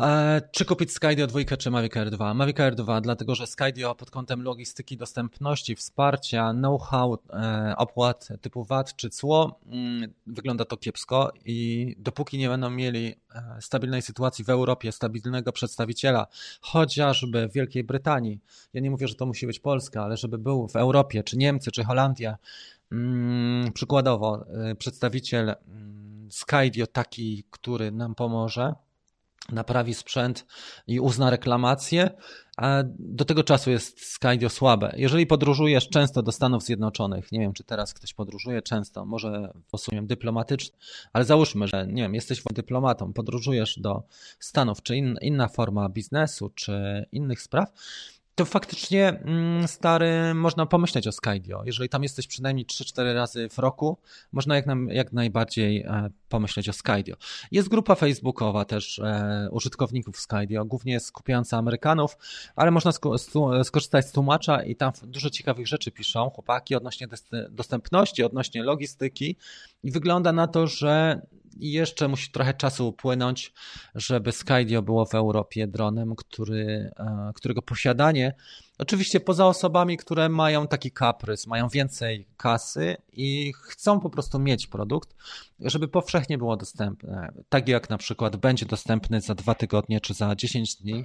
E, 0.00 0.40
czy 0.52 0.64
kupić 0.64 0.92
Skydio 0.92 1.26
2 1.26 1.56
czy 1.58 1.70
Mavic 1.70 1.96
Air 1.96 2.10
2? 2.10 2.34
Mavic 2.34 2.60
Air 2.60 2.74
2, 2.74 3.00
dlatego 3.00 3.34
że 3.34 3.46
Skydio 3.46 3.94
pod 3.94 4.10
kątem 4.10 4.42
logistyki, 4.42 4.96
dostępności, 4.96 5.76
wsparcia, 5.76 6.52
know-how, 6.52 7.18
e, 7.32 7.74
opłat 7.76 8.28
typu 8.40 8.64
VAT 8.64 8.96
czy 8.96 9.10
cło, 9.10 9.60
mm, 9.66 10.12
wygląda 10.26 10.64
to 10.64 10.76
kiepsko 10.76 11.32
i 11.44 11.94
dopóki 11.98 12.38
nie 12.38 12.48
będą 12.48 12.70
mieli 12.70 13.14
e, 13.34 13.58
stabilnej 13.60 14.02
sytuacji 14.02 14.44
w 14.44 14.50
Europie, 14.50 14.92
stabilnego 14.92 15.52
przedstawiciela, 15.52 16.26
chociażby 16.60 17.48
w 17.48 17.52
Wielkiej 17.52 17.84
Brytanii, 17.84 18.40
ja 18.72 18.80
nie 18.80 18.90
mówię, 18.90 19.08
że 19.08 19.14
to 19.14 19.26
musi 19.26 19.46
być 19.46 19.60
Polska, 19.60 20.02
ale 20.04 20.16
żeby 20.16 20.38
był 20.38 20.68
w 20.68 20.76
Europie, 20.76 21.22
czy 21.22 21.36
Niemcy, 21.36 21.70
czy 21.70 21.84
Holandia, 21.84 22.36
mm, 22.92 23.72
przykładowo 23.72 24.44
przedstawiciel 24.78 25.54
mm, 25.68 26.28
Skydio 26.30 26.86
taki, 26.86 27.44
który 27.50 27.92
nam 27.92 28.14
pomoże, 28.14 28.74
naprawi 29.52 29.94
sprzęt 29.94 30.46
i 30.86 31.00
uzna 31.00 31.30
reklamację, 31.30 32.10
a 32.56 32.82
do 32.98 33.24
tego 33.24 33.44
czasu 33.44 33.70
jest 33.70 34.00
Skydio 34.00 34.48
słabe. 34.48 34.92
Jeżeli 34.96 35.26
podróżujesz 35.26 35.88
często 35.88 36.22
do 36.22 36.32
Stanów 36.32 36.62
Zjednoczonych, 36.62 37.32
nie 37.32 37.40
wiem, 37.40 37.52
czy 37.52 37.64
teraz 37.64 37.94
ktoś 37.94 38.14
podróżuje 38.14 38.62
często, 38.62 39.04
może 39.04 39.52
posuniemy 39.70 40.06
dyplomatyczny, 40.06 40.78
ale 41.12 41.24
załóżmy, 41.24 41.68
że 41.68 41.86
nie 41.86 42.02
wiem, 42.02 42.14
jesteś 42.14 42.42
dyplomatą, 42.52 43.12
podróżujesz 43.12 43.78
do 43.78 44.02
Stanów, 44.38 44.82
czy 44.82 44.96
in, 44.96 45.18
inna 45.20 45.48
forma 45.48 45.88
biznesu, 45.88 46.50
czy 46.54 47.06
innych 47.12 47.42
spraw, 47.42 47.68
to 48.36 48.44
faktycznie 48.44 49.08
mm, 49.08 49.68
stary, 49.68 50.34
można 50.34 50.66
pomyśleć 50.66 51.06
o 51.08 51.12
Skydio. 51.12 51.62
Jeżeli 51.64 51.88
tam 51.88 52.02
jesteś 52.02 52.26
przynajmniej 52.26 52.66
3-4 52.66 53.14
razy 53.14 53.48
w 53.48 53.58
roku, 53.58 53.98
można 54.32 54.56
jak, 54.56 54.66
nam, 54.66 54.88
jak 54.88 55.12
najbardziej 55.12 55.80
e, 55.82 56.10
pomyśleć 56.28 56.68
o 56.68 56.72
Skydio. 56.72 57.16
Jest 57.50 57.68
grupa 57.68 57.94
facebookowa 57.94 58.64
też 58.64 58.98
e, 58.98 59.48
użytkowników 59.50 60.20
Skydio, 60.20 60.64
głównie 60.64 61.00
skupiająca 61.00 61.56
Amerykanów, 61.58 62.16
ale 62.56 62.70
można 62.70 62.92
skorzystać 63.64 64.06
z 64.06 64.12
tłumacza 64.12 64.62
i 64.62 64.76
tam 64.76 64.92
dużo 65.02 65.30
ciekawych 65.30 65.66
rzeczy 65.66 65.90
piszą 65.90 66.30
chłopaki 66.30 66.74
odnośnie 66.74 67.08
dostępności, 67.50 68.24
odnośnie 68.24 68.62
logistyki 68.62 69.36
i 69.82 69.90
wygląda 69.90 70.32
na 70.32 70.46
to, 70.46 70.66
że 70.66 71.20
i 71.58 71.72
jeszcze 71.72 72.08
musi 72.08 72.30
trochę 72.30 72.54
czasu 72.54 72.88
upłynąć, 72.88 73.52
żeby 73.94 74.32
Skydio 74.32 74.82
było 74.82 75.06
w 75.06 75.14
Europie 75.14 75.66
dronem, 75.66 76.16
który, 76.16 76.90
e, 76.96 77.30
którego 77.34 77.62
posiadanie, 77.62 78.34
oczywiście 78.78 79.20
poza 79.20 79.46
osobami, 79.46 79.96
które 79.96 80.28
mają 80.28 80.68
taki 80.68 80.90
kaprys, 80.90 81.46
mają 81.46 81.68
więcej 81.68 82.28
kasy 82.36 82.96
i 83.12 83.52
chcą 83.62 84.00
po 84.00 84.10
prostu 84.10 84.38
mieć 84.38 84.66
produkt, 84.66 85.14
żeby 85.60 85.88
powszechnie 85.88 86.38
było 86.38 86.56
dostępne. 86.56 87.32
Tak 87.48 87.68
jak 87.68 87.90
na 87.90 87.98
przykład 87.98 88.36
będzie 88.36 88.66
dostępny 88.66 89.20
za 89.20 89.34
dwa 89.34 89.54
tygodnie, 89.54 90.00
czy 90.00 90.14
za 90.14 90.36
10 90.36 90.76
dni, 90.76 91.04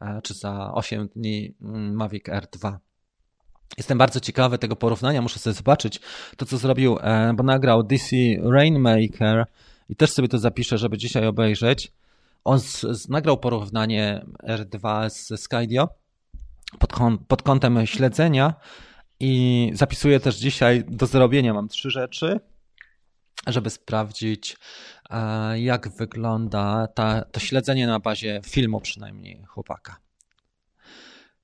e, 0.00 0.20
czy 0.22 0.34
za 0.34 0.72
8 0.74 1.08
dni 1.08 1.54
mm, 1.60 1.94
Mavic 1.94 2.28
Air 2.28 2.46
2. 2.52 2.80
Jestem 3.76 3.98
bardzo 3.98 4.20
ciekawy 4.20 4.58
tego 4.58 4.76
porównania, 4.76 5.22
muszę 5.22 5.38
sobie 5.38 5.54
zobaczyć 5.54 6.00
to, 6.36 6.46
co 6.46 6.58
zrobił, 6.58 6.98
e, 7.00 7.32
bo 7.34 7.42
nagrał 7.42 7.82
DC 7.82 8.16
Rainmaker, 8.42 9.46
i 9.90 9.96
też 9.96 10.12
sobie 10.12 10.28
to 10.28 10.38
zapiszę, 10.38 10.78
żeby 10.78 10.98
dzisiaj 10.98 11.26
obejrzeć. 11.26 11.92
On 12.44 12.60
z, 12.60 12.80
z, 12.80 13.08
nagrał 13.08 13.38
porównanie 13.38 14.26
R2 14.48 15.10
z 15.10 15.40
Skydio 15.40 15.88
pod, 16.78 16.92
pod 17.28 17.42
kątem 17.42 17.86
śledzenia 17.86 18.54
i 19.20 19.70
zapisuję 19.74 20.20
też 20.20 20.36
dzisiaj 20.36 20.84
do 20.88 21.06
zrobienia. 21.06 21.54
Mam 21.54 21.68
trzy 21.68 21.90
rzeczy, 21.90 22.40
żeby 23.46 23.70
sprawdzić, 23.70 24.56
e, 25.10 25.60
jak 25.60 25.88
wygląda 25.88 26.86
ta, 26.94 27.24
to 27.24 27.40
śledzenie 27.40 27.86
na 27.86 28.00
bazie 28.00 28.40
filmu, 28.44 28.80
przynajmniej 28.80 29.44
chłopaka. 29.44 29.96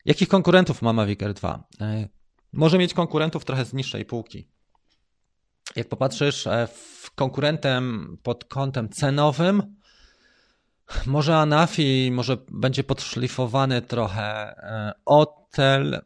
Jakich 0.04 0.28
konkurentów 0.28 0.82
ma 0.82 0.92
Mavic 0.92 1.22
r 1.22 1.34
2? 1.34 1.64
E, 1.80 2.08
może 2.52 2.78
mieć 2.78 2.94
konkurentów 2.94 3.44
trochę 3.44 3.64
z 3.64 3.72
niższej 3.72 4.04
półki 4.04 4.55
jak 5.76 5.88
popatrzysz 5.88 6.46
e, 6.46 6.68
w 6.74 7.10
konkurentem 7.14 8.16
pod 8.22 8.44
kątem 8.44 8.88
cenowym, 8.88 9.76
może 11.06 11.36
Anafi, 11.36 12.10
może 12.12 12.36
będzie 12.50 12.84
podszlifowany 12.84 13.82
trochę. 13.82 14.22
E, 14.22 14.92
Otel, 15.04 16.00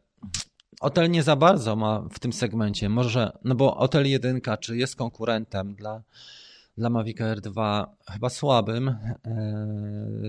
Otel 0.81 1.11
nie 1.11 1.23
za 1.23 1.37
bardzo 1.37 1.77
ma 1.77 2.01
w 2.12 2.19
tym 2.19 2.32
segmencie. 2.32 2.89
Może, 2.89 3.32
no 3.45 3.55
bo 3.55 3.77
Otel 3.77 4.07
1, 4.07 4.41
czy 4.61 4.77
jest 4.77 4.97
konkurentem 4.97 5.74
dla 5.74 6.03
dla 6.81 6.90
Mavic 6.90 7.20
Air 7.20 7.40
2 7.40 7.97
chyba 8.12 8.28
słabym. 8.28 8.89
E, 8.89 8.97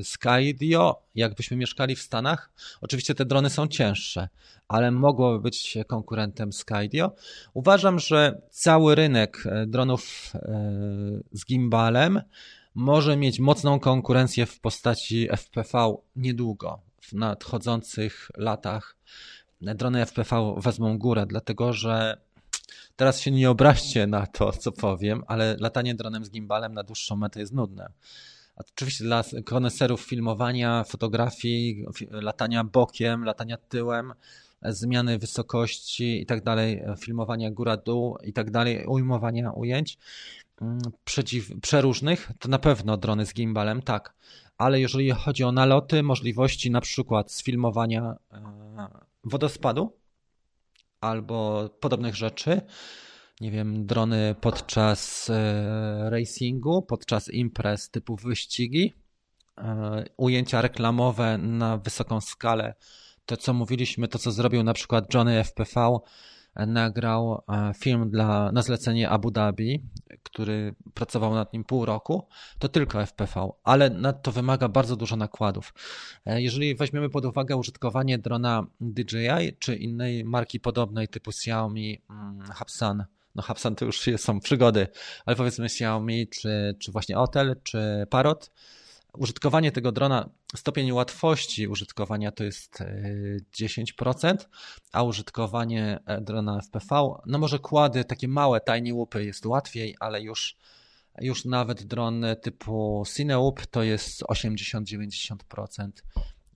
Skydio, 0.03 1.03
jakbyśmy 1.15 1.57
mieszkali 1.57 1.95
w 1.95 2.01
Stanach, 2.01 2.51
oczywiście 2.81 3.15
te 3.15 3.25
drony 3.25 3.49
są 3.49 3.67
cięższe, 3.67 4.29
ale 4.67 4.91
mogłoby 4.91 5.39
być 5.39 5.77
konkurentem 5.87 6.53
Skydio. 6.53 7.11
Uważam, 7.53 7.99
że 7.99 8.41
cały 8.49 8.95
rynek 8.95 9.43
e, 9.45 9.65
dronów 9.67 10.31
e, 10.35 10.39
z 11.31 11.45
gimbalem 11.45 12.21
może 12.75 13.17
mieć 13.17 13.39
mocną 13.39 13.79
konkurencję 13.79 14.45
w 14.45 14.59
postaci 14.59 15.27
FPV 15.37 15.95
niedługo, 16.15 16.79
w 17.01 17.13
nadchodzących 17.13 18.31
latach. 18.37 18.95
Drony 19.61 20.05
FPV 20.05 20.55
wezmą 20.57 20.97
górę, 20.97 21.25
dlatego 21.25 21.73
że 21.73 22.17
Teraz 23.01 23.19
się 23.19 23.31
nie 23.31 23.49
obraźcie 23.49 24.07
na 24.07 24.27
to, 24.27 24.51
co 24.51 24.71
powiem, 24.71 25.23
ale 25.27 25.57
latanie 25.59 25.95
dronem 25.95 26.25
z 26.25 26.31
gimbalem 26.31 26.73
na 26.73 26.83
dłuższą 26.83 27.15
metę 27.15 27.39
jest 27.39 27.53
nudne. 27.53 27.91
Oczywiście 28.55 29.03
dla 29.03 29.23
koneserów 29.45 30.01
filmowania, 30.01 30.83
fotografii, 30.83 31.85
latania 32.11 32.63
bokiem, 32.63 33.23
latania 33.23 33.57
tyłem, 33.57 34.13
zmiany 34.61 35.17
wysokości 35.17 36.21
i 36.21 36.25
tak 36.25 36.43
dalej, 36.43 36.83
filmowania 36.99 37.51
góra-dół 37.51 38.17
i 38.23 38.33
tak 38.33 38.51
dalej, 38.51 38.85
ujmowania 38.85 39.51
ujęć 39.51 39.97
mm, 40.61 40.79
przeciw, 41.05 41.59
przeróżnych, 41.61 42.31
to 42.39 42.49
na 42.49 42.59
pewno 42.59 42.97
drony 42.97 43.25
z 43.25 43.33
gimbalem, 43.33 43.81
tak. 43.81 44.13
Ale 44.57 44.79
jeżeli 44.79 45.11
chodzi 45.11 45.43
o 45.43 45.51
naloty, 45.51 46.03
możliwości 46.03 46.71
na 46.71 46.81
przykład 46.81 47.31
sfilmowania 47.31 48.15
e, 48.31 48.41
wodospadu, 49.23 50.00
albo 51.01 51.69
podobnych 51.79 52.15
rzeczy. 52.15 52.61
Nie 53.41 53.51
wiem, 53.51 53.85
drony 53.85 54.35
podczas 54.41 55.29
e, 55.29 56.09
racingu, 56.09 56.81
podczas 56.81 57.29
imprez 57.29 57.89
typu 57.89 58.15
wyścigi, 58.15 58.93
e, 59.57 60.05
ujęcia 60.17 60.61
reklamowe 60.61 61.37
na 61.37 61.77
wysoką 61.77 62.21
skalę. 62.21 62.75
To, 63.25 63.37
co 63.37 63.53
mówiliśmy, 63.53 64.07
to, 64.07 64.19
co 64.19 64.31
zrobił 64.31 64.63
na 64.63 64.73
przykład 64.73 65.13
Johnny 65.13 65.43
FPV, 65.43 65.99
nagrał 66.55 67.43
e, 67.49 67.73
film 67.73 68.09
dla, 68.09 68.51
na 68.51 68.61
zlecenie 68.61 69.09
Abu 69.09 69.31
Dhabi, 69.31 69.81
który 70.23 70.75
pracował 70.93 71.33
nad 71.33 71.53
nim 71.53 71.63
pół 71.63 71.85
roku, 71.85 72.27
to 72.59 72.69
tylko 72.69 73.05
FPV, 73.05 73.49
ale 73.63 74.13
to 74.21 74.31
wymaga 74.31 74.67
bardzo 74.67 74.95
dużo 74.95 75.15
nakładów. 75.15 75.73
E, 76.25 76.41
jeżeli 76.41 76.75
weźmiemy 76.75 77.09
pod 77.09 77.25
uwagę 77.25 77.55
użytkowanie 77.55 78.17
drona 78.17 78.67
DJI 78.81 79.57
czy 79.59 79.75
innej 79.75 80.25
marki 80.25 80.59
podobnej 80.59 81.07
typu 81.07 81.29
Xiaomi, 81.29 82.01
mm, 82.09 82.41
Hapsan, 82.41 83.05
no 83.35 83.41
Hapsan 83.41 83.75
to 83.75 83.85
już 83.85 84.01
są 84.17 84.39
przygody, 84.39 84.87
ale 85.25 85.35
powiedzmy 85.35 85.65
Xiaomi, 85.65 86.27
czy, 86.27 86.75
czy 86.79 86.91
właśnie 86.91 87.17
Otel, 87.17 87.55
czy 87.63 88.05
Parrot, 88.09 88.51
użytkowanie 89.17 89.71
tego 89.71 89.91
drona, 89.91 90.29
stopień 90.55 90.91
łatwości 90.91 91.67
użytkowania 91.67 92.31
to 92.31 92.43
jest 92.43 92.83
10%, 93.59 94.33
e, 94.33 94.37
a 94.91 95.03
użytkowanie 95.03 95.99
e, 96.05 96.21
drona 96.21 96.61
FPV, 96.61 97.13
no 97.25 97.37
może 97.37 97.59
kłady, 97.59 98.05
takie 98.05 98.27
małe, 98.27 98.61
tiny 98.61 98.93
łupy 98.93 99.25
jest 99.25 99.45
łatwiej, 99.45 99.95
ale 99.99 100.21
już, 100.21 100.57
już 101.21 101.45
nawet 101.45 101.83
dron 101.83 102.25
typu 102.41 103.03
Cinełup 103.15 103.65
to 103.65 103.83
jest 103.83 104.23
80-90%. 104.23 105.35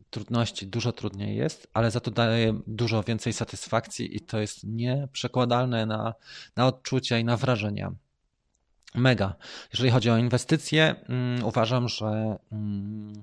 trudności, 0.09 0.67
dużo 0.67 0.91
trudniej 0.91 1.37
jest, 1.37 1.67
ale 1.73 1.91
za 1.91 1.99
to 1.99 2.11
daje 2.11 2.59
dużo 2.67 3.03
więcej 3.03 3.33
satysfakcji 3.33 4.15
i 4.17 4.19
to 4.19 4.39
jest 4.39 4.63
nieprzekładalne 4.63 5.85
na, 5.85 6.13
na 6.55 6.67
odczucia 6.67 7.19
i 7.19 7.23
na 7.23 7.37
wrażenia. 7.37 7.95
Mega. 8.95 9.35
Jeżeli 9.73 9.89
chodzi 9.89 10.09
o 10.09 10.17
inwestycje, 10.17 10.95
um, 11.09 11.43
uważam, 11.43 11.89
że 11.89 12.37
um, 12.51 13.13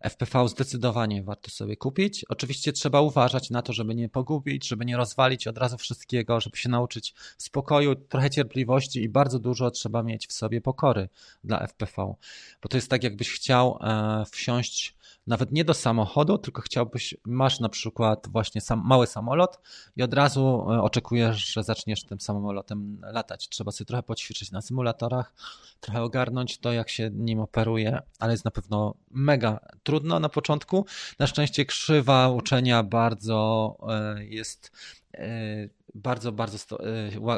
FPV 0.00 0.48
zdecydowanie 0.48 1.22
warto 1.22 1.50
sobie 1.50 1.76
kupić. 1.76 2.24
Oczywiście 2.28 2.72
trzeba 2.72 3.00
uważać 3.00 3.50
na 3.50 3.62
to, 3.62 3.72
żeby 3.72 3.94
nie 3.94 4.08
pogubić, 4.08 4.68
żeby 4.68 4.84
nie 4.84 4.96
rozwalić 4.96 5.46
od 5.46 5.58
razu 5.58 5.78
wszystkiego, 5.78 6.40
żeby 6.40 6.56
się 6.56 6.68
nauczyć 6.68 7.14
spokoju, 7.38 7.94
trochę 7.94 8.30
cierpliwości 8.30 9.02
i 9.02 9.08
bardzo 9.08 9.38
dużo 9.38 9.70
trzeba 9.70 10.02
mieć 10.02 10.26
w 10.26 10.32
sobie 10.32 10.60
pokory 10.60 11.08
dla 11.44 11.66
FPV. 11.66 12.14
Bo 12.62 12.68
to 12.68 12.76
jest 12.76 12.90
tak, 12.90 13.04
jakbyś 13.04 13.30
chciał 13.30 13.78
e, 13.80 14.24
wsiąść 14.30 14.95
nawet 15.26 15.52
nie 15.52 15.64
do 15.64 15.74
samochodu, 15.74 16.38
tylko 16.38 16.62
chciałbyś, 16.62 17.14
masz 17.24 17.60
na 17.60 17.68
przykład 17.68 18.26
właśnie 18.28 18.60
sam, 18.60 18.82
mały 18.84 19.06
samolot 19.06 19.60
i 19.96 20.02
od 20.02 20.14
razu 20.14 20.66
e, 20.70 20.82
oczekujesz, 20.82 21.52
że 21.52 21.62
zaczniesz 21.62 22.04
tym 22.04 22.20
samolotem 22.20 23.00
latać. 23.02 23.48
Trzeba 23.48 23.72
sobie 23.72 23.86
trochę 23.86 24.02
poćwiczyć 24.02 24.52
na 24.52 24.62
symulatorach, 24.62 25.34
trochę 25.80 26.02
ogarnąć 26.02 26.58
to, 26.58 26.72
jak 26.72 26.88
się 26.88 27.10
nim 27.12 27.40
operuje, 27.40 28.02
ale 28.18 28.32
jest 28.32 28.44
na 28.44 28.50
pewno 28.50 28.94
mega 29.10 29.60
trudno 29.82 30.20
na 30.20 30.28
początku. 30.28 30.86
Na 31.18 31.26
szczęście 31.26 31.64
krzywa 31.64 32.28
uczenia 32.28 32.82
bardzo 32.82 33.76
e, 33.88 34.24
jest 34.24 34.72
bardzo, 35.94 36.32
bardzo 36.32 36.78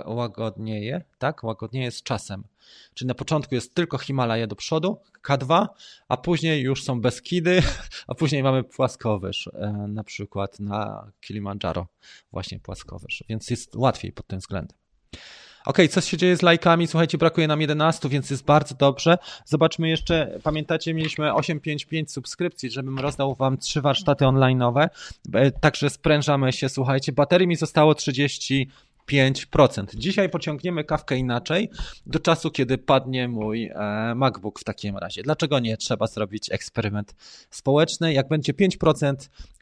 łagodnieje, 0.06 1.02
tak? 1.18 1.44
Łagodnieje 1.44 1.90
z 1.90 2.02
czasem. 2.02 2.44
Czyli 2.94 3.08
na 3.08 3.14
początku 3.14 3.54
jest 3.54 3.74
tylko 3.74 3.98
Himalaje 3.98 4.46
do 4.46 4.56
przodu, 4.56 4.98
K2, 5.28 5.66
a 6.08 6.16
później 6.16 6.62
już 6.62 6.84
są 6.84 7.00
Beskidy, 7.00 7.62
a 8.08 8.14
później 8.14 8.42
mamy 8.42 8.64
płaskowyż, 8.64 9.50
e, 9.54 9.70
na 9.88 10.04
przykład 10.04 10.60
na 10.60 11.12
Kilimandżaro, 11.20 11.86
właśnie 12.32 12.60
płaskowyż, 12.60 13.24
więc 13.28 13.50
jest 13.50 13.76
łatwiej 13.76 14.12
pod 14.12 14.26
tym 14.26 14.38
względem. 14.38 14.78
Ok, 15.68 15.78
co 15.90 16.00
się 16.00 16.16
dzieje 16.16 16.36
z 16.36 16.42
lajkami? 16.42 16.86
Słuchajcie, 16.86 17.18
brakuje 17.18 17.48
nam 17.48 17.60
11, 17.60 18.08
więc 18.08 18.30
jest 18.30 18.44
bardzo 18.44 18.74
dobrze. 18.74 19.18
Zobaczmy 19.44 19.88
jeszcze, 19.88 20.38
pamiętacie, 20.42 20.94
mieliśmy 20.94 21.34
855 21.34 22.12
subskrypcji, 22.12 22.70
żebym 22.70 22.98
rozdał 22.98 23.34
wam 23.34 23.58
trzy 23.58 23.80
warsztaty 23.80 24.24
online'owe. 24.24 24.88
E, 25.34 25.50
także 25.50 25.90
sprężamy 25.90 26.52
się, 26.52 26.68
słuchajcie. 26.68 27.12
Baterii 27.12 27.48
mi 27.48 27.56
zostało 27.56 27.94
30 27.94 28.68
5%. 29.08 29.84
Dzisiaj 29.94 30.28
pociągniemy 30.28 30.84
kawkę 30.84 31.16
inaczej 31.16 31.70
do 32.06 32.18
czasu, 32.20 32.50
kiedy 32.50 32.78
padnie 32.78 33.28
mój 33.28 33.64
e, 33.64 34.14
MacBook 34.14 34.60
w 34.60 34.64
takim 34.64 34.96
razie. 34.96 35.22
Dlaczego 35.22 35.58
nie? 35.58 35.76
Trzeba 35.76 36.06
zrobić 36.06 36.52
eksperyment 36.52 37.14
społeczny. 37.50 38.12
Jak 38.12 38.28
będzie 38.28 38.52
5% 38.52 39.14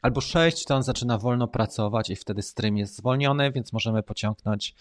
albo 0.07 0.21
6%, 0.21 0.65
to 0.65 0.75
on 0.75 0.83
zaczyna 0.83 1.17
wolno 1.17 1.47
pracować 1.47 2.09
i 2.09 2.15
wtedy 2.15 2.41
stream 2.41 2.77
jest 2.77 2.95
zwolniony, 2.97 3.51
więc 3.51 3.73
możemy 3.73 4.03
pociągnąć 4.03 4.75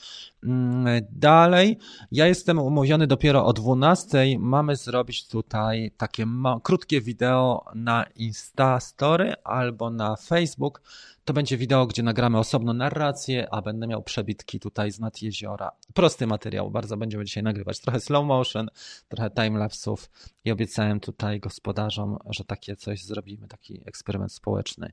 mm, 0.45 0.87
dalej. 1.11 1.79
Ja 2.13 2.27
jestem 2.27 2.59
umówiony 2.59 3.07
dopiero 3.07 3.47
o 3.47 3.51
12:00. 3.51 4.39
Mamy 4.39 4.77
zrobić 4.77 5.29
tutaj 5.29 5.91
takie 5.97 6.27
krótkie 6.63 7.01
wideo 7.01 7.65
na 7.75 8.05
Instastory 8.17 9.35
albo 9.45 9.91
na 9.91 10.17
Facebook 10.17 10.83
to 11.27 11.33
będzie 11.33 11.57
wideo, 11.57 11.87
gdzie 11.87 12.03
nagramy 12.03 12.39
osobno 12.39 12.73
narrację, 12.73 13.49
a 13.51 13.63
będę 13.63 13.87
miał 13.87 14.03
przebitki 14.03 14.61
tutaj 14.61 14.93
z 14.93 15.01
nad 15.01 15.23
jeziora. 15.23 15.71
Prosty 15.95 16.27
materiał, 16.27 16.71
bardzo 16.71 16.97
będziemy 16.97 17.25
dzisiaj 17.25 17.43
nagrywać. 17.43 17.81
Trochę 17.81 18.01
slow 18.01 18.25
motion, 18.25 18.69
trochę 19.09 19.31
timelapsów 19.31 20.11
i 20.45 20.51
obiecałem 20.51 21.01
tutaj 21.01 21.41
gospodarzom, 21.41 22.19
że 22.31 22.45
takie 22.45 22.77
coś 22.77 23.05
zrobimy, 23.05 23.49
taki 23.49 23.81
eksperyment 23.87 24.33
społeczny. 24.33 24.93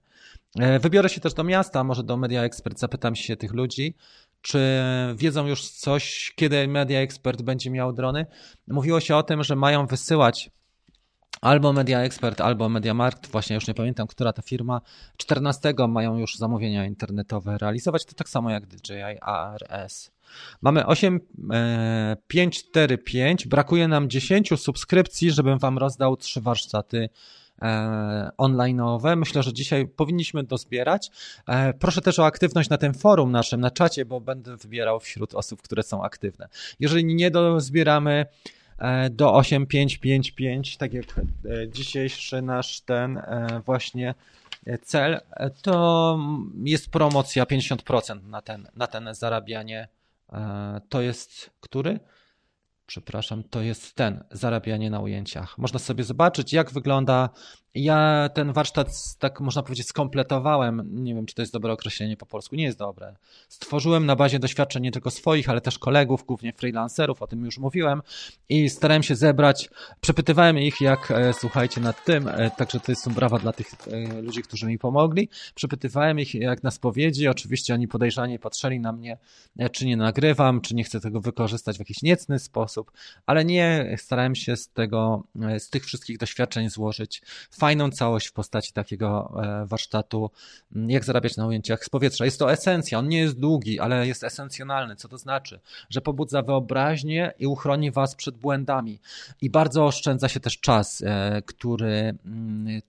E, 0.59 0.79
wybiorę 0.79 1.09
się 1.09 1.21
też 1.21 1.33
do 1.33 1.43
miasta, 1.43 1.83
może 1.83 2.03
do 2.03 2.17
Media 2.17 2.43
Expert, 2.43 2.79
zapytam 2.79 3.15
się 3.15 3.35
tych 3.35 3.53
ludzi, 3.53 3.95
czy 4.41 4.59
wiedzą 5.15 5.47
już 5.47 5.69
coś, 5.69 6.33
kiedy 6.35 6.67
Media 6.67 6.99
Expert 6.99 7.41
będzie 7.41 7.69
miał 7.69 7.93
drony. 7.93 8.25
Mówiło 8.67 8.99
się 8.99 9.15
o 9.15 9.23
tym, 9.23 9.43
że 9.43 9.55
mają 9.55 9.87
wysyłać 9.87 10.51
albo 11.43 11.73
Media 11.73 11.99
Expert, 11.99 12.41
albo 12.41 12.69
MediaMarkt, 12.69 13.27
właśnie 13.27 13.55
już 13.55 13.67
nie 13.67 13.73
pamiętam, 13.73 14.07
która 14.07 14.33
ta 14.33 14.41
firma, 14.41 14.81
14 15.17 15.73
mają 15.89 16.17
już 16.17 16.35
zamówienia 16.35 16.85
internetowe 16.85 17.57
realizować, 17.57 18.05
to 18.05 18.13
tak 18.13 18.29
samo 18.29 18.49
jak 18.49 18.67
DJI 18.67 19.19
ARS. 19.21 20.11
Mamy 20.61 20.85
8545, 20.85 23.45
e, 23.45 23.49
brakuje 23.49 23.87
nam 23.87 24.09
10 24.09 24.49
subskrypcji, 24.57 25.31
żebym 25.31 25.59
wam 25.59 25.77
rozdał 25.77 26.17
trzy 26.17 26.41
warsztaty 26.41 27.09
online'owe. 28.37 29.17
Myślę, 29.17 29.43
że 29.43 29.53
dzisiaj 29.53 29.87
powinniśmy 29.87 30.43
dozbierać. 30.43 31.11
E, 31.47 31.73
proszę 31.73 32.01
też 32.01 32.19
o 32.19 32.25
aktywność 32.25 32.69
na 32.69 32.77
tym 32.77 32.93
forum 32.93 33.31
naszym, 33.31 33.61
na 33.61 33.71
czacie, 33.71 34.05
bo 34.05 34.21
będę 34.21 34.57
wybierał 34.57 34.99
wśród 34.99 35.35
osób, 35.35 35.61
które 35.61 35.83
są 35.83 36.03
aktywne. 36.03 36.47
Jeżeli 36.79 37.05
nie 37.05 37.31
dozbieramy 37.31 38.25
E, 38.83 39.09
do 39.09 39.33
8555, 39.33 40.77
tak 40.77 40.93
jak 40.93 41.05
e, 41.19 41.69
dzisiejszy 41.69 42.41
nasz 42.41 42.81
ten 42.81 43.17
e, 43.17 43.61
właśnie 43.65 44.15
cel, 44.81 45.19
to 45.61 46.19
jest 46.63 46.89
promocja 46.89 47.43
50% 47.43 48.27
na 48.27 48.41
ten, 48.41 48.67
na 48.75 48.87
ten 48.87 49.09
zarabianie. 49.11 49.87
To 50.89 51.01
jest 51.01 51.49
który? 51.59 51.99
Przepraszam, 52.93 53.43
to 53.43 53.61
jest 53.61 53.95
ten, 53.95 54.23
zarabianie 54.31 54.89
na 54.89 54.99
ujęciach. 54.99 55.57
Można 55.57 55.79
sobie 55.79 56.03
zobaczyć, 56.03 56.53
jak 56.53 56.71
wygląda 56.71 57.29
ja 57.75 58.29
ten 58.33 58.53
warsztat, 58.53 58.87
tak 59.19 59.39
można 59.39 59.63
powiedzieć, 59.63 59.87
skompletowałem. 59.87 60.89
Nie 61.03 61.15
wiem, 61.15 61.25
czy 61.25 61.35
to 61.35 61.41
jest 61.41 61.53
dobre 61.53 61.73
określenie 61.73 62.17
po 62.17 62.25
polsku. 62.25 62.55
Nie 62.55 62.63
jest 62.63 62.77
dobre. 62.77 63.15
Stworzyłem 63.49 64.05
na 64.05 64.15
bazie 64.15 64.39
doświadczeń 64.39 64.83
nie 64.83 64.91
tylko 64.91 65.11
swoich, 65.11 65.49
ale 65.49 65.61
też 65.61 65.79
kolegów, 65.79 66.25
głównie 66.25 66.53
freelancerów, 66.53 67.21
o 67.21 67.27
tym 67.27 67.45
już 67.45 67.57
mówiłem. 67.57 68.01
I 68.49 68.69
starałem 68.69 69.03
się 69.03 69.15
zebrać, 69.15 69.69
przepytywałem 70.01 70.59
ich, 70.59 70.81
jak 70.81 71.11
e, 71.11 71.33
słuchajcie 71.33 71.81
nad 71.81 72.05
tym. 72.05 72.27
E, 72.27 72.51
także 72.51 72.79
to 72.79 72.91
jest 72.91 73.09
brawa 73.09 73.39
dla 73.39 73.53
tych 73.53 73.67
e, 73.87 74.21
ludzi, 74.21 74.41
którzy 74.41 74.67
mi 74.67 74.79
pomogli. 74.79 75.29
Przepytywałem 75.55 76.19
ich, 76.19 76.35
jak 76.35 76.63
na 76.63 76.71
spowiedzi. 76.71 77.27
Oczywiście 77.27 77.73
oni 77.73 77.87
podejrzanie 77.87 78.39
patrzyli 78.39 78.79
na 78.79 78.91
mnie, 78.91 79.17
czy 79.71 79.85
nie 79.85 79.97
nagrywam, 79.97 80.61
czy 80.61 80.75
nie 80.75 80.83
chcę 80.83 80.99
tego 80.99 81.21
wykorzystać 81.21 81.75
w 81.75 81.79
jakiś 81.79 82.01
niecny 82.01 82.39
sposób, 82.39 82.91
ale 83.25 83.45
nie 83.45 83.95
starałem 83.97 84.35
się 84.35 84.55
z 84.55 84.69
tego, 84.69 85.23
z 85.57 85.69
tych 85.69 85.85
wszystkich 85.85 86.17
doświadczeń 86.17 86.69
złożyć 86.69 87.21
fajną 87.63 87.91
całość 87.91 88.27
w 88.27 88.33
postaci 88.33 88.73
takiego 88.73 89.33
e, 89.43 89.65
warsztatu, 89.65 90.31
jak 90.87 91.05
zarabiać 91.05 91.37
na 91.37 91.47
ujęciach 91.47 91.85
z 91.85 91.89
powietrza. 91.89 92.25
Jest 92.25 92.39
to 92.39 92.51
esencja, 92.51 92.99
on 92.99 93.07
nie 93.07 93.19
jest 93.19 93.39
długi, 93.39 93.79
ale 93.79 94.07
jest 94.07 94.23
esencjonalny. 94.23 94.95
Co 94.95 95.07
to 95.07 95.17
znaczy? 95.17 95.59
Że 95.89 96.01
pobudza 96.01 96.41
wyobraźnię 96.41 97.33
i 97.39 97.47
uchroni 97.47 97.91
Was 97.91 98.15
przed 98.15 98.37
błędami. 98.37 98.99
I 99.41 99.49
bardzo 99.49 99.85
oszczędza 99.85 100.29
się 100.29 100.39
też 100.39 100.59
czas, 100.59 101.03
e, 101.05 101.41
który, 101.45 102.17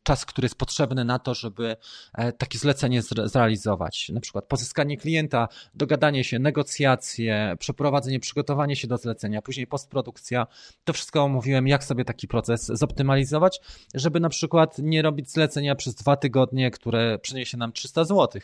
czas, 0.02 0.24
który 0.24 0.44
jest 0.44 0.58
potrzebny 0.58 1.04
na 1.04 1.18
to, 1.18 1.34
żeby 1.34 1.76
e, 2.14 2.32
takie 2.32 2.58
zlecenie 2.58 3.02
zrealizować. 3.02 4.08
Na 4.08 4.20
przykład 4.20 4.44
pozyskanie 4.44 4.96
klienta, 4.96 5.48
dogadanie 5.74 6.24
się, 6.24 6.38
negocjacje, 6.38 7.56
przeprowadzenie, 7.58 8.20
przygotowanie 8.20 8.76
się 8.76 8.88
do 8.88 8.96
zlecenia, 8.96 9.42
później 9.42 9.66
postprodukcja. 9.66 10.46
To 10.84 10.92
wszystko 10.92 11.22
omówiłem, 11.22 11.68
jak 11.68 11.84
sobie 11.84 12.04
taki 12.04 12.28
proces 12.28 12.66
zoptymalizować, 12.66 13.60
żeby 13.94 14.20
na 14.20 14.28
przykład 14.28 14.63
przykład 14.66 14.90
nie 14.90 15.02
robić 15.02 15.30
zlecenia 15.30 15.74
przez 15.74 15.94
dwa 15.94 16.16
tygodnie, 16.16 16.70
które 16.70 17.18
przyniesie 17.18 17.56
nam 17.56 17.72
300 17.72 18.04
zł. 18.04 18.28
To 18.28 18.38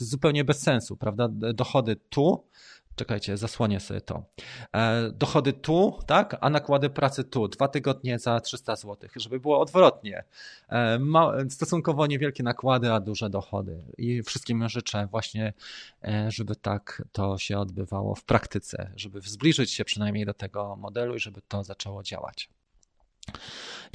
jest 0.00 0.10
zupełnie 0.10 0.44
bez 0.44 0.62
sensu, 0.62 0.96
prawda? 0.96 1.28
Dochody 1.54 1.96
tu, 1.96 2.44
czekajcie, 2.96 3.36
zasłonię 3.36 3.80
sobie 3.80 4.00
to. 4.00 4.22
E, 4.72 5.10
dochody 5.10 5.52
tu, 5.52 5.98
tak, 6.06 6.36
a 6.40 6.50
nakłady 6.50 6.90
pracy 6.90 7.24
tu. 7.24 7.48
Dwa 7.48 7.68
tygodnie 7.68 8.18
za 8.18 8.40
300 8.40 8.76
zł, 8.76 9.10
żeby 9.16 9.40
było 9.40 9.60
odwrotnie. 9.60 10.24
E, 10.68 10.98
stosunkowo 11.50 12.06
niewielkie 12.06 12.42
nakłady, 12.42 12.92
a 12.92 13.00
duże 13.00 13.30
dochody. 13.30 13.82
I 13.98 14.22
wszystkim 14.22 14.68
życzę 14.68 15.08
właśnie, 15.10 15.52
e, 16.04 16.30
żeby 16.30 16.56
tak 16.56 17.02
to 17.12 17.38
się 17.38 17.58
odbywało 17.58 18.14
w 18.14 18.24
praktyce, 18.24 18.90
żeby 18.96 19.20
zbliżyć 19.20 19.70
się 19.70 19.84
przynajmniej 19.84 20.26
do 20.26 20.34
tego 20.34 20.76
modelu 20.76 21.14
i 21.14 21.20
żeby 21.20 21.40
to 21.48 21.64
zaczęło 21.64 22.02
działać. 22.02 22.48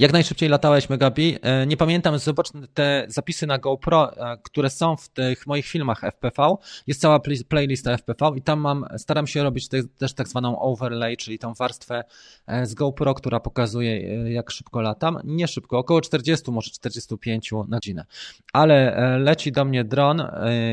Jak 0.00 0.12
najszybciej 0.12 0.48
latałeś, 0.48 0.88
Megabi? 0.88 1.38
E, 1.42 1.66
nie 1.66 1.76
pamiętam, 1.76 2.18
zobacz 2.18 2.48
te 2.74 3.04
zapisy 3.08 3.46
na 3.46 3.58
GoPro, 3.58 4.16
e, 4.16 4.36
które 4.42 4.70
są 4.70 4.96
w 4.96 5.08
tych 5.08 5.46
moich 5.46 5.66
filmach 5.66 6.04
FPV. 6.04 6.54
Jest 6.86 7.00
cała 7.00 7.20
playlista 7.48 7.92
FPV 7.98 8.32
i 8.36 8.42
tam 8.42 8.60
mam, 8.60 8.84
staram 8.96 9.26
się 9.26 9.42
robić 9.42 9.68
te, 9.68 9.82
też 9.84 10.14
tak 10.14 10.28
zwaną 10.28 10.58
overlay, 10.58 11.16
czyli 11.16 11.38
tą 11.38 11.54
warstwę 11.54 12.04
e, 12.46 12.66
z 12.66 12.74
GoPro, 12.74 13.14
która 13.14 13.40
pokazuje 13.40 14.00
jak 14.32 14.50
szybko 14.50 14.80
latam. 14.80 15.18
Nie 15.24 15.48
szybko, 15.48 15.78
około 15.78 16.00
40, 16.00 16.50
może 16.50 16.70
45 16.70 17.52
na 17.52 17.76
godzinę. 17.76 18.04
Ale 18.52 18.96
leci 19.18 19.52
do 19.52 19.64
mnie 19.64 19.84
dron 19.84 20.22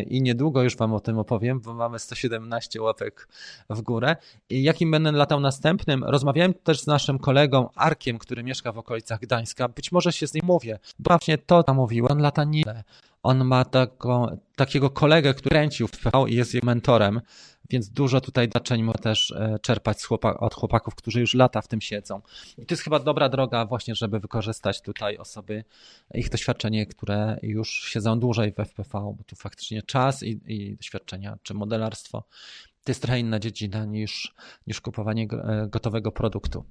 i 0.07 0.21
niedługo 0.21 0.63
już 0.63 0.77
Wam 0.77 0.93
o 0.93 0.99
tym 0.99 1.19
opowiem, 1.19 1.59
bo 1.59 1.73
mamy 1.73 1.99
117 1.99 2.81
łapek 2.81 3.27
w 3.69 3.81
górę. 3.81 4.15
I 4.49 4.63
jakim 4.63 4.91
będę 4.91 5.11
latał 5.11 5.39
następnym? 5.39 6.03
Rozmawiałem 6.03 6.53
też 6.53 6.81
z 6.81 6.88
naszym 6.88 7.19
kolegą 7.19 7.69
Arkiem, 7.75 8.17
który 8.17 8.43
mieszka 8.47 8.71
w 8.71 8.77
okolicach 8.77 9.19
Gdańska. 9.19 9.67
Być 9.67 9.91
może 9.91 10.13
się 10.13 10.27
z 10.27 10.33
nim 10.33 10.45
mówię. 10.45 10.79
Właśnie 10.99 11.37
to 11.37 11.63
zamówiłem. 11.67 12.11
On 12.11 12.19
lata 12.19 12.43
nie. 12.43 12.83
On 13.23 13.45
ma 13.45 13.65
taką, 13.65 14.37
takiego 14.55 14.89
kolegę, 14.89 15.33
który 15.33 15.49
kręcił 15.49 15.87
w 15.87 15.91
PV 15.91 16.25
i 16.29 16.35
jest 16.35 16.53
jego 16.53 16.65
mentorem, 16.65 17.21
więc 17.69 17.89
dużo 17.89 18.21
tutaj 18.21 18.49
daczeń 18.49 18.83
może 18.83 18.99
też 18.99 19.31
e, 19.31 19.57
czerpać 19.61 20.03
chłopak, 20.03 20.41
od 20.43 20.53
chłopaków, 20.53 20.95
którzy 20.95 21.19
już 21.19 21.33
lata 21.33 21.61
w 21.61 21.67
tym 21.67 21.81
siedzą. 21.81 22.21
I 22.57 22.65
to 22.65 22.73
jest 22.73 22.83
chyba 22.83 22.99
dobra 22.99 23.29
droga 23.29 23.65
właśnie, 23.65 23.95
żeby 23.95 24.19
wykorzystać 24.19 24.81
tutaj 24.81 25.17
osoby, 25.17 25.63
ich 26.13 26.29
doświadczenie, 26.29 26.85
które 26.85 27.39
już 27.41 27.69
siedzą 27.69 28.19
dłużej 28.19 28.51
w 28.51 28.59
FPV, 28.59 28.89
bo 29.17 29.23
tu 29.25 29.35
faktycznie 29.35 29.81
czas 29.81 30.23
i, 30.23 30.39
i 30.45 30.75
doświadczenia, 30.75 31.37
czy 31.43 31.53
modelarstwo 31.53 32.23
to 32.87 32.91
jest 32.91 33.01
trochę 33.01 33.19
inna 33.19 33.39
dziedzina 33.39 33.85
niż, 33.85 34.35
niż 34.67 34.81
kupowanie 34.81 35.27
e, 35.31 35.67
gotowego 35.69 36.11
produktu. 36.11 36.65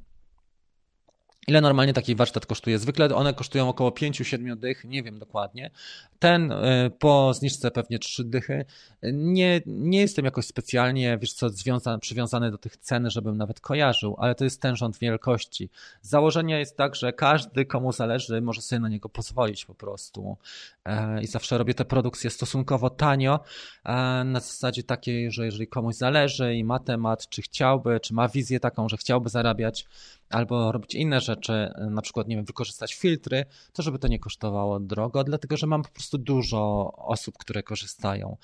Ile 1.48 1.60
normalnie 1.60 1.92
taki 1.92 2.14
warsztat 2.14 2.46
kosztuje? 2.46 2.78
Zwykle 2.78 3.14
one 3.14 3.34
kosztują 3.34 3.68
około 3.68 3.90
5-7 3.90 4.56
dych, 4.56 4.84
nie 4.84 5.02
wiem 5.02 5.18
dokładnie. 5.18 5.70
Ten 6.18 6.52
e, 6.52 6.90
po 6.98 7.34
zniżce 7.34 7.70
pewnie 7.70 7.98
3 7.98 8.24
dychy. 8.24 8.64
Nie, 9.12 9.60
nie 9.66 10.00
jestem 10.00 10.24
jakoś 10.24 10.46
specjalnie, 10.46 11.18
wiesz 11.18 11.32
co, 11.32 11.50
związany, 11.50 11.98
przywiązany 11.98 12.50
do 12.50 12.58
tych 12.58 12.76
cen, 12.76 13.10
żebym 13.10 13.36
nawet 13.36 13.60
kojarzył, 13.60 14.16
ale 14.18 14.34
to 14.34 14.44
jest 14.44 14.62
ten 14.62 14.76
rząd 14.76 14.98
wielkości. 14.98 15.70
Założenie 16.02 16.58
jest 16.58 16.76
tak, 16.76 16.94
że 16.94 17.12
każdy, 17.12 17.64
komu 17.64 17.92
zależy, 17.92 18.40
może 18.40 18.62
sobie 18.62 18.80
na 18.80 18.88
niego 18.88 19.08
pozwolić 19.08 19.64
po 19.64 19.74
prostu. 19.74 20.36
E, 20.84 21.22
I 21.22 21.26
zawsze 21.26 21.58
robię 21.58 21.74
te 21.74 21.84
produkcje 21.84 22.30
stosunkowo 22.30 22.90
tanio, 22.90 23.40
e, 23.84 23.92
na 24.24 24.40
zasadzie 24.40 24.82
takiej, 24.82 25.32
że 25.32 25.44
jeżeli 25.44 25.66
komuś 25.66 25.94
zależy 25.94 26.54
i 26.54 26.64
ma 26.64 26.78
temat, 26.78 27.28
czy 27.28 27.42
chciałby, 27.42 28.00
czy 28.00 28.14
ma 28.14 28.28
wizję 28.28 28.60
taką, 28.60 28.88
że 28.88 28.96
chciałby 28.96 29.28
zarabiać, 29.28 29.86
albo 30.30 30.72
robić 30.72 30.94
inne 30.94 31.20
rzeczy, 31.20 31.72
na 31.90 32.02
przykład, 32.02 32.28
nie 32.28 32.36
wiem, 32.36 32.44
wykorzystać 32.44 32.94
filtry, 32.94 33.44
to 33.72 33.82
żeby 33.82 33.98
to 33.98 34.08
nie 34.08 34.18
kosztowało 34.18 34.80
drogo, 34.80 35.24
dlatego 35.24 35.56
że 35.56 35.66
mam 35.66 35.82
po 35.82 35.88
prostu 35.88 36.18
dużo 36.18 36.92
osób, 36.96 37.38
które 37.38 37.62
korzystają. 37.62 38.36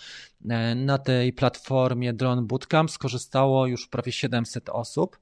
E, 0.48 0.74
na 0.74 0.98
tej 0.98 1.32
platformie 1.32 2.12
Drone 2.12 2.42
Bootcamp 2.42 2.90
skorzystało 2.90 3.66
już 3.66 3.88
prawie 3.88 4.12
700 4.12 4.68
osób, 4.68 5.18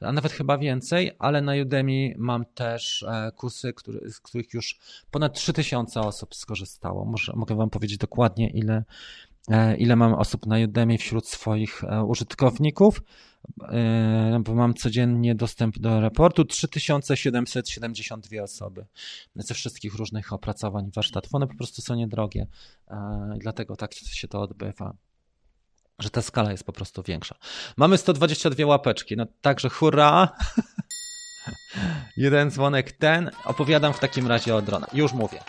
a 0.00 0.12
nawet 0.12 0.32
chyba 0.32 0.58
więcej, 0.58 1.12
ale 1.18 1.42
na 1.42 1.52
Udemy 1.62 2.14
mam 2.18 2.44
też 2.44 3.02
e, 3.02 3.32
kursy, 3.36 3.72
który, 3.72 4.10
z 4.12 4.20
których 4.20 4.54
już 4.54 4.78
ponad 5.10 5.34
3000 5.34 6.00
osób 6.00 6.34
skorzystało. 6.34 7.04
Może, 7.04 7.32
mogę 7.36 7.54
Wam 7.54 7.70
powiedzieć 7.70 7.98
dokładnie, 7.98 8.50
ile, 8.50 8.84
e, 9.50 9.76
ile 9.76 9.96
mam 9.96 10.14
osób 10.14 10.46
na 10.46 10.56
Udemy 10.64 10.98
wśród 10.98 11.28
swoich 11.28 11.82
użytkowników. 12.06 13.00
E, 13.68 14.40
bo 14.44 14.54
mam 14.54 14.74
codziennie 14.74 15.34
dostęp 15.34 15.78
do 15.78 16.00
raportu, 16.00 16.44
3772 16.44 18.42
osoby 18.42 18.86
ze 19.34 19.54
wszystkich 19.54 19.94
różnych 19.94 20.32
opracowań 20.32 20.90
warsztatów. 20.94 21.34
One 21.34 21.46
po 21.46 21.54
prostu 21.54 21.82
są 21.82 21.94
niedrogie, 21.94 22.46
e, 22.88 23.34
dlatego 23.38 23.76
tak 23.76 23.94
się 23.94 24.28
to 24.28 24.40
odbywa 24.40 24.94
że 25.98 26.10
ta 26.10 26.22
skala 26.22 26.50
jest 26.50 26.64
po 26.64 26.72
prostu 26.72 27.02
większa. 27.02 27.36
Mamy 27.76 27.98
122 27.98 28.66
łapeczki, 28.66 29.16
no 29.16 29.26
także 29.40 29.68
hurra! 29.68 30.28
Jeden 32.16 32.50
dzwonek 32.50 32.92
ten. 32.92 33.30
Opowiadam 33.44 33.92
w 33.92 33.98
takim 33.98 34.26
razie 34.26 34.54
o 34.54 34.62
dronach. 34.62 34.94
Już 34.94 35.12
mówię. 35.12 35.40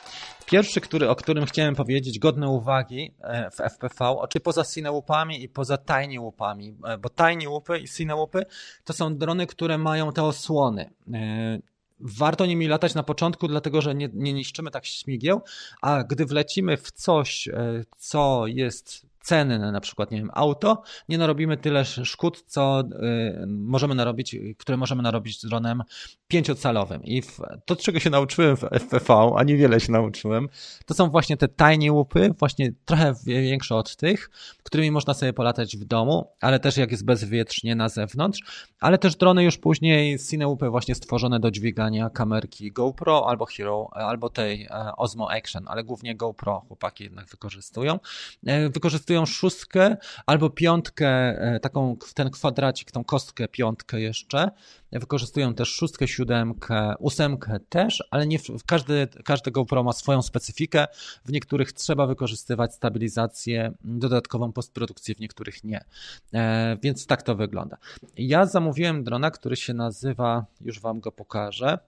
Pierwszy, 0.46 0.82
który, 0.82 1.10
o 1.10 1.16
którym 1.16 1.46
chciałem 1.46 1.76
powiedzieć, 1.76 2.20
godny 2.20 2.50
uwagi 2.50 3.14
e, 3.22 3.52
w 3.52 3.56
FPV, 3.56 4.06
oczywiście 4.06 4.40
poza 4.40 4.64
Cinełupami 4.64 5.44
i 5.44 5.50
poza 5.50 5.78
Tiny 5.78 6.20
Łupami, 6.20 6.78
e, 6.86 6.98
bo 6.98 7.10
Tiny 7.10 7.50
Łupy 7.50 7.80
i 7.80 7.88
Cinełupy 7.88 8.46
to 8.84 8.94
są 8.94 9.18
drony, 9.18 9.48
które 9.48 9.78
mają 9.78 10.12
te 10.12 10.24
osłony. 10.24 10.90
E, 11.14 11.60
warto 12.00 12.46
nimi 12.46 12.68
latać 12.68 12.96
na 12.96 13.04
początku, 13.04 13.48
dlatego 13.48 13.82
że 13.82 13.96
nie, 13.96 14.10
nie 14.14 14.34
niszczymy 14.34 14.72
tak 14.72 14.86
śmigieł, 14.86 15.42
a 15.82 16.04
gdy 16.04 16.26
wlecimy 16.26 16.78
w 16.78 16.92
coś, 16.92 17.50
co 17.98 18.48
jest 18.48 19.06
cenne, 19.26 19.72
na 19.72 19.82
przykład, 19.82 20.12
nie 20.12 20.18
wiem, 20.18 20.30
auto, 20.34 20.82
nie 21.10 21.18
narobimy 21.18 21.58
tyle 21.58 21.86
szkód, 21.86 22.44
co 22.48 22.82
y, 22.82 23.48
możemy 23.48 23.96
narobić, 23.96 24.36
które 24.58 24.78
możemy 24.78 25.04
narobić 25.04 25.42
z 25.42 25.46
dronem 25.46 25.84
pięciocalowym. 26.28 27.04
I 27.04 27.24
to, 27.66 27.76
czego 27.76 28.00
się 28.00 28.10
nauczyłem 28.10 28.58
w 28.58 28.64
FPV, 28.64 29.32
a 29.38 29.44
niewiele 29.44 29.80
się 29.80 29.92
nauczyłem, 29.92 30.50
to 30.86 30.94
są 30.94 31.10
właśnie 31.10 31.38
te 31.38 31.48
tiny 31.48 31.92
łupy, 31.92 32.34
właśnie 32.40 32.74
trochę 32.86 33.14
większe 33.26 33.76
od 33.76 33.96
tych, 33.96 34.30
którymi 34.64 34.92
można 34.92 35.14
sobie 35.14 35.34
polatać 35.34 35.78
w 35.78 35.86
domu, 35.86 36.28
ale 36.42 36.60
też 36.60 36.78
jak 36.78 36.92
jest 36.92 37.06
bezwietrznie 37.06 37.76
na 37.76 37.90
zewnątrz, 37.90 38.40
ale 38.80 38.98
też 38.98 39.16
drony 39.16 39.44
już 39.44 39.58
później 39.58 40.20
Cineupy 40.20 40.70
właśnie 40.70 40.96
stworzone 40.96 41.40
do 41.40 41.52
dźwigania 41.52 42.10
kamerki 42.10 42.72
GoPro 42.72 43.30
albo 43.30 43.46
Hero, 43.46 43.90
albo 43.94 44.30
tej 44.30 44.64
e, 44.64 44.92
Osmo 44.98 45.32
Action, 45.32 45.66
ale 45.68 45.84
głównie 45.84 46.16
GoPro 46.16 46.66
chłopaki 46.68 47.04
jednak 47.04 47.30
wykorzystują. 47.30 48.00
E, 48.48 48.70
wykorzystują 49.16 49.26
szóstkę 49.26 49.98
albo 50.26 50.50
piątkę, 50.50 51.08
e, 51.08 51.60
taką 51.60 51.98
ten 52.14 52.30
kwadracik, 52.30 52.92
tą 52.92 53.04
kostkę 53.04 53.48
piątkę 53.48 54.02
jeszcze, 54.02 54.52
Wykorzystują 54.92 55.54
też 55.54 55.70
szóstkę, 55.70 56.08
siódemkę, 56.08 56.94
ósemkę 57.00 57.60
też, 57.70 58.04
ale 58.12 58.28
nie 58.28 58.38
każdy, 58.66 59.08
każdy 59.26 59.52
GoPro 59.52 59.84
ma 59.84 59.94
swoją 59.94 60.22
specyfikę. 60.22 60.88
W 61.26 61.32
niektórych 61.32 61.74
trzeba 61.74 62.08
wykorzystywać 62.08 62.76
stabilizację, 62.76 63.74
dodatkową 63.82 64.54
postprodukcję, 64.54 65.16
w 65.16 65.20
niektórych 65.20 65.64
nie. 65.64 65.86
E, 66.34 66.78
więc 66.84 67.08
tak 67.08 67.24
to 67.24 67.36
wygląda. 67.36 67.78
Ja 68.18 68.46
zamówiłem 68.46 69.04
drona, 69.04 69.32
który 69.32 69.56
się 69.56 69.74
nazywa, 69.74 70.46
już 70.62 70.80
Wam 70.80 71.00
go 71.00 71.12
pokażę. 71.12 71.80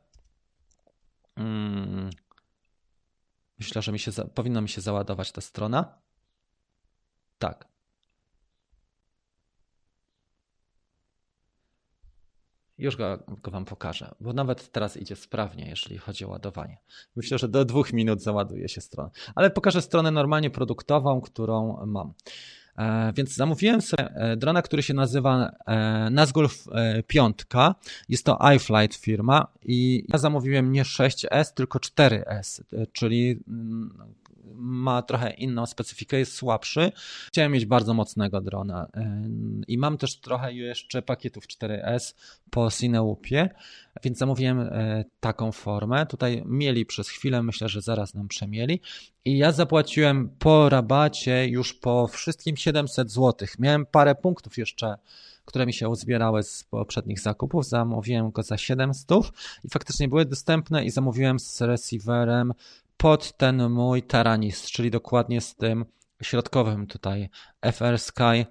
Hmm. 1.35 2.09
Myślę, 3.59 3.81
że 3.81 3.91
mi 3.91 3.99
się, 3.99 4.11
powinno 4.11 4.61
mi 4.61 4.69
się 4.69 4.81
załadować 4.81 5.31
ta 5.31 5.41
strona. 5.41 6.06
Tak. 7.39 7.68
Już 12.77 12.95
go, 12.95 13.19
go, 13.43 13.51
Wam 13.51 13.65
pokażę, 13.65 14.15
bo 14.19 14.34
nawet 14.34 14.72
teraz 14.72 14.97
idzie 14.97 15.15
sprawnie, 15.15 15.69
jeżeli 15.69 15.97
chodzi 15.97 16.26
o 16.26 16.30
ładowanie. 16.30 16.77
Myślę, 17.15 17.38
że 17.38 17.47
do 17.47 17.65
dwóch 17.65 17.93
minut 17.93 18.23
załaduje 18.23 18.69
się 18.69 18.81
strona. 18.81 19.09
Ale 19.35 19.49
pokażę 19.49 19.81
stronę 19.81 20.11
normalnie 20.11 20.49
produktową, 20.49 21.22
którą 21.22 21.85
mam. 21.85 22.14
E, 22.77 23.14
więc 23.15 23.35
zamówiłem 23.35 23.81
sobie 23.81 24.09
e, 24.15 24.38
drona, 24.38 24.61
który 24.61 24.84
się 24.84 24.93
nazywa 24.93 25.51
e, 25.68 26.09
Nazgul 26.11 26.49
5. 27.07 27.38
Jest 28.09 28.26
to 28.26 28.39
iFlight 28.55 28.95
firma 28.95 29.47
i 29.64 30.05
ja 30.07 30.18
zamówiłem 30.18 30.72
nie 30.72 30.84
6S, 30.84 31.53
tylko 31.53 31.80
4S, 31.80 32.61
czyli 32.91 33.43
mm, 33.47 34.14
ma 34.57 35.01
trochę 35.01 35.31
inną 35.31 35.65
specyfikę, 35.65 36.19
jest 36.19 36.34
słabszy. 36.34 36.91
Chciałem 37.27 37.51
mieć 37.51 37.65
bardzo 37.65 37.93
mocnego 37.93 38.41
drona 38.41 38.88
i 39.67 39.77
mam 39.77 39.97
też 39.97 40.19
trochę 40.19 40.53
jeszcze 40.53 41.01
pakietów 41.01 41.47
4S 41.47 42.13
po 42.49 42.71
Cineupie, 42.71 43.49
więc 44.03 44.17
zamówiłem 44.17 44.59
e, 44.59 45.05
taką 45.19 45.51
formę. 45.51 46.05
Tutaj 46.05 46.43
mieli 46.45 46.85
przez 46.85 47.09
chwilę, 47.09 47.43
myślę, 47.43 47.69
że 47.69 47.81
zaraz 47.81 48.13
nam 48.13 48.27
przemieli 48.27 48.81
i 49.25 49.38
ja 49.38 49.51
zapłaciłem 49.51 50.29
po 50.39 50.69
rabacie 50.69 51.47
już 51.47 51.73
po 51.73 52.07
wszystkim 52.07 52.57
700 52.57 53.11
zł. 53.11 53.47
Miałem 53.59 53.85
parę 53.85 54.15
punktów 54.15 54.57
jeszcze 54.57 54.97
które 55.47 55.65
mi 55.65 55.73
się 55.73 55.89
uzbierały 55.89 56.43
z 56.43 56.63
poprzednich 56.63 57.19
zakupów. 57.19 57.65
Zamówiłem 57.65 58.31
go 58.31 58.43
za 58.43 58.57
700 58.57 59.09
i 59.63 59.69
faktycznie 59.69 60.07
były 60.07 60.25
dostępne 60.25 60.85
i 60.85 60.89
zamówiłem 60.89 61.39
z 61.39 61.61
receiverem 61.61 62.53
pod 62.98 63.38
ten 63.38 63.69
mój 63.69 64.03
Taranis, 64.03 64.72
czyli 64.72 64.91
dokładnie 64.91 65.41
z 65.41 65.56
tym 65.56 65.86
środkowym 66.24 66.88
tutaj 66.88 67.30
FR 67.72 67.99
Sky 67.99 68.45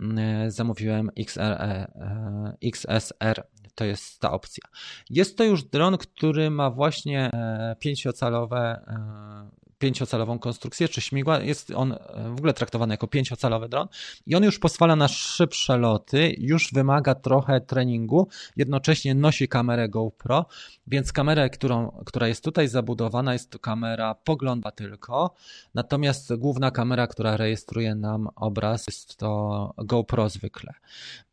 mm, 0.00 0.50
zamówiłem 0.50 1.10
XR, 1.16 1.40
e, 1.42 2.56
XSR, 2.62 3.46
to 3.74 3.84
jest 3.84 4.20
ta 4.20 4.32
opcja. 4.32 4.64
Jest 5.10 5.38
to 5.38 5.44
już 5.44 5.64
dron, 5.64 5.98
który 5.98 6.50
ma 6.50 6.70
właśnie 6.70 7.30
e, 7.32 7.76
pięciocalowe 7.78 8.58
e, 8.58 9.67
pięciocalową 9.78 10.38
konstrukcję, 10.38 10.88
czy 10.88 11.00
śmigła. 11.00 11.40
Jest 11.40 11.70
on 11.70 11.92
e, 11.92 11.96
w 12.34 12.38
ogóle 12.38 12.54
traktowany 12.54 12.94
jako 12.94 13.06
pięciocalowy 13.06 13.68
dron 13.68 13.88
i 14.26 14.34
on 14.34 14.42
już 14.44 14.58
pozwala 14.58 14.96
na 14.96 15.08
szybsze 15.08 15.78
loty, 15.78 16.34
już 16.38 16.72
wymaga 16.72 17.14
trochę 17.14 17.60
treningu, 17.60 18.28
jednocześnie 18.56 19.14
nosi 19.14 19.48
kamerę 19.48 19.88
GoPro, 19.88 20.46
więc 20.86 21.12
kamerę, 21.12 21.50
którą, 21.50 22.02
która 22.06 22.28
jest 22.28 22.44
tutaj 22.44 22.68
zabudowana, 22.68 23.32
jest 23.32 23.50
to 23.50 23.58
kamera 23.58 24.14
pogląda 24.14 24.70
tylko, 24.70 25.34
natomiast 25.74 26.34
główna 26.34 26.70
kamera, 26.70 27.06
która 27.06 27.36
rejestruje 27.36 27.94
nam 27.94 28.28
obraz, 28.36 28.86
jest 28.86 29.16
to 29.16 29.74
GoPro 29.78 30.28
zwykle. 30.28 30.74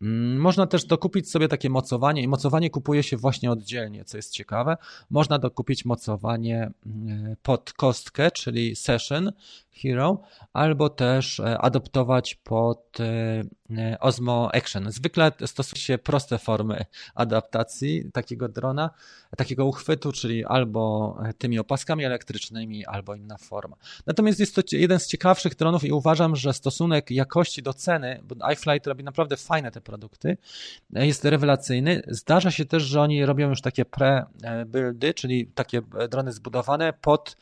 Mm, 0.01 0.37
można 0.37 0.67
też 0.67 0.85
dokupić 0.85 1.31
sobie 1.31 1.47
takie 1.47 1.69
mocowanie 1.69 2.21
i 2.21 2.27
mocowanie 2.27 2.69
kupuje 2.69 3.03
się 3.03 3.17
właśnie 3.17 3.51
oddzielnie, 3.51 4.05
co 4.05 4.17
jest 4.17 4.31
ciekawe. 4.31 4.77
Można 5.09 5.39
dokupić 5.39 5.85
mocowanie 5.85 6.71
mm, 6.85 7.35
pod 7.43 7.73
kostkę, 7.73 8.31
czyli 8.35 8.75
session, 8.75 9.31
Hero, 9.81 10.21
albo 10.53 10.89
też 10.89 11.39
e, 11.39 11.57
adoptować 11.57 12.35
pod 12.35 12.99
e, 12.99 13.43
e, 13.77 13.99
Osmo 13.99 14.49
Action. 14.53 14.91
Zwykle 14.91 15.31
stosuje 15.45 15.81
się 15.81 15.97
proste 15.97 16.37
formy 16.37 16.85
adaptacji 17.15 18.11
takiego 18.13 18.49
drona, 18.49 18.89
takiego 19.37 19.65
uchwytu, 19.65 20.11
czyli 20.11 20.45
albo 20.45 21.17
tymi 21.37 21.59
opaskami 21.59 22.05
elektrycznymi, 22.05 22.85
albo 22.85 23.15
inna 23.15 23.37
forma. 23.37 23.75
Natomiast 24.05 24.39
jest 24.39 24.55
to 24.55 24.61
jeden 24.71 24.99
z 24.99 25.07
ciekawszych 25.07 25.55
dronów 25.55 25.83
i 25.83 25.91
uważam, 25.91 26.35
że 26.35 26.53
stosunek 26.53 27.11
jakości 27.11 27.63
do 27.63 27.73
ceny, 27.73 28.19
bo 28.23 28.51
iFlight 28.53 28.87
robi 28.87 29.03
naprawdę 29.03 29.37
fajne 29.37 29.71
te 29.71 29.81
produkty, 29.81 30.37
jest 30.93 31.25
rewelacyjny. 31.25 32.01
Zdarza 32.07 32.51
się 32.51 32.65
też, 32.65 32.83
że 32.83 33.01
oni 33.01 33.25
robią 33.25 33.49
już 33.49 33.61
takie 33.61 33.85
pre-buildy, 33.85 35.13
czyli 35.13 35.47
takie 35.47 35.81
drony 36.09 36.31
zbudowane 36.31 36.93
pod 36.93 37.37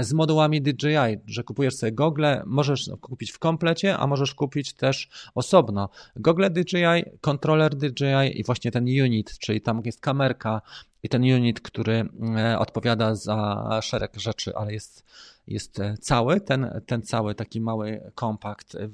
z 0.00 0.12
modułami 0.12 0.62
DJI, 0.62 1.18
że 1.26 1.44
kupujesz 1.44 1.61
sobie 1.70 1.92
gogle, 1.92 2.42
możesz 2.46 2.90
kupić 3.00 3.32
w 3.32 3.38
komplecie, 3.38 3.98
a 3.98 4.06
możesz 4.06 4.34
kupić 4.34 4.72
też 4.72 5.08
osobno. 5.34 5.88
Gogle 6.16 6.50
DJI, 6.50 7.04
kontroler 7.20 7.74
DJI 7.74 8.40
i 8.40 8.44
właśnie 8.44 8.70
ten 8.70 8.84
unit, 8.84 9.38
czyli 9.38 9.60
tam 9.60 9.82
jest 9.84 10.00
kamerka 10.00 10.62
i 11.02 11.08
ten 11.08 11.22
unit, 11.22 11.60
który 11.60 12.08
e, 12.36 12.58
odpowiada 12.58 13.14
za 13.14 13.80
szereg 13.82 14.16
rzeczy, 14.16 14.56
ale 14.56 14.72
jest, 14.72 15.04
jest 15.46 15.80
e, 15.80 15.96
cały, 16.00 16.40
ten, 16.40 16.80
ten 16.86 17.02
cały 17.02 17.34
taki 17.34 17.60
mały 17.60 18.10
kompakt 18.14 18.74
e, 18.74 18.88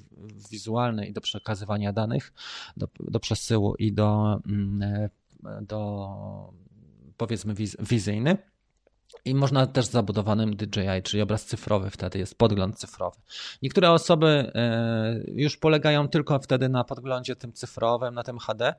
wizualny 0.50 1.06
i 1.06 1.12
do 1.12 1.20
przekazywania 1.20 1.92
danych, 1.92 2.32
do, 2.76 2.88
do 3.00 3.20
przesyłu 3.20 3.74
i 3.74 3.92
do, 3.92 4.40
mm, 4.46 5.08
do 5.62 6.08
powiedzmy 7.16 7.54
wiz, 7.54 7.76
wizyjny. 7.80 8.38
I 9.24 9.34
można 9.34 9.66
też 9.66 9.86
z 9.86 9.90
zabudowanym 9.90 10.56
DJI, 10.56 11.02
czyli 11.02 11.22
obraz 11.22 11.44
cyfrowy, 11.44 11.90
wtedy 11.90 12.18
jest 12.18 12.38
podgląd 12.38 12.78
cyfrowy. 12.78 13.16
Niektóre 13.62 13.90
osoby 13.90 14.26
e, 14.26 15.20
już 15.26 15.56
polegają 15.56 16.08
tylko 16.08 16.38
wtedy 16.38 16.68
na 16.68 16.84
podglądzie 16.84 17.36
tym 17.36 17.52
cyfrowym, 17.52 18.14
na 18.14 18.22
tym 18.22 18.38
HD, 18.38 18.74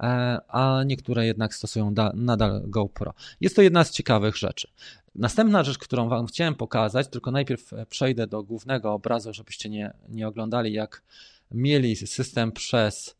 e, 0.00 0.38
a 0.48 0.82
niektóre 0.86 1.26
jednak 1.26 1.54
stosują 1.54 1.94
nadal 2.14 2.62
GoPro. 2.64 3.14
Jest 3.40 3.56
to 3.56 3.62
jedna 3.62 3.84
z 3.84 3.90
ciekawych 3.90 4.36
rzeczy. 4.36 4.68
Następna 5.14 5.62
rzecz, 5.62 5.78
którą 5.78 6.08
Wam 6.08 6.26
chciałem 6.26 6.54
pokazać, 6.54 7.08
tylko 7.08 7.30
najpierw 7.30 7.70
przejdę 7.88 8.26
do 8.26 8.42
głównego 8.42 8.92
obrazu, 8.92 9.32
żebyście 9.32 9.68
nie, 9.68 9.92
nie 10.08 10.28
oglądali, 10.28 10.72
jak 10.72 11.02
mieli 11.50 11.96
system 11.96 12.52
przez 12.52 13.16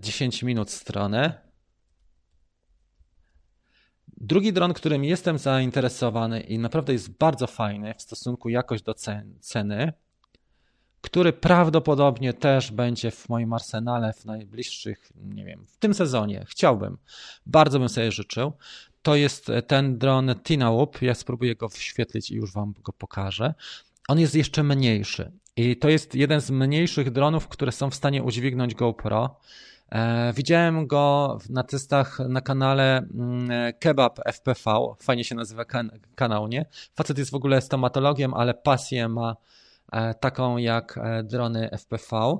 10 0.00 0.42
e, 0.42 0.46
minut 0.46 0.70
stronę. 0.70 1.47
Drugi 4.20 4.52
dron, 4.52 4.74
którym 4.74 5.04
jestem 5.04 5.38
zainteresowany 5.38 6.40
i 6.40 6.58
naprawdę 6.58 6.92
jest 6.92 7.10
bardzo 7.10 7.46
fajny 7.46 7.94
w 7.94 8.02
stosunku 8.02 8.48
jakość 8.48 8.84
do 8.84 8.94
ceny, 9.40 9.92
który 11.00 11.32
prawdopodobnie 11.32 12.32
też 12.32 12.72
będzie 12.72 13.10
w 13.10 13.28
moim 13.28 13.52
arsenale 13.52 14.12
w 14.12 14.24
najbliższych, 14.24 15.12
nie 15.14 15.44
wiem, 15.44 15.64
w 15.66 15.76
tym 15.76 15.94
sezonie. 15.94 16.44
Chciałbym, 16.48 16.98
bardzo 17.46 17.78
bym 17.78 17.88
sobie 17.88 18.12
życzył. 18.12 18.52
To 19.02 19.16
jest 19.16 19.46
ten 19.66 19.98
dron 19.98 20.34
Tinawhoop. 20.44 21.02
Ja 21.02 21.14
spróbuję 21.14 21.54
go 21.54 21.68
wyświetlić 21.68 22.30
i 22.30 22.34
już 22.34 22.52
Wam 22.52 22.74
go 22.84 22.92
pokażę. 22.92 23.54
On 24.08 24.18
jest 24.18 24.34
jeszcze 24.34 24.62
mniejszy 24.62 25.32
i 25.56 25.76
to 25.76 25.88
jest 25.88 26.14
jeden 26.14 26.40
z 26.40 26.50
mniejszych 26.50 27.10
dronów, 27.10 27.48
które 27.48 27.72
są 27.72 27.90
w 27.90 27.94
stanie 27.94 28.22
udźwignąć 28.22 28.74
GoPro. 28.74 29.40
E, 29.92 30.32
widziałem 30.32 30.86
go 30.86 31.38
na 31.50 31.62
testach 31.62 32.18
na 32.28 32.40
kanale 32.40 32.96
mm, 32.98 33.72
Kebab 33.78 34.20
FPV, 34.32 34.94
fajnie 34.98 35.24
się 35.24 35.34
nazywa 35.34 35.64
kan 35.64 35.90
kanał, 36.14 36.48
nie? 36.48 36.66
Facet 36.94 37.18
jest 37.18 37.30
w 37.30 37.34
ogóle 37.34 37.60
stomatologiem, 37.60 38.34
ale 38.34 38.54
pasję 38.54 39.08
ma 39.08 39.36
e, 39.92 40.14
taką 40.14 40.56
jak 40.56 40.98
e, 40.98 41.22
drony 41.22 41.70
FPV 41.78 42.38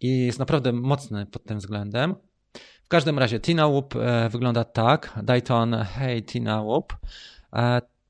i 0.00 0.26
jest 0.26 0.38
naprawdę 0.38 0.72
mocny 0.72 1.26
pod 1.26 1.44
tym 1.44 1.58
względem. 1.58 2.14
W 2.84 2.88
każdym 2.88 3.18
razie 3.18 3.40
Tina 3.40 3.66
Whoop 3.66 3.94
wygląda 4.30 4.64
tak, 4.64 5.12
Dayton 5.22 5.74
Hey 5.74 6.22
Tina 6.22 6.62
Whoop. 6.62 6.96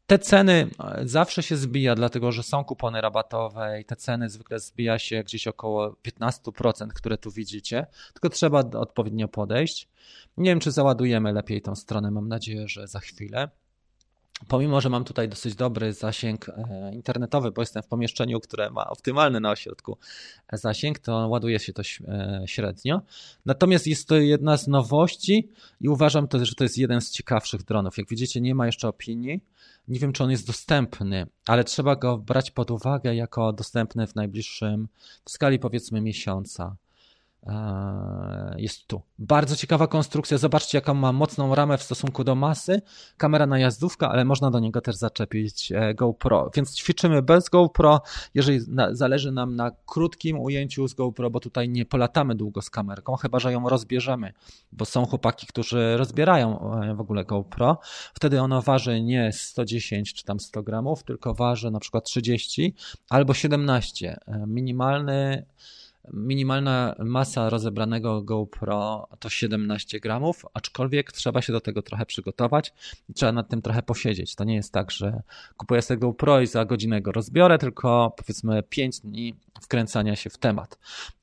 Te 0.07 0.19
ceny 0.19 0.71
e, 0.85 1.09
zawsze 1.09 1.43
się 1.43 1.57
zbija, 1.57 1.95
dlatego 1.95 2.33
że 2.33 2.43
są 2.43 2.65
kupony 2.65 3.01
rabatowe 3.01 3.81
i 3.81 3.85
te 3.85 3.97
ceny 3.97 4.31
zwykle 4.31 4.61
zbija 4.61 4.99
się 4.99 5.23
gdzieś 5.23 5.47
około 5.47 5.91
15%, 5.91 6.89
które 6.89 7.19
tu 7.19 7.31
widzicie, 7.31 7.87
tylko 8.13 8.29
trzeba 8.29 8.59
odpowiednio 8.59 9.29
podejść. 9.29 9.89
Nie 10.37 10.51
wiem, 10.51 10.61
czy 10.61 10.71
załadujemy 10.71 11.33
lepiej 11.33 11.63
tą 11.63 11.75
stronę, 11.75 12.11
mam 12.11 12.29
nadzieję, 12.29 12.69
że 12.69 12.89
za 12.89 13.01
chwilę. 13.01 13.49
Pomimo, 14.49 14.81
że 14.81 14.89
mam 14.89 15.05
tutaj 15.05 15.29
dosyć 15.29 15.55
dobry 15.55 15.93
zasięg 15.93 16.49
e, 16.49 16.91
internetowy, 16.95 17.53
bo 17.53 17.63
jestem 17.63 17.83
w 17.83 17.87
pomieszczeniu, 17.87 18.41
które 18.41 18.71
ma 18.71 18.87
optymalny 18.87 19.41
na 19.41 19.51
ośrodku 19.51 19.99
zasięg, 20.53 20.99
to 20.99 21.29
ładuje 21.29 21.59
się 21.59 21.73
to 21.73 21.83
e, 21.83 22.43
średnio. 22.47 23.03
Natomiast 23.47 23.87
jest 23.87 24.09
to 24.09 24.17
jedna 24.17 24.57
z 24.57 24.69
nowości 24.69 25.49
i 25.81 25.89
uważam, 25.89 26.29
to, 26.29 26.45
że 26.45 26.55
to 26.55 26.65
jest 26.65 26.79
jeden 26.79 27.01
z 27.01 27.11
ciekawszych 27.11 27.63
dronów. 27.63 27.99
Jak 27.99 28.09
widzicie, 28.09 28.41
nie 28.41 28.55
ma 28.55 28.67
jeszcze 28.67 28.89
opinii. 28.89 29.41
Nie 29.89 29.99
wiem, 29.99 30.13
czy 30.13 30.25
on 30.25 30.31
jest 30.31 30.47
dostępny, 30.47 31.27
ale 31.47 31.65
trzeba 31.65 31.97
go 31.97 32.19
brać 32.19 32.51
pod 32.51 32.71
uwagę 32.71 33.15
jako 33.15 33.53
dostępny 33.53 34.07
w 34.07 34.15
najbliższym, 34.15 34.89
w 35.25 35.31
skali 35.31 35.59
powiedzmy 35.59 36.01
miesiąca. 36.01 36.77
E, 37.47 38.55
jest 38.59 38.87
tu. 38.87 39.03
Bardzo 39.19 39.57
ciekawa 39.57 39.87
konstrukcja. 39.87 40.39
Zobaczcie, 40.39 40.79
jaką 40.79 40.95
ma 40.95 41.13
mocną 41.13 41.55
ramę 41.55 41.79
w 41.79 41.83
stosunku 41.83 42.25
do 42.25 42.35
masy. 42.35 42.83
Kamera 43.17 43.47
najazdówka, 43.47 44.09
ale 44.09 44.25
można 44.25 44.51
do 44.51 44.61
niego 44.61 44.81
też 44.81 44.97
zaczepić 44.97 45.73
e, 45.73 45.95
GoPro. 45.95 46.51
Więc 46.57 46.75
ćwiczymy 46.75 47.23
bez 47.23 47.49
GoPro. 47.49 48.01
Jeżeli 48.35 48.61
zależy 48.93 49.33
nam 49.33 49.57
na 49.57 49.71
krótkim 49.87 50.41
ujęciu 50.41 50.89
z 50.89 50.95
GoPro, 50.95 51.31
bo 51.31 51.41
tutaj 51.41 51.69
nie 51.69 51.85
polatamy 51.85 52.35
długo 52.35 52.63
z 52.63 52.71
kamerką, 52.71 53.17
chyba 53.17 53.39
że 53.39 53.53
ją 53.53 53.69
rozbierzemy, 53.69 54.33
bo 54.73 54.85
są 54.85 55.07
chłopaki, 55.07 55.47
którzy 55.47 55.97
rozbierają 55.97 56.73
e, 56.81 56.95
w 56.95 57.01
ogóle 57.01 57.25
GoPro. 57.25 57.79
Wtedy 58.15 58.41
ono 58.41 58.63
waży 58.63 59.03
nie 59.03 59.33
110 59.33 60.15
czy 60.15 60.25
tam 60.25 60.41
100 60.41 60.63
gramów, 60.63 61.03
tylko 61.03 61.35
waży 61.35 61.71
na 61.71 61.81
przykład 61.81 62.05
30 62.05 62.75
albo 63.09 63.35
17. 63.35 64.21
Minimalny 64.47 65.47
Minimalna 66.13 66.95
masa 66.99 67.51
rozebranego 67.51 68.23
GoPro 68.23 69.09
to 69.19 69.29
17 69.29 70.01
gramów, 70.01 70.47
aczkolwiek 70.55 71.13
trzeba 71.13 71.43
się 71.43 71.53
do 71.53 71.61
tego 71.61 71.83
trochę 71.83 72.07
przygotować 72.07 72.73
i 73.09 73.15
trzeba 73.15 73.33
nad 73.33 73.49
tym 73.49 73.63
trochę 73.63 73.83
posiedzieć. 73.83 74.35
To 74.35 74.45
nie 74.45 74.55
jest 74.55 74.73
tak, 74.73 74.91
że 74.91 75.23
kupuję 75.57 75.83
sobie 75.83 75.99
GoPro 75.99 76.41
i 76.41 76.47
za 76.47 76.65
godzinę 76.65 77.03
go 77.03 77.13
rozbiorę, 77.13 77.59
tylko 77.59 78.15
powiedzmy 78.17 78.63
5 78.63 79.01
dni 79.01 79.35
wkręcania 79.63 80.17
się 80.17 80.31
w 80.31 80.39
temat. 80.39 80.79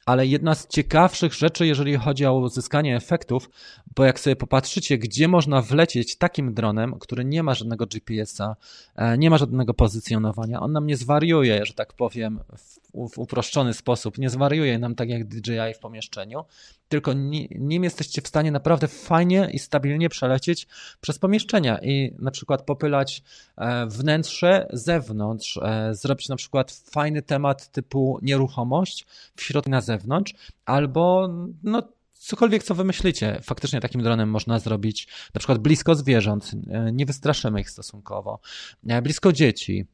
Ale 0.06 0.28
jedna 0.28 0.56
z 0.56 0.68
ciekawszych 0.68 1.34
rzeczy, 1.34 1.68
jeżeli 1.68 1.95
chodzi 1.95 2.26
o 2.26 2.34
uzyskanie 2.34 2.95
efektów, 2.95 3.49
bo 3.95 4.06
jak 4.06 4.19
sobie 4.19 4.36
popatrzycie, 4.36 4.98
gdzie 4.98 5.28
można 5.28 5.61
wlecieć 5.61 6.18
takim 6.18 6.53
dronem, 6.53 6.99
który 6.99 7.26
nie 7.26 7.44
ma 7.44 7.53
żadnego 7.53 7.86
GPS-a, 7.86 8.56
e, 8.95 9.18
nie 9.18 9.30
ma 9.30 9.38
żadnego 9.38 9.73
pozycjonowania, 9.73 10.60
on 10.60 10.72
nam 10.72 10.88
nie 10.88 10.98
zwariuje, 10.98 11.65
że 11.65 11.73
tak 11.73 11.94
powiem, 11.94 12.40
w, 12.57 12.80
w 13.14 13.18
uproszczony 13.18 13.73
sposób, 13.73 14.18
nie 14.18 14.30
zwariuje 14.30 14.80
nam 14.80 14.95
tak 14.95 15.10
jak 15.10 15.28
DJI 15.28 15.73
w 15.76 15.80
pomieszczeniu, 15.80 16.44
tylko 16.91 17.13
nim 17.59 17.84
jesteście 17.84 18.22
w 18.22 18.27
stanie 18.27 18.51
naprawdę 18.51 18.88
fajnie 18.88 19.49
i 19.53 19.59
stabilnie 19.59 20.09
przelecieć 20.09 20.68
przez 21.01 21.19
pomieszczenia 21.19 21.80
i 21.81 22.15
na 22.19 22.31
przykład 22.31 22.65
popylać 22.65 23.23
e, 23.57 23.88
wnętrze, 23.88 24.68
zewnątrz, 24.73 25.57
e, 25.57 25.95
zrobić 25.95 26.30
na 26.30 26.35
przykład 26.35 26.72
fajny 26.72 27.22
temat 27.22 27.72
typu 27.72 28.19
nieruchomość 28.22 29.05
w 29.35 29.41
środku 29.41 29.72
na 29.72 29.81
zewnątrz, 29.81 30.34
albo 30.65 31.30
no 31.63 31.84
cokolwiek, 32.13 32.63
co 32.63 32.76
wymyślicie. 32.76 33.39
Faktycznie 33.43 33.81
takim 33.81 34.03
dronem 34.03 34.30
można 34.30 34.59
zrobić 34.59 35.07
na 35.34 35.39
przykład 35.39 35.57
blisko 35.57 35.95
zwierząt, 35.95 36.51
e, 36.69 36.91
nie 36.91 37.05
wystraszymy 37.05 37.61
ich 37.61 37.69
stosunkowo, 37.69 38.39
blisko 38.84 39.34
dzieci, 39.34 39.85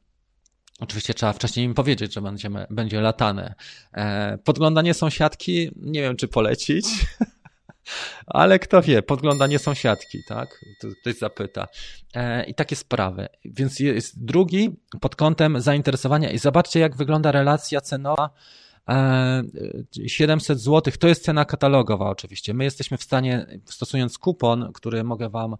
Oczywiście 0.80 1.14
trzeba 1.14 1.32
wcześniej 1.32 1.66
im 1.66 1.74
powiedzieć, 1.74 2.14
że 2.14 2.22
będziemy, 2.22 2.66
będzie 2.70 3.00
latane. 3.00 3.54
E, 3.92 4.38
podglądanie 4.38 4.94
sąsiadki, 4.94 5.70
nie 5.76 6.02
wiem 6.02 6.16
czy 6.16 6.28
polecić, 6.28 6.86
ale 8.26 8.58
kto 8.58 8.82
wie, 8.82 9.02
podglądanie 9.02 9.58
sąsiadki, 9.58 10.18
tak? 10.28 10.60
Ktoś 11.00 11.18
zapyta. 11.18 11.68
E, 12.14 12.44
I 12.44 12.54
takie 12.54 12.76
sprawy. 12.76 13.28
Więc 13.44 13.80
jest 13.80 14.24
drugi 14.24 14.76
pod 15.00 15.16
kątem 15.16 15.60
zainteresowania 15.60 16.30
i 16.30 16.38
zobaczcie 16.38 16.80
jak 16.80 16.96
wygląda 16.96 17.32
relacja 17.32 17.80
cenowa 17.80 18.30
700 20.06 20.60
zł 20.60 20.92
to 20.98 21.08
jest 21.08 21.24
cena 21.24 21.44
katalogowa 21.44 22.10
oczywiście. 22.10 22.54
My 22.54 22.64
jesteśmy 22.64 22.96
w 22.96 23.02
stanie, 23.02 23.46
stosując 23.64 24.18
kupon, 24.18 24.72
który 24.72 25.04
mogę 25.04 25.28
Wam 25.28 25.54
e, 25.54 25.56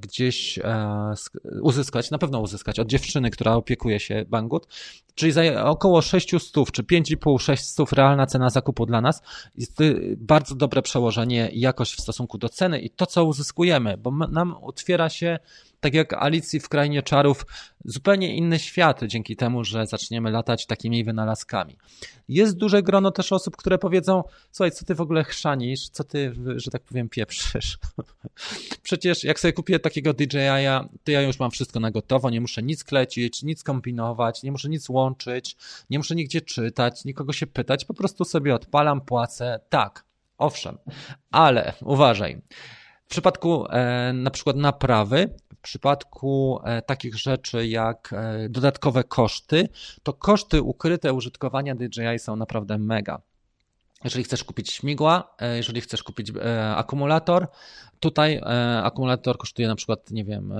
gdzieś 0.00 0.58
e, 0.58 1.14
uzyskać, 1.62 2.10
na 2.10 2.18
pewno 2.18 2.40
uzyskać 2.40 2.80
od 2.80 2.88
dziewczyny, 2.88 3.30
która 3.30 3.54
opiekuje 3.54 4.00
się 4.00 4.24
Banggood, 4.28 4.66
czyli 5.14 5.32
za 5.32 5.64
około 5.64 6.02
600 6.02 6.72
czy 6.72 6.82
5,5-600 6.82 7.92
realna 7.92 8.26
cena 8.26 8.50
zakupu 8.50 8.86
dla 8.86 9.00
nas. 9.00 9.22
Jest 9.58 9.78
bardzo 10.16 10.54
dobre 10.54 10.82
przełożenie 10.82 11.50
jakość 11.52 11.94
w 11.94 12.00
stosunku 12.00 12.38
do 12.38 12.48
ceny 12.48 12.80
i 12.80 12.90
to, 12.90 13.06
co 13.06 13.24
uzyskujemy, 13.24 13.96
bo 13.96 14.10
nam 14.10 14.54
otwiera 14.62 15.08
się 15.08 15.38
tak 15.84 15.94
jak 15.94 16.12
Alicji 16.12 16.60
w 16.60 16.68
Krainie 16.68 17.02
Czarów, 17.02 17.46
zupełnie 17.84 18.36
inny 18.36 18.58
świat 18.58 19.00
dzięki 19.06 19.36
temu, 19.36 19.64
że 19.64 19.86
zaczniemy 19.86 20.30
latać 20.30 20.66
takimi 20.66 21.04
wynalazkami. 21.04 21.78
Jest 22.28 22.56
duże 22.56 22.82
grono 22.82 23.10
też 23.10 23.32
osób, 23.32 23.56
które 23.56 23.78
powiedzą, 23.78 24.22
słuchaj, 24.50 24.72
co 24.72 24.84
ty 24.84 24.94
w 24.94 25.00
ogóle 25.00 25.24
chrzanisz, 25.24 25.88
co 25.88 26.04
ty, 26.04 26.34
że 26.56 26.70
tak 26.70 26.82
powiem, 26.82 27.08
pieprzysz. 27.08 27.78
Przecież 28.82 29.24
jak 29.24 29.40
sobie 29.40 29.52
kupię 29.52 29.78
takiego 29.78 30.12
DJI-a, 30.12 30.88
to 31.04 31.10
ja 31.10 31.22
już 31.22 31.38
mam 31.38 31.50
wszystko 31.50 31.80
na 31.80 31.90
gotowo, 31.90 32.30
nie 32.30 32.40
muszę 32.40 32.62
nic 32.62 32.84
klecić, 32.84 33.42
nic 33.42 33.62
kombinować, 33.62 34.42
nie 34.42 34.52
muszę 34.52 34.68
nic 34.68 34.88
łączyć, 34.88 35.56
nie 35.90 35.98
muszę 35.98 36.14
nigdzie 36.14 36.40
czytać, 36.40 37.04
nikogo 37.04 37.32
się 37.32 37.46
pytać, 37.46 37.84
po 37.84 37.94
prostu 37.94 38.24
sobie 38.24 38.54
odpalam, 38.54 39.00
płacę, 39.00 39.60
tak, 39.68 40.04
owszem, 40.38 40.78
ale 41.30 41.72
uważaj, 41.80 42.42
w 43.04 43.08
przypadku 43.08 43.66
e, 43.66 44.12
na 44.12 44.30
przykład 44.30 44.56
naprawy, 44.56 45.34
przypadku 45.64 46.60
e, 46.64 46.82
takich 46.82 47.16
rzeczy 47.16 47.66
jak 47.66 48.12
e, 48.12 48.48
dodatkowe 48.48 49.04
koszty, 49.04 49.68
to 50.02 50.12
koszty 50.12 50.62
ukryte 50.62 51.12
użytkowania 51.12 51.74
DJI 51.74 52.18
są 52.18 52.36
naprawdę 52.36 52.78
mega. 52.78 53.22
Jeżeli 54.04 54.24
chcesz 54.24 54.44
kupić 54.44 54.72
śmigła, 54.72 55.34
e, 55.38 55.56
jeżeli 55.56 55.80
chcesz 55.80 56.02
kupić 56.02 56.30
e, 56.30 56.76
akumulator, 56.76 57.46
tutaj 58.00 58.34
e, 58.34 58.82
akumulator 58.82 59.38
kosztuje 59.38 59.68
na 59.68 59.74
przykład, 59.74 60.10
nie 60.10 60.24
wiem, 60.24 60.52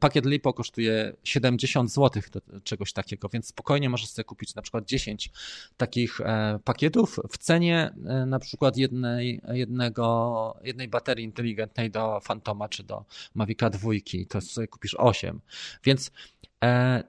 pakiet 0.00 0.26
LiPo 0.26 0.52
kosztuje 0.52 1.16
70 1.24 1.92
zł 1.92 2.22
czegoś 2.64 2.92
takiego, 2.92 3.28
więc 3.28 3.46
spokojnie 3.46 3.90
możesz 3.90 4.08
sobie 4.08 4.24
kupić 4.24 4.54
na 4.54 4.62
przykład 4.62 4.84
10 4.84 5.30
takich 5.76 6.20
pakietów 6.64 7.20
w 7.30 7.38
cenie 7.38 7.94
na 8.26 8.38
przykład 8.38 8.76
jednej, 8.76 9.40
jednego, 9.52 10.56
jednej 10.62 10.88
baterii 10.88 11.24
inteligentnej 11.24 11.90
do 11.90 12.20
Fantoma 12.20 12.68
czy 12.68 12.82
do 12.82 13.04
Mavica 13.34 13.70
2, 13.70 13.90
to 14.28 14.40
sobie 14.40 14.68
kupisz 14.68 14.94
8. 14.98 15.40
Więc 15.84 16.10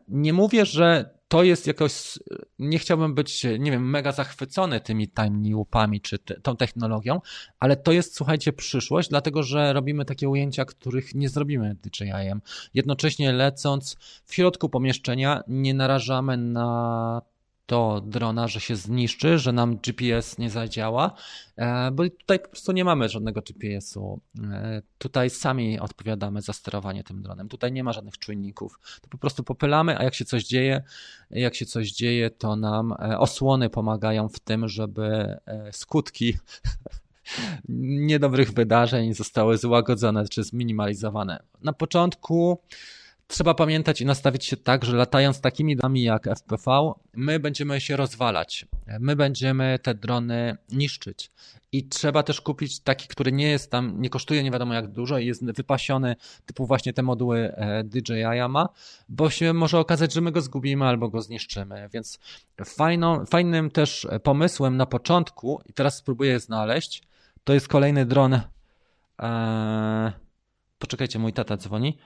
nie 0.07 0.33
mówię, 0.33 0.65
że 0.65 1.20
to 1.31 1.43
jest 1.43 1.67
jakoś, 1.67 2.19
nie 2.59 2.79
chciałbym 2.79 3.15
być, 3.15 3.43
nie 3.59 3.71
wiem, 3.71 3.89
mega 3.89 4.11
zachwycony 4.11 4.81
tymi 4.81 5.09
tiny 5.09 5.55
łupami 5.55 6.01
czy 6.01 6.19
te, 6.19 6.41
tą 6.41 6.55
technologią, 6.55 7.21
ale 7.59 7.75
to 7.75 7.91
jest, 7.91 8.15
słuchajcie, 8.15 8.53
przyszłość, 8.53 9.09
dlatego 9.09 9.43
że 9.43 9.73
robimy 9.73 10.05
takie 10.05 10.29
ujęcia, 10.29 10.65
których 10.65 11.15
nie 11.15 11.29
zrobimy 11.29 11.75
DJI-em. 11.75 12.41
Jednocześnie 12.73 13.33
lecąc 13.33 13.95
w 14.25 14.35
środku 14.35 14.69
pomieszczenia 14.69 15.43
nie 15.47 15.73
narażamy 15.73 16.37
na 16.37 17.21
to 17.65 18.01
drona, 18.05 18.47
że 18.47 18.59
się 18.59 18.75
zniszczy, 18.75 19.39
że 19.39 19.51
nam 19.51 19.77
GPS 19.77 20.37
nie 20.37 20.49
zadziała, 20.49 21.13
e, 21.55 21.91
bo 21.91 22.09
tutaj 22.09 22.39
po 22.39 22.47
prostu 22.47 22.71
nie 22.71 22.85
mamy 22.85 23.09
żadnego 23.09 23.41
GPS-u. 23.41 24.21
E, 24.43 24.81
tutaj 24.97 25.29
sami 25.29 25.79
odpowiadamy 25.79 26.41
za 26.41 26.53
sterowanie 26.53 27.03
tym 27.03 27.21
dronem. 27.21 27.49
Tutaj 27.49 27.71
nie 27.71 27.83
ma 27.83 27.93
żadnych 27.93 28.17
czujników. 28.17 28.79
To 29.01 29.07
po 29.09 29.17
prostu 29.17 29.43
popylamy, 29.43 29.99
a 29.99 30.03
jak 30.03 30.15
się 30.15 30.25
coś 30.25 30.43
dzieje, 30.43 30.83
jak 31.29 31.55
się 31.55 31.65
coś 31.65 31.91
dzieje, 31.91 32.29
to 32.29 32.55
nam 32.55 32.91
e, 32.91 33.19
osłony 33.19 33.69
pomagają 33.69 34.29
w 34.29 34.39
tym, 34.39 34.67
żeby 34.67 35.37
skutki 35.71 36.37
niedobrych 38.09 38.51
wydarzeń 38.51 39.13
zostały 39.13 39.57
złagodzone 39.57 40.27
czy 40.27 40.43
zminimalizowane. 40.43 41.43
Na 41.61 41.73
początku 41.73 42.61
trzeba 43.31 43.53
pamiętać 43.53 44.01
i 44.01 44.05
nastawić 44.05 44.45
się 44.45 44.57
tak, 44.57 44.85
że 44.85 44.97
latając 44.97 45.41
takimi 45.41 45.75
dronami 45.75 46.03
jak 46.03 46.27
FPV, 46.27 46.91
my 47.13 47.39
będziemy 47.39 47.81
się 47.81 47.95
rozwalać. 47.97 48.65
My 48.99 49.15
będziemy 49.15 49.79
te 49.83 49.95
drony 49.95 50.57
niszczyć. 50.69 51.31
I 51.71 51.87
trzeba 51.87 52.23
też 52.23 52.41
kupić 52.41 52.79
taki, 52.79 53.07
który 53.07 53.31
nie 53.31 53.49
jest 53.49 53.71
tam, 53.71 54.01
nie 54.01 54.09
kosztuje 54.09 54.43
nie 54.43 54.51
wiadomo 54.51 54.73
jak 54.73 54.87
dużo 54.87 55.17
i 55.17 55.25
jest 55.25 55.45
wypasiony, 55.45 56.15
typu 56.45 56.65
właśnie 56.65 56.93
te 56.93 57.03
moduły 57.03 57.55
e, 57.55 57.83
DJI 57.83 58.49
ma, 58.49 58.69
bo 59.09 59.29
się 59.29 59.53
może 59.53 59.79
okazać, 59.79 60.13
że 60.13 60.21
my 60.21 60.31
go 60.31 60.41
zgubimy 60.41 60.85
albo 60.85 61.09
go 61.09 61.21
zniszczymy. 61.21 61.89
Więc 61.93 62.19
fajną, 62.65 63.25
fajnym 63.25 63.71
też 63.71 64.07
pomysłem 64.23 64.77
na 64.77 64.85
początku, 64.85 65.61
i 65.65 65.73
teraz 65.73 65.97
spróbuję 65.97 66.39
znaleźć, 66.39 67.03
to 67.43 67.53
jest 67.53 67.67
kolejny 67.67 68.05
dron. 68.05 68.33
Eee, 69.19 70.11
poczekajcie, 70.79 71.19
mój 71.19 71.33
tata 71.33 71.57
dzwoni. 71.57 71.97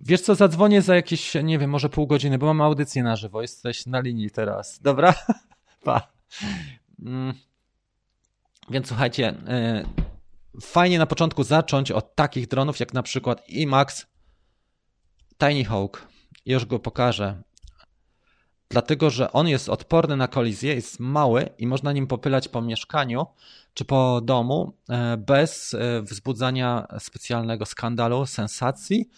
Wiesz 0.00 0.20
co, 0.20 0.34
zadzwonię 0.34 0.82
za 0.82 0.94
jakieś, 0.94 1.34
nie 1.34 1.58
wiem, 1.58 1.70
może 1.70 1.88
pół 1.88 2.06
godziny, 2.06 2.38
bo 2.38 2.46
mam 2.46 2.60
audycję 2.60 3.02
na 3.02 3.16
żywo. 3.16 3.42
Jesteś 3.42 3.86
na 3.86 4.00
linii 4.00 4.30
teraz. 4.30 4.80
Dobra? 4.82 5.14
pa. 5.84 6.12
Mm. 7.02 7.34
Więc 8.70 8.88
słuchajcie, 8.88 9.34
y, 10.56 10.60
fajnie 10.60 10.98
na 10.98 11.06
początku 11.06 11.44
zacząć 11.44 11.90
od 11.90 12.14
takich 12.14 12.48
dronów, 12.48 12.80
jak 12.80 12.94
na 12.94 13.02
przykład 13.02 13.48
IMAX 13.48 14.06
Tiny 15.38 15.64
Hawk. 15.64 16.06
Już 16.46 16.64
go 16.64 16.78
pokażę. 16.78 17.42
Dlatego, 18.68 19.10
że 19.10 19.32
on 19.32 19.48
jest 19.48 19.68
odporny 19.68 20.16
na 20.16 20.28
kolizję, 20.28 20.74
jest 20.74 21.00
mały 21.00 21.48
i 21.58 21.66
można 21.66 21.92
nim 21.92 22.06
popylać 22.06 22.48
po 22.48 22.62
mieszkaniu 22.62 23.26
czy 23.74 23.84
po 23.84 24.20
domu 24.20 24.72
y, 25.14 25.16
bez 25.16 25.74
y, 25.74 26.02
wzbudzania 26.02 26.86
specjalnego 26.98 27.66
skandalu, 27.66 28.26
sensacji 28.26 29.10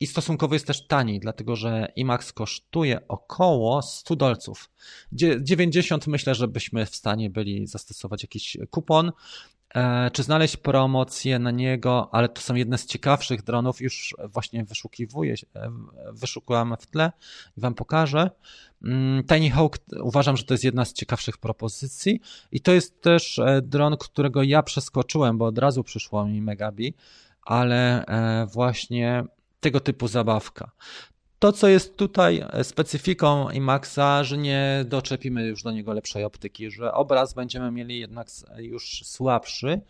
i 0.00 0.06
stosunkowo 0.06 0.54
jest 0.54 0.66
też 0.66 0.86
tani, 0.86 1.20
dlatego 1.20 1.56
że 1.56 1.92
IMAX 1.96 2.32
kosztuje 2.32 3.08
około 3.08 3.82
100 3.82 4.16
dolców. 4.16 4.70
90 5.12 6.06
myślę, 6.06 6.34
że 6.34 6.48
byśmy 6.48 6.86
w 6.86 6.96
stanie 6.96 7.30
byli 7.30 7.66
zastosować 7.66 8.22
jakiś 8.22 8.56
kupon, 8.70 9.12
e, 9.74 10.10
czy 10.10 10.22
znaleźć 10.22 10.56
promocję 10.56 11.38
na 11.38 11.50
niego, 11.50 12.08
ale 12.12 12.28
to 12.28 12.40
są 12.40 12.54
jedne 12.54 12.78
z 12.78 12.86
ciekawszych 12.86 13.42
dronów, 13.42 13.80
już 13.80 14.14
właśnie 14.24 14.64
wyszukiwuję, 14.64 15.34
e, 15.56 15.70
wyszukuję 16.12 16.64
w 16.80 16.86
tle 16.86 17.12
i 17.56 17.60
wam 17.60 17.74
pokażę. 17.74 18.30
Mm, 18.84 19.24
Tiny 19.24 19.50
Hawk 19.50 19.78
uważam, 20.02 20.36
że 20.36 20.44
to 20.44 20.54
jest 20.54 20.64
jedna 20.64 20.84
z 20.84 20.92
ciekawszych 20.92 21.38
propozycji 21.38 22.20
i 22.52 22.60
to 22.60 22.72
jest 22.72 23.02
też 23.02 23.38
e, 23.38 23.62
dron, 23.62 23.96
którego 23.96 24.42
ja 24.42 24.62
przeskoczyłem, 24.62 25.38
bo 25.38 25.46
od 25.46 25.58
razu 25.58 25.84
przyszło 25.84 26.26
mi 26.26 26.42
Megabi, 26.42 26.94
ale 27.42 28.04
właśnie 28.52 29.24
tego 29.60 29.80
typu 29.80 30.08
zabawka. 30.08 30.70
To, 31.38 31.52
co 31.52 31.68
jest 31.68 31.96
tutaj 31.96 32.44
specyfiką 32.62 33.50
IMAXa, 33.50 34.24
że 34.24 34.38
nie 34.38 34.84
doczepimy 34.88 35.46
już 35.46 35.62
do 35.62 35.72
niego 35.72 35.92
lepszej 35.92 36.24
optyki, 36.24 36.70
że 36.70 36.92
obraz 36.92 37.34
będziemy 37.34 37.70
mieli 37.70 38.00
jednak 38.00 38.28
już 38.56 39.02
słabszy, 39.04 39.80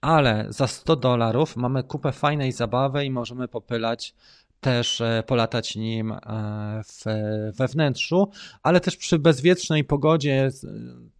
ale 0.00 0.46
za 0.48 0.66
100 0.66 0.96
dolarów 0.96 1.56
mamy 1.56 1.82
kupę 1.82 2.12
fajnej 2.12 2.52
zabawy 2.52 3.04
i 3.04 3.10
możemy 3.10 3.48
popylać 3.48 4.14
też 4.62 5.00
e, 5.00 5.22
polatać 5.26 5.76
nim 5.76 6.12
e, 6.12 6.18
w, 6.84 7.04
we 7.56 7.68
wnętrzu, 7.68 8.28
ale 8.62 8.80
też 8.80 8.96
przy 8.96 9.18
bezwietrznej 9.18 9.84
pogodzie 9.84 10.50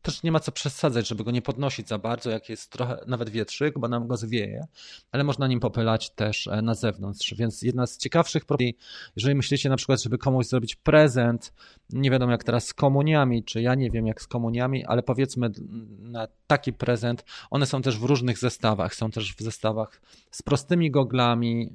też 0.03 0.23
nie 0.23 0.33
ma 0.33 0.41
co 0.41 0.53
przesadzać, 0.53 1.09
żeby 1.09 1.25
go 1.25 1.31
nie 1.31 1.43
podnosić 1.43 1.89
za 1.89 1.99
bardzo, 1.99 2.31
jak 2.31 2.49
jest 2.49 2.71
trochę 2.71 2.99
nawet 3.07 3.31
wietrzyk, 3.31 3.79
bo 3.79 3.89
nam 3.89 4.07
go 4.07 4.17
zwieje, 4.17 4.67
ale 5.13 5.25
można 5.25 5.47
nim 5.47 5.61
popylać 5.61 6.11
też 6.11 6.47
e, 6.47 6.63
na 6.63 6.75
zewnątrz, 6.75 7.35
więc 7.35 7.63
jedna 7.63 7.87
z 7.87 7.99
ciekawszych 7.99 8.45
propozycji, 8.45 8.77
jeżeli 9.17 9.35
myślicie 9.35 9.69
na 9.69 9.77
przykład, 9.77 10.03
żeby 10.03 10.19
komuś 10.19 10.47
zrobić 10.47 10.75
prezent, 10.75 11.53
nie 11.91 12.11
wiadomo 12.11 12.33
jak 12.33 12.45
teraz 12.45 12.67
z 12.67 12.75
komuniami, 12.75 13.45
czy 13.45 13.63
ja 13.63 13.75
nie 13.75 13.91
wiem 13.91 14.07
jak 14.07 14.23
z 14.23 14.27
komuniami, 14.27 14.85
ale 14.85 15.03
powiedzmy 15.03 15.51
na 15.99 16.29
taki 16.47 16.73
prezent, 16.73 17.25
one 17.51 17.67
są 17.67 17.83
też 17.83 17.99
w 17.99 18.05
różnych 18.05 18.39
zestawach, 18.39 18.95
są 18.95 19.11
też 19.11 19.35
w 19.35 19.41
zestawach 19.41 20.01
z 20.31 20.43
prostymi 20.43 20.91
goglami, 20.91 21.73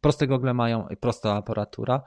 proste 0.00 0.26
gogle 0.26 0.54
mają 0.54 0.88
i 0.88 0.96
prosta 0.96 1.36
aparatura. 1.36 2.02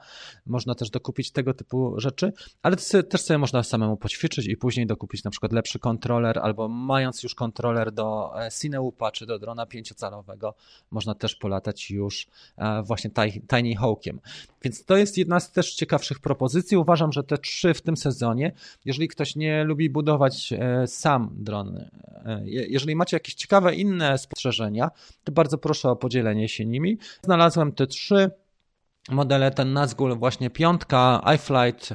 Można 0.46 0.74
też 0.74 0.90
dokupić 0.90 1.32
tego 1.32 1.54
typu 1.54 1.94
rzeczy, 2.00 2.32
ale 2.62 2.76
też 3.08 3.20
sobie 3.20 3.38
można 3.38 3.62
samemu 3.62 3.96
poćwiczyć 3.96 4.46
i 4.46 4.56
później 4.56 4.86
dokupić 4.86 5.24
na 5.24 5.30
przykład 5.30 5.52
lepszy 5.52 5.78
kontroler 5.78 6.38
albo 6.38 6.68
mając 6.68 7.22
już 7.22 7.34
kontroler 7.34 7.92
do 7.92 8.32
e, 8.46 8.50
Cineupa 8.60 9.10
czy 9.10 9.26
do 9.26 9.38
drona 9.38 9.66
pięciocalowego, 9.66 10.54
można 10.90 11.14
też 11.14 11.36
polatać 11.36 11.90
już 11.90 12.26
e, 12.56 12.82
właśnie 12.82 13.10
Tiny 13.50 13.76
Hawkiem. 13.76 14.20
Więc 14.62 14.84
to 14.84 14.96
jest 14.96 15.18
jedna 15.18 15.40
z 15.40 15.52
też 15.52 15.74
ciekawszych 15.74 16.20
propozycji. 16.20 16.76
Uważam, 16.76 17.12
że 17.12 17.24
te 17.24 17.38
trzy 17.38 17.74
w 17.74 17.82
tym 17.82 17.96
sezonie, 17.96 18.52
jeżeli 18.84 19.08
ktoś 19.08 19.36
nie 19.36 19.64
lubi 19.64 19.90
budować 19.90 20.52
e, 20.52 20.86
sam 20.86 21.30
drony, 21.32 21.90
jeżeli 22.44 22.96
macie 22.96 23.16
jakieś 23.16 23.34
ciekawe 23.34 23.74
inne 23.74 24.18
spostrzeżenia, 24.18 24.90
to 25.24 25.32
bardzo 25.32 25.58
proszę 25.58 25.90
o 25.90 25.96
podzielenie 25.96 26.48
się 26.48 26.66
nimi. 26.66 26.98
Znalazłem 27.22 27.72
też 27.72 27.83
trzy 27.86 28.30
modele, 29.10 29.50
ten 29.50 29.72
Nazgul 29.72 30.16
właśnie 30.16 30.50
piątka, 30.50 31.22
iFlight, 31.34 31.94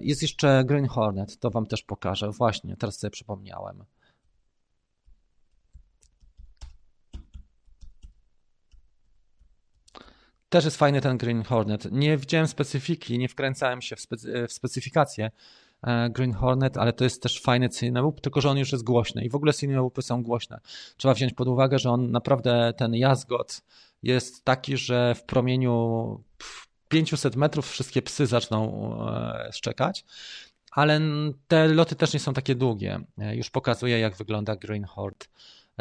jest 0.00 0.22
jeszcze 0.22 0.64
Green 0.64 0.86
Hornet, 0.86 1.38
to 1.38 1.50
Wam 1.50 1.66
też 1.66 1.82
pokażę, 1.82 2.30
właśnie, 2.30 2.76
teraz 2.76 2.98
sobie 2.98 3.10
przypomniałem. 3.10 3.84
Też 10.48 10.64
jest 10.64 10.76
fajny 10.76 11.00
ten 11.00 11.18
Green 11.18 11.42
Hornet. 11.42 11.92
Nie 11.92 12.16
widziałem 12.16 12.46
specyfiki, 12.48 13.18
nie 13.18 13.28
wkręcałem 13.28 13.82
się 13.82 13.96
w, 13.96 14.00
specy 14.00 14.46
w 14.48 14.52
specyfikację, 14.52 15.30
Green 16.10 16.32
Hornet, 16.32 16.76
ale 16.76 16.92
to 16.92 17.04
jest 17.04 17.22
też 17.22 17.40
fajny 17.40 17.70
Cineloop, 17.70 18.20
tylko 18.20 18.40
że 18.40 18.50
on 18.50 18.58
już 18.58 18.72
jest 18.72 18.84
głośny 18.84 19.24
i 19.24 19.30
w 19.30 19.34
ogóle 19.34 19.54
Cineloopy 19.54 20.02
są 20.02 20.22
głośne. 20.22 20.60
Trzeba 20.96 21.14
wziąć 21.14 21.34
pod 21.34 21.48
uwagę, 21.48 21.78
że 21.78 21.90
on 21.90 22.10
naprawdę, 22.10 22.74
ten 22.76 22.94
jazgot 22.94 23.62
jest 24.02 24.44
taki, 24.44 24.76
że 24.76 25.14
w 25.14 25.24
promieniu 25.24 26.24
500 26.88 27.36
metrów 27.36 27.70
wszystkie 27.70 28.02
psy 28.02 28.26
zaczną 28.26 28.96
szczekać, 29.52 30.04
ale 30.72 31.00
te 31.48 31.68
loty 31.68 31.96
też 31.96 32.14
nie 32.14 32.20
są 32.20 32.32
takie 32.34 32.54
długie. 32.54 33.00
Już 33.32 33.50
pokazuję, 33.50 33.98
jak 33.98 34.16
wygląda 34.16 34.56
Green 34.56 34.84
Horde 34.84 35.26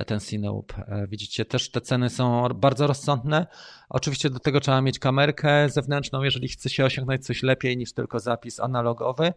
ten 0.05 0.19
Cineloop. 0.19 0.73
E, 0.77 1.07
widzicie, 1.07 1.45
też 1.45 1.71
te 1.71 1.81
ceny 1.81 2.09
są 2.09 2.49
bardzo 2.55 2.87
rozsądne. 2.87 3.47
Oczywiście 3.89 4.29
do 4.29 4.39
tego 4.39 4.59
trzeba 4.59 4.81
mieć 4.81 4.99
kamerkę 4.99 5.69
zewnętrzną, 5.69 6.23
jeżeli 6.23 6.47
chce 6.47 6.69
się 6.69 6.85
osiągnąć 6.85 7.25
coś 7.25 7.43
lepiej 7.43 7.77
niż 7.77 7.93
tylko 7.93 8.19
zapis 8.19 8.59
analogowy, 8.59 9.33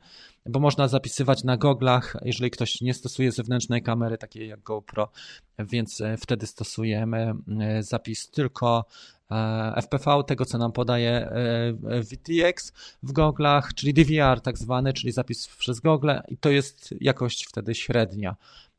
bo 0.47 0.61
można 0.61 0.89
zapisywać 0.89 1.45
na 1.45 1.57
goglach, 1.57 2.17
jeżeli 2.23 2.51
ktoś 2.51 2.81
nie 2.81 2.95
stosuje 2.95 3.33
zewnętrznej 3.33 3.83
kamery, 3.83 4.19
takiej 4.19 4.49
jak 4.49 4.63
GoPro, 4.63 5.09
więc 5.59 6.01
e, 6.01 6.17
wtedy 6.17 6.47
stosujemy 6.47 7.35
e, 7.61 7.83
zapis 7.83 8.31
tylko 8.31 8.85
FPV, 9.83 10.25
tego 10.27 10.45
co 10.45 10.59
nam 10.59 10.73
podaje 10.73 11.31
VTX 11.83 12.73
w 13.03 13.13
goglach, 13.13 13.75
czyli 13.75 13.95
DVR 13.95 14.41
tak 14.41 14.59
zwany, 14.59 14.93
czyli 14.93 15.13
zapis 15.13 15.49
przez 15.49 15.81
gogle 15.81 16.23
i 16.29 16.37
to 16.37 16.51
jest 16.51 16.95
jakość 17.01 17.47
wtedy 17.47 17.75
średnia 17.75 18.37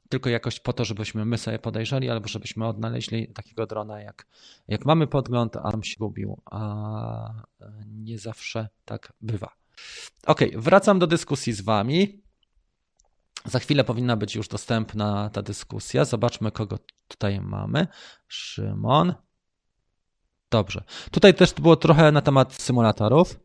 tylko 0.09 0.29
jakoś 0.29 0.59
po 0.59 0.73
to, 0.73 0.85
żebyśmy 0.85 1.25
my 1.25 1.37
sobie 1.37 1.59
podejrzeli, 1.59 2.09
albo 2.09 2.27
żebyśmy 2.27 2.67
odnaleźli 2.67 3.33
takiego 3.33 3.67
drona, 3.67 4.01
jak, 4.01 4.27
jak 4.67 4.85
mamy 4.85 5.07
podgląd, 5.07 5.57
a 5.57 5.63
on 5.63 5.83
się 5.83 5.95
gubił, 5.99 6.41
a 6.51 7.43
nie 7.87 8.19
zawsze 8.19 8.69
tak 8.85 9.13
bywa. 9.21 9.55
Ok, 10.25 10.39
wracam 10.55 10.99
do 10.99 11.07
dyskusji 11.07 11.53
z 11.53 11.61
Wami. 11.61 12.21
Za 13.45 13.59
chwilę 13.59 13.83
powinna 13.83 14.17
być 14.17 14.35
już 14.35 14.47
dostępna 14.47 15.29
ta 15.29 15.41
dyskusja. 15.41 16.05
Zobaczmy, 16.05 16.51
kogo 16.51 16.77
tutaj 17.07 17.41
mamy. 17.41 17.87
Szymon. 18.27 19.13
Dobrze. 20.51 20.83
Tutaj 21.11 21.33
też 21.33 21.53
było 21.53 21.75
trochę 21.75 22.11
na 22.11 22.21
temat 22.21 22.53
symulatorów. 22.53 23.39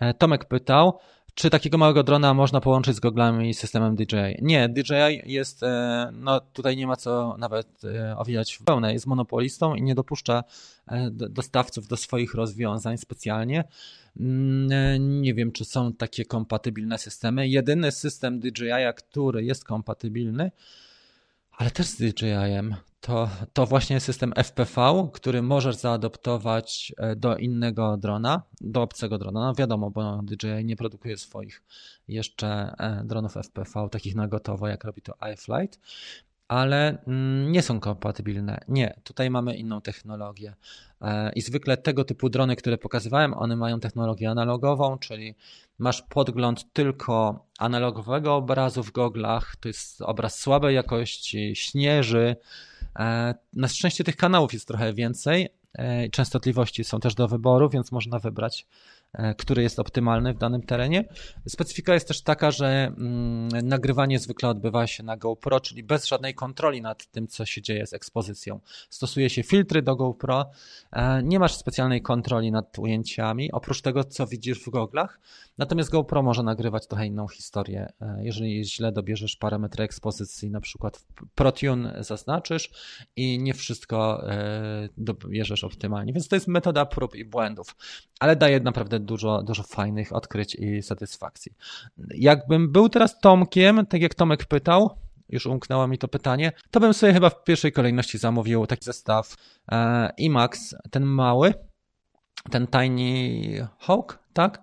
E, 0.00 0.14
Tomek 0.14 0.44
pytał, 0.44 0.98
czy 1.38 1.50
takiego 1.50 1.78
małego 1.78 2.02
drona 2.02 2.34
można 2.34 2.60
połączyć 2.60 2.96
z 2.96 3.00
goglami 3.00 3.50
i 3.50 3.54
systemem 3.54 3.96
DJI? 3.96 4.38
Nie, 4.42 4.68
DJI 4.68 5.32
jest, 5.32 5.62
e, 5.62 6.10
no 6.12 6.40
tutaj 6.40 6.76
nie 6.76 6.86
ma 6.86 6.96
co 6.96 7.36
nawet 7.38 7.84
e, 7.84 8.16
owijać 8.16 8.54
w 8.54 8.64
pełne, 8.64 8.92
jest 8.92 9.06
monopolistą 9.06 9.74
i 9.74 9.82
nie 9.82 9.94
dopuszcza 9.94 10.44
e, 10.88 11.10
dostawców 11.10 11.88
do 11.88 11.96
swoich 11.96 12.34
rozwiązań 12.34 12.98
specjalnie. 12.98 13.64
Mm, 14.20 15.20
nie 15.20 15.34
wiem, 15.34 15.52
czy 15.52 15.64
są 15.64 15.92
takie 15.92 16.24
kompatybilne 16.24 16.98
systemy. 16.98 17.48
Jedyny 17.48 17.92
system 17.92 18.40
DJI, 18.40 18.94
który 18.96 19.44
jest 19.44 19.64
kompatybilny, 19.64 20.50
ale 21.52 21.70
też 21.70 21.86
z 21.86 21.96
DJI-em, 21.96 22.74
to, 23.00 23.30
to 23.52 23.66
właśnie 23.66 24.00
system 24.00 24.32
FPV, 24.36 25.08
który 25.12 25.42
możesz 25.42 25.76
zaadoptować 25.76 26.92
e, 26.96 27.16
do 27.16 27.36
innego 27.36 27.96
drona, 27.96 28.42
do 28.60 28.82
obcego 28.82 29.18
drona. 29.18 29.40
No 29.40 29.54
wiadomo, 29.54 29.90
bo 29.90 30.22
DJI 30.22 30.64
nie 30.64 30.76
produkuje 30.76 31.16
swoich 31.16 31.62
jeszcze 32.08 32.48
e, 32.78 33.02
dronów 33.04 33.34
FPV, 33.36 33.88
takich 33.90 34.14
na 34.14 34.28
gotowo, 34.28 34.68
jak 34.68 34.84
robi 34.84 35.02
to 35.02 35.14
iFlight, 35.32 35.80
ale 36.48 37.02
mm, 37.06 37.52
nie 37.52 37.62
są 37.62 37.80
kompatybilne. 37.80 38.60
Nie, 38.68 39.00
tutaj 39.04 39.30
mamy 39.30 39.56
inną 39.56 39.80
technologię. 39.80 40.54
E, 41.00 41.32
I 41.32 41.40
zwykle 41.40 41.76
tego 41.76 42.04
typu 42.04 42.28
drony, 42.28 42.56
które 42.56 42.78
pokazywałem, 42.78 43.34
one 43.34 43.56
mają 43.56 43.80
technologię 43.80 44.30
analogową, 44.30 44.98
czyli 44.98 45.34
masz 45.78 46.02
podgląd 46.02 46.72
tylko 46.72 47.46
analogowego 47.58 48.34
obrazu 48.34 48.82
w 48.82 48.92
goglach. 48.92 49.56
To 49.56 49.68
jest 49.68 50.02
obraz 50.02 50.38
słabej 50.40 50.74
jakości, 50.74 51.56
śnieży. 51.56 52.36
E, 52.98 53.34
na 53.52 53.68
szczęście 53.68 54.04
tych 54.04 54.16
kanałów 54.16 54.52
jest 54.52 54.68
trochę 54.68 54.94
więcej. 54.94 55.48
E, 55.74 56.08
częstotliwości 56.08 56.84
są 56.84 57.00
też 57.00 57.14
do 57.14 57.28
wyboru, 57.28 57.68
więc 57.68 57.92
można 57.92 58.18
wybrać 58.18 58.66
który 59.38 59.62
jest 59.62 59.78
optymalny 59.78 60.34
w 60.34 60.38
danym 60.38 60.62
terenie. 60.62 61.04
Specyfika 61.48 61.94
jest 61.94 62.08
też 62.08 62.22
taka, 62.22 62.50
że 62.50 62.66
mm, 62.66 63.48
nagrywanie 63.48 64.18
zwykle 64.18 64.48
odbywa 64.48 64.86
się 64.86 65.02
na 65.02 65.16
GoPro, 65.16 65.60
czyli 65.60 65.82
bez 65.82 66.06
żadnej 66.06 66.34
kontroli 66.34 66.82
nad 66.82 67.06
tym, 67.10 67.28
co 67.28 67.46
się 67.46 67.62
dzieje 67.62 67.86
z 67.86 67.92
ekspozycją. 67.92 68.60
Stosuje 68.90 69.30
się 69.30 69.42
filtry 69.42 69.82
do 69.82 69.96
GoPro, 69.96 70.50
e, 70.92 71.22
nie 71.22 71.38
masz 71.38 71.54
specjalnej 71.54 72.02
kontroli 72.02 72.52
nad 72.52 72.78
ujęciami, 72.78 73.52
oprócz 73.52 73.82
tego, 73.82 74.04
co 74.04 74.26
widzisz 74.26 74.60
w 74.60 74.70
goglach. 74.70 75.20
Natomiast 75.58 75.90
GoPro 75.90 76.22
może 76.22 76.42
nagrywać 76.42 76.86
trochę 76.86 77.06
inną 77.06 77.28
historię. 77.28 77.92
E, 78.00 78.18
jeżeli 78.22 78.64
źle 78.64 78.92
dobierzesz 78.92 79.36
parametry 79.36 79.84
ekspozycji, 79.84 80.50
na 80.50 80.60
przykład 80.60 80.96
w 80.96 81.04
ProTune 81.34 81.92
zaznaczysz 82.00 82.70
i 83.16 83.38
nie 83.38 83.54
wszystko 83.54 84.24
dobierzesz 84.96 85.64
optymalnie. 85.64 86.12
Więc 86.12 86.28
to 86.28 86.36
jest 86.36 86.48
metoda 86.48 86.86
prób 86.86 87.14
i 87.14 87.24
błędów, 87.24 87.76
ale 88.20 88.36
daje 88.36 88.60
naprawdę 88.60 88.97
dużo, 89.00 89.42
dużo 89.42 89.62
fajnych 89.62 90.12
odkryć 90.12 90.54
i 90.54 90.82
satysfakcji. 90.82 91.52
Jakbym 92.14 92.72
był 92.72 92.88
teraz 92.88 93.20
Tomkiem, 93.20 93.86
tak 93.86 94.02
jak 94.02 94.14
Tomek 94.14 94.44
pytał, 94.44 94.90
już 95.28 95.46
umknęło 95.46 95.88
mi 95.88 95.98
to 95.98 96.08
pytanie, 96.08 96.52
to 96.70 96.80
bym 96.80 96.94
sobie 96.94 97.12
chyba 97.12 97.30
w 97.30 97.44
pierwszej 97.44 97.72
kolejności 97.72 98.18
zamówił 98.18 98.66
taki 98.66 98.84
zestaw 98.84 99.34
e, 99.72 100.10
IMAX, 100.16 100.74
ten 100.90 101.04
mały, 101.04 101.54
ten 102.50 102.66
Tiny 102.66 103.68
Hawk, 103.78 104.18
tak? 104.32 104.62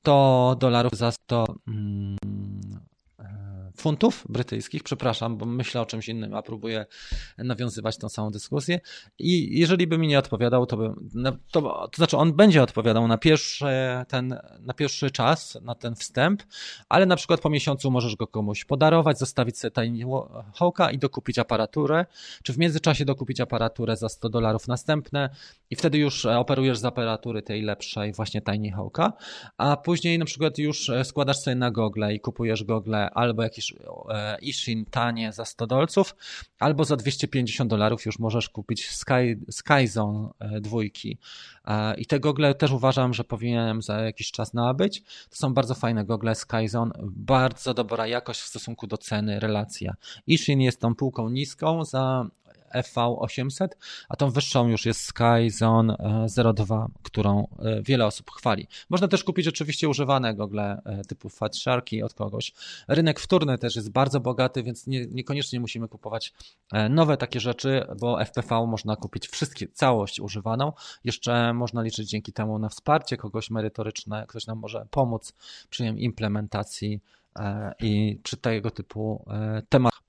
100 0.00 0.56
dolarów 0.60 0.92
za 0.92 1.12
100 1.12 1.44
mm, 1.66 2.16
funtów 3.82 4.24
brytyjskich, 4.28 4.82
przepraszam, 4.82 5.36
bo 5.36 5.46
myślę 5.46 5.80
o 5.80 5.86
czymś 5.86 6.08
innym, 6.08 6.34
a 6.34 6.42
próbuję 6.42 6.86
nawiązywać 7.38 7.98
tą 7.98 8.08
samą 8.08 8.30
dyskusję. 8.30 8.80
I 9.18 9.58
jeżeli 9.58 9.86
by 9.86 9.98
mi 9.98 10.08
nie 10.08 10.18
odpowiadał, 10.18 10.66
to 10.66 10.76
bym, 10.76 11.10
to, 11.50 11.62
to 11.62 11.96
znaczy 11.96 12.16
on 12.16 12.32
będzie 12.32 12.62
odpowiadał 12.62 13.08
na 13.08 13.18
pierwszy, 13.18 13.66
ten, 14.08 14.38
na 14.60 14.74
pierwszy 14.74 15.10
czas, 15.10 15.58
na 15.62 15.74
ten 15.74 15.94
wstęp, 15.94 16.42
ale 16.88 17.06
na 17.06 17.16
przykład 17.16 17.40
po 17.40 17.50
miesiącu 17.50 17.90
możesz 17.90 18.16
go 18.16 18.26
komuś 18.26 18.64
podarować, 18.64 19.18
zostawić 19.18 19.58
sobie 19.58 19.70
Tiny 19.70 20.04
Hawka 20.54 20.90
i 20.90 20.98
dokupić 20.98 21.38
aparaturę, 21.38 22.06
czy 22.42 22.52
w 22.52 22.58
międzyczasie 22.58 23.04
dokupić 23.04 23.40
aparaturę 23.40 23.96
za 23.96 24.08
100 24.08 24.28
dolarów 24.28 24.68
następne 24.68 25.30
i 25.70 25.76
wtedy 25.76 25.98
już 25.98 26.26
operujesz 26.26 26.78
z 26.78 26.84
aparatury 26.84 27.42
tej 27.42 27.62
lepszej, 27.62 28.12
właśnie 28.12 28.42
Tiny 28.42 28.70
Hawka, 28.70 29.12
a 29.56 29.76
później 29.76 30.18
na 30.18 30.24
przykład 30.24 30.58
już 30.58 30.90
składasz 31.04 31.38
sobie 31.38 31.54
na 31.54 31.70
gogle 31.70 32.14
i 32.14 32.20
kupujesz 32.20 32.64
gogle 32.64 33.10
albo 33.10 33.42
jakiś 33.42 33.71
E, 34.08 34.38
Ishin 34.40 34.84
tanie 34.84 35.32
za 35.32 35.44
100 35.44 35.66
dolców, 35.66 36.16
albo 36.58 36.84
za 36.84 36.96
250 36.96 37.70
dolarów 37.70 38.06
już 38.06 38.18
możesz 38.18 38.48
kupić 38.48 38.90
Sky, 38.90 39.40
Skyzone 39.50 40.28
e, 40.38 40.60
dwójki. 40.60 41.18
E, 41.64 41.94
I 41.94 42.06
te 42.06 42.20
gogle 42.20 42.54
też 42.54 42.70
uważam, 42.70 43.14
że 43.14 43.24
powinienem 43.24 43.82
za 43.82 44.00
jakiś 44.00 44.30
czas 44.30 44.54
nabyć. 44.54 45.02
To 45.02 45.36
są 45.36 45.54
bardzo 45.54 45.74
fajne 45.74 46.04
gogle 46.04 46.34
Skyzone, 46.34 46.92
bardzo 47.02 47.74
dobra 47.74 48.06
jakość 48.06 48.40
w 48.40 48.46
stosunku 48.46 48.86
do 48.86 48.98
ceny, 48.98 49.40
relacja. 49.40 49.94
Ishin 50.26 50.60
jest 50.60 50.80
tą 50.80 50.94
półką 50.94 51.28
niską 51.28 51.84
za 51.84 52.26
FV800, 52.74 53.68
a 54.08 54.16
tą 54.16 54.30
wyższą 54.30 54.68
już 54.68 54.86
jest 54.86 55.00
Skyzone 55.00 55.96
02, 56.54 56.88
którą 57.02 57.48
e, 57.58 57.82
wiele 57.82 58.06
osób 58.06 58.30
chwali. 58.30 58.66
Można 58.90 59.08
też 59.08 59.24
kupić 59.24 59.48
oczywiście 59.48 59.88
używane 59.88 60.34
gogle 60.34 60.82
e, 60.84 61.04
typu 61.04 61.28
Fat 61.28 61.56
Sharky 61.56 62.04
od 62.04 62.14
kogoś. 62.14 62.52
Rynek 62.88 63.20
wtórny 63.20 63.58
też 63.58 63.76
jest 63.76 63.90
bardzo 63.90 64.20
bogaty, 64.20 64.62
więc 64.62 64.86
nie, 64.86 65.06
niekoniecznie 65.06 65.60
musimy 65.60 65.88
kupować 65.88 66.32
e, 66.72 66.88
nowe 66.88 67.16
takie 67.16 67.40
rzeczy, 67.40 67.86
bo 68.00 68.24
FPV 68.24 68.66
można 68.66 68.96
kupić 68.96 69.28
wszystkie, 69.28 69.68
całość 69.68 70.20
używaną. 70.20 70.72
Jeszcze 71.04 71.54
można 71.54 71.82
liczyć 71.82 72.08
dzięki 72.08 72.32
temu 72.32 72.58
na 72.58 72.68
wsparcie 72.68 73.16
kogoś 73.16 73.50
merytoryczne, 73.50 74.24
ktoś 74.28 74.46
nam 74.46 74.58
może 74.58 74.86
pomóc 74.90 75.32
przy 75.70 75.84
implementacji 75.84 77.00
i 77.80 78.18
przy 78.22 78.36
tego 78.36 78.70
typu 78.70 79.24
tematach. 79.68 80.02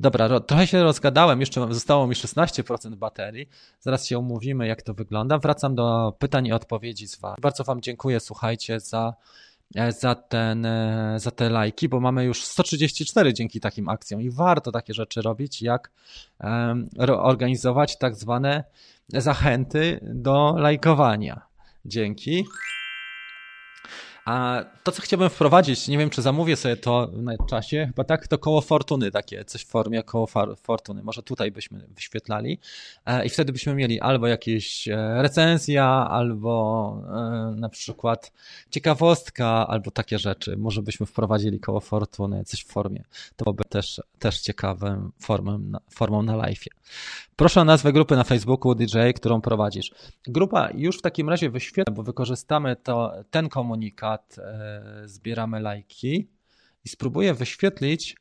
Dobra, 0.00 0.40
trochę 0.40 0.66
się 0.66 0.82
rozgadałem, 0.82 1.40
jeszcze 1.40 1.74
zostało 1.74 2.06
mi 2.06 2.14
16% 2.14 2.94
baterii. 2.94 3.48
Zaraz 3.80 4.06
się 4.06 4.18
umówimy, 4.18 4.66
jak 4.66 4.82
to 4.82 4.94
wygląda. 4.94 5.38
Wracam 5.38 5.74
do 5.74 6.16
pytań 6.18 6.46
i 6.46 6.52
odpowiedzi 6.52 7.08
z 7.08 7.18
Wami. 7.20 7.36
Bardzo 7.40 7.64
Wam 7.64 7.80
dziękuję, 7.80 8.20
słuchajcie, 8.20 8.80
za, 8.80 9.14
e, 9.76 9.92
za, 9.92 10.14
ten, 10.14 10.66
e, 10.66 11.14
za 11.20 11.30
te 11.30 11.50
lajki, 11.50 11.88
bo 11.88 12.00
mamy 12.00 12.24
już 12.24 12.44
134 12.44 13.34
dzięki 13.34 13.60
takim 13.60 13.88
akcjom 13.88 14.22
i 14.22 14.30
warto 14.30 14.72
takie 14.72 14.94
rzeczy 14.94 15.22
robić, 15.22 15.62
jak 15.62 15.90
um, 16.40 16.88
organizować 17.08 17.98
tak 17.98 18.14
zwane 18.14 18.64
zachęty 19.08 20.00
do 20.02 20.54
lajkowania. 20.58 21.46
Dzięki. 21.84 22.44
A 24.26 24.64
to, 24.82 24.92
co 24.92 25.02
chciałbym 25.02 25.30
wprowadzić, 25.30 25.88
nie 25.88 25.98
wiem, 25.98 26.10
czy 26.10 26.22
zamówię 26.22 26.56
sobie 26.56 26.76
to 26.76 27.08
na 27.12 27.32
czasie, 27.46 27.86
chyba 27.86 28.04
tak, 28.04 28.28
to 28.28 28.38
koło 28.38 28.60
fortuny 28.60 29.10
takie, 29.10 29.44
coś 29.44 29.62
w 29.62 29.66
formie 29.66 30.02
koło 30.02 30.26
fortuny. 30.62 31.02
Może 31.02 31.22
tutaj 31.22 31.52
byśmy 31.52 31.86
wyświetlali 31.88 32.58
e, 33.06 33.26
i 33.26 33.28
wtedy 33.28 33.52
byśmy 33.52 33.74
mieli 33.74 34.00
albo 34.00 34.26
jakieś 34.26 34.88
e, 34.88 35.22
recenzja, 35.22 35.86
albo 36.10 37.02
e, 37.08 37.60
na 37.60 37.68
przykład 37.68 38.32
ciekawostka, 38.70 39.66
albo 39.68 39.90
takie 39.90 40.18
rzeczy. 40.18 40.56
Może 40.56 40.82
byśmy 40.82 41.06
wprowadzili 41.06 41.60
koło 41.60 41.80
fortuny, 41.80 42.44
coś 42.44 42.60
w 42.60 42.66
formie. 42.66 43.04
To 43.36 43.44
byłoby 43.44 43.64
też, 43.68 44.00
też 44.18 44.40
ciekawą 44.40 45.10
formą, 45.20 45.60
formą 45.90 46.22
na 46.22 46.32
live'ie. 46.32 46.68
Proszę 47.36 47.60
o 47.60 47.64
nazwę 47.64 47.92
grupy 47.92 48.16
na 48.16 48.24
Facebooku 48.24 48.74
DJ, 48.74 48.98
którą 49.16 49.40
prowadzisz. 49.40 49.90
Grupa 50.26 50.68
już 50.74 50.98
w 50.98 51.02
takim 51.02 51.28
razie 51.28 51.50
wyświetla, 51.50 51.94
bo 51.94 52.02
wykorzystamy 52.02 52.76
to, 52.76 53.12
ten 53.30 53.48
komunikat, 53.48 54.15
e, 54.38 55.02
zbieramy 55.04 55.60
lajki 55.60 56.30
i 56.84 56.88
spróbuję 56.88 57.34
wyświetlić 57.34 58.16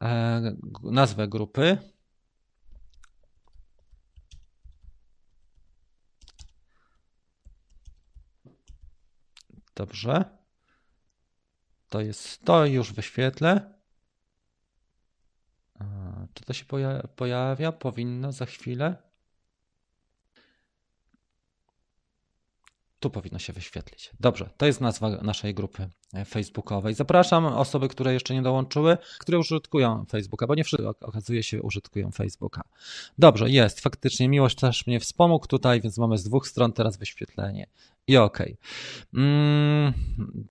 e, 0.00 0.56
nazwę 0.82 1.28
grupy. 1.28 1.78
Dobrze. 9.74 10.24
To 11.88 12.00
jest 12.00 12.44
to, 12.44 12.66
już 12.66 12.92
wyświetlę. 12.92 13.74
Czy 16.34 16.44
to 16.44 16.52
się 16.52 16.64
pojawia? 17.16 17.72
Powinno 17.72 18.32
za 18.32 18.46
chwilę. 18.46 19.07
Tu 23.00 23.10
powinno 23.10 23.38
się 23.38 23.52
wyświetlić. 23.52 24.10
Dobrze, 24.20 24.50
to 24.56 24.66
jest 24.66 24.80
nazwa 24.80 25.10
naszej 25.10 25.54
grupy 25.54 25.88
e, 26.14 26.24
facebookowej. 26.24 26.94
Zapraszam 26.94 27.46
osoby, 27.46 27.88
które 27.88 28.12
jeszcze 28.12 28.34
nie 28.34 28.42
dołączyły, 28.42 28.98
które 29.18 29.38
użytkują 29.38 30.04
Facebooka, 30.08 30.46
bo 30.46 30.54
nie 30.54 30.64
wszyscy 30.64 30.88
okazuje 30.88 31.42
się 31.42 31.62
użytkują 31.62 32.10
Facebooka. 32.10 32.62
Dobrze, 33.18 33.50
jest. 33.50 33.80
Faktycznie 33.80 34.28
Miłość 34.28 34.56
też 34.56 34.86
mnie 34.86 35.00
wspomógł 35.00 35.46
tutaj, 35.46 35.80
więc 35.80 35.98
mamy 35.98 36.18
z 36.18 36.24
dwóch 36.24 36.48
stron 36.48 36.72
teraz 36.72 36.96
wyświetlenie. 36.96 37.66
I 38.06 38.16
okej. 38.16 38.56
Okay. 39.12 39.24
Mm, 39.24 39.92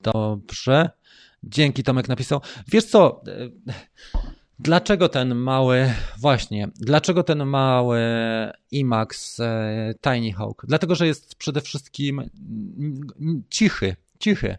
dobrze. 0.02 0.90
Dzięki, 1.44 1.84
Tomek 1.84 2.08
napisał. 2.08 2.42
Wiesz 2.68 2.86
co? 2.86 3.22
Dlaczego 4.60 5.10
ten 5.10 5.36
mały, 5.36 5.94
właśnie, 6.18 6.68
dlaczego 6.76 7.24
ten 7.24 7.46
mały 7.46 8.00
IMAX 8.72 9.40
e, 9.40 9.94
Tiny 10.02 10.34
Hawk? 10.34 10.66
Dlatego, 10.68 10.96
że 10.96 11.08
jest 11.08 11.36
przede 11.36 11.62
wszystkim 11.62 12.30
cichy, 13.50 13.96
cichy. 14.20 14.58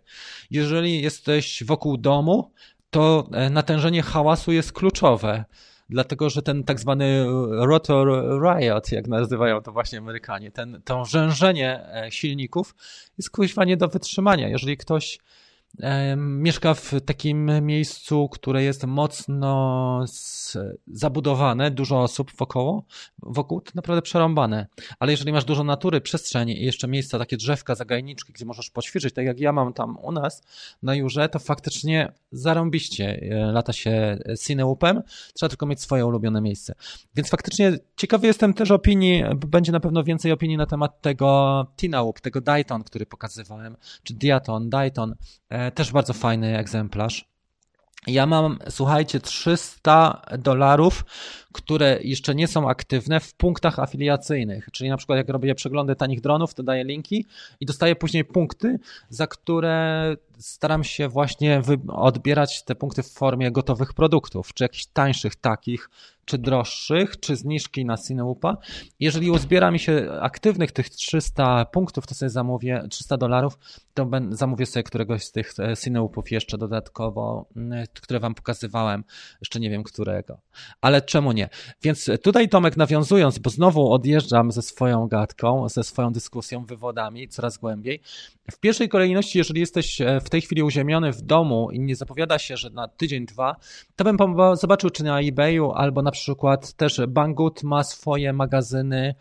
Jeżeli 0.50 1.02
jesteś 1.02 1.64
wokół 1.64 1.96
domu, 1.96 2.52
to 2.90 3.28
e, 3.32 3.50
natężenie 3.50 4.02
hałasu 4.02 4.52
jest 4.52 4.72
kluczowe 4.72 5.44
dlatego 5.90 6.30
że 6.30 6.42
ten 6.42 6.64
tak 6.64 6.80
zwany 6.80 7.26
rotor 7.50 8.08
riot, 8.42 8.92
jak 8.92 9.08
nazywają 9.08 9.62
to 9.62 9.72
właśnie 9.72 9.98
Amerykanie, 9.98 10.50
ten, 10.50 10.82
to 10.84 11.04
rzężenie 11.04 11.94
e, 11.94 12.10
silników 12.10 12.74
jest 13.18 13.30
kuźwa 13.30 13.64
nie 13.64 13.76
do 13.76 13.88
wytrzymania. 13.88 14.48
Jeżeli 14.48 14.76
ktoś 14.76 15.18
Mieszka 16.16 16.74
w 16.74 16.92
takim 17.06 17.66
miejscu, 17.66 18.28
które 18.28 18.62
jest 18.62 18.86
mocno 18.86 20.04
zabudowane, 20.86 21.70
dużo 21.70 22.02
osób 22.02 22.32
wokoło, 22.36 22.84
wokół, 23.22 23.60
to 23.60 23.72
naprawdę 23.74 24.02
przerąbane. 24.02 24.66
Ale 24.98 25.12
jeżeli 25.12 25.32
masz 25.32 25.44
dużo 25.44 25.64
natury, 25.64 26.00
przestrzeni 26.00 26.62
i 26.62 26.64
jeszcze 26.64 26.88
miejsca, 26.88 27.18
takie 27.18 27.36
drzewka, 27.36 27.74
zagajniczki, 27.74 28.32
gdzie 28.32 28.44
możesz 28.44 28.70
poćwiczyć, 28.70 29.14
tak 29.14 29.24
jak 29.24 29.40
ja 29.40 29.52
mam 29.52 29.72
tam 29.72 29.96
u 30.02 30.12
nas 30.12 30.42
na 30.82 30.94
Jurze, 30.94 31.28
to 31.28 31.38
faktycznie 31.38 32.12
zarąbiście 32.32 33.20
e, 33.22 33.52
lata 33.52 33.72
się 33.72 34.18
cineupem, 34.42 35.02
trzeba 35.34 35.48
tylko 35.48 35.66
mieć 35.66 35.80
swoje 35.80 36.06
ulubione 36.06 36.40
miejsce. 36.40 36.74
Więc 37.14 37.30
faktycznie 37.30 37.72
ciekawy 37.96 38.26
jestem 38.26 38.54
też 38.54 38.70
opinii, 38.70 39.24
będzie 39.36 39.72
na 39.72 39.80
pewno 39.80 40.04
więcej 40.04 40.32
opinii 40.32 40.56
na 40.56 40.66
temat 40.66 41.00
tego 41.00 41.66
Tinaup, 41.76 42.20
tego 42.20 42.40
Dayton, 42.40 42.84
który 42.84 43.06
pokazywałem, 43.06 43.76
czy 44.02 44.14
Diaton, 44.14 44.70
Dayton, 44.70 45.14
e, 45.50 45.57
też 45.74 45.92
bardzo 45.92 46.12
fajny 46.12 46.58
egzemplarz. 46.58 47.28
Ja 48.06 48.26
mam, 48.26 48.58
słuchajcie, 48.68 49.20
300 49.20 50.22
dolarów, 50.38 51.04
które 51.52 51.98
jeszcze 52.02 52.34
nie 52.34 52.48
są 52.48 52.68
aktywne 52.68 53.20
w 53.20 53.34
punktach 53.34 53.78
afiliacyjnych. 53.78 54.68
Czyli 54.72 54.90
na 54.90 54.96
przykład 54.96 55.16
jak 55.16 55.28
robię 55.28 55.54
przeglądy 55.54 55.96
tanich 55.96 56.20
dronów, 56.20 56.54
to 56.54 56.62
daję 56.62 56.84
linki 56.84 57.26
i 57.60 57.66
dostaję 57.66 57.96
później 57.96 58.24
punkty, 58.24 58.78
za 59.08 59.26
które 59.26 60.16
staram 60.38 60.84
się 60.84 61.08
właśnie 61.08 61.62
odbierać 61.88 62.64
te 62.64 62.74
punkty 62.74 63.02
w 63.02 63.10
formie 63.10 63.50
gotowych 63.50 63.94
produktów, 63.94 64.54
czy 64.54 64.64
jakichś 64.64 64.86
tańszych 64.86 65.36
takich, 65.36 65.90
czy 66.24 66.38
droższych, 66.38 67.20
czy 67.20 67.36
zniżki 67.36 67.84
na 67.84 67.96
Cineupa. 67.96 68.56
Jeżeli 69.00 69.30
uzbiera 69.30 69.70
mi 69.70 69.78
się 69.78 70.08
aktywnych 70.20 70.72
tych 70.72 70.90
300 70.90 71.64
punktów, 71.64 72.06
to 72.06 72.14
sobie 72.14 72.30
zamówię 72.30 72.82
300 72.90 73.16
dolarów, 73.16 73.58
to 73.94 74.10
zamówię 74.30 74.66
sobie 74.66 74.82
któregoś 74.82 75.24
z 75.24 75.32
tych 75.32 75.52
e, 75.58 75.76
Cineupów 75.76 76.30
jeszcze 76.30 76.58
dodatkowo, 76.58 77.46
które 78.02 78.20
wam 78.20 78.34
pokazywałem, 78.34 79.04
jeszcze 79.40 79.60
nie 79.60 79.70
wiem 79.70 79.82
którego. 79.82 80.38
Ale 80.80 81.02
czemu 81.02 81.32
nie? 81.32 81.37
Więc 81.82 82.10
tutaj 82.22 82.48
Tomek 82.48 82.76
nawiązując, 82.76 83.38
bo 83.38 83.50
znowu 83.50 83.92
odjeżdżam 83.92 84.52
ze 84.52 84.62
swoją 84.62 85.06
gadką, 85.06 85.68
ze 85.68 85.84
swoją 85.84 86.12
dyskusją, 86.12 86.64
wywodami 86.64 87.28
coraz 87.28 87.58
głębiej. 87.58 88.00
W 88.50 88.60
pierwszej 88.60 88.88
kolejności, 88.88 89.38
jeżeli 89.38 89.60
jesteś 89.60 90.00
e, 90.00 90.20
w 90.20 90.30
tej 90.30 90.40
chwili 90.40 90.62
uziemiony 90.62 91.12
w 91.12 91.22
domu 91.22 91.70
i 91.70 91.80
nie 91.80 91.96
zapowiada 91.96 92.38
się, 92.38 92.56
że 92.56 92.70
na 92.70 92.88
tydzień, 92.88 93.26
dwa, 93.26 93.56
to 93.96 94.04
bym 94.04 94.16
zobaczył, 94.54 94.90
czy 94.90 95.04
na 95.04 95.20
eBayu 95.20 95.72
albo 95.72 96.02
na 96.02 96.10
przykład 96.10 96.72
też 96.72 97.00
Banggood 97.08 97.62
ma 97.62 97.84
swoje 97.84 98.32
magazyny 98.32 99.14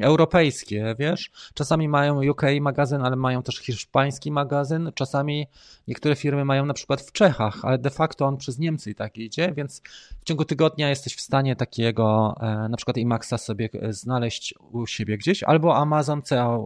europejskie, 0.00 0.94
wiesz? 0.98 1.30
Czasami 1.54 1.88
mają 1.88 2.30
UK 2.30 2.42
magazyn, 2.60 3.02
ale 3.02 3.16
mają 3.16 3.42
też 3.42 3.58
hiszpański 3.58 4.32
magazyn. 4.32 4.92
Czasami 4.94 5.46
niektóre 5.88 6.16
firmy 6.16 6.44
mają 6.44 6.66
na 6.66 6.74
przykład 6.74 7.00
w 7.00 7.12
Czechach, 7.12 7.64
ale 7.64 7.78
de 7.78 7.90
facto 7.90 8.26
on 8.26 8.36
przez 8.36 8.58
Niemcy 8.58 8.90
i 8.90 8.94
tak 8.94 9.16
idzie, 9.18 9.52
więc 9.56 9.82
w 10.20 10.24
ciągu 10.24 10.44
tygodnia 10.44 10.88
jesteś 10.88 11.14
w 11.14 11.20
stanie 11.20 11.56
takiego 11.56 12.34
e, 12.40 12.68
na 12.68 12.76
przykład 12.76 12.96
IMAXa 12.96 13.38
sobie 13.38 13.68
e, 13.82 13.92
znaleźć 13.92 14.54
u 14.72 14.86
siebie 14.86 15.18
gdzieś, 15.18 15.42
albo 15.42 15.76
Amazon 15.76 16.22
CA 16.22 16.58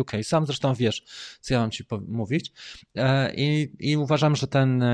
UK. 0.00 0.12
Sam 0.22 0.46
zresztą 0.46 0.74
wiesz, 0.74 1.04
co 1.40 1.54
ja 1.54 1.60
mam 1.60 1.70
ci 1.70 1.84
mówić. 2.08 2.52
E, 2.96 3.34
I, 3.34 3.72
i 3.80 3.96
uważam, 3.96 4.36
że 4.36 4.46
ten 4.46 4.84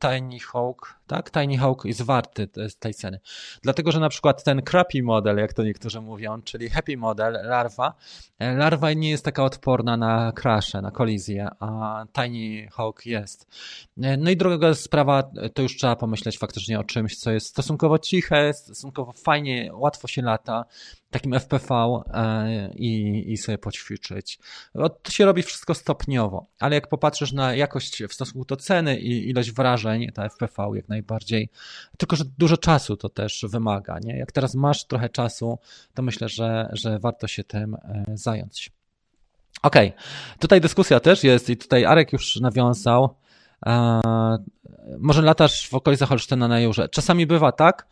Tiny 0.00 0.38
Hawk 0.38 0.99
tak? 1.10 1.30
Tiny 1.30 1.56
Hawk 1.58 1.84
jest 1.84 2.02
warty 2.02 2.48
tej 2.78 2.94
ceny. 2.94 3.20
Dlatego, 3.62 3.92
że 3.92 4.00
na 4.00 4.08
przykład 4.08 4.44
ten 4.44 4.62
crappy 4.62 5.02
model, 5.02 5.36
jak 5.36 5.52
to 5.52 5.64
niektórzy 5.64 6.00
mówią, 6.00 6.42
czyli 6.42 6.68
happy 6.68 6.96
model, 6.96 7.32
larwa, 7.32 7.94
e, 8.38 8.54
larwa 8.54 8.92
nie 8.92 9.10
jest 9.10 9.24
taka 9.24 9.44
odporna 9.44 9.96
na 9.96 10.32
crashe, 10.32 10.82
na 10.82 10.90
kolizję, 10.90 11.48
a 11.60 12.04
Tiny 12.12 12.68
Hawk 12.72 13.06
jest. 13.06 13.46
E, 14.02 14.16
no 14.16 14.30
i 14.30 14.36
druga 14.36 14.74
sprawa, 14.74 15.22
to 15.54 15.62
już 15.62 15.76
trzeba 15.76 15.96
pomyśleć 15.96 16.38
faktycznie 16.38 16.80
o 16.80 16.84
czymś, 16.84 17.16
co 17.16 17.30
jest 17.30 17.46
stosunkowo 17.46 17.98
ciche, 17.98 18.54
stosunkowo 18.54 19.12
fajnie, 19.12 19.70
łatwo 19.74 20.08
się 20.08 20.22
lata, 20.22 20.64
takim 21.10 21.34
FPV 21.40 22.02
e, 22.14 22.70
i, 22.74 23.32
i 23.32 23.36
sobie 23.36 23.58
poćwiczyć. 23.58 24.38
To 25.02 25.12
się 25.12 25.24
robi 25.24 25.42
wszystko 25.42 25.74
stopniowo, 25.74 26.46
ale 26.58 26.74
jak 26.74 26.88
popatrzysz 26.88 27.32
na 27.32 27.54
jakość 27.54 28.04
w 28.04 28.14
stosunku 28.14 28.44
do 28.44 28.56
ceny 28.56 29.00
i 29.00 29.28
ilość 29.28 29.52
wrażeń, 29.52 30.12
ta 30.14 30.28
FPV 30.28 30.70
jak 30.74 30.88
najbardziej, 30.88 31.48
tylko 31.98 32.16
że 32.16 32.24
dużo 32.38 32.56
czasu 32.56 32.96
to 32.96 33.08
też 33.08 33.44
wymaga. 33.48 33.98
Nie? 33.98 34.18
Jak 34.18 34.32
teraz 34.32 34.54
masz 34.54 34.84
trochę 34.84 35.08
czasu, 35.08 35.58
to 35.94 36.02
myślę, 36.02 36.28
że, 36.28 36.70
że 36.72 36.98
warto 36.98 37.26
się 37.26 37.44
tym 37.44 37.74
e, 37.74 38.04
zająć. 38.14 38.70
Okej, 39.62 39.88
okay. 39.88 40.02
tutaj 40.38 40.60
dyskusja 40.60 41.00
też 41.00 41.24
jest 41.24 41.50
i 41.50 41.56
tutaj 41.56 41.84
Arek 41.84 42.12
już 42.12 42.36
nawiązał 42.36 43.14
może 44.98 45.22
latasz 45.22 45.68
w 45.68 45.74
okolicach 45.74 46.08
Holsztyna 46.08 46.48
na 46.48 46.60
Jurze. 46.60 46.88
Czasami 46.88 47.26
bywa 47.26 47.52
tak, 47.52 47.86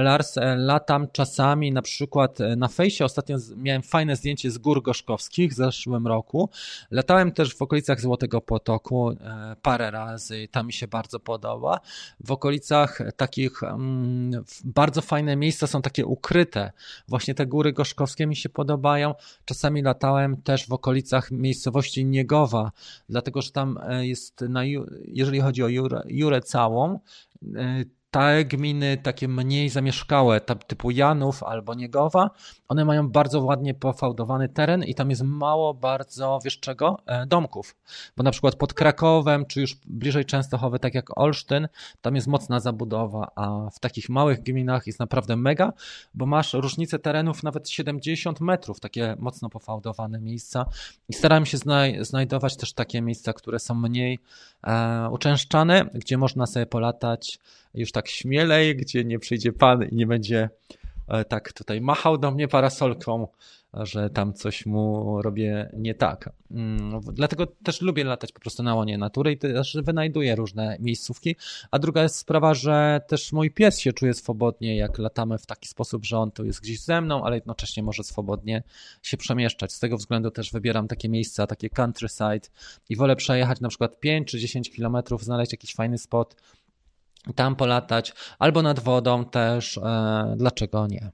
Lars, 0.00 0.38
e, 0.38 0.56
latam 0.56 1.06
czasami 1.12 1.72
na 1.72 1.82
przykład 1.82 2.40
e, 2.40 2.56
na 2.56 2.68
fejsie, 2.68 3.04
ostatnio 3.04 3.36
miałem 3.56 3.82
fajne 3.82 4.16
zdjęcie 4.16 4.50
z 4.50 4.58
gór 4.58 4.82
gorzkowskich 4.82 5.52
w 5.52 5.54
zeszłym 5.54 6.06
roku. 6.06 6.50
Latałem 6.90 7.32
też 7.32 7.54
w 7.54 7.62
okolicach 7.62 8.00
Złotego 8.00 8.40
Potoku 8.40 9.10
e, 9.10 9.56
parę 9.62 9.90
razy, 9.90 10.48
tam 10.50 10.66
mi 10.66 10.72
się 10.72 10.88
bardzo 10.88 11.20
podoba. 11.20 11.80
W 12.20 12.32
okolicach 12.32 12.98
takich 13.16 13.62
mm, 13.62 14.44
bardzo 14.64 15.02
fajne 15.02 15.36
miejsca 15.36 15.66
są 15.66 15.82
takie 15.82 16.06
ukryte. 16.06 16.72
Właśnie 17.08 17.34
te 17.34 17.46
góry 17.46 17.72
gorzkowskie 17.72 18.26
mi 18.26 18.36
się 18.36 18.48
podobają. 18.48 19.14
Czasami 19.44 19.82
latałem 19.82 20.42
też 20.42 20.68
w 20.68 20.72
okolicach 20.72 21.30
miejscowości 21.30 22.04
Niegowa, 22.04 22.72
dlatego 23.08 23.42
że 23.42 23.50
tam 23.50 23.78
jest, 24.00 24.40
na, 24.40 24.64
jeżeli 25.04 25.40
chodzi 25.40 25.62
o 25.62 25.68
Jurę, 25.68 26.02
Jurę 26.24 26.40
całą, 26.40 26.98
te 28.14 28.44
gminy 28.44 28.96
takie 28.96 29.28
mniej 29.28 29.68
zamieszkałe, 29.68 30.40
typu 30.40 30.90
Janów 30.90 31.42
albo 31.42 31.74
Niegowa, 31.74 32.30
one 32.68 32.84
mają 32.84 33.08
bardzo 33.08 33.40
ładnie 33.40 33.74
pofałdowany 33.74 34.48
teren 34.48 34.84
i 34.84 34.94
tam 34.94 35.10
jest 35.10 35.22
mało 35.22 35.74
bardzo, 35.74 36.38
wiesz 36.44 36.60
czego, 36.60 36.98
e, 37.06 37.26
domków. 37.26 37.76
Bo 38.16 38.22
na 38.22 38.30
przykład 38.30 38.54
pod 38.54 38.74
Krakowem, 38.74 39.46
czy 39.46 39.60
już 39.60 39.74
bliżej 39.74 40.24
Częstochowy, 40.24 40.78
tak 40.78 40.94
jak 40.94 41.18
Olsztyn, 41.18 41.68
tam 42.00 42.14
jest 42.14 42.26
mocna 42.26 42.60
zabudowa, 42.60 43.30
a 43.36 43.70
w 43.70 43.80
takich 43.80 44.08
małych 44.08 44.42
gminach 44.42 44.86
jest 44.86 44.98
naprawdę 44.98 45.36
mega, 45.36 45.72
bo 46.14 46.26
masz 46.26 46.52
różnicę 46.52 46.98
terenów 46.98 47.42
nawet 47.42 47.68
70 47.68 48.40
metrów, 48.40 48.80
takie 48.80 49.16
mocno 49.18 49.48
pofałdowane 49.48 50.20
miejsca 50.20 50.66
i 51.08 51.12
starałem 51.12 51.46
się 51.46 51.56
znaj 51.56 52.04
znajdować 52.04 52.56
też 52.56 52.72
takie 52.72 53.02
miejsca, 53.02 53.32
które 53.32 53.58
są 53.58 53.74
mniej 53.74 54.18
e, 54.66 55.08
uczęszczane, 55.10 55.84
gdzie 55.94 56.18
można 56.18 56.46
sobie 56.46 56.66
polatać 56.66 57.38
już 57.74 57.92
tak 57.92 58.08
śmielej, 58.08 58.76
gdzie 58.76 59.04
nie 59.04 59.18
przyjdzie 59.18 59.52
pan 59.52 59.84
i 59.84 59.94
nie 59.94 60.06
będzie 60.06 60.48
e, 61.08 61.24
tak 61.24 61.52
tutaj 61.52 61.80
machał 61.80 62.18
do 62.18 62.30
mnie 62.30 62.48
parasolką, 62.48 63.28
że 63.82 64.10
tam 64.10 64.34
coś 64.34 64.66
mu 64.66 65.22
robię 65.22 65.70
nie 65.76 65.94
tak. 65.94 66.30
Mm, 66.50 67.00
dlatego 67.12 67.46
też 67.46 67.80
lubię 67.80 68.04
latać 68.04 68.32
po 68.32 68.40
prostu 68.40 68.62
na 68.62 68.74
łonie 68.74 68.98
natury 68.98 69.32
i 69.32 69.38
też 69.38 69.76
wynajduję 69.82 70.36
różne 70.36 70.76
miejscówki. 70.80 71.36
A 71.70 71.78
druga 71.78 72.02
jest 72.02 72.16
sprawa, 72.16 72.54
że 72.54 73.00
też 73.08 73.32
mój 73.32 73.50
pies 73.50 73.78
się 73.78 73.92
czuje 73.92 74.14
swobodnie, 74.14 74.76
jak 74.76 74.98
latamy 74.98 75.38
w 75.38 75.46
taki 75.46 75.68
sposób, 75.68 76.04
że 76.04 76.18
on 76.18 76.30
tu 76.30 76.44
jest 76.44 76.60
gdzieś 76.60 76.80
ze 76.80 77.00
mną, 77.00 77.24
ale 77.24 77.36
jednocześnie 77.36 77.82
może 77.82 78.04
swobodnie 78.04 78.62
się 79.02 79.16
przemieszczać. 79.16 79.72
Z 79.72 79.78
tego 79.78 79.96
względu 79.96 80.30
też 80.30 80.52
wybieram 80.52 80.88
takie 80.88 81.08
miejsca, 81.08 81.46
takie 81.46 81.70
countryside 81.70 82.48
i 82.88 82.96
wolę 82.96 83.16
przejechać 83.16 83.60
na 83.60 83.68
przykład 83.68 84.00
5 84.00 84.28
czy 84.28 84.38
10 84.38 84.70
kilometrów, 84.70 85.24
znaleźć 85.24 85.52
jakiś 85.52 85.74
fajny 85.74 85.98
spot, 85.98 86.36
tam 87.34 87.56
polatać, 87.56 88.12
albo 88.38 88.62
nad 88.62 88.80
wodą 88.80 89.24
też, 89.24 89.78
e, 89.78 90.34
dlaczego 90.36 90.86
nie? 90.86 91.10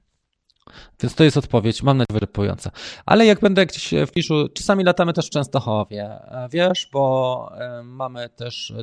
Więc 1.01 1.15
to 1.15 1.23
jest 1.23 1.37
odpowiedź, 1.37 1.83
mam 1.83 1.97
nadzieję, 1.97 2.13
wyczerpująca. 2.13 2.71
Ale 3.05 3.25
jak 3.25 3.39
będę 3.39 3.65
gdzieś 3.65 3.93
w 4.07 4.11
Piszu, 4.11 4.49
czasami 4.49 4.83
latamy 4.83 5.13
też 5.13 5.27
w 5.27 5.29
Częstochowie, 5.29 6.03
e, 6.03 6.47
wiesz, 6.51 6.89
bo 6.93 7.51
e, 7.57 7.83
mamy 7.83 8.29
też 8.29 8.73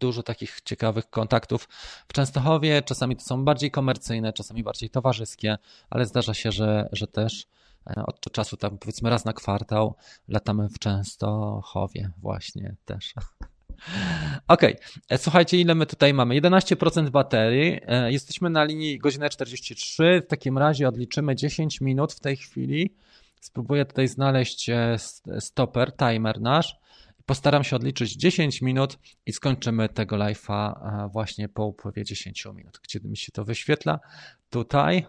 dużo 0.00 0.22
takich 0.22 0.60
ciekawych 0.64 1.10
kontaktów 1.10 1.68
w 2.08 2.12
Częstochowie. 2.12 2.82
Czasami 2.82 3.16
to 3.16 3.22
są 3.22 3.44
bardziej 3.44 3.70
komercyjne, 3.70 4.32
czasami 4.32 4.62
bardziej 4.62 4.90
towarzyskie, 4.90 5.58
ale 5.90 6.06
zdarza 6.06 6.34
się, 6.34 6.52
że, 6.52 6.88
że 6.92 7.06
też 7.06 7.46
od 8.06 8.32
czasu, 8.32 8.56
tam 8.56 8.78
powiedzmy 8.78 9.10
raz 9.10 9.24
na 9.24 9.32
kwartał, 9.32 9.94
latamy 10.28 10.68
w 10.68 10.78
Częstochowie 10.78 12.10
właśnie 12.18 12.76
też. 12.84 13.14
Okej, 14.48 14.76
okay. 15.06 15.18
słuchajcie, 15.18 15.58
ile 15.58 15.74
my 15.74 15.86
tutaj 15.86 16.14
mamy? 16.14 16.34
11% 16.34 17.10
baterii. 17.10 17.80
E, 17.86 18.12
jesteśmy 18.12 18.50
na 18.50 18.64
linii 18.64 18.98
godzina 18.98 19.28
43. 19.28 20.22
W 20.26 20.30
takim 20.30 20.58
razie 20.58 20.88
odliczymy 20.88 21.36
10 21.36 21.80
minut 21.80 22.12
w 22.12 22.20
tej 22.20 22.36
chwili. 22.36 22.94
Spróbuję 23.40 23.84
tutaj 23.84 24.08
znaleźć 24.08 24.68
e, 24.68 24.96
stoper, 25.40 25.92
timer 25.96 26.40
nasz. 26.40 26.76
Postaram 27.26 27.64
się 27.64 27.76
odliczyć 27.76 28.12
10 28.12 28.62
minut 28.62 28.98
i 29.26 29.32
skończymy 29.32 29.88
tego 29.88 30.16
live'a 30.16 30.72
e, 31.04 31.08
właśnie 31.08 31.48
po 31.48 31.66
upływie 31.66 32.04
10 32.04 32.46
minut. 32.54 32.80
Gdzie 32.82 33.00
mi 33.04 33.16
się 33.16 33.32
to 33.32 33.44
wyświetla? 33.44 34.00
Tutaj. 34.50 35.06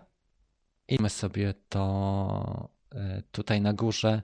I 0.87 0.97
my 1.01 1.09
sobie 1.09 1.53
to 1.69 2.69
tutaj 3.31 3.61
na 3.61 3.73
górze. 3.73 4.21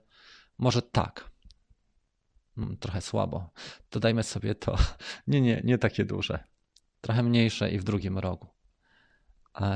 Może 0.57 0.81
tak. 0.81 1.29
Mm, 2.59 2.77
trochę 2.77 3.01
słabo. 3.01 3.49
Dodajmy 3.91 4.23
sobie 4.23 4.55
to. 4.55 4.77
Nie, 5.27 5.41
nie, 5.41 5.61
nie 5.63 5.77
takie 5.77 6.05
duże. 6.05 6.43
Trochę 7.01 7.23
mniejsze 7.23 7.71
i 7.71 7.79
w 7.79 7.83
drugim 7.83 8.17
rogu. 8.17 8.47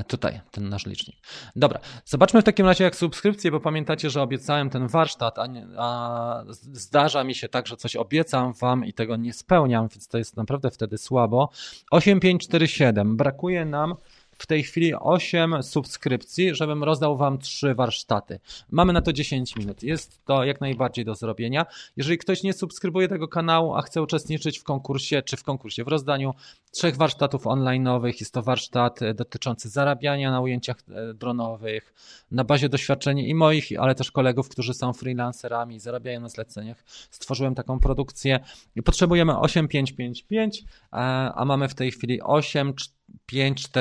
Tutaj, 0.07 0.41
ten 0.51 0.69
nasz 0.69 0.85
licznik. 0.85 1.15
Dobra, 1.55 1.79
zobaczmy 2.05 2.41
w 2.41 2.43
takim 2.43 2.65
razie 2.65 2.83
jak 2.83 2.95
subskrypcje, 2.95 3.51
bo 3.51 3.59
pamiętacie, 3.59 4.09
że 4.09 4.21
obiecałem 4.21 4.69
ten 4.69 4.87
warsztat, 4.87 5.39
a, 5.39 5.47
nie, 5.47 5.67
a, 5.77 6.43
zdarza 6.71 7.23
mi 7.23 7.35
się 7.35 7.49
tak, 7.49 7.67
że 7.67 7.77
coś 7.77 7.95
obiecam 7.95 8.53
wam 8.53 8.85
i 8.85 8.93
tego 8.93 9.15
nie 9.15 9.33
spełniam, 9.33 9.87
więc 9.87 10.07
to 10.07 10.17
jest 10.17 10.37
naprawdę 10.37 10.71
wtedy 10.71 10.97
słabo. 10.97 11.49
8547, 11.91 13.17
brakuje 13.17 13.65
nam 13.65 13.95
w 14.37 14.45
tej 14.45 14.63
chwili 14.63 14.93
8 14.95 15.63
subskrypcji, 15.63 16.55
żebym 16.55 16.83
rozdał 16.83 17.17
Wam 17.17 17.37
3 17.37 17.75
warsztaty. 17.75 18.39
Mamy 18.71 18.93
na 18.93 19.01
to 19.01 19.13
10 19.13 19.55
minut. 19.55 19.83
Jest 19.83 20.25
to 20.25 20.43
jak 20.43 20.61
najbardziej 20.61 21.05
do 21.05 21.15
zrobienia. 21.15 21.65
Jeżeli 21.97 22.17
ktoś 22.17 22.43
nie 22.43 22.53
subskrybuje 22.53 23.07
tego 23.07 23.27
kanału, 23.27 23.75
a 23.75 23.81
chce 23.81 24.01
uczestniczyć 24.01 24.59
w 24.59 24.63
konkursie, 24.63 25.21
czy 25.21 25.37
w 25.37 25.43
konkursie, 25.43 25.83
w 25.83 25.87
rozdaniu 25.87 26.33
trzech 26.71 26.97
warsztatów 26.97 27.43
online'owych, 27.43 28.13
jest 28.19 28.33
to 28.33 28.41
warsztat 28.41 29.01
e, 29.01 29.13
dotyczący 29.13 29.69
zarabiania 29.69 30.31
na 30.31 30.41
ujęciach 30.41 30.77
e, 30.89 31.13
dronowych, 31.13 31.93
na 32.31 32.43
bazie 32.43 32.69
doświadczeń 32.69 33.19
i 33.19 33.35
moich, 33.35 33.69
ale 33.79 33.95
też 33.95 34.11
kolegów, 34.11 34.49
którzy 34.49 34.73
są 34.73 34.93
freelancerami, 34.93 35.79
zarabiają 35.79 36.21
na 36.21 36.29
zleceniach. 36.29 36.83
Stworzyłem 37.11 37.55
taką 37.55 37.79
produkcję. 37.79 38.39
Potrzebujemy 38.85 39.39
8555, 39.39 40.63
a 40.91 41.43
mamy 41.45 41.69
w 41.69 41.75
tej 41.75 41.91
chwili 41.91 42.21
8, 42.21 42.73
5, 42.73 42.83
4, 42.83 43.02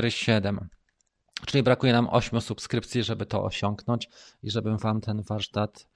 7. 0.08 0.68
Czyli 1.46 1.62
brakuje 1.62 1.92
nam 1.92 2.08
8 2.10 2.40
subskrypcji, 2.40 3.02
żeby 3.02 3.26
to 3.26 3.44
osiągnąć 3.44 4.08
i 4.42 4.50
żebym 4.50 4.78
Wam 4.78 5.00
ten 5.00 5.22
warsztat 5.22 5.86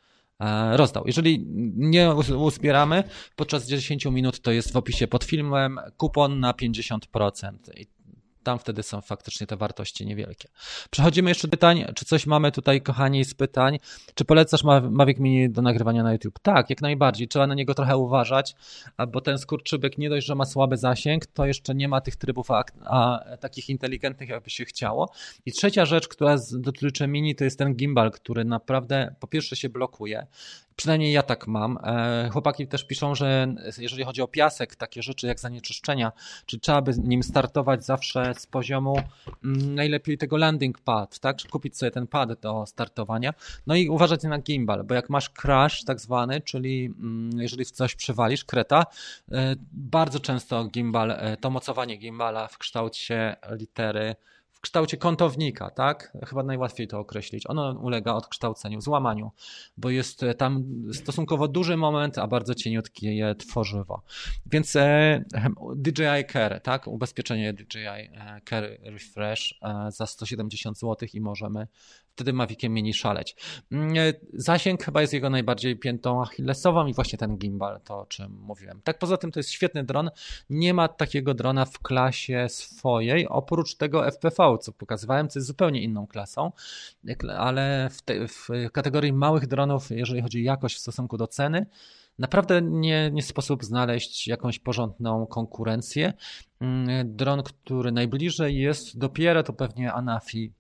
e, 0.41 0.77
rozdał. 0.77 1.07
Jeżeli 1.07 1.45
nie 1.77 2.15
uzbieramy 2.39 3.05
podczas 3.37 3.67
10 3.67 4.05
minut, 4.05 4.41
to 4.41 4.53
jest 4.53 4.73
w 4.73 4.77
opisie 4.77 5.09
pod 5.09 5.25
filmem 5.25 5.79
kupon 5.97 6.41
na 6.41 6.53
50%. 6.53 7.53
I 7.77 7.87
tam 8.47 8.59
wtedy 8.59 8.83
są 8.83 9.01
faktycznie 9.01 9.47
te 9.47 9.57
wartości 9.57 10.07
niewielkie. 10.07 10.49
Przechodzimy 10.91 11.31
jeszcze 11.31 11.49
do 11.49 11.51
pytań, 11.51 11.85
czy 11.95 12.05
coś 12.05 12.27
mamy 12.27 12.53
tutaj, 12.53 12.81
kochani, 12.81 13.25
z 13.25 13.35
pytań. 13.35 13.79
Czy 14.15 14.25
polecasz 14.25 14.65
Mavic 14.91 15.19
Mini 15.19 15.51
do 15.51 15.63
nagrywania 15.63 16.03
na 16.03 16.13
YouTube? 16.13 16.39
Tak, 16.39 16.71
jak 16.71 16.81
najbardziej. 16.81 17.29
Trzeba 17.29 17.47
na 17.47 17.55
niego 17.55 17.75
trochę 17.75 17.97
uważać, 17.97 18.55
bo 19.09 19.21
ten 19.21 19.39
skurczybek 19.39 19.99
nie 19.99 20.11
dość, 20.11 20.27
że 20.27 20.35
ma 20.35 20.45
słaby 20.45 20.77
zasięg, 20.77 21.27
to 21.27 21.47
jeszcze 21.47 21.75
nie 21.75 21.89
ma 21.89 22.01
tych 22.01 22.17
trybów 22.17 22.51
a, 22.51 22.65
a, 22.85 23.21
takich 23.41 23.69
inteligentnych, 23.69 24.29
jakby 24.29 24.51
się 24.51 24.65
chciało. 24.65 25.11
I 25.47 25.53
trzecia 25.53 25.85
rzecz, 25.85 26.09
która 26.09 26.37
dotyczy 26.53 27.07
Mini, 27.07 27.35
to 27.35 27.45
jest 27.45 27.59
ten 27.59 27.75
gimbal, 27.75 28.11
który 28.11 28.45
naprawdę 28.45 29.15
po 29.21 29.27
pierwsze 29.27 29.57
się 29.57 29.69
blokuje 29.69 30.27
Przynajmniej 30.77 31.13
ja 31.13 31.23
tak 31.23 31.47
mam. 31.47 31.79
E, 31.85 32.29
chłopaki 32.33 32.67
też 32.67 32.85
piszą, 32.85 33.15
że 33.15 33.55
jeżeli 33.79 34.05
chodzi 34.05 34.23
o 34.23 34.29
piasek, 34.29 34.77
takie 34.77 35.03
rzeczy 35.03 35.27
jak 35.27 35.41
zanieczyszczenia, 35.41 36.13
czy 36.47 36.61
trzeba 36.61 36.83
by 36.83 36.93
nim 36.99 37.23
startować 37.23 37.85
zawsze 37.85 38.35
z 38.39 38.47
poziomu 38.47 39.01
mm, 39.45 39.75
najlepiej 39.75 40.19
tego 40.19 40.37
landing 40.37 40.79
pad, 40.79 41.19
tak? 41.19 41.37
Kupić 41.51 41.79
sobie 41.79 41.91
ten 41.91 42.07
pad 42.07 42.41
do 42.41 42.67
startowania. 42.67 43.35
No 43.67 43.75
i 43.77 43.89
uważać 43.89 44.23
na 44.23 44.39
gimbal, 44.39 44.85
bo 44.85 44.95
jak 44.95 45.11
masz 45.11 45.31
crash 45.31 45.85
tak 45.85 46.01
zwany, 46.01 46.41
czyli 46.41 46.85
mm, 46.85 47.31
jeżeli 47.41 47.65
w 47.65 47.71
coś 47.71 47.95
przywalisz, 47.95 48.45
kreta, 48.45 48.87
e, 49.33 49.55
bardzo 49.73 50.21
często 50.21 50.65
gimbal, 50.65 51.11
e, 51.11 51.37
to 51.37 51.51
mocowanie 51.51 51.97
gimbala 51.97 52.49
w 52.49 52.59
kształcie 52.59 53.37
litery 53.51 54.17
kształcie 54.67 54.97
kątownika, 54.97 55.71
tak? 55.71 56.17
Chyba 56.27 56.43
najłatwiej 56.43 56.89
to 56.89 56.99
określić. 56.99 57.51
Ono 57.51 57.73
ulega 57.83 58.15
odkształceniu, 58.15 58.81
złamaniu, 58.81 59.33
bo 59.77 59.91
jest 59.91 60.23
e, 60.23 60.35
tam 60.35 60.65
stosunkowo 60.93 61.49
duży 61.49 61.77
moment, 61.77 62.19
a 62.19 62.27
bardzo 62.27 62.55
cieniutkie 62.55 63.35
tworzywo. 63.35 64.03
Więc 64.47 64.77
e, 64.77 65.25
DJI 65.77 66.33
Care, 66.33 66.61
tak? 66.61 66.87
Ubezpieczenie 66.87 67.53
DJI 67.53 67.87
e, 67.87 68.41
Care 68.49 68.79
Refresh 68.83 69.55
za 69.89 70.07
170 70.07 70.79
zł 70.79 71.09
i 71.15 71.21
możemy 71.21 71.67
wtedy 72.17 72.33
Maviciem 72.33 72.73
Mini 72.73 72.95
szaleć. 72.95 73.37
Mm, 73.73 73.95
zasięg 74.33 74.83
chyba 74.85 75.01
jest 75.01 75.13
jego 75.13 75.31
najbardziej 75.31 75.77
piętą 75.79 76.23
achillesową 76.23 76.87
i 76.87 76.95
właśnie 76.95 77.19
ten 77.19 77.39
gimbal, 77.39 77.81
to 77.85 78.01
o 78.01 78.07
czym 78.07 78.39
mówiłem. 78.41 78.81
Tak 78.85 78.99
poza 78.99 79.17
tym 79.17 79.33
to 79.33 79.41
jest 79.41 79.51
świetny 79.51 79.85
dron. 79.85 80.11
Nie 80.51 80.75
ma 80.75 80.89
takiego 80.89 81.35
drona 81.35 81.65
w 81.65 81.79
klasie 81.79 82.47
swojej, 82.49 83.29
oprócz 83.29 83.75
tego 83.75 84.07
FPV, 84.07 84.59
co 84.61 84.73
pokazywałem, 84.73 85.29
co 85.29 85.39
jest 85.39 85.47
zupełnie 85.47 85.83
inną 85.83 86.07
klasą, 86.07 86.53
ale 87.37 87.89
w, 87.93 88.03
te, 88.03 88.29
w 88.29 88.49
kategorii 88.73 89.13
małych 89.13 89.47
dronów, 89.47 89.91
jeżeli 89.91 90.23
chodzi 90.23 90.39
o 90.39 90.43
jakość 90.43 90.77
w 90.77 90.81
stosunku 90.81 91.17
do 91.17 91.27
ceny, 91.27 91.67
naprawdę 92.19 92.63
nie, 92.63 93.11
nie 93.11 93.23
sposób 93.23 93.65
znaleźć 93.65 94.29
jakąś 94.29 94.59
porządną 94.59 95.27
konkurencję. 95.27 96.13
Mm, 96.61 97.17
dron, 97.17 97.43
który 97.43 97.93
najbliżej 97.93 98.59
jest 98.59 98.99
dopiero 98.99 99.43
to 99.43 99.53
pewnie 99.53 99.93
Anafi 99.93 100.53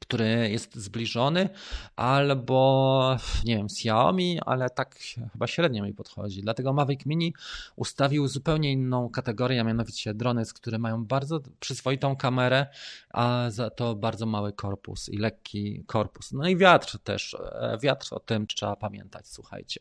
który 0.00 0.50
jest 0.50 0.76
zbliżony, 0.76 1.48
albo 1.96 3.16
nie 3.44 3.56
wiem, 3.56 3.66
Xiaomi, 3.66 4.40
ale 4.46 4.70
tak 4.70 4.98
chyba 5.32 5.46
średnio 5.46 5.84
mi 5.84 5.94
podchodzi. 5.94 6.42
Dlatego 6.42 6.72
Mavic 6.72 7.06
Mini 7.06 7.34
ustawił 7.76 8.28
zupełnie 8.28 8.72
inną 8.72 9.08
kategorię, 9.10 9.60
a 9.60 9.64
mianowicie 9.64 10.14
drony, 10.14 10.42
które 10.54 10.78
mają 10.78 11.04
bardzo 11.04 11.40
przyzwoitą 11.60 12.16
kamerę, 12.16 12.66
a 13.10 13.50
za 13.50 13.70
to 13.70 13.94
bardzo 13.94 14.26
mały 14.26 14.52
korpus 14.52 15.08
i 15.08 15.18
lekki 15.18 15.84
korpus. 15.86 16.32
No 16.32 16.48
i 16.48 16.56
wiatr 16.56 16.98
też. 16.98 17.34
E, 17.34 17.78
wiatr 17.82 18.08
o 18.10 18.20
tym 18.20 18.46
trzeba 18.46 18.76
pamiętać, 18.76 19.28
słuchajcie. 19.28 19.80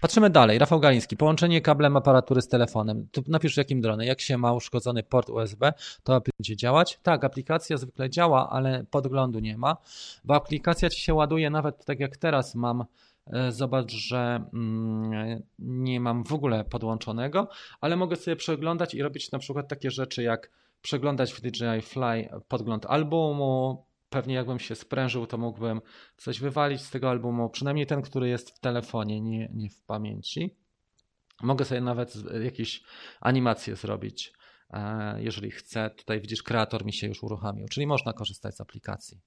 Patrzymy 0.00 0.30
dalej. 0.30 0.58
Rafał 0.58 0.80
Galiński. 0.80 1.16
Połączenie 1.16 1.60
kablem 1.60 1.96
aparatury 1.96 2.42
z 2.42 2.48
telefonem. 2.48 3.08
Tu 3.12 3.22
napisz 3.28 3.56
jakim 3.56 3.80
dronem. 3.80 4.06
Jak 4.06 4.20
się 4.20 4.38
ma 4.38 4.52
uszkodzony 4.52 5.02
port 5.02 5.30
USB, 5.30 5.72
to 6.02 6.20
będzie 6.20 6.56
działać? 6.56 6.98
Tak, 7.02 7.24
aplikacja 7.24 7.76
zwykle 7.76 8.10
działa, 8.10 8.50
ale 8.50 8.84
podglądu 8.90 9.38
nie 9.38 9.58
ma, 9.58 9.76
bo 10.24 10.34
aplikacja 10.34 10.90
ci 10.90 11.00
się 11.00 11.14
ładuje 11.14 11.50
nawet 11.50 11.84
tak 11.84 12.00
jak 12.00 12.16
teraz 12.16 12.54
mam. 12.54 12.84
E, 13.32 13.52
zobacz, 13.52 13.92
że 13.92 14.44
mm, 14.54 15.42
nie 15.58 16.00
mam 16.00 16.24
w 16.24 16.32
ogóle 16.32 16.64
podłączonego, 16.64 17.48
ale 17.80 17.96
mogę 17.96 18.16
sobie 18.16 18.36
przeglądać 18.36 18.94
i 18.94 19.02
robić 19.02 19.30
na 19.32 19.38
przykład 19.38 19.68
takie 19.68 19.90
rzeczy 19.90 20.22
jak 20.22 20.50
przeglądać 20.82 21.32
w 21.32 21.40
DJI 21.40 21.82
Fly 21.82 22.28
podgląd 22.48 22.86
albumu, 22.86 23.84
pewnie 24.10 24.34
jakbym 24.34 24.58
się 24.58 24.74
sprężył, 24.74 25.26
to 25.26 25.38
mógłbym 25.38 25.80
coś 26.16 26.40
wywalić 26.40 26.80
z 26.80 26.90
tego 26.90 27.10
albumu, 27.10 27.50
przynajmniej 27.50 27.86
ten, 27.86 28.02
który 28.02 28.28
jest 28.28 28.50
w 28.50 28.58
telefonie, 28.60 29.20
nie, 29.20 29.48
nie 29.54 29.70
w 29.70 29.82
pamięci. 29.82 30.56
Mogę 31.42 31.64
sobie 31.64 31.80
nawet 31.80 32.14
jakieś 32.44 32.82
animacje 33.20 33.76
zrobić, 33.76 34.32
e, 34.70 35.22
jeżeli 35.22 35.50
chcę. 35.50 35.90
Tutaj 35.90 36.20
widzisz, 36.20 36.42
kreator 36.42 36.84
mi 36.84 36.92
się 36.92 37.06
już 37.06 37.22
uruchomił, 37.22 37.68
czyli 37.68 37.86
można 37.86 38.12
korzystać 38.12 38.56
z 38.56 38.60
aplikacji. 38.60 39.20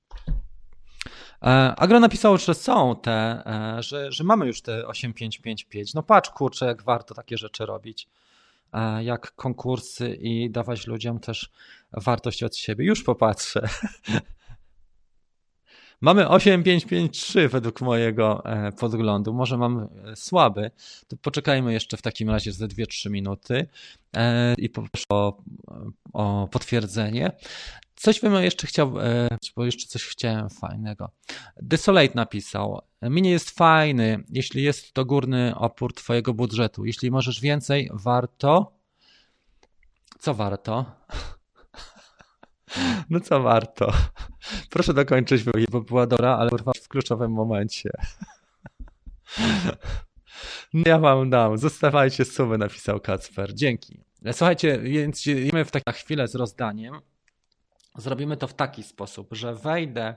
E, 1.42 1.48
Agro 1.76 2.00
napisało, 2.00 2.38
że 2.38 2.54
są 2.54 2.96
te, 2.96 3.44
e, 3.46 3.84
że, 3.84 4.12
że 4.12 4.24
mamy 4.24 4.48
już 4.48 4.62
te 4.62 4.88
8555. 4.88 5.94
No 5.94 6.04
patrz, 6.04 6.30
kurczę, 6.30 6.66
jak 6.66 6.84
warto 6.84 7.14
takie 7.16 7.38
rzeczy 7.38 7.66
robić. 7.66 8.08
Jak 9.02 9.36
konkursy 9.36 10.16
i 10.16 10.50
dawać 10.50 10.88
ludziom 10.88 11.20
też 11.20 11.52
wartość 11.94 12.44
od 12.44 12.56
siebie. 12.56 12.86
Już 12.86 13.04
popatrzę. 13.04 13.70
Mamy 16.02 16.30
8553 16.30 17.50
według 17.50 17.82
mojego 17.82 18.46
e, 18.46 18.72
podglądu. 18.72 19.34
Może 19.34 19.58
mam 19.58 19.80
e, 19.80 20.16
słaby. 20.16 20.72
To 21.08 21.18
poczekajmy 21.18 21.74
jeszcze 21.74 21.98
w 21.98 22.02
takim 22.02 22.30
razie 22.30 22.52
ze 22.52 22.68
2-3 22.68 23.10
minuty 23.10 23.68
e, 24.16 24.56
i 24.58 24.70
poproszę 24.70 25.06
o, 25.10 25.44
o 26.14 26.48
potwierdzenie. 26.52 27.32
Coś 27.96 28.22
bym 28.22 28.34
jeszcze 28.34 28.68
chciał, 28.68 28.94
bo 29.56 29.66
jeszcze 29.66 29.88
coś 29.88 30.04
chciałem 30.04 30.50
fajnego. 30.50 31.12
Desolate 31.62 32.14
napisał. 32.16 32.82
Mi 33.02 33.22
nie 33.22 33.32
jest 33.32 33.50
fajny, 33.50 34.24
jeśli 34.30 34.64
jest 34.64 34.94
to 34.94 35.06
górny 35.06 35.56
opór 35.56 35.94
twojego 35.94 36.34
budżetu. 36.34 36.86
Jeśli 36.86 37.12
możesz 37.12 37.42
więcej, 37.42 37.90
warto. 37.94 38.72
Co 40.20 40.34
warto? 40.34 40.86
No 43.10 43.20
co 43.20 43.42
warto. 43.42 43.94
Proszę 44.70 44.94
dokończyć, 44.94 45.44
bo 45.72 45.82
była 45.82 46.08
dobra, 46.08 46.38
ale 46.38 46.50
w 46.84 46.88
kluczowym 46.88 47.32
momencie. 47.32 47.90
No 50.74 50.84
ja 50.86 51.00
wam 51.00 51.30
dam. 51.30 51.58
Zostawajcie 51.58 52.26
sumy, 52.26 52.58
napisał 52.58 53.00
Kacper. 53.00 53.54
Dzięki. 53.54 54.04
Słuchajcie, 54.32 54.80
więc 54.80 55.28
idziemy 55.28 55.66
w 55.66 55.72
taką 55.72 55.92
chwilę 55.92 56.28
z 56.28 56.36
rozdaniem. 56.36 57.02
Zrobimy 57.96 58.38
to 58.38 58.48
w 58.48 58.54
taki 58.54 58.84
sposób, 58.84 59.28
że 59.32 59.56
wejdę 59.56 60.16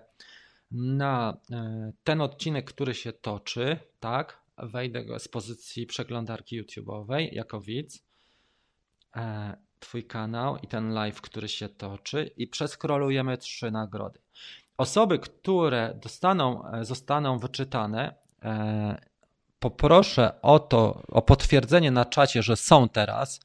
na 0.70 1.36
e, 1.50 1.92
ten 2.04 2.20
odcinek, 2.20 2.64
który 2.64 2.94
się 2.94 3.12
toczy, 3.12 3.78
tak? 4.00 4.42
Wejdę 4.58 5.18
z 5.18 5.28
pozycji 5.28 5.86
przeglądarki 5.86 6.62
YouTube'owej 6.62 7.28
jako 7.32 7.60
widz 7.60 8.02
e, 9.16 9.56
Twój 9.84 10.04
kanał 10.04 10.56
i 10.56 10.66
ten 10.66 10.92
live, 10.94 11.20
który 11.20 11.48
się 11.48 11.68
toczy, 11.68 12.30
i 12.36 12.46
przeskrolujemy 12.46 13.38
trzy 13.38 13.70
nagrody. 13.70 14.18
Osoby, 14.78 15.18
które 15.18 15.98
dostaną, 16.02 16.72
e, 16.72 16.84
zostaną 16.84 17.38
wyczytane, 17.38 18.14
e, 18.42 18.98
poproszę 19.58 20.40
o 20.42 20.58
to, 20.58 21.02
o 21.08 21.22
potwierdzenie 21.22 21.90
na 21.90 22.04
czacie, 22.04 22.42
że 22.42 22.56
są 22.56 22.88
teraz, 22.88 23.40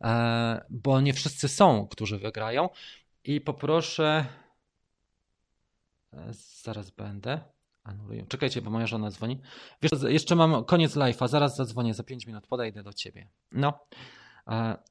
e, 0.00 0.64
bo 0.70 1.00
nie 1.00 1.12
wszyscy 1.12 1.48
są, 1.48 1.88
którzy 1.88 2.18
wygrają. 2.18 2.68
I 3.24 3.40
poproszę. 3.40 4.24
Zaraz 6.62 6.90
będę. 6.90 7.40
Anuluję. 7.84 8.26
Czekajcie, 8.28 8.62
bo 8.62 8.70
moja 8.70 8.86
żona 8.86 9.10
dzwoni. 9.10 9.40
Wiesz, 9.82 9.92
jeszcze 10.08 10.34
mam 10.34 10.64
koniec 10.64 10.96
live'a, 10.96 11.28
zaraz 11.28 11.56
zadzwonię 11.56 11.94
za 11.94 12.02
5 12.02 12.26
minut, 12.26 12.46
podejdę 12.46 12.82
do 12.82 12.92
ciebie. 12.92 13.28
No. 13.52 13.86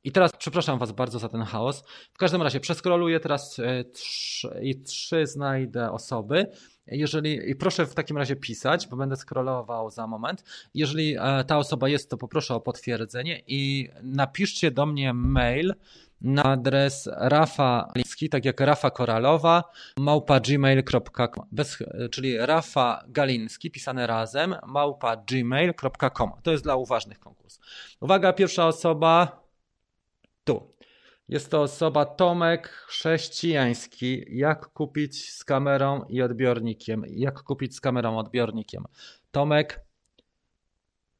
I 0.04 0.12
teraz 0.12 0.32
przepraszam 0.38 0.80
Was 0.80 0.92
bardzo 0.92 1.20
za 1.20 1.30
ten 1.30 1.42
chaos. 1.42 1.84
W 2.14 2.18
każdym 2.18 2.42
razie 2.42 2.60
przeskroluję 2.60 3.20
teraz 3.20 3.60
e, 3.60 3.84
trzy, 3.84 4.60
i 4.62 4.82
trzy 4.82 5.28
znajdę 5.28 5.92
osoby. 5.92 6.48
Jeżeli, 6.88 7.50
I 7.50 7.56
proszę 7.56 7.86
w 7.86 7.96
takim 7.96 8.18
razie 8.18 8.36
pisać, 8.36 8.88
bo 8.88 8.98
będę 8.98 9.16
scrollował 9.16 9.90
za 9.90 10.08
moment. 10.08 10.44
Jeżeli 10.74 11.16
e, 11.20 11.44
ta 11.44 11.58
osoba 11.58 11.90
jest, 11.90 12.10
to 12.10 12.18
poproszę 12.18 12.56
o 12.56 12.60
potwierdzenie 12.60 13.42
i 13.48 13.90
napiszcie 14.04 14.72
do 14.72 14.86
mnie 14.86 15.14
mail 15.14 15.74
na 16.22 16.44
adres 16.44 17.10
Rafa 17.18 17.88
Galiński, 17.96 18.30
tak 18.30 18.46
jak 18.46 18.60
Rafa 18.60 18.92
Koralowa, 18.92 19.64
małpa 19.98 20.40
gmail.com, 20.40 21.48
czyli 22.12 22.38
Rafa 22.38 23.04
Galiński, 23.08 23.72
pisane 23.72 24.08
razem, 24.08 24.56
małpa 24.68 25.16
gmail.com. 25.16 26.32
To 26.44 26.52
jest 26.52 26.64
dla 26.64 26.76
uważnych 26.76 27.20
konkurs. 27.20 27.60
Uwaga, 28.00 28.34
pierwsza 28.34 28.68
osoba, 28.68 29.43
tu. 30.44 30.74
Jest 31.30 31.52
to 31.52 31.62
osoba 31.62 32.06
Tomek 32.06 32.68
Chrześcijański. 32.68 34.26
Jak 34.28 34.68
kupić 34.68 35.30
z 35.30 35.44
kamerą 35.44 36.06
i 36.10 36.22
odbiornikiem? 36.22 37.04
Jak 37.08 37.44
kupić 37.44 37.76
z 37.76 37.82
kamerą 37.82 38.18
odbiornikiem? 38.18 38.84
Tomek 39.32 39.86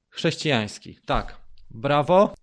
Chrześcijański. 0.10 1.00
Tak. 1.06 1.38
Brawo. 1.72 2.34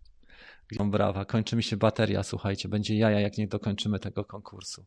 Brawa, 0.79 1.25
kończy 1.25 1.57
mi 1.57 1.63
się 1.63 1.77
bateria, 1.77 2.23
słuchajcie, 2.23 2.69
będzie 2.69 2.97
jaja, 2.97 3.21
jak 3.21 3.39
nie 3.39 3.47
dokończymy 3.47 3.99
tego 3.99 4.25
konkursu. 4.25 4.85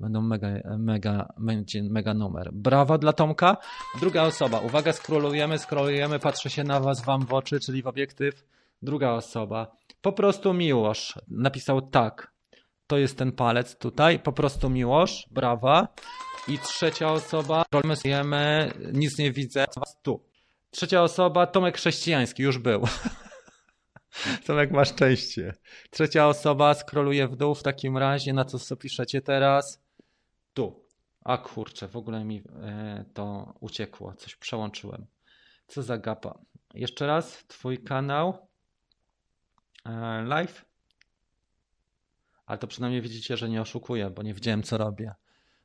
Będą 0.00 0.22
mega, 0.22 0.48
mega, 0.78 1.28
będzie 1.38 1.82
mega 1.82 2.14
numer. 2.14 2.50
Brawa 2.52 2.98
dla 2.98 3.12
Tomka. 3.12 3.56
Druga 4.00 4.22
osoba, 4.22 4.60
uwaga, 4.60 4.92
skrolujemy, 4.92 5.58
skrolujemy, 5.58 6.18
patrzę 6.18 6.50
się 6.50 6.64
na 6.64 6.80
was, 6.80 7.04
wam 7.04 7.26
w 7.26 7.34
oczy, 7.34 7.60
czyli 7.60 7.82
w 7.82 7.86
obiektyw. 7.86 8.44
Druga 8.82 9.12
osoba. 9.12 9.76
Po 10.00 10.12
prostu 10.12 10.54
Miłosz 10.54 11.14
napisał 11.28 11.82
tak. 11.82 12.36
To 12.86 12.98
jest 12.98 13.18
ten 13.18 13.32
palec 13.32 13.78
tutaj. 13.78 14.18
Po 14.18 14.32
prostu 14.32 14.70
Miłosz. 14.70 15.26
Brawa. 15.30 15.88
I 16.48 16.58
trzecia 16.58 17.12
osoba. 17.12 17.64
Rolmy 17.72 17.94
nic 18.92 19.18
nie 19.18 19.32
widzę. 19.32 19.64
Was 19.76 19.96
tu. 20.02 20.24
Trzecia 20.70 21.02
osoba. 21.02 21.46
Tomek 21.46 21.76
Chrześcijański. 21.76 22.42
Już 22.42 22.58
był. 22.58 22.82
Tomek 24.46 24.70
ma 24.70 24.84
szczęście. 24.84 25.54
Trzecia 25.90 26.28
osoba. 26.28 26.74
Skroluje 26.74 27.28
w 27.28 27.36
dół 27.36 27.54
w 27.54 27.62
takim 27.62 27.98
razie. 27.98 28.32
Na 28.32 28.44
co 28.44 28.58
sobie 28.58 28.80
piszecie 28.80 29.20
teraz? 29.20 29.82
Tu. 30.54 30.86
A 31.24 31.38
kurczę, 31.38 31.88
w 31.88 31.96
ogóle 31.96 32.24
mi 32.24 32.42
e, 32.62 33.04
to 33.14 33.54
uciekło. 33.60 34.14
Coś 34.14 34.36
przełączyłem. 34.36 35.06
Co 35.66 35.82
za 35.82 35.98
gapa. 35.98 36.38
Jeszcze 36.74 37.06
raz. 37.06 37.44
Twój 37.48 37.78
kanał. 37.78 38.45
E, 39.86 40.22
live. 40.22 40.64
Ale 42.46 42.58
to 42.58 42.66
przynajmniej 42.66 43.02
widzicie, 43.02 43.36
że 43.36 43.48
nie 43.48 43.62
oszukuję, 43.62 44.10
bo 44.10 44.22
nie 44.22 44.34
wiedziałem, 44.34 44.62
co 44.62 44.78
robię. 44.78 45.14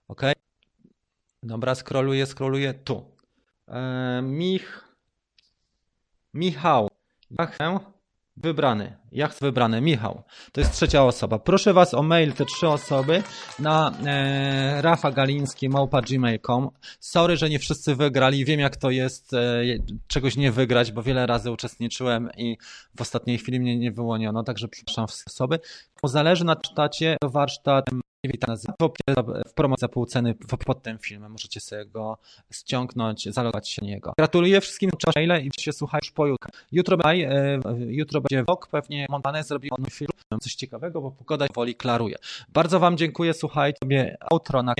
Ok? 0.08 0.22
Dobra, 1.44 1.76
scrolluję, 1.76 2.26
scrolluję 2.26 2.74
tu. 2.74 3.16
E, 3.68 4.22
Mich... 4.22 4.88
Michał. 6.34 6.90
Ja 7.40 7.91
Wybrany. 8.38 8.98
Ja 9.12 9.28
chcę 9.28 9.46
wybrany. 9.46 9.82
Michał. 9.82 10.24
To 10.52 10.62
jest 10.62 10.74
trzecia 10.74 11.04
osoba. 11.04 11.40
Proszę 11.40 11.74
Was 11.74 11.94
o 11.94 12.04
mail 12.04 12.34
te 12.34 12.46
trzy 12.46 12.68
osoby 12.68 13.24
na 13.60 13.92
e, 14.06 14.82
Rafa 14.82 15.12
Galiński 15.12 15.70
małpa 15.70 16.02
gmail.com. 16.02 16.70
Sorry, 17.00 17.38
że 17.38 17.50
nie 17.50 17.60
wszyscy 17.60 17.96
wygrali. 17.96 18.46
Wiem 18.46 18.60
jak 18.60 18.78
to 18.78 18.90
jest 18.90 19.34
e, 19.34 19.64
czegoś 20.08 20.38
nie 20.38 20.52
wygrać, 20.52 20.92
bo 20.92 21.04
wiele 21.04 21.26
razy 21.26 21.52
uczestniczyłem 21.52 22.30
i 22.38 22.58
w 22.98 23.02
ostatniej 23.02 23.38
chwili 23.38 23.60
mnie 23.60 23.78
nie 23.78 23.92
wyłoniono, 23.92 24.44
także 24.44 24.68
przepraszam 24.68 25.06
osoby. 25.28 25.60
Zależy 26.04 26.46
na 26.46 26.56
cztacie 26.56 27.18
warsztat 27.24 27.86
w 29.48 29.54
promocji 29.54 29.82
za 29.82 29.88
pół 29.88 30.06
ceny 30.06 30.36
pod 30.66 30.84
tym 30.84 30.98
filmem. 30.98 31.32
Możecie 31.32 31.60
sobie 31.60 31.86
go 31.86 32.18
ściągnąć, 32.52 33.30
zalogować 33.30 33.70
się 33.70 33.86
niego. 33.86 34.14
Gratuluję 34.18 34.62
wszystkim 34.62 34.92
maile 35.16 35.46
i 35.46 35.62
się 35.62 35.72
słuchaj 35.72 36.00
już 36.04 36.12
pojutrze. 36.12 36.50
Jutro, 36.72 36.98
e, 37.06 37.60
jutro 37.80 38.22
będzie 38.22 38.44
WOK, 38.44 38.68
pewnie 38.68 39.06
Montane 39.10 39.44
zrobi 39.44 39.70
film, 39.92 40.10
coś 40.42 40.56
ciekawego, 40.56 41.02
bo 41.02 41.12
pogoda 41.12 41.46
woli 41.56 41.76
klaruje. 41.76 42.16
Bardzo 42.54 42.80
Wam 42.80 42.98
dziękuję, 42.98 43.34
słuchajcie 43.34 43.78
sobie 43.84 44.18
outro 44.32 44.64
na 44.64 44.74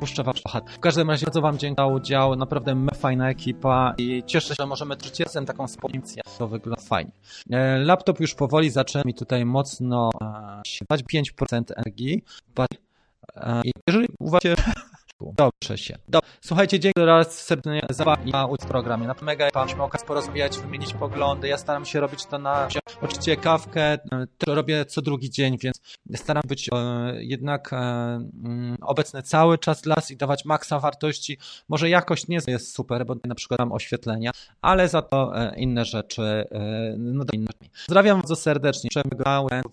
puszczę 0.00 0.22
Wam 0.22 0.34
W 0.66 0.80
każdym 0.80 1.10
razie 1.10 1.26
bardzo 1.26 1.40
Wam 1.40 1.58
dziękuję 1.58 1.86
za 1.88 1.94
udział, 1.94 2.36
naprawdę 2.36 2.86
fajna 2.94 3.30
ekipa 3.30 3.94
i 3.98 4.22
cieszę 4.26 4.48
się, 4.48 4.54
że 4.58 4.66
możemy 4.66 4.96
trzeci 4.96 5.24
razem 5.24 5.46
taką 5.46 5.66
współpracę. 5.66 6.20
To 6.38 6.48
wygląda 6.48 6.82
fajnie. 6.82 7.10
E, 7.50 7.78
laptop 7.78 8.20
już 8.20 8.34
powoli 8.34 8.70
zaczyna 8.70 9.02
mi 9.06 9.14
tutaj 9.14 9.44
mocno 9.44 10.10
e, 10.22 10.84
dać 10.90 11.02
5% 11.02 11.62
energii, 11.76 12.22
i 13.64 13.70
jeżeli 13.88 14.08
uważacie, 14.18 14.56
Dobrze 15.20 15.78
się. 15.78 15.98
Dobrze. 16.08 16.30
Słuchajcie, 16.40 16.80
dzięki 16.80 17.00
raz 17.00 17.42
serdecznie 17.42 17.82
za 17.90 18.16
na 18.26 18.48
programie. 18.68 19.06
Na 19.06 19.14
mega 19.22 19.48
mieliśmy 19.56 19.82
okazję 19.82 20.06
porozmawiać, 20.06 20.58
wymienić 20.58 20.94
poglądy. 20.94 21.48
Ja 21.48 21.58
staram 21.58 21.84
się 21.84 22.00
robić 22.00 22.26
to 22.26 22.38
na 22.38 22.68
oczywiście 23.02 23.36
kawkę, 23.36 23.98
to 24.38 24.54
robię 24.54 24.84
co 24.84 25.02
drugi 25.02 25.30
dzień, 25.30 25.58
więc 25.58 25.80
staram 26.14 26.42
być 26.48 26.68
e, 26.72 27.24
jednak 27.24 27.72
e, 27.72 27.76
mm, 27.76 28.76
obecny 28.80 29.22
cały 29.22 29.58
czas 29.58 29.82
dla 29.82 29.96
i 30.10 30.16
dawać 30.16 30.44
maksa 30.44 30.78
wartości. 30.78 31.38
Może 31.68 31.88
jakość 31.88 32.28
nie 32.28 32.38
jest 32.46 32.74
super, 32.74 33.06
bo 33.06 33.16
na 33.24 33.34
przykład 33.34 33.60
mam 33.60 33.72
oświetlenia, 33.72 34.30
ale 34.62 34.88
za 34.88 35.02
to 35.02 35.36
e, 35.36 35.56
inne 35.56 35.84
rzeczy, 35.84 36.22
e, 36.22 36.94
no 36.98 37.24
do 37.24 37.32
innymi. 37.32 37.70
Pozdrawiam 37.86 38.18
bardzo 38.18 38.36
serdecznie. 38.36 38.90
Żebym 38.92 39.18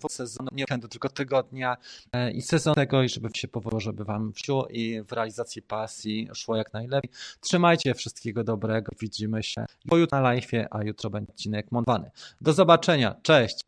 sezonu, 0.08 0.48
nie 0.52 0.62
weekendu, 0.62 0.88
tylko 0.88 1.08
tygodnia 1.08 1.76
e, 2.12 2.30
i 2.30 2.42
sezon 2.42 2.74
tego 2.74 3.02
i 3.02 3.08
żeby 3.08 3.28
się 3.34 3.48
powodziło, 3.48 3.80
żeby 3.80 4.04
Wam 4.04 4.32
wsiu 4.32 4.64
i 4.70 5.02
w 5.02 5.12
realizacji 5.12 5.37
pasji 5.62 6.28
szło 6.34 6.56
jak 6.56 6.72
najlepiej. 6.72 7.10
Trzymajcie 7.40 7.94
wszystkiego 7.94 8.44
dobrego. 8.44 8.92
Widzimy 9.00 9.42
się 9.42 9.66
jutro 9.84 10.06
na 10.10 10.20
live, 10.20 10.50
a 10.70 10.84
jutro 10.84 11.10
będzie 11.10 11.32
odcinek 11.32 11.72
montowany. 11.72 12.10
Do 12.40 12.52
zobaczenia. 12.52 13.14
Cześć. 13.22 13.60